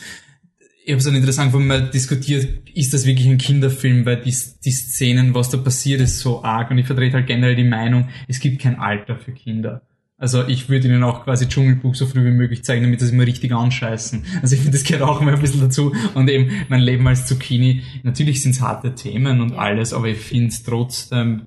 ich 0.85 0.91
habe 0.91 0.99
es 0.99 1.05
dann 1.05 1.15
interessant 1.15 1.53
gefunden, 1.53 1.69
weil 1.69 1.91
diskutiert, 1.91 2.69
ist 2.75 2.95
das 2.95 3.07
wirklich 3.07 3.27
ein 3.27 3.39
Kinderfilm, 3.39 4.07
weil 4.07 4.21
die, 4.23 4.35
die 4.65 4.71
Szenen, 4.71 5.35
was 5.35 5.51
da 5.51 5.59
passiert, 5.59 6.01
ist 6.01 6.21
so 6.21 6.43
arg 6.43 6.71
und 6.71 6.79
ich 6.79 6.87
vertrete 6.87 7.17
halt 7.17 7.27
generell 7.27 7.57
die 7.57 7.65
Meinung, 7.65 8.09
es 8.29 8.41
gibt 8.41 8.63
kein 8.63 8.79
Alter 8.79 9.17
für 9.17 9.33
Kinder. 9.33 9.83
Also 10.25 10.49
ich 10.49 10.71
würde 10.71 10.89
ihnen 10.89 11.03
auch 11.03 11.25
quasi 11.25 11.47
Dschungelbuch 11.47 11.95
so 11.95 12.07
früh 12.07 12.25
wie 12.25 12.31
möglich 12.31 12.65
zeigen, 12.65 12.83
damit 12.83 13.03
das 13.03 13.11
immer 13.11 13.27
richtig 13.27 13.53
anscheißen. 13.53 14.25
Also 14.41 14.55
ich 14.55 14.63
finde, 14.63 14.79
das 14.79 14.87
gehört 14.87 15.03
auch 15.03 15.21
immer 15.21 15.35
ein 15.35 15.39
bisschen 15.39 15.61
dazu. 15.61 15.95
Und 16.15 16.31
eben 16.31 16.65
mein 16.71 16.81
Leben 16.81 17.07
als 17.07 17.27
Zucchini, 17.27 17.83
natürlich 18.05 18.41
sind 18.41 18.53
es 18.53 18.63
harte 18.63 18.95
Themen 18.95 19.43
und 19.43 19.51
Ja. 19.51 19.59
alles, 19.59 19.93
aber 19.93 20.09
ich 20.09 20.17
finde 20.17 20.47
es 20.49 20.63
trotzdem 20.63 21.43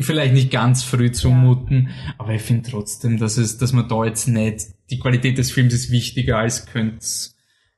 vielleicht 0.00 0.34
nicht 0.34 0.50
ganz 0.50 0.82
früh 0.82 1.10
zumuten, 1.10 1.88
aber 2.18 2.34
ich 2.34 2.42
finde 2.42 2.68
trotzdem, 2.70 3.16
dass 3.16 3.38
es, 3.38 3.56
dass 3.56 3.72
man 3.72 3.88
da 3.88 4.04
jetzt 4.04 4.28
nicht, 4.28 4.66
die 4.90 4.98
Qualität 4.98 5.38
des 5.38 5.50
Films 5.50 5.72
ist 5.72 5.90
wichtiger 5.90 6.36
als 6.36 6.66
könnte 6.66 6.98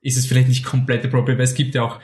ist 0.03 0.17
es 0.17 0.27
vielleicht 0.27 0.49
nicht 0.49 0.65
komplett 0.65 1.05
appropriate, 1.05 1.39
weil 1.39 1.45
es 1.45 1.55
gibt 1.55 1.75
ja 1.75 1.83
auch 1.83 2.01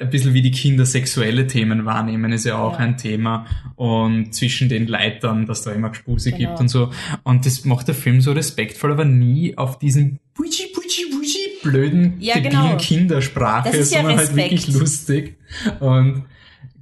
ein 0.00 0.10
bisschen 0.10 0.34
wie 0.34 0.42
die 0.42 0.50
Kinder 0.50 0.84
sexuelle 0.86 1.46
Themen 1.46 1.84
wahrnehmen, 1.84 2.32
ist 2.32 2.44
ja 2.44 2.58
auch 2.58 2.72
Ja. 2.72 2.78
ein 2.78 2.96
Thema. 2.96 3.46
Und 3.76 4.34
zwischen 4.34 4.68
den 4.68 4.86
Leitern, 4.88 5.46
dass 5.46 5.62
da 5.62 5.70
immer 5.72 5.90
Gespuse 5.90 6.32
Genau. 6.32 6.48
gibt 6.50 6.60
und 6.60 6.68
so. 6.68 6.90
Und 7.22 7.46
das 7.46 7.64
macht 7.64 7.86
der 7.88 7.94
Film 7.94 8.20
so 8.20 8.32
respektvoll, 8.32 8.90
aber 8.92 9.04
nie 9.04 9.56
auf 9.56 9.78
diesen 9.78 10.18
Buji, 10.34 10.72
Buji, 10.74 11.10
Buji 11.12 11.38
blöden, 11.62 12.14
Ja, 12.18 12.34
debilen 12.34 12.52
genau. 12.62 12.76
Kindersprache, 12.76 13.68
Das 13.70 13.78
ist 13.78 13.92
ja 13.94 14.00
sondern 14.00 14.18
halt 14.18 14.34
wirklich 14.34 14.66
lustig. 14.68 15.36
Und 15.78 16.24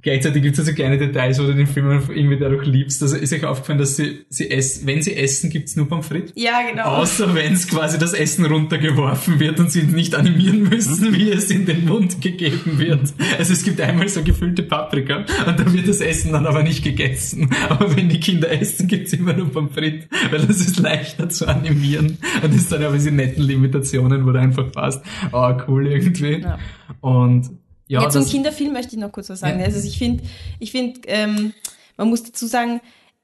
gleichzeitig 0.03 0.43
gibt 0.43 0.53
es 0.53 0.59
also 0.59 0.73
kleine 0.73 0.97
Details, 0.97 1.39
wo 1.39 1.43
du 1.43 1.55
den 1.55 1.65
Film 1.65 1.89
irgendwie 2.09 2.37
dadurch 2.37 2.67
liebst. 2.67 3.01
Also 3.01 3.15
ist 3.15 3.33
euch 3.33 3.45
aufgefallen, 3.45 3.79
dass 3.79 3.95
sie, 3.95 4.25
sie 4.29 4.51
essen, 4.51 4.85
wenn 4.85 5.01
sie 5.01 5.15
essen, 5.15 5.49
gibt's 5.49 5.75
nur 5.75 5.87
Pommes 5.87 6.07
frites? 6.07 6.33
Ja, 6.35 6.61
genau. 6.69 6.83
Außer 6.83 7.33
wenn 7.33 7.53
es 7.53 7.67
quasi 7.67 7.97
das 7.97 8.13
Essen 8.13 8.45
runtergeworfen 8.45 9.39
wird 9.39 9.59
und 9.59 9.71
sie 9.71 9.83
nicht 9.83 10.13
animieren 10.13 10.63
müssen, 10.63 11.15
wie 11.15 11.31
es 11.31 11.49
in 11.49 11.65
den 11.65 11.85
Mund 11.85 12.21
gegeben 12.21 12.77
wird. 12.77 13.13
Also 13.37 13.53
es 13.53 13.63
gibt 13.63 13.79
einmal 13.81 14.09
so 14.09 14.23
gefüllte 14.23 14.63
Paprika 14.63 15.25
und 15.47 15.59
da 15.59 15.73
wird 15.73 15.87
das 15.87 16.01
Essen 16.01 16.33
dann 16.33 16.45
aber 16.45 16.63
nicht 16.63 16.83
gegessen. 16.83 17.49
Aber 17.69 17.95
wenn 17.95 18.09
die 18.09 18.19
Kinder 18.19 18.51
essen, 18.51 18.87
gibt's 18.87 19.13
immer 19.13 19.33
nur 19.33 19.49
Pommes 19.49 19.73
frites, 19.73 20.07
weil 20.29 20.45
das 20.45 20.57
ist 20.57 20.79
leichter 20.79 21.29
zu 21.29 21.47
animieren. 21.47 22.17
Und 22.43 22.53
das 22.53 22.69
sind 22.69 22.83
aber 22.83 22.95
diese 22.95 23.11
netten 23.11 23.43
Limitationen, 23.43 24.25
wo 24.25 24.31
du 24.31 24.39
einfach 24.39 24.69
passt, 24.71 25.03
ah 25.31 25.63
cool 25.67 25.87
irgendwie. 25.87 26.41
Ja. 26.41 26.59
Und 26.99 27.62
ja, 27.87 28.01
Ja, 28.03 28.09
zum 28.09 28.25
Kinderfilm 28.25 28.73
möchte 28.73 28.95
ich 28.95 29.01
noch 29.01 29.11
kurz 29.11 29.29
was 29.29 29.41
sagen. 29.41 29.59
Ja. 29.59 29.65
Also 29.65 29.85
ich 29.85 29.97
finde, 29.97 30.23
ich 30.59 30.71
finde, 30.71 31.01
ähm, 31.07 31.53
man 31.97 32.09
muss 32.09 32.23
dazu 32.23 32.47
sagen, 32.47 32.81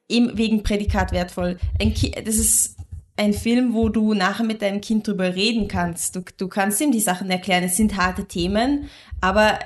eben 0.07 0.37
wegen 0.37 0.63
Prädikat 0.63 1.11
wertvoll. 1.11 1.57
Das 2.25 2.35
ist 2.35 2.75
ein 3.15 3.33
Film, 3.33 3.73
wo 3.73 3.89
du 3.89 4.13
nachher 4.13 4.45
mit 4.45 4.61
deinem 4.61 4.81
Kind 4.81 5.07
drüber 5.07 5.35
reden 5.35 5.67
kannst. 5.67 6.15
Du, 6.15 6.21
du 6.37 6.47
kannst 6.47 6.79
ihm 6.81 6.91
die 6.91 6.99
Sachen 6.99 7.29
erklären. 7.29 7.63
Es 7.63 7.75
sind 7.77 7.97
harte 7.97 8.25
Themen, 8.25 8.89
aber 9.21 9.59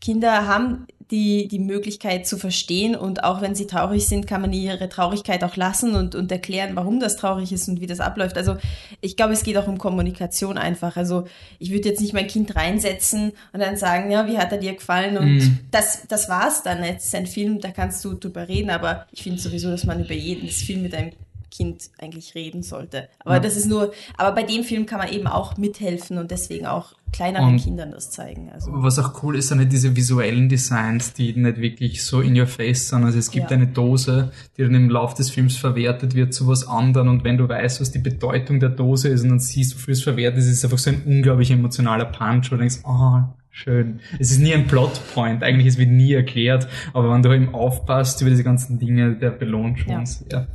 Kinder 0.00 0.46
haben 0.46 0.86
die, 1.10 1.48
die 1.48 1.58
Möglichkeit 1.58 2.26
zu 2.26 2.36
verstehen 2.36 2.94
und 2.94 3.24
auch 3.24 3.40
wenn 3.40 3.54
sie 3.54 3.66
traurig 3.66 4.06
sind, 4.06 4.26
kann 4.26 4.40
man 4.40 4.52
ihre 4.52 4.88
Traurigkeit 4.88 5.42
auch 5.44 5.56
lassen 5.56 5.94
und, 5.94 6.14
und 6.14 6.30
erklären, 6.30 6.76
warum 6.76 7.00
das 7.00 7.16
traurig 7.16 7.52
ist 7.52 7.68
und 7.68 7.80
wie 7.80 7.86
das 7.86 8.00
abläuft. 8.00 8.36
Also 8.36 8.56
ich 9.00 9.16
glaube, 9.16 9.32
es 9.32 9.42
geht 9.42 9.56
auch 9.56 9.66
um 9.66 9.78
Kommunikation 9.78 10.58
einfach. 10.58 10.96
Also 10.96 11.24
ich 11.58 11.72
würde 11.72 11.88
jetzt 11.88 12.00
nicht 12.00 12.12
mein 12.12 12.26
Kind 12.26 12.54
reinsetzen 12.56 13.32
und 13.52 13.60
dann 13.60 13.76
sagen, 13.76 14.10
ja, 14.10 14.26
wie 14.26 14.38
hat 14.38 14.52
er 14.52 14.58
dir 14.58 14.74
gefallen? 14.74 15.16
Und 15.18 15.30
Mhm. 15.30 15.58
das, 15.70 16.02
das 16.08 16.28
war's 16.28 16.62
dann. 16.62 16.78
Es 16.82 17.06
ist 17.06 17.14
ein 17.14 17.26
Film, 17.26 17.60
da 17.60 17.70
kannst 17.70 18.04
du 18.04 18.14
drüber 18.14 18.48
reden, 18.48 18.70
aber 18.70 19.06
ich 19.12 19.22
finde 19.22 19.40
sowieso, 19.40 19.70
dass 19.70 19.84
man 19.84 20.04
über 20.04 20.14
jedes 20.14 20.62
Film 20.62 20.82
mit 20.82 20.94
einem 20.94 21.12
Kind 21.50 21.90
eigentlich 21.98 22.34
reden 22.34 22.62
sollte. 22.62 23.08
Aber 23.24 23.34
Ja. 23.34 23.40
das 23.40 23.56
ist 23.56 23.66
nur, 23.66 23.92
aber 24.16 24.34
bei 24.34 24.42
dem 24.44 24.62
Film 24.64 24.86
kann 24.86 24.98
man 24.98 25.08
eben 25.12 25.26
auch 25.26 25.56
mithelfen 25.56 26.18
und 26.18 26.30
deswegen 26.30 26.66
auch 26.66 26.94
kleineren 27.12 27.54
Und- 27.54 27.60
Kindern 27.60 27.90
das 27.90 28.12
zeigen. 28.12 28.50
Also. 28.52 28.70
Was 28.72 28.98
auch 29.00 29.22
cool 29.24 29.34
ist, 29.36 29.48
sind 29.48 29.58
halt 29.58 29.72
diese 29.72 29.96
visuellen 29.96 30.48
Designs, 30.48 31.12
die 31.12 31.32
nicht 31.34 31.58
wirklich 31.60 32.04
so 32.04 32.20
in 32.20 32.38
your 32.38 32.46
face 32.46 32.88
sind. 32.88 33.02
Also 33.04 33.18
es 33.18 33.32
gibt 33.32 33.50
Ja. 33.50 33.56
eine 33.56 33.66
Dose, 33.66 34.30
die 34.56 34.62
dann 34.62 34.74
im 34.76 34.88
Lauf 34.90 35.14
des 35.14 35.28
Films 35.30 35.56
verwertet 35.56 36.14
wird 36.14 36.32
zu 36.32 36.46
was 36.46 36.66
anderem 36.68 37.08
und 37.08 37.24
wenn 37.24 37.36
du 37.36 37.48
weißt, 37.48 37.80
was 37.80 37.90
die 37.90 37.98
Bedeutung 37.98 38.60
der 38.60 38.68
Dose 38.68 39.08
ist 39.08 39.22
und 39.24 39.30
dann 39.30 39.40
siehst, 39.40 39.74
wofür 39.74 39.92
es 39.92 40.02
verwertet 40.04 40.38
ist, 40.38 40.46
ist 40.46 40.58
es 40.58 40.64
einfach 40.64 40.78
so 40.78 40.90
ein 40.90 41.02
unglaublich 41.04 41.50
emotionaler 41.50 42.04
Punch, 42.04 42.46
wo 42.52 42.54
du 42.54 42.58
denkst, 42.58 42.78
oh, 42.84 43.22
schön. 43.50 43.98
Es 44.20 44.30
ist 44.30 44.38
nie 44.38 44.54
ein 44.54 44.68
Plotpoint, 44.68 45.42
eigentlich 45.42 45.66
es 45.66 45.78
wird 45.78 45.90
nie 45.90 46.12
erklärt, 46.12 46.68
aber 46.94 47.12
wenn 47.12 47.22
du 47.24 47.34
eben 47.34 47.52
aufpasst 47.52 48.20
über 48.20 48.30
diese 48.30 48.44
ganzen 48.44 48.78
Dinge, 48.78 49.16
der 49.16 49.30
belohnt 49.30 49.80
schon 49.80 49.92
Ja. 49.92 50.06
sehr. 50.06 50.46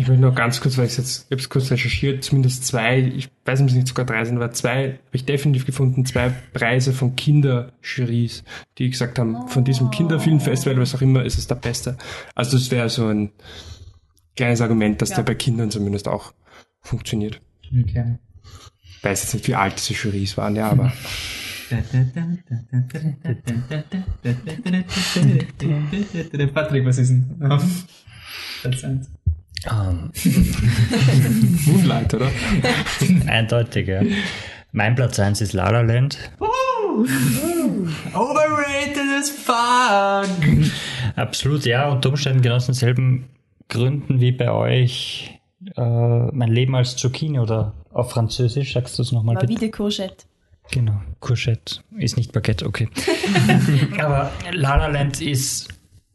Ich 0.00 0.08
möchte 0.08 0.22
noch 0.22 0.34
ganz 0.34 0.62
kurz, 0.62 0.78
weil 0.78 0.86
ich 0.86 0.96
jetzt, 0.96 1.26
ich 1.26 1.30
habe 1.30 1.42
es 1.42 1.50
kurz 1.50 1.70
recherchiert, 1.70 2.24
zumindest 2.24 2.66
zwei, 2.66 3.00
ich 3.00 3.28
weiß 3.44 3.60
nicht, 3.60 3.66
ob 3.66 3.68
es 3.68 3.74
nicht 3.74 3.88
sogar 3.88 4.06
drei 4.06 4.24
sind, 4.24 4.36
aber 4.36 4.50
zwei 4.50 4.92
habe 4.92 4.98
ich 5.12 5.26
definitiv 5.26 5.66
gefunden, 5.66 6.06
zwei 6.06 6.30
Preise 6.54 6.94
von 6.94 7.16
Kinderjurys, 7.16 8.42
die 8.78 8.88
gesagt 8.88 9.18
haben, 9.18 9.46
von 9.48 9.62
diesem 9.62 9.90
Kinderfilmfestival, 9.90 10.78
was 10.78 10.94
auch 10.94 11.02
immer, 11.02 11.22
ist 11.22 11.36
es 11.36 11.48
der 11.48 11.56
beste. 11.56 11.98
Also 12.34 12.56
das 12.56 12.70
wäre 12.70 12.88
so 12.88 13.08
ein 13.08 13.30
kleines 14.36 14.62
Argument, 14.62 15.02
dass 15.02 15.10
Ja. 15.10 15.16
der 15.16 15.24
bei 15.24 15.34
Kindern 15.34 15.70
zumindest 15.70 16.08
auch 16.08 16.32
funktioniert. 16.80 17.42
Okay. 17.70 18.16
Ich 18.82 19.04
weiß 19.04 19.22
jetzt 19.24 19.34
nicht, 19.34 19.48
wie 19.48 19.54
alt 19.54 19.74
diese 19.76 19.92
Jurys 19.92 20.38
waren, 20.38 20.56
ja, 20.56 20.70
aber 20.70 20.94
Patrick, 26.54 26.86
was 26.86 26.96
ist 26.96 27.10
denn? 27.10 27.36
Platz 28.62 28.84
eins. 28.84 29.10
Ähm, 29.70 30.10
Moonlight, 31.66 32.14
oder? 32.14 32.30
eindeutig, 33.26 33.88
ja. 33.88 34.02
Mein 34.72 34.94
Platz 34.94 35.18
1 35.18 35.40
ist 35.40 35.52
La 35.52 35.70
La 35.70 35.80
Land. 35.80 36.18
Overrated 38.14 38.98
as 39.18 39.30
fuck. 39.30 40.28
Absolut, 41.16 41.64
ja, 41.64 41.90
unter 41.90 42.10
Umständen 42.10 42.42
genau 42.42 42.56
aus 42.56 42.66
denselben 42.66 43.28
Gründen 43.68 44.20
wie 44.20 44.32
bei 44.32 44.50
euch 44.50 45.40
äh, 45.76 45.80
mein 45.80 46.48
Leben 46.48 46.74
als 46.74 46.96
Zucchini 46.96 47.38
oder 47.38 47.74
auf 47.92 48.10
Französisch, 48.10 48.72
sagst 48.72 48.98
du 48.98 49.02
es 49.02 49.12
nochmal 49.12 49.36
bitte? 49.36 49.48
wie 49.48 49.56
de 49.56 49.70
Courgette. 49.70 50.24
Genau, 50.70 51.00
Courgette 51.18 51.80
ist 51.96 52.16
nicht 52.16 52.32
Baguette, 52.32 52.66
okay. 52.66 52.88
Aber 53.98 54.30
La 54.52 54.76
La 54.76 54.86
Land 54.86 55.20
ist 55.20 55.68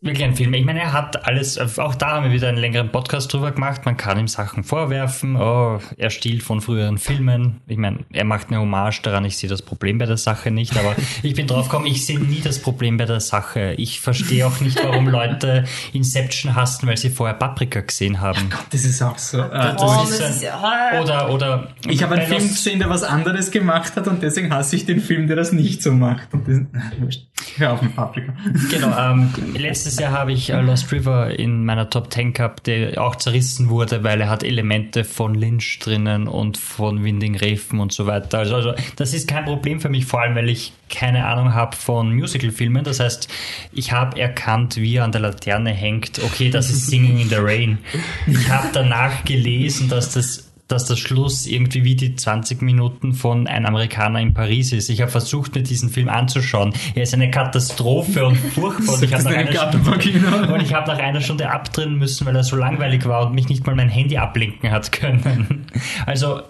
wirklich 0.05 0.23
ein 0.23 0.35
Film. 0.35 0.53
Ich 0.53 0.63
meine, 0.65 0.79
er 0.81 0.93
hat 0.93 1.25
alles, 1.27 1.57
auch 1.79 1.95
da 1.95 2.11
haben 2.11 2.25
wir 2.25 2.31
wieder 2.31 2.47
einen 2.49 2.57
längeren 2.57 2.91
Podcast 2.91 3.33
drüber 3.33 3.51
gemacht. 3.51 3.85
Man 3.85 3.97
kann 3.97 4.17
ihm 4.19 4.27
Sachen 4.27 4.63
vorwerfen. 4.63 5.35
Oh, 5.35 5.79
er 5.97 6.09
stiehlt 6.09 6.43
von 6.43 6.61
früheren 6.61 6.97
Filmen. 6.97 7.61
Ich 7.67 7.77
meine, 7.77 7.99
er 8.13 8.23
macht 8.25 8.47
eine 8.49 8.59
Hommage 8.59 9.01
daran. 9.01 9.25
Ich 9.25 9.37
sehe 9.37 9.49
das 9.49 9.61
Problem 9.61 9.97
bei 9.97 10.05
der 10.05 10.17
Sache 10.17 10.51
nicht, 10.51 10.77
aber 10.77 10.95
ich 11.23 11.33
bin 11.33 11.47
drauf 11.47 11.65
gekommen, 11.69 11.87
ich 11.87 12.05
sehe 12.05 12.19
nie 12.19 12.41
das 12.41 12.59
Problem 12.59 12.97
bei 12.97 13.05
der 13.05 13.19
Sache. 13.19 13.73
Ich 13.77 13.99
verstehe 13.99 14.45
auch 14.47 14.59
nicht, 14.61 14.81
warum 14.83 15.07
Leute 15.09 15.65
Inception 15.93 16.55
hassen, 16.55 16.87
weil 16.87 16.97
sie 16.97 17.09
vorher 17.09 17.35
Paprika 17.35 17.81
gesehen 17.81 18.21
haben. 18.21 18.49
Das 18.71 18.85
ist 18.85 19.01
auch 19.01 19.17
so. 19.17 19.39
Äh, 19.39 19.49
Das 19.49 19.81
Oh, 19.81 20.03
ist 20.03 20.19
das 20.21 20.35
ist 20.37 20.43
ja. 20.43 21.01
Oder, 21.01 21.29
oder. 21.31 21.67
ich 21.87 22.01
habe 22.03 22.15
einen 22.15 22.27
Film 22.27 22.47
gesehen, 22.47 22.79
der 22.79 22.89
was 22.89 23.03
anderes 23.03 23.51
gemacht 23.51 23.95
hat 23.95 24.07
und 24.07 24.21
deswegen 24.23 24.53
hasse 24.53 24.75
ich 24.75 24.85
den 24.85 24.99
Film, 24.99 25.27
der 25.27 25.35
das 25.35 25.51
nicht 25.51 25.81
so 25.81 25.91
macht. 25.91 26.33
Und 26.33 26.47
das, 26.47 27.19
Hör 27.57 27.73
auf 27.73 27.81
mit 27.81 27.95
Paprika. 27.95 28.33
Genau, 28.69 28.97
ähm, 28.97 29.33
letztes 29.55 29.99
Jahr 29.99 30.11
habe 30.11 30.31
ich 30.31 30.49
äh, 30.49 30.61
Lost 30.61 30.91
River 30.91 31.37
in 31.37 31.65
meiner 31.65 31.89
Top 31.89 32.11
10 32.11 32.33
gehabt, 32.33 32.65
der 32.65 33.01
auch 33.01 33.15
zerrissen 33.15 33.69
wurde, 33.69 34.03
weil 34.03 34.21
er 34.21 34.29
hat 34.29 34.43
Elemente 34.43 35.03
von 35.03 35.35
Lynch 35.35 35.79
drinnen 35.79 36.27
und 36.27 36.57
von 36.57 37.03
Winding 37.03 37.35
Refn 37.35 37.79
und 37.79 37.91
so 37.91 38.07
weiter. 38.07 38.39
Also, 38.39 38.55
also 38.55 38.73
das 38.95 39.13
ist 39.13 39.27
kein 39.27 39.43
Problem 39.43 39.81
für 39.81 39.89
mich, 39.89 40.05
vor 40.05 40.21
allem 40.21 40.35
weil 40.35 40.49
ich 40.49 40.73
keine 40.89 41.25
Ahnung 41.27 41.53
habe 41.53 41.75
von 41.75 42.15
Musicalfilmen. 42.15 42.83
Das 42.83 42.99
heißt, 42.99 43.27
ich 43.73 43.91
habe 43.91 44.19
erkannt, 44.19 44.77
wie 44.77 44.95
er 44.95 45.03
an 45.03 45.11
der 45.11 45.21
Laterne 45.21 45.71
hängt. 45.71 46.21
Okay, 46.23 46.49
das 46.49 46.69
ist 46.69 46.87
Singing 46.87 47.19
in 47.19 47.29
the 47.29 47.35
Rain. 47.37 47.79
Ich 48.27 48.49
habe 48.49 48.69
danach 48.71 49.25
gelesen, 49.25 49.89
dass 49.89 50.13
das 50.13 50.44
dass 50.67 50.85
der 50.85 50.95
Schluss 50.95 51.45
irgendwie 51.45 51.83
wie 51.83 51.95
die 51.95 52.15
20 52.15 52.61
Minuten 52.61 53.13
von 53.13 53.47
Ein 53.47 53.65
Amerikaner 53.65 54.19
in 54.19 54.33
Paris 54.33 54.71
ist. 54.71 54.89
Ich 54.89 55.01
habe 55.01 55.11
versucht, 55.11 55.53
mir 55.53 55.61
diesen 55.61 55.89
Film 55.89 56.09
anzuschauen. 56.09 56.73
Er 56.95 57.03
ist 57.03 57.13
eine 57.13 57.29
Katastrophe 57.29 58.25
und 58.25 58.35
furchtbar. 58.55 58.95
Und 58.95 59.03
ich 59.03 59.13
habe 59.13 59.23
nach, 59.23 60.71
hab 60.71 60.87
nach 60.87 60.97
einer 60.97 61.21
Stunde 61.21 61.49
abdrehen 61.49 61.97
müssen, 61.97 62.25
weil 62.25 62.35
er 62.35 62.43
so 62.43 62.55
langweilig 62.55 63.05
war 63.05 63.27
und 63.27 63.35
mich 63.35 63.47
nicht 63.49 63.65
mal 63.65 63.75
mein 63.75 63.89
Handy 63.89 64.17
ablenken 64.17 64.71
hat 64.71 64.91
können. 64.91 65.65
Also, 66.05 66.41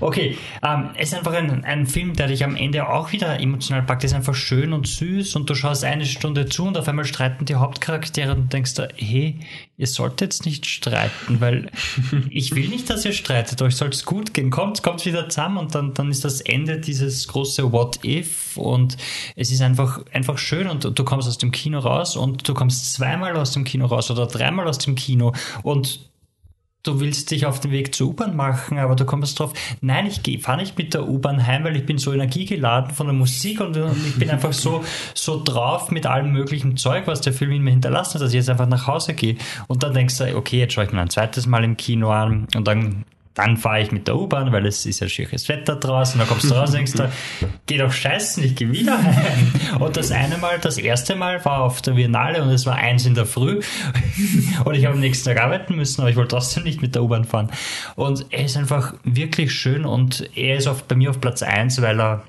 okay. 0.00 0.36
Ähm, 0.62 0.90
es 0.96 1.08
ist 1.08 1.18
einfach 1.18 1.32
ein, 1.32 1.64
ein 1.64 1.86
Film, 1.86 2.14
der 2.14 2.28
dich 2.28 2.44
am 2.44 2.56
Ende 2.56 2.88
auch 2.88 3.12
wieder 3.12 3.40
emotional 3.40 3.82
packt. 3.82 4.02
Er 4.02 4.06
ist 4.06 4.14
einfach 4.14 4.34
schön 4.34 4.72
und 4.72 4.86
süß 4.86 5.36
und 5.36 5.48
du 5.48 5.54
schaust 5.54 5.84
eine 5.84 6.04
Stunde 6.04 6.46
zu 6.46 6.64
und 6.64 6.76
auf 6.76 6.88
einmal 6.88 7.04
streiten 7.04 7.44
die 7.44 7.54
Hauptcharaktere 7.54 8.34
und 8.34 8.52
denkst 8.52 8.74
da, 8.74 8.88
hey, 8.96 9.38
ihr 9.76 9.86
sollt 9.86 10.20
jetzt 10.20 10.46
nicht 10.46 10.66
streiten, 10.66 11.40
weil 11.40 11.70
ich 12.30 12.54
will 12.54 12.68
nicht, 12.68 12.88
dass 12.90 13.04
ihr 13.04 13.12
streitet, 13.12 13.53
euch 13.62 13.76
soll 13.76 13.88
es 13.88 14.04
gut 14.04 14.34
gehen. 14.34 14.50
Kommt, 14.50 14.82
kommt 14.82 15.04
wieder 15.04 15.28
zusammen 15.28 15.58
und 15.58 15.74
dann, 15.74 15.94
dann 15.94 16.10
ist 16.10 16.24
das 16.24 16.40
Ende 16.40 16.78
dieses 16.78 17.28
große 17.28 17.72
What 17.72 18.04
If 18.04 18.56
und 18.56 18.96
es 19.36 19.50
ist 19.50 19.62
einfach, 19.62 20.04
einfach 20.12 20.38
schön 20.38 20.68
und 20.68 20.98
du 20.98 21.04
kommst 21.04 21.28
aus 21.28 21.38
dem 21.38 21.50
Kino 21.50 21.78
raus 21.78 22.16
und 22.16 22.48
du 22.48 22.54
kommst 22.54 22.94
zweimal 22.94 23.36
aus 23.36 23.52
dem 23.52 23.64
Kino 23.64 23.86
raus 23.86 24.10
oder 24.10 24.26
dreimal 24.26 24.68
aus 24.68 24.78
dem 24.78 24.94
Kino 24.94 25.32
und 25.62 26.10
du 26.84 27.00
willst 27.00 27.30
dich 27.30 27.46
auf 27.46 27.60
den 27.60 27.72
Weg 27.72 27.94
zur 27.94 28.10
U-Bahn 28.10 28.36
machen, 28.36 28.78
aber 28.78 28.94
du 28.94 29.04
kommst 29.04 29.38
drauf, 29.38 29.52
nein, 29.80 30.06
ich 30.06 30.42
fahre 30.42 30.58
nicht 30.58 30.78
mit 30.78 30.94
der 30.94 31.08
U-Bahn 31.08 31.44
heim, 31.46 31.64
weil 31.64 31.76
ich 31.76 31.86
bin 31.86 31.98
so 31.98 32.12
energiegeladen 32.12 32.94
von 32.94 33.06
der 33.06 33.14
Musik 33.14 33.60
und, 33.60 33.76
und 33.76 34.06
ich 34.06 34.16
bin 34.16 34.30
einfach 34.30 34.52
so, 34.52 34.84
so 35.14 35.42
drauf 35.42 35.90
mit 35.90 36.06
allem 36.06 36.32
möglichen 36.32 36.76
Zeug, 36.76 37.06
was 37.06 37.22
der 37.22 37.32
Film 37.32 37.52
in 37.52 37.62
mir 37.62 37.70
hinterlassen 37.70 38.14
hat, 38.14 38.22
dass 38.22 38.30
ich 38.30 38.36
jetzt 38.36 38.50
einfach 38.50 38.68
nach 38.68 38.86
Hause 38.86 39.14
gehe. 39.14 39.36
Und 39.66 39.82
dann 39.82 39.94
denkst 39.94 40.18
du, 40.18 40.36
okay, 40.36 40.58
jetzt 40.58 40.74
schaue 40.74 40.84
ich 40.84 40.92
mir 40.92 41.00
ein 41.00 41.10
zweites 41.10 41.46
Mal 41.46 41.64
im 41.64 41.76
Kino 41.76 42.10
an 42.10 42.46
und 42.54 42.68
dann 42.68 43.04
dann 43.34 43.56
fahre 43.56 43.82
ich 43.82 43.90
mit 43.90 44.06
der 44.06 44.16
U-Bahn, 44.16 44.52
weil 44.52 44.64
es 44.64 44.86
ist 44.86 45.00
ja 45.00 45.08
schönes 45.08 45.48
Wetter 45.48 45.74
draußen. 45.74 46.18
Dann 46.18 46.28
kommst 46.28 46.48
du 46.48 46.54
raus 46.54 46.70
und 46.70 46.76
denkst, 46.76 46.92
da, 46.92 47.10
geh 47.66 47.78
doch 47.78 47.92
scheißen, 47.92 48.44
ich 48.44 48.54
gehe 48.54 48.70
wieder 48.70 48.96
heim. 49.02 49.52
Und 49.80 49.96
das 49.96 50.12
eine 50.12 50.38
Mal, 50.38 50.60
das 50.60 50.78
erste 50.78 51.16
Mal 51.16 51.44
war 51.44 51.62
auf 51.62 51.82
der 51.82 51.92
Biennale 51.92 52.42
und 52.42 52.50
es 52.50 52.64
war 52.64 52.76
eins 52.76 53.06
in 53.06 53.14
der 53.14 53.26
Früh. 53.26 53.60
Und 54.64 54.74
ich 54.74 54.84
habe 54.84 54.94
am 54.94 55.00
nächsten 55.00 55.28
Tag 55.28 55.42
arbeiten 55.42 55.74
müssen, 55.74 56.00
aber 56.00 56.10
ich 56.10 56.16
wollte 56.16 56.36
trotzdem 56.36 56.62
nicht 56.62 56.80
mit 56.80 56.94
der 56.94 57.02
U-Bahn 57.02 57.24
fahren. 57.24 57.50
Und 57.96 58.26
er 58.30 58.44
ist 58.44 58.56
einfach 58.56 58.94
wirklich 59.02 59.52
schön 59.52 59.84
und 59.84 60.30
er 60.36 60.56
ist 60.56 60.66
auf, 60.66 60.84
bei 60.84 60.94
mir 60.94 61.10
auf 61.10 61.20
Platz 61.20 61.42
eins, 61.42 61.82
weil 61.82 62.00
er 62.00 62.24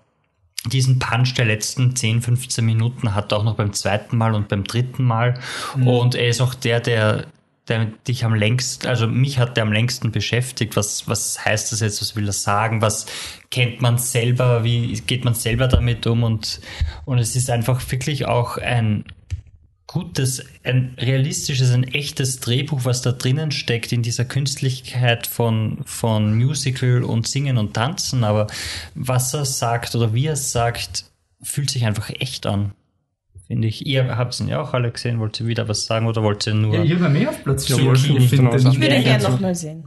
diesen 0.65 0.99
Punch 0.99 1.35
der 1.35 1.45
letzten 1.45 1.95
10, 1.95 2.21
15 2.21 2.65
Minuten 2.65 3.13
hat, 3.13 3.31
auch 3.31 3.43
noch 3.43 3.55
beim 3.55 3.73
zweiten 3.73 4.17
Mal 4.17 4.33
und 4.33 4.47
beim 4.47 4.63
dritten 4.63 5.03
Mal. 5.03 5.39
Und 5.75 6.15
er 6.15 6.27
ist 6.27 6.41
auch 6.41 6.55
der, 6.55 6.79
der 6.79 7.25
der 7.67 7.85
dich 8.07 8.23
am 8.25 8.35
längsten, 8.35 8.87
also 8.87 9.07
mich 9.07 9.39
hat 9.39 9.57
der 9.57 9.63
am 9.63 9.71
längsten 9.71 10.11
beschäftigt. 10.11 10.75
Was, 10.75 11.07
was 11.07 11.43
heißt 11.43 11.71
das 11.71 11.79
jetzt? 11.79 12.01
Was 12.01 12.15
will 12.15 12.25
das 12.25 12.43
sagen? 12.43 12.81
Was 12.81 13.07
kennt 13.49 13.81
man 13.81 13.97
selber? 13.97 14.63
Wie 14.63 14.93
geht 15.01 15.25
man 15.25 15.33
selber 15.33 15.67
damit 15.67 16.05
um? 16.05 16.23
Und, 16.23 16.61
und 17.05 17.17
es 17.17 17.35
ist 17.35 17.49
einfach 17.49 17.81
wirklich 17.91 18.25
auch 18.25 18.57
ein 18.57 19.05
gutes, 19.87 20.43
ein 20.63 20.95
realistisches, 20.99 21.71
ein 21.71 21.83
echtes 21.83 22.39
Drehbuch, 22.39 22.81
was 22.83 23.01
da 23.01 23.11
drinnen 23.11 23.51
steckt 23.51 23.91
in 23.91 24.03
dieser 24.03 24.25
Künstlichkeit 24.25 25.25
von, 25.25 25.79
von 25.85 26.35
Musical 26.35 27.03
und 27.03 27.27
Singen 27.27 27.57
und 27.57 27.73
Tanzen. 27.73 28.23
Aber 28.23 28.47
was 28.93 29.33
er 29.33 29.45
sagt 29.45 29.95
oder 29.95 30.13
wie 30.13 30.27
er 30.27 30.33
es 30.33 30.51
sagt, 30.51 31.05
fühlt 31.41 31.69
sich 31.69 31.85
einfach 31.85 32.09
echt 32.09 32.45
an 32.45 32.73
finde 33.47 33.67
ich. 33.67 33.85
Ihr 33.85 34.17
habt 34.17 34.39
ihn 34.39 34.47
ja 34.47 34.61
auch 34.61 34.73
alle 34.73 34.91
gesehen. 34.91 35.19
Wollt 35.19 35.39
ihr 35.39 35.47
wieder 35.47 35.67
was 35.67 35.85
sagen 35.85 36.07
oder 36.07 36.23
wollt 36.23 36.45
ihr 36.47 36.53
nur. 36.53 36.75
Ja, 36.75 36.83
ich 36.83 36.93
habe 36.93 37.09
mehr 37.09 37.29
auf 37.29 37.43
Platz 37.43 37.67
Ja, 37.67 37.77
4. 37.77 37.85
wollte 37.85 37.99
ich 38.07 38.15
ich 38.15 38.33
Ich 38.33 38.41
würde 38.41 39.03
gerne 39.03 39.23
nochmal 39.23 39.55
sehen. 39.55 39.83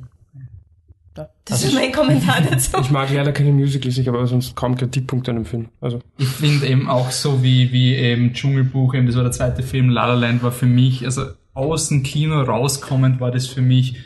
Da. 1.14 1.28
Das 1.44 1.64
Also 1.64 1.68
ist 1.68 1.74
mein 1.82 1.92
Kommentar 1.92 2.40
dazu. 2.50 2.78
Ich 2.80 2.90
mag 2.90 3.12
leider 3.12 3.32
keine 3.32 3.50
Musicals, 3.52 3.98
ich 3.98 4.06
habe 4.06 4.18
aber 4.18 4.26
sonst 4.28 4.54
kaum 4.54 4.76
Kritikpunkte 4.76 5.32
an 5.32 5.38
dem 5.38 5.44
Film. 5.46 5.68
Also, 5.80 6.00
Ich 6.16 6.28
finde 6.28 6.66
eben 6.66 6.88
auch 6.88 7.10
so 7.10 7.42
wie, 7.42 7.72
wie 7.72 7.94
eben 7.96 8.32
Dschungelbuch, 8.34 8.94
eben 8.94 9.06
das 9.06 9.16
war 9.16 9.24
der 9.24 9.32
zweite 9.32 9.62
Film, 9.64 9.90
La 9.90 10.06
La 10.06 10.14
Land 10.14 10.42
war 10.44 10.52
für 10.52 10.66
mich, 10.66 11.04
also 11.04 11.26
aus 11.54 11.88
dem 11.88 12.04
Kino 12.04 12.40
rauskommend 12.40 13.18
war 13.20 13.32
das 13.32 13.46
für 13.48 13.62
mich 13.62 13.96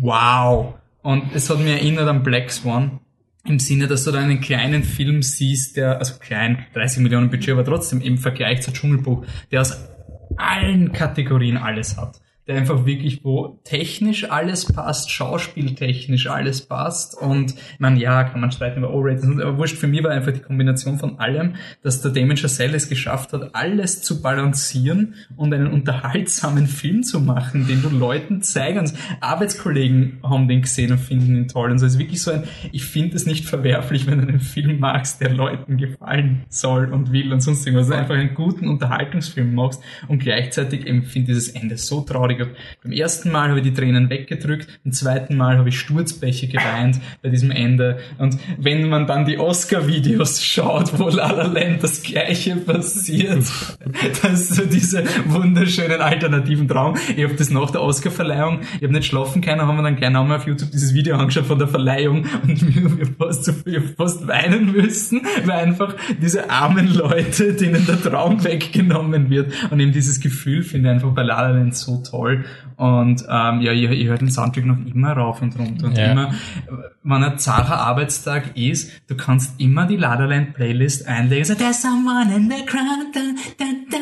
wow. 0.00 0.74
Und 1.02 1.34
es 1.34 1.48
hat 1.48 1.58
mir 1.60 1.72
erinnert 1.72 2.06
an 2.06 2.22
Black 2.22 2.50
Swan. 2.50 3.00
Im 3.48 3.58
Sinne, 3.58 3.86
dass 3.86 4.04
du 4.04 4.10
da 4.12 4.18
einen 4.20 4.40
kleinen 4.40 4.84
Film 4.84 5.22
siehst, 5.22 5.78
der, 5.78 5.98
also 5.98 6.18
klein, 6.18 6.66
30 6.74 7.02
Millionen 7.02 7.30
Budget, 7.30 7.50
aber 7.50 7.64
trotzdem 7.64 8.02
im 8.02 8.18
Vergleich 8.18 8.60
zu 8.60 8.72
Dschungelbuch, 8.72 9.24
der 9.50 9.62
aus 9.62 9.88
allen 10.36 10.92
Kategorien 10.92 11.56
alles 11.56 11.96
hat. 11.96 12.20
Der 12.48 12.56
einfach 12.56 12.86
wirklich, 12.86 13.24
wo 13.24 13.60
technisch 13.64 14.30
alles 14.30 14.64
passt, 14.64 15.10
schauspieltechnisch 15.10 16.28
alles 16.28 16.62
passt 16.62 17.14
und 17.20 17.54
man, 17.78 17.98
ja, 17.98 18.24
kann 18.24 18.40
man 18.40 18.50
streiten 18.50 18.78
über 18.78 18.92
O-Ratings, 18.92 19.40
aber 19.40 19.58
wurscht, 19.58 19.76
für 19.76 19.86
mich 19.86 20.02
war 20.02 20.10
einfach 20.10 20.32
die 20.32 20.40
Kombination 20.40 20.98
von 20.98 21.18
allem, 21.18 21.56
dass 21.82 22.00
der 22.00 22.10
Damon 22.10 22.36
Chazelle 22.36 22.76
es 22.76 22.88
geschafft 22.88 23.32
hat, 23.32 23.54
alles 23.54 24.02
zu 24.02 24.22
balancieren 24.22 25.14
und 25.36 25.52
einen 25.52 25.68
unterhaltsamen 25.68 26.66
Film 26.78 27.02
zu 27.02 27.20
machen, 27.20 27.66
den 27.66 27.82
du 27.82 27.90
Leuten 27.90 28.42
zeigen. 28.42 28.78
Und 28.78 28.94
Arbeitskollegen 29.20 30.20
haben 30.22 30.48
den 30.48 30.62
gesehen 30.62 30.92
und 30.92 30.98
finden 30.98 31.36
ihn 31.36 31.48
toll. 31.48 31.70
Und 31.70 31.78
so 31.78 31.86
ist 31.86 31.98
wirklich 31.98 32.22
so 32.22 32.30
ein, 32.30 32.44
ich 32.72 32.84
finde 32.84 33.16
es 33.16 33.26
nicht 33.26 33.44
verwerflich, 33.44 34.06
wenn 34.06 34.20
du 34.20 34.28
einen 34.28 34.40
Film 34.40 34.80
magst, 34.80 35.20
der 35.20 35.30
Leuten 35.30 35.76
gefallen 35.76 36.44
soll 36.48 36.92
und 36.92 37.12
will 37.12 37.32
und 37.32 37.40
sonst 37.40 37.66
irgendwas. 37.66 37.90
Also 37.90 38.00
einfach 38.00 38.14
einen 38.14 38.34
guten 38.34 38.68
Unterhaltungsfilm 38.68 39.54
machst 39.54 39.82
und 40.08 40.20
gleichzeitig 40.20 40.86
eben 40.86 41.02
finde 41.02 41.28
dieses 41.28 41.48
Ende 41.50 41.76
so 41.76 42.00
traurig. 42.00 42.37
Beim 42.82 42.92
ersten 42.92 43.30
Mal 43.30 43.48
habe 43.48 43.58
ich 43.58 43.64
die 43.64 43.74
Tränen 43.74 44.10
weggedrückt, 44.10 44.68
beim 44.84 44.92
zweiten 44.92 45.36
Mal 45.36 45.58
habe 45.58 45.68
ich 45.68 45.78
Sturzbäche 45.78 46.48
geweint 46.48 47.00
bei 47.22 47.28
diesem 47.28 47.50
Ende. 47.50 47.98
Und 48.18 48.38
wenn 48.58 48.88
man 48.88 49.06
dann 49.06 49.24
die 49.24 49.38
Oscar-Videos 49.38 50.44
schaut, 50.44 50.98
wo 50.98 51.08
La 51.08 51.32
La 51.32 51.46
Land 51.46 51.82
das 51.82 52.02
Gleiche 52.02 52.56
passiert, 52.56 53.44
das 54.22 54.32
ist 54.32 54.54
so 54.56 54.64
diese 54.64 55.04
wunderschönen 55.26 56.00
alternativen 56.00 56.68
Traum. 56.68 56.96
Ich 57.16 57.24
habe 57.24 57.34
das 57.34 57.50
nach 57.50 57.70
der 57.70 57.82
Oscar-Verleihung, 57.82 58.60
ich 58.76 58.82
habe 58.82 58.92
nicht 58.92 59.06
schlafen 59.06 59.42
können, 59.42 59.62
haben 59.62 59.76
wir 59.76 59.82
dann 59.82 59.96
gleich 59.96 60.10
nochmal 60.10 60.38
auf 60.38 60.46
YouTube 60.46 60.70
dieses 60.70 60.94
Video 60.94 61.16
angeschaut 61.16 61.46
von 61.46 61.58
der 61.58 61.68
Verleihung 61.68 62.26
und 62.42 62.62
mir 62.62 62.98
wir 62.98 63.06
fast, 63.18 63.52
fast 63.96 64.28
weinen 64.28 64.72
müssen, 64.72 65.22
weil 65.44 65.58
einfach 65.58 65.94
diese 66.20 66.50
armen 66.50 66.92
Leute, 66.94 67.54
denen 67.54 67.86
der 67.86 68.00
Traum 68.00 68.44
weggenommen 68.44 69.30
wird 69.30 69.52
und 69.70 69.80
eben 69.80 69.92
dieses 69.92 70.20
Gefühl 70.20 70.62
finde 70.62 70.88
ich 70.88 70.94
einfach 70.96 71.10
bei 71.10 71.22
La 71.22 71.42
La 71.42 71.50
Land 71.50 71.74
so 71.74 72.02
toll. 72.02 72.27
Und 72.76 73.22
ähm, 73.28 73.60
ja, 73.60 73.72
ich, 73.72 73.90
ich 73.90 74.06
höre 74.06 74.18
den 74.18 74.30
Soundtrack 74.30 74.64
noch 74.66 74.78
immer 74.86 75.12
rauf 75.12 75.42
und 75.42 75.58
runter 75.58 75.86
und 75.86 75.96
Ja. 75.98 76.12
immer, 76.12 76.34
wenn 77.02 77.24
ein 77.24 77.38
zacher 77.38 77.78
Arbeitstag 77.78 78.56
ist, 78.56 78.92
du 79.08 79.16
kannst 79.16 79.60
immer 79.60 79.86
die 79.86 79.96
La 79.96 80.14
La 80.14 80.26
Land 80.26 80.54
Playlist 80.54 81.06
einlegen, 81.08 81.44
so, 81.44 81.54
there's 81.54 81.80
someone 81.82 82.34
in 82.34 82.50
the 82.50 82.64
crowd, 82.66 83.12
da, 83.14 83.20
da, 83.58 83.64
da, 83.90 83.98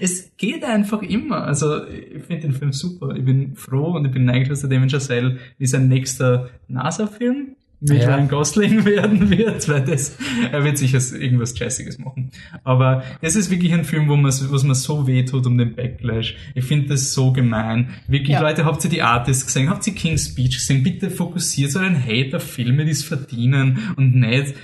es 0.00 0.36
geht 0.36 0.64
einfach 0.64 1.02
immer, 1.02 1.44
also 1.44 1.86
ich 1.86 2.22
finde 2.24 2.42
den 2.42 2.52
Film 2.52 2.72
super, 2.72 3.14
ich 3.16 3.24
bin 3.24 3.54
froh 3.56 3.92
und 3.96 4.04
ich 4.04 4.12
bin 4.12 4.24
neigt, 4.24 4.50
dass 4.50 4.60
der 4.60 4.70
Damon 4.70 4.88
Chazelle 4.90 5.38
wie 5.58 5.66
sein 5.66 5.88
nächster 5.88 6.50
NASA-Film 6.68 7.56
mit 7.80 8.02
Ja. 8.02 8.14
Ryan 8.14 8.28
Gosling 8.28 8.84
werden 8.84 9.30
wird, 9.30 9.68
weil 9.68 9.82
das, 9.84 10.16
er 10.50 10.64
wird 10.64 10.78
sicher 10.78 10.98
irgendwas 11.16 11.56
Jazziges 11.58 11.98
machen. 11.98 12.30
Aber 12.64 13.04
das 13.22 13.36
ist 13.36 13.50
wirklich 13.50 13.72
ein 13.72 13.84
Film, 13.84 14.08
wo 14.08 14.16
man, 14.16 14.32
was 14.32 14.64
man 14.64 14.74
so 14.74 15.06
wehtut 15.06 15.46
um 15.46 15.56
den 15.58 15.74
Backlash. 15.76 16.36
Ich 16.54 16.64
finde 16.64 16.88
das 16.88 17.12
so 17.12 17.32
gemein. 17.32 17.90
Wirklich, 18.08 18.30
Ja. 18.30 18.40
Leute, 18.40 18.64
habt 18.64 18.82
ihr 18.84 18.90
die 18.90 19.02
Artists 19.02 19.46
gesehen? 19.46 19.70
Habt 19.70 19.86
ihr 19.86 19.94
King's 19.94 20.26
Speech 20.26 20.56
gesehen? 20.58 20.82
Bitte 20.82 21.10
fokussiert 21.10 21.74
euren 21.76 22.04
Hate 22.04 22.36
auf 22.36 22.42
Filme, 22.42 22.84
die 22.84 22.90
es 22.90 23.04
verdienen 23.04 23.78
und 23.96 24.16
nicht, 24.16 24.54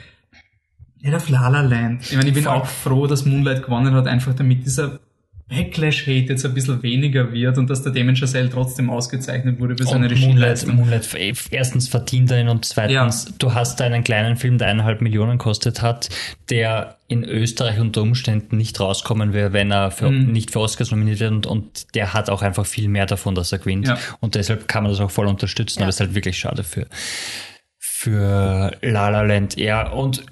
nicht 1.01 1.15
auf 1.15 1.29
La 1.29 1.49
La 1.49 1.61
Land. 1.61 2.03
Ich 2.11 2.17
meine, 2.17 2.29
ich 2.29 2.35
bin 2.35 2.45
Voll. 2.45 2.53
auch 2.55 2.67
froh, 2.67 3.07
dass 3.07 3.25
Moonlight 3.27 3.63
gewonnen 3.63 3.95
hat, 3.95 4.07
einfach 4.09 4.35
damit 4.35 4.65
dieser 4.65 4.99
Backlash-Hate 5.49 6.27
jetzt 6.33 6.45
ein 6.47 6.55
bisschen 6.55 6.83
weniger 6.83 7.31
wird 7.33 7.59
und 7.59 7.69
dass 7.69 7.83
der 7.83 7.93
Damon 7.93 8.17
Chazelle 8.17 8.49
trotzdem 8.49 8.89
ausgezeichnet 8.89 9.61
wurde 9.61 9.77
für 9.77 9.85
seine 9.85 10.09
Und 10.09 10.19
Moonlight. 10.21 10.67
Moonlight, 10.67 11.15
eh, 11.15 11.35
erstens 11.51 11.89
verdient 11.89 12.31
er 12.31 12.41
ihn 12.41 12.49
und 12.49 12.65
zweitens, 12.65 13.35
du 13.39 13.53
hast 13.53 13.81
einen 13.83 14.03
kleinen 14.05 14.37
Film, 14.37 14.57
der 14.57 14.69
eineinhalb 14.69 15.03
Millionen 15.03 15.37
kostet 15.37 15.83
hat, 15.83 16.09
der 16.49 16.97
in 17.09 17.25
Österreich 17.25 17.79
unter 17.79 18.01
Umständen 18.01 18.57
nicht 18.57 18.81
rauskommen 18.81 19.35
wäre, 19.35 19.53
wenn 19.53 19.71
er 19.71 19.91
für, 19.91 20.11
Mhm. 20.11 20.33
nicht 20.33 20.51
für 20.51 20.61
Oscars 20.61 20.91
nominiert 20.91 21.21
wird 21.21 21.31
und, 21.33 21.47
und 21.47 21.95
der 21.95 22.15
hat 22.15 22.31
auch 22.31 22.41
einfach 22.41 22.65
viel 22.65 22.89
mehr 22.89 23.05
davon, 23.05 23.35
dass 23.35 23.53
er 23.53 23.59
gewinnt. 23.59 23.87
Ja. 23.87 23.99
Und 24.21 24.37
deshalb 24.37 24.67
kann 24.67 24.83
man 24.85 24.93
das 24.93 25.01
auch 25.01 25.11
voll 25.11 25.27
unterstützen, 25.27 25.81
Ja. 25.81 25.85
aber 25.85 25.91
es 25.91 25.97
ist 25.97 26.01
halt 26.01 26.15
wirklich 26.15 26.39
schade 26.39 26.65
für, 26.65 26.87
für 27.79 28.77
La 28.83 29.09
La 29.11 29.23
Land. 29.23 29.57
Ja, 29.59 29.91
und 29.91 30.25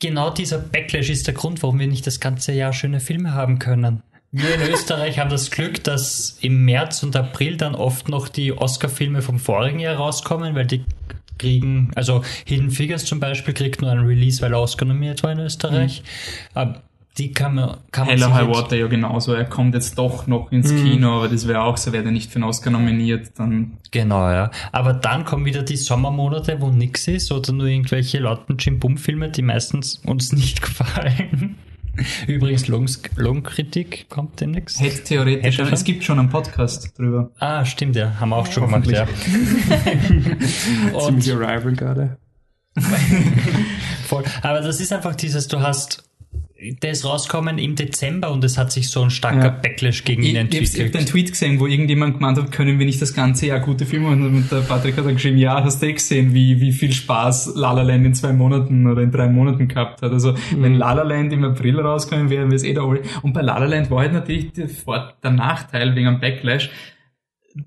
genau 0.00 0.30
dieser 0.30 0.58
Backlash 0.58 1.08
ist 1.10 1.26
der 1.26 1.34
Grund, 1.34 1.62
warum 1.62 1.78
wir 1.80 1.86
nicht 1.86 2.06
das 2.06 2.20
ganze 2.20 2.52
Jahr 2.52 2.72
schöne 2.72 3.00
Filme 3.00 3.32
haben 3.32 3.58
können. 3.58 4.02
Wir 4.36 4.56
in 4.56 4.72
Österreich 4.72 5.20
haben 5.20 5.30
das 5.30 5.52
Glück, 5.52 5.84
dass 5.84 6.38
im 6.40 6.64
März 6.64 7.04
und 7.04 7.14
April 7.14 7.56
dann 7.56 7.76
oft 7.76 8.08
noch 8.08 8.26
die 8.26 8.52
Oscar-Filme 8.52 9.22
vom 9.22 9.38
vorigen 9.38 9.78
Jahr 9.78 9.94
rauskommen, 9.94 10.56
weil 10.56 10.66
die 10.66 10.84
kriegen, 11.38 11.92
also 11.94 12.24
Hidden 12.44 12.72
Figures 12.72 13.04
zum 13.04 13.20
Beispiel 13.20 13.54
kriegt 13.54 13.80
nur 13.80 13.92
einen 13.92 14.04
Release, 14.04 14.42
weil 14.42 14.52
er 14.52 14.60
Oscar 14.60 14.86
nominiert 14.86 15.22
war 15.22 15.30
in 15.30 15.38
Österreich. 15.38 16.02
Mhm. 16.02 16.58
Aber 16.58 16.82
die 17.16 17.30
kann 17.30 17.54
man, 17.54 17.76
kann 17.92 18.08
man 18.08 18.16
Hella 18.16 18.34
High 18.34 18.48
Water 18.48 18.74
ja 18.74 18.88
genauso. 18.88 19.34
Er 19.34 19.44
kommt 19.44 19.76
jetzt 19.76 19.96
doch 19.98 20.26
noch 20.26 20.50
ins 20.50 20.72
mhm. 20.72 20.82
Kino, 20.82 21.18
aber 21.18 21.28
das 21.28 21.46
wäre 21.46 21.62
auch 21.62 21.76
so, 21.76 21.92
wäre 21.92 22.04
er 22.04 22.10
nicht 22.10 22.32
für 22.32 22.36
einen 22.36 22.44
Oscar 22.44 22.72
nominiert, 22.72 23.38
dann. 23.38 23.78
Genau, 23.92 24.28
ja. 24.30 24.50
Aber 24.72 24.94
dann 24.94 25.24
kommen 25.24 25.44
wieder 25.44 25.62
die 25.62 25.76
Sommermonate, 25.76 26.60
wo 26.60 26.70
nix 26.70 27.06
ist 27.06 27.30
oder 27.30 27.52
nur 27.52 27.66
irgendwelche 27.66 28.18
lauten 28.18 28.56
Jim 28.58 28.80
Bum 28.80 28.96
Filme, 28.96 29.28
die 29.28 29.42
meistens 29.42 30.02
uns 30.04 30.32
nicht 30.32 30.60
gefallen. 30.62 31.54
Übrigens, 32.26 32.68
Longkritik 32.68 34.06
kommt 34.08 34.40
demnächst. 34.40 34.80
Hätte 34.80 35.04
theoretisch, 35.04 35.58
Hätte 35.58 35.72
es 35.72 35.84
gibt 35.84 36.04
schon 36.04 36.18
einen 36.18 36.30
Podcast 36.30 36.98
drüber. 36.98 37.30
Ah, 37.38 37.64
stimmt, 37.64 37.96
ja, 37.96 38.18
haben 38.18 38.30
wir 38.30 38.36
auch 38.36 38.50
schon 38.50 38.66
gemacht, 38.66 38.90
ja. 38.90 39.06
Ziemlich 41.06 41.32
Arrival 41.32 41.74
gerade. 41.74 42.18
Voll. 44.06 44.24
Aber 44.42 44.60
das 44.60 44.80
ist 44.80 44.92
einfach 44.92 45.14
dieses, 45.14 45.48
du 45.48 45.60
hast 45.60 46.03
der 46.82 46.92
ist 46.92 47.04
rausgekommen 47.04 47.58
im 47.58 47.74
Dezember 47.74 48.30
und 48.30 48.42
es 48.44 48.56
hat 48.56 48.72
sich 48.72 48.88
so 48.88 49.02
ein 49.02 49.10
starker 49.10 49.44
ja. 49.44 49.50
Backlash 49.50 50.04
gegen 50.04 50.22
ihn 50.22 50.36
entwickelt. 50.36 50.74
Ich 50.74 50.84
habe 50.84 50.98
einen 50.98 51.06
Tweet 51.06 51.30
gesehen, 51.30 51.60
wo 51.60 51.66
irgendjemand 51.66 52.14
gemeint 52.14 52.38
hat, 52.38 52.52
können 52.52 52.78
wir 52.78 52.86
nicht 52.86 53.02
das 53.02 53.12
ganze 53.12 53.46
Jahr 53.46 53.60
gute 53.60 53.84
Filme 53.84 54.10
machen? 54.10 54.26
Und 54.26 54.50
der 54.50 54.60
Patrick 54.60 54.96
hat 54.96 55.04
dann 55.04 55.14
geschrieben, 55.14 55.38
ja, 55.38 55.62
hast 55.62 55.82
du 55.82 55.86
eh 55.86 55.92
gesehen, 55.92 56.32
wie, 56.32 56.60
wie 56.60 56.72
viel 56.72 56.92
Spaß 56.92 57.52
La 57.56 57.72
La 57.72 57.82
Land 57.82 58.06
in 58.06 58.14
zwei 58.14 58.32
Monaten 58.32 58.86
oder 58.86 59.02
in 59.02 59.10
drei 59.10 59.28
Monaten 59.28 59.68
gehabt 59.68 60.02
hat. 60.02 60.12
Also, 60.12 60.32
mhm. 60.32 60.62
wenn 60.62 60.74
La 60.74 60.92
La 60.92 61.02
Land 61.02 61.32
im 61.32 61.44
April 61.44 61.80
rauskommen 61.80 62.30
wäre, 62.30 62.44
wäre 62.46 62.54
es 62.54 62.64
eh 62.64 62.72
da 62.72 62.82
alle. 62.82 63.02
Und 63.22 63.32
bei 63.32 63.42
La 63.42 63.58
La 63.58 63.66
Land 63.66 63.90
war 63.90 64.00
halt 64.00 64.12
natürlich 64.12 64.52
der, 64.52 64.68
der 65.22 65.30
Nachteil 65.30 65.94
wegen 65.94 66.08
einem 66.08 66.20
Backlash, 66.20 66.70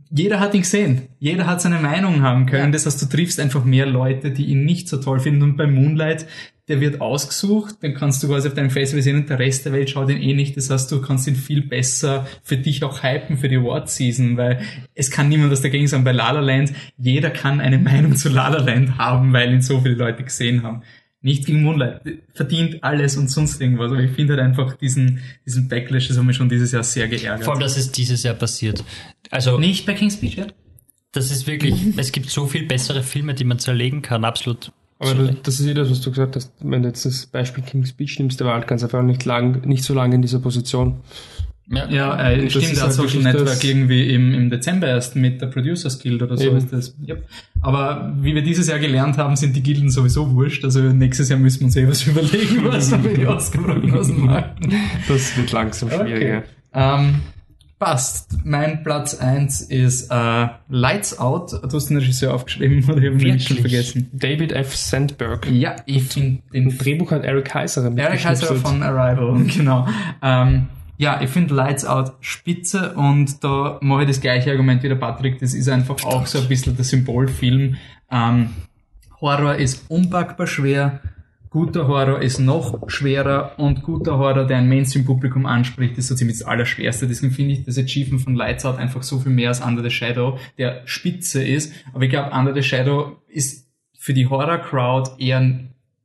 jeder 0.09 0.39
hat 0.39 0.53
ihn 0.53 0.61
gesehen. 0.61 1.03
Jeder 1.19 1.47
hat 1.47 1.61
seine 1.61 1.79
Meinung 1.79 2.21
haben 2.21 2.45
können. 2.45 2.65
Ja. 2.65 2.71
Das 2.71 2.85
heißt, 2.85 3.01
du 3.01 3.05
triffst 3.05 3.39
einfach 3.39 3.63
mehr 3.63 3.85
Leute, 3.85 4.31
die 4.31 4.45
ihn 4.47 4.65
nicht 4.65 4.89
so 4.89 4.97
toll 4.97 5.19
finden. 5.19 5.43
Und 5.43 5.57
bei 5.57 5.67
Moonlight 5.67 6.27
der 6.67 6.81
wird 6.81 6.99
ausgesucht, 6.99 7.75
dann 7.81 7.93
kannst 7.93 8.21
du 8.21 8.27
quasi 8.27 8.49
auf 8.49 8.53
deinem 8.53 8.69
Festival 8.69 9.01
sehen 9.01 9.15
und 9.15 9.29
der 9.29 9.39
Rest 9.39 9.65
der 9.65 9.71
Welt 9.71 9.89
schaut 9.89 10.09
ihn 10.09 10.21
eh 10.21 10.33
nicht. 10.33 10.57
Das 10.57 10.69
heißt, 10.69 10.91
du 10.91 11.01
kannst 11.01 11.25
ihn 11.27 11.35
viel 11.35 11.61
besser 11.61 12.27
für 12.43 12.57
dich 12.57 12.83
auch 12.83 13.03
hypen 13.03 13.37
für 13.37 13.47
die 13.47 13.57
Award 13.57 13.89
Season, 13.89 14.35
weil 14.35 14.61
es 14.93 15.09
kann 15.09 15.29
niemand 15.29 15.51
was 15.51 15.61
dagegen 15.61 15.87
sagen. 15.87 16.03
Bei 16.03 16.11
La 16.11 16.31
La 16.31 16.41
Land, 16.41 16.73
jeder 16.97 17.29
kann 17.29 17.61
eine 17.61 17.77
Meinung 17.77 18.15
zu 18.15 18.27
La 18.27 18.49
La 18.49 18.61
Land 18.61 18.97
haben, 18.97 19.31
weil 19.31 19.53
ihn 19.53 19.61
so 19.61 19.79
viele 19.79 19.95
Leute 19.95 20.23
gesehen 20.23 20.63
haben. 20.63 20.83
Nicht 21.21 21.45
gegen 21.45 21.63
Moonlight, 21.63 22.01
verdient 22.33 22.83
alles 22.83 23.17
und 23.17 23.29
sonst 23.29 23.59
irgendwas. 23.59 23.91
Aber 23.91 23.99
ich 23.99 24.11
finde 24.11 24.33
halt 24.33 24.43
einfach 24.43 24.75
diesen, 24.75 25.21
diesen 25.45 25.67
Backlash, 25.67 26.07
das 26.07 26.17
hat 26.17 26.23
mich 26.23 26.37
schon 26.37 26.47
dieses 26.49 26.71
Jahr 26.71 26.83
sehr 26.83 27.07
geärgert. 27.07 27.43
Vor 27.43 27.53
allem, 27.53 27.61
dass 27.61 27.75
es 27.75 27.91
dieses 27.91 28.23
Jahr 28.23 28.35
passiert. 28.35 28.83
Also. 29.31 29.57
Nicht 29.57 29.85
bei 29.85 29.93
King's 29.93 30.13
Speech, 30.13 30.35
ja? 30.35 30.47
Das 31.11 31.31
ist 31.31 31.47
wirklich, 31.47 31.73
es 31.97 32.11
gibt 32.11 32.29
so 32.29 32.45
viel 32.45 32.67
bessere 32.67 33.01
Filme, 33.01 33.33
die 33.33 33.45
man 33.45 33.57
zerlegen 33.57 34.01
kann, 34.01 34.23
absolut 34.23 34.71
aber 34.99 35.11
Sorry. 35.11 35.37
das 35.43 35.59
ist 35.59 35.67
eh 35.67 35.73
das, 35.73 35.91
was 35.91 36.01
du 36.01 36.09
gesagt 36.09 36.35
hast. 36.35 36.51
Wenn 36.59 36.81
du 36.81 36.87
jetzt 36.87 37.05
das 37.05 37.27
Beispiel 37.27 37.63
King's 37.63 37.89
Speech 37.89 38.17
nimmst, 38.17 38.39
der 38.39 38.47
war 38.47 38.55
halt 38.55 38.67
ganz 38.67 38.83
einfach 38.83 39.03
nicht 39.03 39.25
lang, 39.25 39.61
nicht 39.67 39.83
so 39.83 39.93
lange 39.93 40.15
in 40.15 40.21
dieser 40.21 40.39
Position. 40.39 41.01
Ja, 41.69 41.89
ja 41.89 42.29
äh, 42.29 42.49
stimmt, 42.49 42.71
hat 42.77 42.81
halt 42.81 42.93
Social 42.93 43.23
Network 43.23 43.63
irgendwie 43.63 44.13
im, 44.13 44.33
im 44.33 44.49
Dezember 44.49 44.87
erst 44.87 45.15
mit 45.15 45.41
der 45.41 45.47
Producers 45.47 46.01
Guild 46.01 46.21
oder 46.21 46.37
so 46.37 46.45
Eben. 46.45 46.57
ist 46.57 46.71
das. 46.71 46.95
Yep. 47.05 47.27
Aber 47.61 48.13
wie 48.21 48.35
wir 48.35 48.41
dieses 48.41 48.67
Jahr 48.67 48.79
gelernt 48.79 49.17
haben, 49.17 49.35
sind 49.35 49.55
die 49.55 49.63
Gilden 49.63 49.89
sowieso 49.89 50.33
wurscht. 50.33 50.63
Also 50.63 50.81
nächstes 50.81 51.29
Jahr 51.29 51.39
müssen 51.39 51.61
wir 51.61 51.65
uns 51.65 51.75
eh 51.75 51.87
was 51.87 52.07
überlegen, 52.07 52.63
was 52.63 52.91
wir 52.91 52.99
für 52.99 53.17
die 53.17 53.27
Oscar-Prognosen 53.27 54.25
machen. 54.25 54.73
Das 55.07 55.35
wird 55.37 55.51
langsam 55.51 55.89
schwieriger. 55.89 56.37
Okay. 56.37 56.43
Ähm, 56.73 57.15
Passt. 57.79 58.43
Mein 58.43 58.81
Platz 58.81 59.13
eins 59.13 59.61
ist 59.61 60.09
äh, 60.09 60.47
Lights 60.67 61.19
Out. 61.19 61.51
Du 61.51 61.75
hast 61.75 61.89
den 61.89 61.97
Regisseur 61.97 62.33
aufgeschrieben 62.33 62.83
oder 62.89 63.03
ich 63.03 63.13
habe 63.13 63.23
ihn 63.23 63.39
schon 63.39 63.57
vergessen. 63.57 64.09
David 64.13 64.51
F. 64.51 64.75
Sandberg. 64.75 65.47
Ja, 65.51 65.75
ich 65.85 66.03
finde 66.03 66.41
den 66.51 66.75
Drehbuch 66.75 67.11
hat 67.11 67.23
Eric 67.23 67.53
Heiserer 67.53 67.95
Eric 67.95 68.25
Heiserer 68.25 68.55
von 68.55 68.81
Arrival, 68.81 69.43
genau. 69.55 69.87
Ähm, 70.23 70.69
ja, 70.97 71.21
ich 71.21 71.29
finde 71.29 71.53
Lights 71.53 71.85
Out 71.85 72.13
spitze 72.21 72.93
und 72.93 73.43
da 73.43 73.77
mache 73.81 74.01
ich 74.01 74.07
das 74.07 74.21
gleiche 74.21 74.51
Argument 74.51 74.83
wie 74.83 74.89
der 74.89 74.95
Patrick. 74.95 75.39
Das 75.39 75.53
ist 75.53 75.69
einfach 75.69 76.03
auch 76.03 76.25
so 76.25 76.39
ein 76.39 76.47
bisschen 76.47 76.75
der 76.75 76.85
Symbolfilm. 76.85 77.75
Ähm, 78.11 78.49
Horror 79.21 79.55
ist 79.55 79.89
unpackbar 79.89 80.47
schwer 80.47 81.01
Guter 81.49 81.87
Horror 81.87 82.21
ist 82.21 82.39
noch 82.39 82.89
schwerer 82.89 83.53
und 83.57 83.81
guter 83.81 84.17
Horror, 84.17 84.45
der 84.45 84.57
ein 84.57 84.67
Mainstream-Publikum 84.67 85.45
anspricht, 85.45 85.97
ist 85.97 86.07
so 86.07 86.15
ziemlich 86.15 86.39
das 86.39 86.47
Allerschwerste. 86.47 87.07
Deswegen 87.07 87.33
finde 87.33 87.53
ich 87.53 87.63
das 87.63 87.77
Achievement 87.77 88.21
von 88.21 88.35
Lights 88.35 88.65
Out 88.65 88.77
einfach 88.77 89.01
so 89.01 89.19
viel 89.19 89.31
mehr 89.31 89.49
als 89.49 89.61
Under 89.61 89.81
the 89.81 89.89
Shadow, 89.89 90.37
der 90.57 90.81
spitze 90.85 91.43
ist. 91.43 91.73
Aber 91.93 92.03
ich 92.03 92.09
glaube, 92.09 92.35
Under 92.35 92.53
the 92.53 92.63
Shadow 92.63 93.21
ist 93.27 93.67
für 93.97 94.13
die 94.13 94.27
Horror-Crowd 94.27 95.11
eher, 95.19 95.59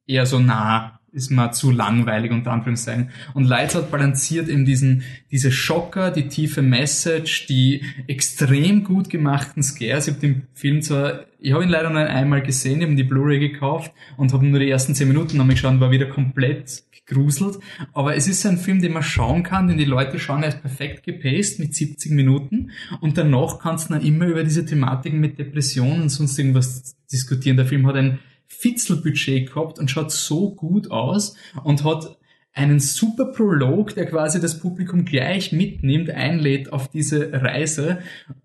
eher 0.06 0.26
so 0.26 0.38
nah 0.38 1.00
ist 1.12 1.30
mal 1.30 1.52
zu 1.52 1.70
langweilig 1.70 2.32
unter 2.32 2.52
Anführungszeichen. 2.52 3.10
Und 3.34 3.44
Lights 3.44 3.76
Out 3.76 3.90
balanciert 3.90 4.48
eben 4.48 4.64
diesen, 4.64 5.02
diese 5.30 5.52
Schocker, 5.52 6.10
die 6.10 6.28
tiefe 6.28 6.62
Message, 6.62 7.46
die 7.46 7.82
extrem 8.06 8.82
gut 8.82 9.10
gemachten 9.10 9.62
Scares. 9.62 10.08
Ich 10.08 10.14
habe 10.14 10.20
den 10.20 10.46
Film 10.54 10.80
zwar, 10.80 11.26
ich 11.38 11.52
habe 11.52 11.64
ihn 11.64 11.70
leider 11.70 11.90
nur 11.90 12.00
einmal 12.00 12.42
gesehen, 12.42 12.80
ich 12.80 12.86
habe 12.86 12.96
die 12.96 13.04
Blu-ray 13.04 13.38
gekauft 13.38 13.92
und 14.16 14.32
habe 14.32 14.46
nur 14.46 14.58
die 14.58 14.70
ersten 14.70 14.94
zehn 14.94 15.08
Minuten 15.08 15.36
noch 15.36 15.46
geschaut 15.46 15.72
und 15.72 15.80
war 15.80 15.90
wieder 15.90 16.06
komplett 16.06 16.84
gegruselt. 17.04 17.58
Aber 17.92 18.16
es 18.16 18.26
ist 18.26 18.46
ein 18.46 18.56
Film, 18.56 18.80
den 18.80 18.92
man 18.92 19.02
schauen 19.02 19.42
kann, 19.42 19.68
den 19.68 19.76
die 19.76 19.84
Leute 19.84 20.18
schauen, 20.18 20.42
er 20.42 20.48
ist 20.48 20.62
perfekt 20.62 21.04
gepaced 21.04 21.58
mit 21.58 21.74
70 21.74 22.12
Minuten 22.12 22.70
und 23.00 23.18
danach 23.18 23.58
kannst 23.58 23.90
du 23.90 23.94
dann 23.94 24.02
immer 24.02 24.26
über 24.26 24.44
diese 24.44 24.64
Thematiken 24.64 25.20
mit 25.20 25.38
Depressionen 25.38 26.02
und 26.02 26.08
sonst 26.08 26.38
irgendwas 26.38 26.96
diskutieren. 27.12 27.58
Der 27.58 27.66
Film 27.66 27.86
hat 27.86 27.96
ein 27.96 28.18
Fitzelbudget 28.62 29.52
gehabt 29.52 29.80
und 29.80 29.90
schaut 29.90 30.12
so 30.12 30.54
gut 30.54 30.90
aus 30.90 31.34
und 31.64 31.82
hat 31.82 32.16
einen 32.52 32.78
super 32.78 33.26
Prolog, 33.26 33.94
der 33.94 34.06
quasi 34.06 34.40
das 34.40 34.60
Publikum 34.60 35.04
gleich 35.04 35.52
mitnimmt, 35.52 36.10
einlädt 36.10 36.72
auf 36.72 36.88
diese 36.88 37.32
Reise 37.32 37.98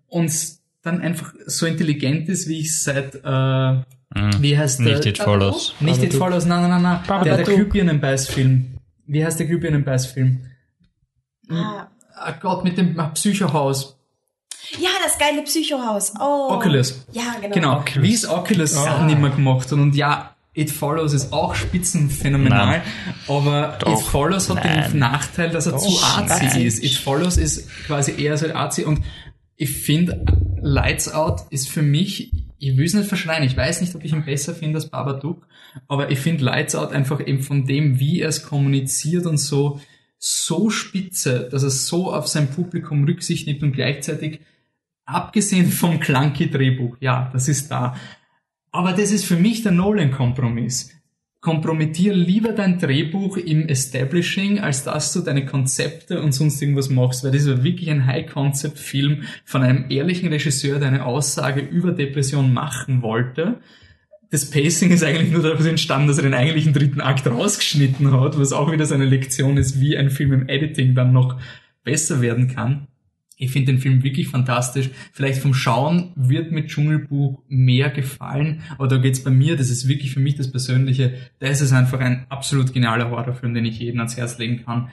und 0.08 0.32
dann 0.82 1.00
einfach 1.00 1.34
so 1.46 1.66
intelligent 1.66 2.28
ist, 2.28 2.48
wie 2.48 2.60
ich 2.60 2.76
seit, 2.76 3.14
äh, 3.24 3.72
mhm. 3.72 3.82
wie 4.40 4.58
heißt 4.58 4.80
der? 4.80 4.96
Nicht 4.96 5.06
It 5.06 5.18
Follows. 5.18 5.74
Nicht 5.80 6.02
It 6.02 6.14
Follows, 6.14 6.46
nein, 6.46 6.68
nein, 6.68 6.82
nein, 6.82 7.00
nein. 7.06 7.24
Der, 7.24 7.36
der 7.36 7.44
Glühbirnenbeiß-Film. 7.44 8.78
Wie 9.06 9.24
heißt 9.24 9.38
der 9.38 9.46
Glühbirnenbeiß-Film? 9.46 10.40
Ah. 11.50 11.88
ah 12.14 12.32
Gott, 12.40 12.64
mit 12.64 12.76
dem 12.76 12.96
Psychohaus. 13.14 13.97
Ja, 14.78 14.90
das 15.02 15.18
geile 15.18 15.42
Psychohaus. 15.42 16.12
Oh. 16.20 16.48
Oculus. 16.50 17.06
Ja, 17.12 17.36
genau. 17.40 17.54
Genau. 17.54 17.78
Oculus. 17.78 18.08
Wie 18.08 18.14
es 18.14 18.28
Oculus 18.28 18.76
ah. 18.76 18.84
Sachen 18.84 19.08
immer 19.08 19.30
gemacht 19.30 19.70
hat. 19.70 19.78
Und 19.78 19.94
ja, 19.94 20.34
It 20.58 20.72
Follows 20.72 21.12
ist 21.12 21.32
auch 21.32 21.54
spitzenphänomenal, 21.54 22.66
Nein. 22.66 22.82
aber 23.28 23.78
Doch. 23.78 23.92
It 23.92 24.06
Follows 24.06 24.50
hat 24.50 24.64
Nein. 24.64 24.90
den 24.90 24.98
Nachteil, 24.98 25.50
dass 25.50 25.66
er 25.66 25.72
Doch. 25.72 25.78
zu 25.78 26.04
arzi 26.04 26.64
ist. 26.64 26.82
It 26.82 26.94
Follows 26.94 27.36
ist 27.36 27.68
quasi 27.86 28.20
eher 28.20 28.36
so 28.36 28.52
arzi 28.52 28.84
und 28.84 29.00
ich 29.56 29.70
finde, 29.70 30.24
Lights 30.60 31.12
Out 31.12 31.42
ist 31.50 31.68
für 31.68 31.82
mich, 31.82 32.32
ich 32.58 32.76
will 32.76 32.86
es 32.86 32.94
nicht 32.94 33.08
verschreien, 33.08 33.44
ich 33.44 33.56
weiß 33.56 33.80
nicht, 33.80 33.94
ob 33.94 34.04
ich 34.04 34.12
ihn 34.12 34.24
besser 34.24 34.54
finde 34.54 34.78
als 34.78 34.88
Babadook, 34.88 35.46
aber 35.86 36.10
ich 36.10 36.18
finde 36.18 36.44
Lights 36.44 36.74
Out 36.74 36.92
einfach 36.92 37.24
eben 37.24 37.42
von 37.42 37.64
dem, 37.64 38.00
wie 38.00 38.20
er 38.20 38.28
es 38.28 38.42
kommuniziert 38.42 39.26
und 39.26 39.38
so, 39.38 39.80
so 40.18 40.70
spitze, 40.70 41.48
dass 41.50 41.62
er 41.62 41.70
so 41.70 42.12
auf 42.12 42.26
sein 42.26 42.50
Publikum 42.50 43.04
Rücksicht 43.04 43.46
nimmt 43.46 43.62
und 43.62 43.72
gleichzeitig 43.72 44.40
abgesehen 45.08 45.70
vom 45.70 45.98
Clunky-Drehbuch, 46.00 46.98
ja, 47.00 47.30
das 47.32 47.48
ist 47.48 47.70
da. 47.70 47.96
Aber 48.70 48.92
das 48.92 49.10
ist 49.10 49.24
für 49.24 49.36
mich 49.36 49.62
der 49.62 49.72
Nolan-Kompromiss. 49.72 50.94
Kompromittier 51.40 52.12
lieber 52.12 52.52
dein 52.52 52.78
Drehbuch 52.78 53.36
im 53.36 53.68
Establishing, 53.68 54.58
als 54.58 54.84
dass 54.84 55.12
du 55.12 55.20
deine 55.20 55.46
Konzepte 55.46 56.20
und 56.20 56.32
sonst 56.32 56.60
irgendwas 56.60 56.90
machst, 56.90 57.24
weil 57.24 57.30
das 57.30 57.48
war 57.48 57.62
wirklich 57.62 57.88
ein 57.90 58.06
High-Concept-Film 58.06 59.22
von 59.44 59.62
einem 59.62 59.86
ehrlichen 59.88 60.28
Regisseur, 60.28 60.78
der 60.78 60.88
eine 60.88 61.06
Aussage 61.06 61.60
über 61.60 61.92
Depression 61.92 62.52
machen 62.52 63.02
wollte. 63.02 63.60
Das 64.30 64.50
Pacing 64.50 64.90
ist 64.90 65.04
eigentlich 65.04 65.32
nur 65.32 65.42
daraus 65.42 65.64
entstanden, 65.64 66.08
dass 66.08 66.18
er 66.18 66.24
den 66.24 66.34
eigentlichen 66.34 66.74
dritten 66.74 67.00
Akt 67.00 67.26
rausgeschnitten 67.26 68.12
hat, 68.12 68.38
was 68.38 68.52
auch 68.52 68.70
wieder 68.70 68.84
seine 68.84 69.06
Lektion 69.06 69.56
ist, 69.56 69.80
wie 69.80 69.96
ein 69.96 70.10
Film 70.10 70.32
im 70.32 70.48
Editing 70.48 70.94
dann 70.94 71.12
noch 71.12 71.40
besser 71.82 72.20
werden 72.20 72.48
kann. 72.48 72.88
Ich 73.40 73.52
finde 73.52 73.72
den 73.72 73.80
Film 73.80 74.02
wirklich 74.02 74.26
fantastisch. 74.28 74.90
Vielleicht 75.12 75.40
vom 75.40 75.54
Schauen 75.54 76.10
wird 76.16 76.50
mit 76.50 76.68
Dschungelbuch 76.68 77.40
mehr 77.48 77.88
gefallen, 77.88 78.62
aber 78.76 78.88
da 78.88 78.98
geht's 78.98 79.22
bei 79.22 79.30
mir, 79.30 79.56
das 79.56 79.70
ist 79.70 79.86
wirklich 79.86 80.12
für 80.12 80.18
mich 80.18 80.34
das 80.34 80.50
Persönliche, 80.50 81.14
das 81.38 81.60
ist 81.60 81.72
einfach 81.72 82.00
ein 82.00 82.26
absolut 82.28 82.74
genialer 82.74 83.10
Horrorfilm, 83.10 83.54
den 83.54 83.64
ich 83.64 83.78
jedem 83.78 84.00
ans 84.00 84.16
Herz 84.16 84.38
legen 84.38 84.64
kann. 84.64 84.88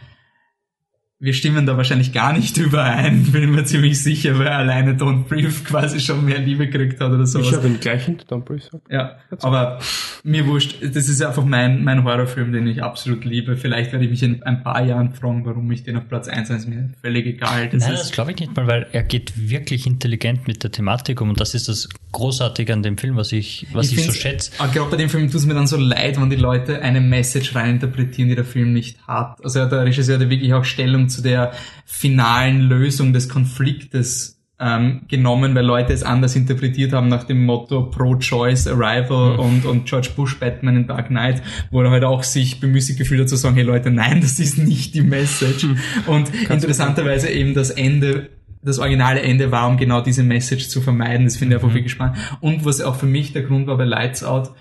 Wir 1.20 1.34
stimmen 1.34 1.66
da 1.66 1.78
wahrscheinlich 1.78 2.12
gar 2.12 2.34
nicht 2.34 2.58
überein, 2.58 3.24
bin 3.32 3.52
mir 3.52 3.64
ziemlich 3.66 4.02
sicher, 4.02 4.38
weil 4.38 4.50
alleine 4.50 4.94
Don't 4.94 5.24
Breathe 5.24 5.64
quasi 5.64 6.00
schon 6.00 6.26
mehr 6.26 6.40
Liebe 6.40 6.68
gekriegt 6.68 7.00
hat 7.00 7.12
oder 7.12 7.26
sowas. 7.26 7.48
Ich 7.48 7.54
habe 7.54 7.68
ihn 7.68 7.80
gleich 7.80 8.06
hinter 8.06 8.26
Don't 8.26 8.44
Breathe. 8.44 8.66
Ja, 8.90 9.18
aber 9.42 9.80
mir 10.24 10.46
wurscht, 10.46 10.78
das 10.82 11.08
ist 11.08 11.22
einfach 11.22 11.46
mein, 11.46 11.84
mein 11.84 12.04
Horrorfilm, 12.04 12.52
den 12.52 12.68
ich 12.68 12.84
absolut 12.84 13.24
liebe. 13.24 13.56
Vielleicht 13.56 13.92
werde 13.92 14.06
ich 14.06 14.12
mich 14.12 14.24
in 14.24 14.44
ein 14.44 14.64
paar 14.64 14.84
Jahren 14.84 15.14
fragen, 15.14 15.46
warum 15.46 15.72
ich 15.72 15.84
den 15.84 15.98
auf 15.98 16.08
Platz 16.08 16.28
1 16.28 16.50
ist 16.50 16.68
mir 16.68 16.90
völlig 17.02 17.26
egal. 17.26 17.70
Das 17.70 17.84
Nein, 17.84 17.92
das 17.94 18.12
glaube 18.12 18.32
ich 18.32 18.40
nicht 18.40 18.56
mal, 18.56 18.68
weil 18.68 18.88
er 18.92 19.04
geht 19.04 19.50
wirklich 19.50 19.88
intelligent 19.88 20.48
mit 20.48 20.64
der 20.64 20.72
Thematik 20.72 21.22
um 21.22 21.30
und 21.30 21.40
das 21.40 21.54
ist 21.54 21.70
das 21.70 21.88
Großartige 22.16 22.72
an 22.72 22.82
dem 22.82 22.98
Film, 22.98 23.18
was 23.18 23.34
ich, 23.34 23.68
was 23.74 23.92
ich, 23.92 23.98
ich 23.98 24.06
so 24.06 24.14
schätze. 24.14 24.52
Gerade 24.74 24.90
bei 24.90 24.96
dem 24.96 25.10
Film 25.10 25.28
tut 25.28 25.36
es 25.36 25.46
mir 25.46 25.54
dann 25.54 25.68
so 25.68 25.76
leid, 25.76 26.20
wenn 26.20 26.30
die 26.30 26.38
Leute 26.38 26.82
eine 26.82 27.02
Message 27.02 27.54
reininterpretieren, 27.56 28.30
die 28.30 28.36
der 28.36 28.46
Film 28.46 28.72
nicht 28.72 29.06
hat. 29.06 29.44
Also 29.44 29.66
der 29.66 29.84
Regisseur 29.84 30.18
hat 30.18 30.30
wirklich 30.30 30.54
auch 30.54 30.64
Stellung 30.64 31.10
zu 31.10 31.22
der 31.22 31.52
finalen 31.86 32.62
Lösung 32.62 33.12
des 33.12 33.28
Konfliktes 33.28 34.40
ähm, 34.60 35.02
genommen, 35.10 35.54
weil 35.56 35.66
Leute 35.66 35.92
es 35.92 36.04
anders 36.04 36.38
interpretiert 36.38 36.94
haben 36.94 37.10
nach 37.10 37.26
dem 37.26 37.46
Motto 37.46 37.90
Pro-Choice 37.90 38.68
Arrival 38.68 39.34
mhm. 39.34 39.40
und, 39.40 39.66
und 39.66 39.86
George 39.86 40.12
Bush 40.16 40.40
Batman 40.40 40.78
in 40.78 40.88
Dark 40.88 41.08
Knight, 41.08 41.44
wo 41.72 41.82
er 41.82 41.92
halt 41.92 42.06
auch 42.06 42.24
sich 42.24 42.62
bemüßigt 42.62 42.98
gefühlt 42.98 43.20
hat 43.20 43.30
zu 43.30 43.36
sagen, 43.36 43.56
hey 43.56 43.66
Leute, 43.66 43.92
nein, 43.92 44.22
das 44.22 44.40
ist 44.40 44.58
nicht 44.58 44.96
die 44.96 45.02
Message. 45.02 45.66
Mhm. 45.66 45.80
Und 46.08 46.32
interessanterweise 46.50 47.30
eben 47.30 47.54
das 47.54 47.72
Ende 47.72 48.30
das 48.66 48.80
originale 48.80 49.22
Ende 49.22 49.52
war, 49.52 49.68
um 49.68 49.78
genau 49.78 50.02
diese 50.02 50.24
Message 50.24 50.68
zu 50.68 50.82
vermeiden. 50.82 51.26
Das 51.26 51.38
finde 51.38 51.56
ich 51.56 51.62
einfach 51.62 51.72
mhm. 51.72 51.76
wirklich 51.76 51.94
spannend. 51.94 52.18
Und 52.42 52.66
was 52.66 52.82
auch 52.82 52.96
für 52.96 53.06
mich 53.06 53.32
der 53.32 53.44
Grund 53.44 53.68
war 53.68 53.78
bei 53.78 53.86
Lights 53.86 54.24
Out, 54.24 54.52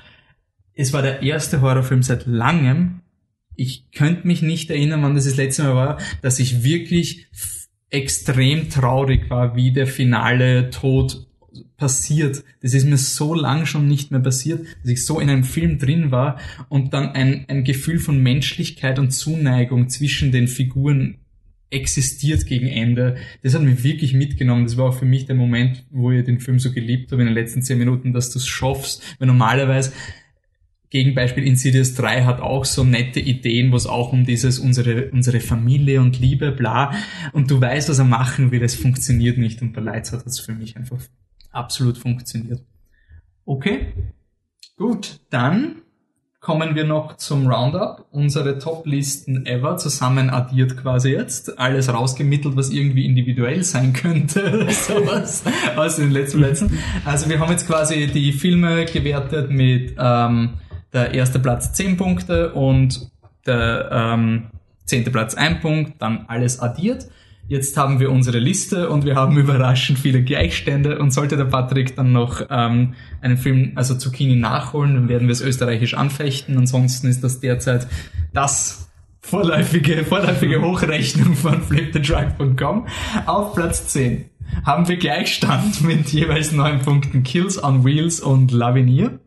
es 0.74 0.92
war 0.92 1.02
der 1.02 1.22
erste 1.22 1.60
Horrorfilm 1.60 2.02
seit 2.02 2.26
langem, 2.26 3.00
ich 3.56 3.90
könnte 3.92 4.26
mich 4.26 4.42
nicht 4.42 4.70
erinnern, 4.70 5.02
wann 5.02 5.14
das 5.14 5.24
das 5.24 5.36
letzte 5.36 5.62
Mal 5.62 5.74
war, 5.76 5.98
dass 6.22 6.40
ich 6.40 6.64
wirklich 6.64 7.28
extrem 7.90 8.68
traurig 8.68 9.30
war, 9.30 9.54
wie 9.54 9.72
der 9.72 9.86
finale 9.86 10.70
Tod 10.70 11.28
passiert. 11.76 12.42
Das 12.60 12.74
ist 12.74 12.84
mir 12.84 12.96
so 12.96 13.34
lang 13.34 13.66
schon 13.66 13.86
nicht 13.86 14.10
mehr 14.10 14.20
passiert, 14.20 14.66
dass 14.82 14.90
ich 14.90 15.06
so 15.06 15.20
in 15.20 15.30
einem 15.30 15.44
Film 15.44 15.78
drin 15.78 16.10
war 16.10 16.38
und 16.68 16.92
dann 16.92 17.10
ein, 17.10 17.44
ein 17.48 17.62
Gefühl 17.62 18.00
von 18.00 18.20
Menschlichkeit 18.20 18.98
und 18.98 19.12
Zuneigung 19.12 19.88
zwischen 19.88 20.32
den 20.32 20.48
Figuren 20.48 21.18
existiert 21.74 22.46
gegen 22.46 22.66
Ende. 22.66 23.16
Das 23.42 23.54
hat 23.54 23.62
mich 23.62 23.82
wirklich 23.84 24.14
mitgenommen. 24.14 24.64
Das 24.64 24.76
war 24.76 24.86
auch 24.88 24.98
für 24.98 25.04
mich 25.04 25.26
der 25.26 25.34
Moment, 25.34 25.84
wo 25.90 26.10
ich 26.10 26.24
den 26.24 26.40
Film 26.40 26.58
so 26.58 26.72
geliebt 26.72 27.12
habe 27.12 27.22
in 27.22 27.28
den 27.28 27.34
letzten 27.34 27.62
zehn 27.62 27.78
Minuten, 27.78 28.12
dass 28.12 28.30
du 28.30 28.38
es 28.38 28.46
schaffst. 28.46 29.02
Weil 29.18 29.26
normalerweise 29.26 29.92
Gegenbeispiel 30.90 31.44
Insidious 31.44 31.94
3 31.94 32.22
hat 32.22 32.40
auch 32.40 32.64
so 32.64 32.84
nette 32.84 33.18
Ideen, 33.18 33.72
wo 33.72 33.76
es 33.76 33.86
auch 33.86 34.12
um 34.12 34.24
dieses 34.24 34.60
unsere, 34.60 35.10
unsere 35.10 35.40
Familie 35.40 36.00
und 36.00 36.20
Liebe, 36.20 36.52
bla. 36.52 36.94
Und 37.32 37.50
du 37.50 37.60
weißt, 37.60 37.88
was 37.88 37.98
er 37.98 38.04
machen 38.04 38.52
will, 38.52 38.62
es 38.62 38.76
funktioniert 38.76 39.36
nicht. 39.36 39.60
Und 39.60 39.72
bei 39.72 39.80
Lights 39.80 40.12
hat 40.12 40.24
das 40.24 40.38
für 40.38 40.52
mich 40.52 40.76
einfach 40.76 41.00
absolut 41.50 41.98
funktioniert. 41.98 42.62
Okay, 43.44 43.88
gut, 44.76 45.20
dann 45.30 45.82
kommen 46.44 46.74
wir 46.74 46.84
noch 46.84 47.16
zum 47.16 47.46
Roundup. 47.46 48.04
Unsere 48.10 48.58
Top-Listen 48.58 49.46
ever 49.46 49.78
zusammen 49.78 50.28
addiert 50.28 50.76
quasi 50.76 51.12
jetzt. 51.12 51.58
Alles 51.58 51.92
rausgemittelt, 51.92 52.54
was 52.54 52.68
irgendwie 52.68 53.06
individuell 53.06 53.64
sein 53.64 53.94
könnte. 53.94 54.66
Sowas 54.70 55.42
aus 55.74 55.96
den 55.96 56.10
letzten 56.10 56.40
Plätzen. 56.40 56.78
Also 57.06 57.30
wir 57.30 57.40
haben 57.40 57.50
jetzt 57.50 57.66
quasi 57.66 58.08
die 58.08 58.32
Filme 58.32 58.84
gewertet 58.84 59.50
mit 59.50 59.96
ähm, 59.98 60.50
der 60.92 61.14
erste 61.14 61.38
Platz 61.38 61.72
10 61.72 61.96
Punkte 61.96 62.52
und 62.52 63.10
der 63.46 63.88
ähm, 63.90 64.48
zehnte 64.84 65.10
Platz 65.10 65.34
1 65.34 65.62
Punkt, 65.62 66.02
dann 66.02 66.26
alles 66.28 66.60
addiert. 66.60 67.06
Jetzt 67.46 67.76
haben 67.76 68.00
wir 68.00 68.10
unsere 68.10 68.38
Liste 68.38 68.88
und 68.88 69.04
wir 69.04 69.16
haben 69.16 69.36
überraschend 69.38 69.98
viele 69.98 70.22
Gleichstände 70.22 70.98
und 70.98 71.12
sollte 71.12 71.36
der 71.36 71.44
Patrick 71.44 71.94
dann 71.96 72.12
noch 72.12 72.42
ähm, 72.48 72.94
einen 73.20 73.36
Film, 73.36 73.72
also 73.74 73.94
Zucchini 73.94 74.36
nachholen, 74.36 74.94
dann 74.94 75.08
werden 75.08 75.28
wir 75.28 75.32
es 75.32 75.42
österreichisch 75.42 75.94
anfechten. 75.94 76.56
Ansonsten 76.56 77.08
ist 77.08 77.22
das 77.22 77.40
derzeit 77.40 77.86
das 78.32 78.90
vorläufige, 79.20 80.04
vorläufige 80.04 80.62
Hochrechnung 80.62 81.34
von 81.34 81.62
flipthedrug.com. 81.62 82.86
Auf 83.26 83.54
Platz 83.54 83.88
10 83.88 84.24
haben 84.64 84.88
wir 84.88 84.96
Gleichstand 84.96 85.80
mit 85.82 86.08
jeweils 86.10 86.52
neun 86.52 86.80
Punkten 86.80 87.22
Kills 87.22 87.62
on 87.62 87.84
Wheels 87.84 88.20
und 88.20 88.52
Lavinier. 88.52 89.18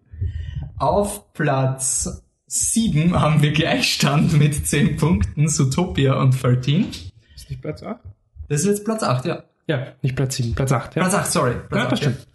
Auf 0.80 1.34
Platz 1.34 2.24
7 2.48 3.20
haben 3.20 3.42
wir 3.42 3.52
Gleichstand 3.52 4.34
mit 4.34 4.68
10 4.68 4.98
Punkten, 4.98 5.50
Zootopia 5.50 6.20
und 6.20 6.42
13. 6.42 6.86
Ist 7.48 7.52
nicht 7.52 7.62
Platz 7.62 7.82
8? 7.82 8.00
Das 8.50 8.60
ist 8.60 8.66
jetzt 8.66 8.84
Platz 8.84 9.04
8, 9.04 9.26
ja. 9.26 9.44
Ja, 9.68 9.88
nicht 10.02 10.18
Platz 10.18 10.36
7, 10.36 10.54
Platz 10.54 10.74
8. 10.74 10.96
Ja. 10.96 11.02
Platz 11.04 11.16
8, 11.16 11.32
sorry. 11.32 11.54
Platz 11.70 11.80
ja, 11.80 11.86
8, 11.86 11.92
das 11.92 12.00
stimmt. 12.00 12.28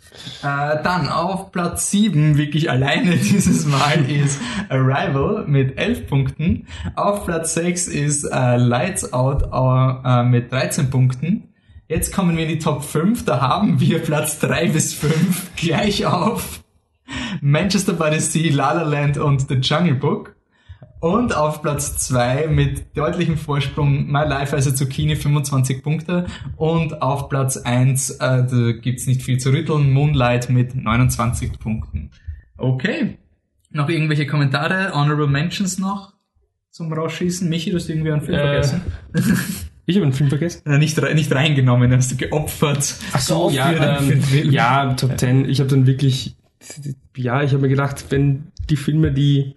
Ja. 0.42 0.72
Äh, 0.72 0.82
dann 0.82 1.08
auf 1.10 1.52
Platz 1.52 1.90
7, 1.90 2.38
wirklich 2.38 2.70
alleine 2.70 3.10
dieses 3.16 3.66
Mal, 3.66 4.10
ist 4.10 4.40
Arrival 4.70 5.44
mit 5.46 5.76
11 5.76 6.06
Punkten. 6.06 6.66
Auf 6.94 7.26
Platz 7.26 7.52
6 7.52 7.88
ist 7.88 8.24
äh, 8.24 8.56
Lights 8.56 9.12
Out 9.12 9.50
äh, 9.52 10.22
mit 10.24 10.50
13 10.50 10.88
Punkten. 10.88 11.52
Jetzt 11.88 12.10
kommen 12.10 12.38
wir 12.38 12.44
in 12.44 12.48
die 12.48 12.58
Top 12.58 12.84
5, 12.84 13.26
da 13.26 13.42
haben 13.42 13.80
wir 13.80 13.98
Platz 13.98 14.38
3 14.38 14.68
bis 14.68 14.94
5 14.94 15.52
gleich 15.56 16.06
auf. 16.06 16.64
Manchester 17.42 17.92
by 17.92 18.08
the 18.12 18.20
Sea, 18.20 18.50
La 18.50 18.72
La 18.72 18.84
Land 18.84 19.18
und 19.18 19.46
The 19.46 19.56
Jungle 19.56 19.96
Book. 19.96 20.34
Und 21.02 21.36
auf 21.36 21.62
Platz 21.62 21.96
2 22.06 22.46
mit 22.46 22.96
deutlichem 22.96 23.36
Vorsprung 23.36 24.06
My 24.06 24.24
Life 24.24 24.56
as 24.56 24.68
a 24.68 24.74
Zucchini 24.74 25.16
25 25.16 25.82
Punkte. 25.82 26.26
Und 26.56 27.02
auf 27.02 27.28
Platz 27.28 27.56
1, 27.56 28.10
äh, 28.10 28.18
da 28.18 28.72
gibt's 28.80 29.08
nicht 29.08 29.20
viel 29.20 29.38
zu 29.38 29.50
rütteln, 29.50 29.90
Moonlight 29.90 30.48
mit 30.48 30.76
29 30.76 31.58
Punkten. 31.58 32.12
Okay. 32.56 33.18
Noch 33.70 33.88
irgendwelche 33.88 34.28
Kommentare, 34.28 34.92
Honorable 34.94 35.26
Mentions 35.26 35.76
noch 35.80 36.12
zum 36.70 36.92
Rausschießen? 36.92 37.48
Michi, 37.48 37.70
du 37.70 37.78
hast 37.78 37.88
irgendwie 37.88 38.12
einen 38.12 38.22
Film 38.22 38.38
äh, 38.38 38.62
vergessen. 38.62 38.82
Ich 39.84 39.96
habe 39.96 40.04
einen 40.04 40.12
Film 40.12 40.28
vergessen. 40.28 40.62
Ja, 40.64 40.78
nicht, 40.78 41.02
nicht 41.14 41.34
reingenommen, 41.34 41.92
hast 41.92 42.12
du 42.12 42.16
geopfert. 42.16 42.94
Ach 43.12 43.20
so, 43.20 43.50
ja, 43.50 43.98
ähm, 43.98 44.22
ja, 44.44 44.94
Top 44.94 45.18
10. 45.18 45.48
Ich 45.48 45.58
habe 45.58 45.68
dann 45.68 45.88
wirklich 45.88 46.36
ja, 47.16 47.42
ich 47.42 47.52
habe 47.52 47.62
mir 47.62 47.68
gedacht, 47.68 48.06
wenn 48.10 48.51
die 48.70 48.76
Filme, 48.76 49.12
die, 49.12 49.54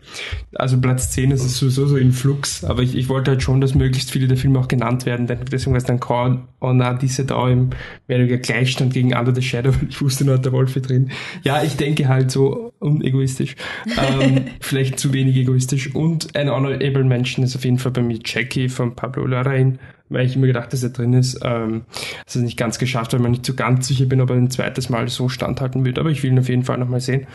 also 0.56 0.80
Platz 0.80 1.11
10 1.11 1.32
ist 1.32 1.44
es 1.44 1.57
sowieso 1.57 1.88
so 1.88 1.98
in 1.98 2.11
Flux, 2.11 2.64
aber 2.64 2.82
ich, 2.82 2.95
ich 2.95 3.10
wollte 3.10 3.32
halt 3.32 3.44
schon, 3.44 3.61
dass 3.61 3.76
möglichst 3.76 4.11
viele 4.11 4.27
der 4.27 4.38
Filme 4.38 4.60
auch 4.60 4.68
genannt 4.68 5.06
werden, 5.06 5.27
denn 5.27 5.40
deswegen 5.52 5.72
war 5.72 5.77
es 5.77 5.86
dann 5.86 5.99
Call 5.99 6.41
on 6.60 6.84
diese 7.02 7.26
da 7.26 7.49
im 7.49 7.69
mehr 8.07 8.18
oder 8.18 8.19
weniger 8.19 8.38
Gleichstand 8.38 8.94
gegen 8.94 9.14
Under 9.15 9.34
the 9.34 9.41
Shadow, 9.41 9.73
weil 9.73 9.90
ich 9.90 10.02
wusste 10.02 10.26
nur, 10.26 10.38
der 10.38 10.52
Wolf 10.52 10.73
hier 10.73 10.82
drin. 10.82 11.11
Ja, 11.44 11.64
ich 11.64 11.77
denke 11.77 12.07
halt 12.07 12.32
so 12.32 12.73
unegoistisch, 12.80 13.56
ähm, 13.98 14.45
vielleicht 14.60 14.99
zu 14.99 15.14
wenig 15.14 15.36
egoistisch 15.36 15.94
und 15.94 16.36
ein 16.36 16.49
Honorable 16.49 17.03
Mention 17.03 17.45
ist 17.45 17.56
auf 17.56 17.65
jeden 17.65 17.80
Fall 17.80 17.91
bei 17.91 18.02
mir 18.02 18.19
Jackie 18.23 18.69
von 18.69 18.95
Pablo 18.95 19.26
Larraín, 19.26 19.77
weil 20.10 20.26
ich 20.26 20.36
immer 20.36 20.48
gedacht, 20.48 20.72
dass 20.73 20.84
er 20.84 20.90
drin 20.90 21.14
ist. 21.14 21.40
Ähm, 21.44 21.84
das 22.26 22.36
ist 22.36 22.44
nicht 22.44 22.57
ganz 22.57 22.80
geschafft, 22.80 23.14
weil 23.14 23.19
man 23.19 23.32
nicht 23.32 23.45
so 23.45 23.53
ganz 23.53 23.88
sicher 23.88 24.06
bin, 24.06 24.22
ob 24.22 24.30
er 24.30 24.36
ein 24.36 24.52
zweites 24.52 24.90
Mal 24.90 25.07
so 25.07 25.30
standhalten 25.30 25.86
wird. 25.86 25.99
Aber 25.99 26.10
ich 26.10 26.23
will 26.23 26.32
ihn 26.32 26.40
auf 26.40 26.49
jeden 26.49 26.64
Fall 26.64 26.77
nochmal 26.77 26.99
sehen. 26.99 27.27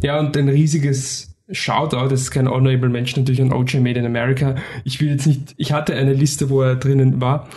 Ja, 0.00 0.18
und 0.18 0.36
ein 0.36 0.48
riesiges 0.48 1.34
Shoutout, 1.50 2.08
das 2.08 2.22
ist 2.22 2.30
kein 2.30 2.46
Honorable 2.46 2.90
Mensch, 2.90 3.16
natürlich 3.16 3.40
an 3.40 3.52
OJ 3.52 3.78
Made 3.78 3.98
in 3.98 4.04
America. 4.04 4.56
Ich 4.84 5.00
will 5.00 5.08
jetzt 5.08 5.26
nicht, 5.26 5.54
ich 5.56 5.72
hatte 5.72 5.94
eine 5.94 6.12
Liste, 6.12 6.50
wo 6.50 6.60
er 6.60 6.76
drinnen 6.76 7.22
war, 7.22 7.48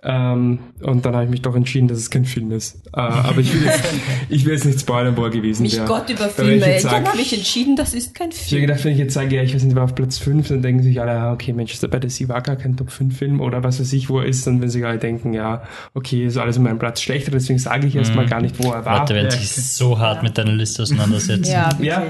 ähm, 0.00 0.60
und 0.80 1.04
dann 1.04 1.14
habe 1.14 1.24
ich 1.24 1.30
mich 1.30 1.42
doch 1.42 1.56
entschieden, 1.56 1.88
dass 1.88 1.98
es 1.98 2.08
kein 2.08 2.24
Film 2.24 2.52
ist. 2.52 2.86
Äh, 2.94 3.00
aber 3.00 3.40
ich 3.40 3.52
will, 3.52 3.64
jetzt, 3.64 3.82
ich 4.28 4.44
will 4.44 4.52
jetzt 4.52 4.64
nicht 4.64 4.78
spoilern, 4.78 5.16
wo 5.16 5.24
er 5.24 5.30
gewesen 5.30 5.64
wäre. 5.64 5.80
Mich 5.80 5.88
Gott 5.88 6.08
über 6.08 6.28
Filme. 6.28 6.78
Dann 6.80 7.04
habe 7.04 7.20
ich 7.20 7.32
entschieden, 7.32 7.74
das 7.74 7.94
ist 7.94 8.14
kein 8.14 8.30
Film. 8.30 8.44
Ich 8.46 8.52
habe 8.52 8.60
gedacht, 8.60 8.84
wenn 8.84 8.92
ich 8.92 8.98
jetzt 8.98 9.14
sage, 9.14 9.34
ja, 9.34 9.42
ich 9.42 9.52
weiß 9.52 9.64
nicht, 9.64 9.74
war 9.74 9.82
auf 9.82 9.96
Platz 9.96 10.18
5, 10.18 10.46
dann 10.46 10.62
denken 10.62 10.84
sich 10.84 11.00
alle, 11.00 11.14
ja, 11.14 11.32
okay, 11.32 11.52
Manchester 11.52 11.88
by 11.88 11.98
the 12.00 12.08
Sea 12.08 12.28
war 12.28 12.42
gar 12.42 12.54
kein 12.54 12.76
Top 12.76 12.92
5 12.92 13.16
Film 13.16 13.40
oder 13.40 13.64
was 13.64 13.80
weiß 13.80 13.92
ich, 13.92 14.08
wo 14.08 14.20
er 14.20 14.26
ist, 14.26 14.46
dann 14.46 14.62
wenn 14.62 14.70
sie 14.70 14.84
alle 14.84 14.98
denken, 14.98 15.34
ja, 15.34 15.64
okay, 15.94 16.26
ist 16.26 16.36
alles 16.36 16.58
um 16.58 16.62
meinen 16.62 16.78
Platz 16.78 17.02
schlechter, 17.02 17.32
deswegen 17.32 17.58
sage 17.58 17.88
ich 17.88 17.96
erst 17.96 18.14
mal 18.14 18.24
mhm. 18.24 18.30
gar 18.30 18.40
nicht, 18.40 18.62
wo 18.62 18.70
er 18.70 18.84
war. 18.84 19.00
Warte, 19.00 19.16
wenn 19.16 19.30
sich 19.32 19.50
so 19.50 19.98
hart 19.98 20.22
mit 20.22 20.38
deiner 20.38 20.52
Liste 20.52 20.82
auseinandersetzen. 20.82 21.50
ja, 21.50 21.70
ja 21.80 22.04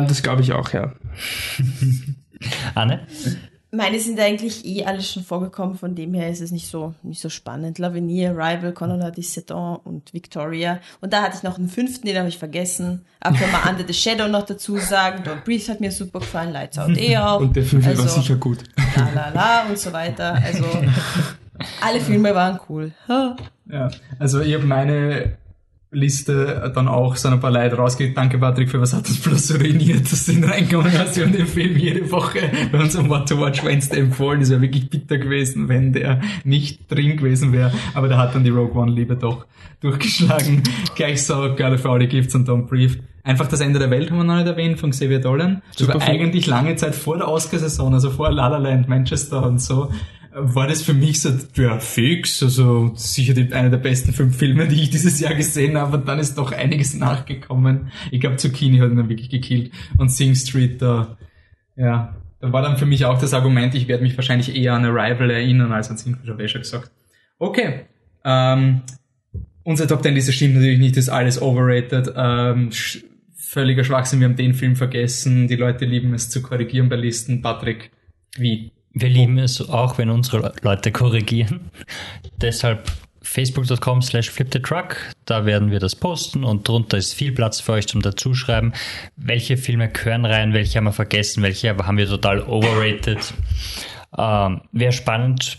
äh, 0.00 0.06
das 0.06 0.22
glaube 0.22 0.40
ich 0.40 0.52
auch, 0.52 0.72
ja. 0.72 0.92
Anne? 2.74 3.00
Meine 3.74 3.98
sind 3.98 4.20
eigentlich 4.20 4.66
eh 4.66 4.84
alle 4.84 5.00
schon 5.00 5.24
vorgekommen, 5.24 5.76
von 5.76 5.94
dem 5.94 6.12
her 6.12 6.28
ist 6.28 6.42
es 6.42 6.50
nicht 6.50 6.66
so, 6.66 6.94
nicht 7.02 7.22
so 7.22 7.30
spannend. 7.30 7.78
Lavinier, 7.78 8.32
Rival, 8.32 8.72
Conor 8.72 9.10
Disseton 9.10 9.76
und 9.76 10.12
Victoria. 10.12 10.78
Und 11.00 11.14
da 11.14 11.22
hatte 11.22 11.38
ich 11.38 11.42
noch 11.42 11.56
einen 11.56 11.70
fünften, 11.70 12.06
den 12.06 12.18
habe 12.18 12.28
ich 12.28 12.36
vergessen. 12.36 13.06
Aber 13.20 13.38
kann 13.38 13.50
man 13.50 13.62
Under 13.70 13.86
the 13.86 13.94
Shadow 13.94 14.28
noch 14.28 14.42
dazu 14.42 14.76
sagen. 14.76 15.22
Don't 15.24 15.42
Breathe 15.42 15.72
hat 15.72 15.80
mir 15.80 15.90
super 15.90 16.20
gefallen, 16.20 16.52
Lights 16.52 16.78
Out 16.78 16.98
eh 16.98 17.16
auch. 17.16 17.40
Und 17.40 17.56
der 17.56 17.64
fünfte 17.64 17.88
also, 17.88 18.02
war 18.02 18.10
sicher 18.10 18.36
gut. 18.36 18.58
La 18.94 19.08
la 19.14 19.28
la 19.30 19.66
und 19.66 19.78
so 19.78 19.90
weiter. 19.90 20.34
Also, 20.34 20.64
alle 21.80 22.00
Filme 22.00 22.34
waren 22.34 22.60
cool. 22.68 22.92
ja, 23.08 23.90
also 24.18 24.40
ich 24.40 24.52
habe 24.52 24.64
meine 24.64 25.38
Liste 25.92 26.72
dann 26.74 26.88
auch 26.88 27.16
so 27.16 27.28
ein 27.28 27.38
paar 27.38 27.50
Leute 27.50 27.76
rausgeht. 27.76 28.16
Danke 28.16 28.38
Patrick 28.38 28.70
für 28.70 28.80
was 28.80 28.94
hat 28.94 29.06
das 29.06 29.18
bloß 29.18 29.60
ruiniert, 29.60 30.10
dass 30.10 30.24
du 30.24 30.32
ihn 30.32 30.44
reingekommen 30.44 30.90
hast. 30.98 31.16
Wir 31.16 31.26
haben 31.26 31.32
den 31.32 31.46
Film 31.46 31.76
jede 31.76 32.10
Woche 32.10 32.40
bei 32.72 32.80
unserem 32.80 33.10
What 33.10 33.28
to 33.28 33.38
Watch 33.38 33.62
Wednesday 33.62 34.00
empfohlen. 34.00 34.40
Es 34.40 34.50
wäre 34.50 34.62
wirklich 34.62 34.88
bitter 34.88 35.18
gewesen, 35.18 35.68
wenn 35.68 35.92
der 35.92 36.22
nicht 36.44 36.90
drin 36.90 37.18
gewesen 37.18 37.52
wäre. 37.52 37.72
Aber 37.92 38.08
da 38.08 38.16
hat 38.16 38.34
dann 38.34 38.42
die 38.42 38.50
Rogue 38.50 38.74
One 38.80 38.90
Liebe 38.90 39.16
doch 39.16 39.44
durchgeschlagen. 39.80 40.62
Gleich 40.94 41.24
so 41.24 41.54
geile 41.54 41.76
Freude 41.76 42.08
Gifts 42.08 42.34
und 42.34 42.48
Don't 42.48 42.68
Brief. 42.68 42.98
Einfach 43.22 43.46
das 43.46 43.60
Ende 43.60 43.78
der 43.78 43.90
Welt 43.90 44.10
haben 44.10 44.16
wir 44.16 44.24
noch 44.24 44.36
nicht 44.36 44.48
erwähnt 44.48 44.80
von 44.80 44.90
Xavier 44.90 45.20
Dolan. 45.20 45.62
Das 45.78 45.86
war 45.88 46.00
eigentlich 46.00 46.46
lange 46.46 46.74
Zeit 46.76 46.94
vor 46.94 47.18
der 47.18 47.28
Oscar-Saison, 47.28 47.92
also 47.92 48.10
vor 48.10 48.32
La 48.32 48.48
La 48.48 48.56
Land, 48.56 48.88
Manchester 48.88 49.46
und 49.46 49.60
so 49.60 49.90
war 50.34 50.66
das 50.66 50.82
für 50.82 50.94
mich 50.94 51.20
so, 51.20 51.30
ja, 51.56 51.78
fix, 51.78 52.42
also 52.42 52.92
sicher 52.94 53.34
die, 53.34 53.52
einer 53.52 53.70
der 53.70 53.78
besten 53.78 54.12
fünf 54.12 54.36
Filme, 54.36 54.66
die 54.66 54.82
ich 54.82 54.90
dieses 54.90 55.20
Jahr 55.20 55.34
gesehen 55.34 55.76
habe, 55.76 55.98
und 55.98 56.08
dann 56.08 56.18
ist 56.18 56.38
doch 56.38 56.52
einiges 56.52 56.94
nachgekommen. 56.98 57.92
Ich 58.10 58.20
glaube, 58.20 58.36
Zucchini 58.36 58.78
hat 58.78 58.90
ihn 58.90 58.96
dann 58.96 59.08
wirklich 59.08 59.30
gekillt. 59.30 59.72
Und 59.98 60.10
Sing 60.10 60.34
Street, 60.34 60.80
da, 60.80 61.18
ja, 61.76 62.16
da 62.40 62.52
war 62.52 62.62
dann 62.62 62.78
für 62.78 62.86
mich 62.86 63.04
auch 63.04 63.20
das 63.20 63.34
Argument, 63.34 63.74
ich 63.74 63.88
werde 63.88 64.02
mich 64.02 64.16
wahrscheinlich 64.16 64.56
eher 64.56 64.74
an 64.74 64.84
Arrival 64.84 65.30
erinnern 65.30 65.72
als 65.72 65.90
an 65.90 65.96
ich 66.38 66.50
schon 66.50 66.62
gesagt. 66.62 66.90
Okay, 67.38 67.86
ähm, 68.24 68.82
unsere 69.64 69.88
Top 69.88 70.02
Ten 70.02 70.14
Liste 70.14 70.32
stimmt 70.32 70.54
natürlich 70.54 70.78
nicht, 70.78 70.96
ist 70.96 71.08
alles 71.08 71.40
overrated, 71.40 72.12
ähm, 72.16 72.72
sch 72.72 73.04
völliger 73.34 73.84
Schwachsinn, 73.84 74.20
wir 74.20 74.28
haben 74.28 74.36
den 74.36 74.54
Film 74.54 74.76
vergessen, 74.76 75.46
die 75.46 75.56
Leute 75.56 75.84
lieben 75.84 76.14
es 76.14 76.30
zu 76.30 76.40
korrigieren 76.40 76.88
bei 76.88 76.96
Listen. 76.96 77.42
Patrick, 77.42 77.90
wie? 78.38 78.72
Wir 78.94 79.08
lieben 79.08 79.38
es 79.38 79.68
auch, 79.68 79.98
wenn 79.98 80.10
unsere 80.10 80.52
Leute 80.62 80.92
korrigieren. 80.92 81.70
Deshalb 82.40 82.90
facebook.com 83.22 84.02
slash 84.02 84.30
flipthetruck, 84.30 84.96
da 85.24 85.46
werden 85.46 85.70
wir 85.70 85.78
das 85.78 85.96
posten 85.96 86.44
und 86.44 86.66
drunter 86.68 86.98
ist 86.98 87.14
viel 87.14 87.32
Platz 87.32 87.60
für 87.60 87.72
euch 87.72 87.86
zum 87.86 88.02
dazuschreiben, 88.02 88.74
welche 89.16 89.56
Filme 89.56 89.88
gehören 89.88 90.26
rein, 90.26 90.52
welche 90.52 90.78
haben 90.78 90.84
wir 90.84 90.92
vergessen, 90.92 91.42
welche 91.42 91.74
haben 91.76 91.96
wir 91.96 92.06
total 92.06 92.42
overrated. 92.42 93.32
Ähm, 94.18 94.60
Wäre 94.72 94.92
spannend, 94.92 95.58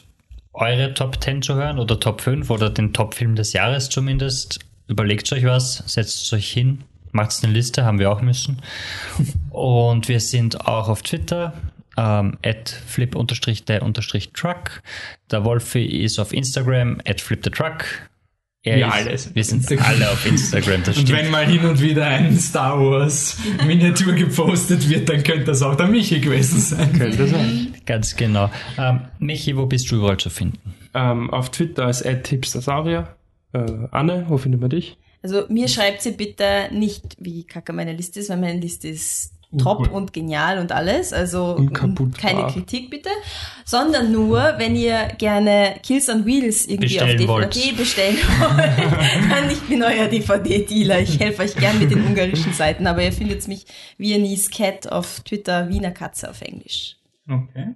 eure 0.53 0.93
Top 0.93 1.21
10 1.23 1.41
zu 1.41 1.55
hören 1.55 1.79
oder 1.79 1.99
Top 1.99 2.21
5 2.21 2.49
oder 2.49 2.69
den 2.69 2.93
Top-Film 2.93 3.35
des 3.35 3.53
Jahres 3.53 3.89
zumindest. 3.89 4.59
Überlegt 4.87 5.31
euch 5.33 5.45
was, 5.45 5.77
setzt 5.87 6.31
euch 6.33 6.51
hin, 6.51 6.83
macht 7.11 7.43
eine 7.43 7.53
Liste, 7.53 7.85
haben 7.85 7.97
wir 7.97 8.11
auch 8.11 8.21
müssen. 8.21 8.61
Und 9.49 10.09
wir 10.09 10.19
sind 10.19 10.67
auch 10.67 10.89
auf 10.89 11.01
Twitter, 11.01 11.53
ähm, 11.97 12.37
at 12.43 12.69
flip-the-truck. 12.69 14.81
Der 15.31 15.45
Wolfi 15.45 15.85
ist 15.85 16.19
auf 16.19 16.33
Instagram, 16.33 16.99
at 17.05 17.21
flip-the-truck. 17.21 17.85
Er 18.65 18.77
ja, 18.77 18.87
ist, 18.87 19.07
alles. 19.07 19.35
Wir 19.35 19.43
sind 19.43 19.57
Instagram. 19.57 19.85
alle 19.85 20.11
auf 20.11 20.25
Instagram, 20.25 20.83
das 20.83 20.95
stimmt. 20.95 21.09
Und 21.09 21.17
wenn 21.17 21.31
mal 21.31 21.45
hin 21.45 21.65
und 21.65 21.81
wieder 21.81 22.05
ein 22.05 22.39
Star 22.39 22.79
Wars 22.79 23.37
Miniatur 23.67 24.13
gepostet 24.13 24.89
wird, 24.89 25.09
dann 25.09 25.21
könnte 25.21 25.45
das 25.45 25.61
auch 25.61 25.75
der 25.75 25.87
Michi 25.87 26.21
gewesen 26.21 26.61
sein. 26.61 26.93
Könnte 26.93 27.27
sein. 27.27 27.75
Ganz 27.85 28.15
genau. 28.15 28.49
Ähm, 28.77 29.01
Michi, 29.19 29.57
wo 29.57 29.65
bist 29.65 29.91
du 29.91 29.97
überall 29.97 30.17
zu 30.17 30.29
finden? 30.29 30.73
Ähm, 30.93 31.29
auf 31.31 31.51
Twitter 31.51 31.87
als 31.87 32.03
@hipstersaurier. 32.03 33.13
Äh, 33.51 33.65
Anne, 33.91 34.25
wo 34.29 34.37
findet 34.37 34.61
man 34.61 34.69
dich? 34.69 34.97
Also 35.21 35.43
mir 35.49 35.67
schreibt 35.67 36.01
sie 36.01 36.11
bitte 36.11 36.69
nicht, 36.71 37.17
wie 37.19 37.43
kacke 37.43 37.73
meine 37.73 37.93
Liste 37.93 38.21
ist, 38.21 38.29
weil 38.29 38.37
meine 38.37 38.59
Liste 38.59 38.87
ist 38.87 39.33
top 39.57 39.79
cool. 39.81 39.87
und 39.89 40.13
genial 40.13 40.59
und 40.59 40.71
alles. 40.71 41.13
Also 41.13 41.65
keine 42.17 42.47
Kritik 42.47 42.89
bitte. 42.89 43.09
Sondern 43.65 44.11
nur, 44.11 44.55
wenn 44.57 44.75
ihr 44.75 45.07
gerne 45.17 45.75
Kills 45.83 46.09
on 46.09 46.25
Wheels 46.25 46.67
irgendwie 46.67 46.97
bestellen 46.97 47.09
auf 47.09 47.15
DVD 47.15 47.27
wollt. 47.29 47.77
bestellen 47.77 48.17
wollt, 48.39 49.31
dann 49.31 49.49
ich 49.49 49.61
bin 49.61 49.81
euer 49.81 50.07
DVD-Dealer. 50.07 50.99
Ich 50.99 51.19
helfe 51.19 51.43
euch 51.43 51.55
gern 51.55 51.79
mit 51.79 51.91
den 51.91 52.05
ungarischen 52.05 52.53
Seiten, 52.53 52.87
aber 52.87 53.03
ihr 53.03 53.13
findet 53.13 53.47
mich 53.47 53.65
Viennese 53.97 54.49
Cat 54.51 54.91
auf 54.91 55.21
Twitter, 55.21 55.69
Wiener 55.69 55.91
Katze 55.91 56.29
auf 56.29 56.41
Englisch. 56.41 56.97
Okay. 57.29 57.73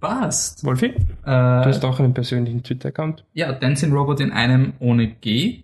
Passt. 0.00 0.62
Wolfi? 0.64 0.86
Äh, 0.86 0.94
du 1.24 1.64
hast 1.64 1.82
auch 1.84 1.98
einen 1.98 2.12
persönlichen 2.12 2.62
Twitter-Account? 2.62 3.24
Ja, 3.32 3.52
Dancing 3.52 3.90
Robot 3.90 4.20
in 4.20 4.32
einem 4.32 4.74
ohne 4.78 5.08
G. 5.08 5.63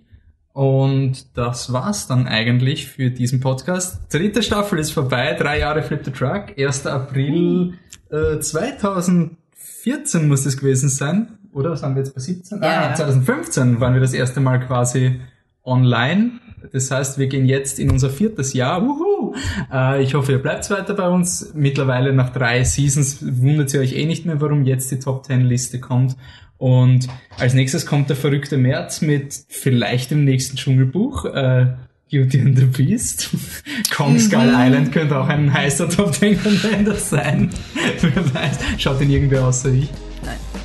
Und 0.60 1.38
das 1.38 1.72
war's 1.72 2.06
dann 2.06 2.28
eigentlich 2.28 2.86
für 2.86 3.10
diesen 3.10 3.40
Podcast. 3.40 3.98
Dritte 4.12 4.42
Staffel 4.42 4.78
ist 4.78 4.90
vorbei, 4.90 5.32
drei 5.32 5.60
Jahre 5.60 5.82
Flip 5.82 6.04
the 6.04 6.10
Truck. 6.10 6.58
1. 6.58 6.86
April 6.86 7.78
äh, 8.10 8.38
2014 8.40 10.28
muss 10.28 10.44
es 10.44 10.58
gewesen 10.58 10.90
sein. 10.90 11.38
Oder 11.54 11.70
was 11.70 11.82
haben 11.82 11.94
wir 11.94 12.02
jetzt 12.02 12.14
bei 12.14 12.20
17? 12.20 12.62
Ja, 12.62 12.90
ah, 12.90 12.94
2015 12.94 13.80
waren 13.80 13.94
wir 13.94 14.02
das 14.02 14.12
erste 14.12 14.40
Mal 14.40 14.58
quasi 14.58 15.22
online. 15.64 16.32
Das 16.72 16.90
heißt, 16.90 17.18
wir 17.18 17.26
gehen 17.26 17.46
jetzt 17.46 17.78
in 17.78 17.90
unser 17.90 18.10
viertes 18.10 18.52
Jahr. 18.52 18.82
Wuhu! 18.82 19.34
Äh, 19.72 20.02
ich 20.02 20.14
hoffe, 20.14 20.32
ihr 20.32 20.38
bleibt 20.38 20.68
weiter 20.70 20.94
bei 20.94 21.08
uns. 21.08 21.52
Mittlerweile 21.54 22.12
nach 22.12 22.30
drei 22.30 22.64
Seasons 22.64 23.18
wundert 23.22 23.72
ihr 23.74 23.80
euch 23.80 23.94
eh 23.94 24.06
nicht 24.06 24.26
mehr, 24.26 24.40
warum 24.40 24.64
jetzt 24.64 24.90
die 24.90 24.98
Top 24.98 25.24
10 25.26 25.42
Liste 25.42 25.80
kommt. 25.80 26.16
Und 26.58 27.08
als 27.38 27.54
nächstes 27.54 27.86
kommt 27.86 28.10
der 28.10 28.16
verrückte 28.16 28.58
März 28.58 29.00
mit 29.00 29.34
vielleicht 29.48 30.10
dem 30.10 30.24
nächsten 30.24 30.56
Dschungelbuch, 30.56 31.24
äh, 31.24 31.68
Beauty 32.10 32.40
and 32.40 32.58
the 32.58 32.66
Beast. 32.66 33.30
Kong 33.96 34.18
Skull 34.18 34.48
mhm. 34.48 34.54
Island 34.56 34.92
könnte 34.92 35.18
auch 35.18 35.28
ein 35.28 35.52
heißer 35.52 35.88
Top 35.88 36.12
Ten 36.12 36.40
Contender 36.42 36.96
sein. 36.96 37.50
Wer 38.00 38.34
weiß. 38.34 38.58
Schaut 38.78 39.00
ihn 39.00 39.10
irgendwer 39.10 39.46
außer 39.46 39.72
ich? 39.72 39.88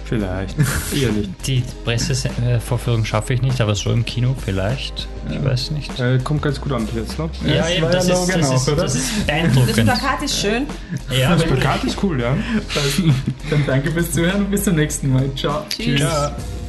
Vielleicht. 0.06 0.56
Eher 0.95 1.11
nicht. 1.11 1.30
Die 1.48 1.64
Pressevorführung 1.84 3.06
schaffe 3.06 3.34
ich 3.34 3.41
nicht, 3.41 3.60
aber 3.60 3.73
so 3.76 3.91
im 3.91 4.06
Kino 4.06 4.36
vielleicht. 4.44 5.07
Ich 5.30 5.44
weiß 5.44 5.72
nicht. 5.72 5.99
Äh, 5.99 6.19
kommt 6.19 6.44
ganz 6.44 6.61
gut 6.61 6.72
an 6.73 6.88
jetzt, 6.95 7.18
ne? 7.18 7.30
Ja, 7.45 7.56
ja 7.56 7.69
eben, 7.69 7.91
das, 7.91 8.07
ist, 8.07 8.27
das, 8.27 8.52
ist, 8.52 8.77
das 8.77 8.95
ist 8.95 9.26
beeindruckend. 9.26 9.77
Das 9.77 9.99
Plakat 9.99 10.23
ist 10.23 10.40
schön. 10.40 10.68
Ja, 11.10 11.36
das 11.36 11.44
Plakat 11.44 11.84
ist 11.84 12.03
cool, 12.03 12.22
ja. 12.22 12.38
Dann 13.49 13.65
danke 13.65 13.91
fürs 13.91 14.11
Zuhören 14.11 14.41
und 14.41 14.52
bis 14.52 14.64
zum 14.64 14.76
nächsten 14.76 15.11
Mal. 15.11 15.27
Ciao. 15.36 15.65
Tschüss. 15.69 16.02
Tschüss. 16.02 16.65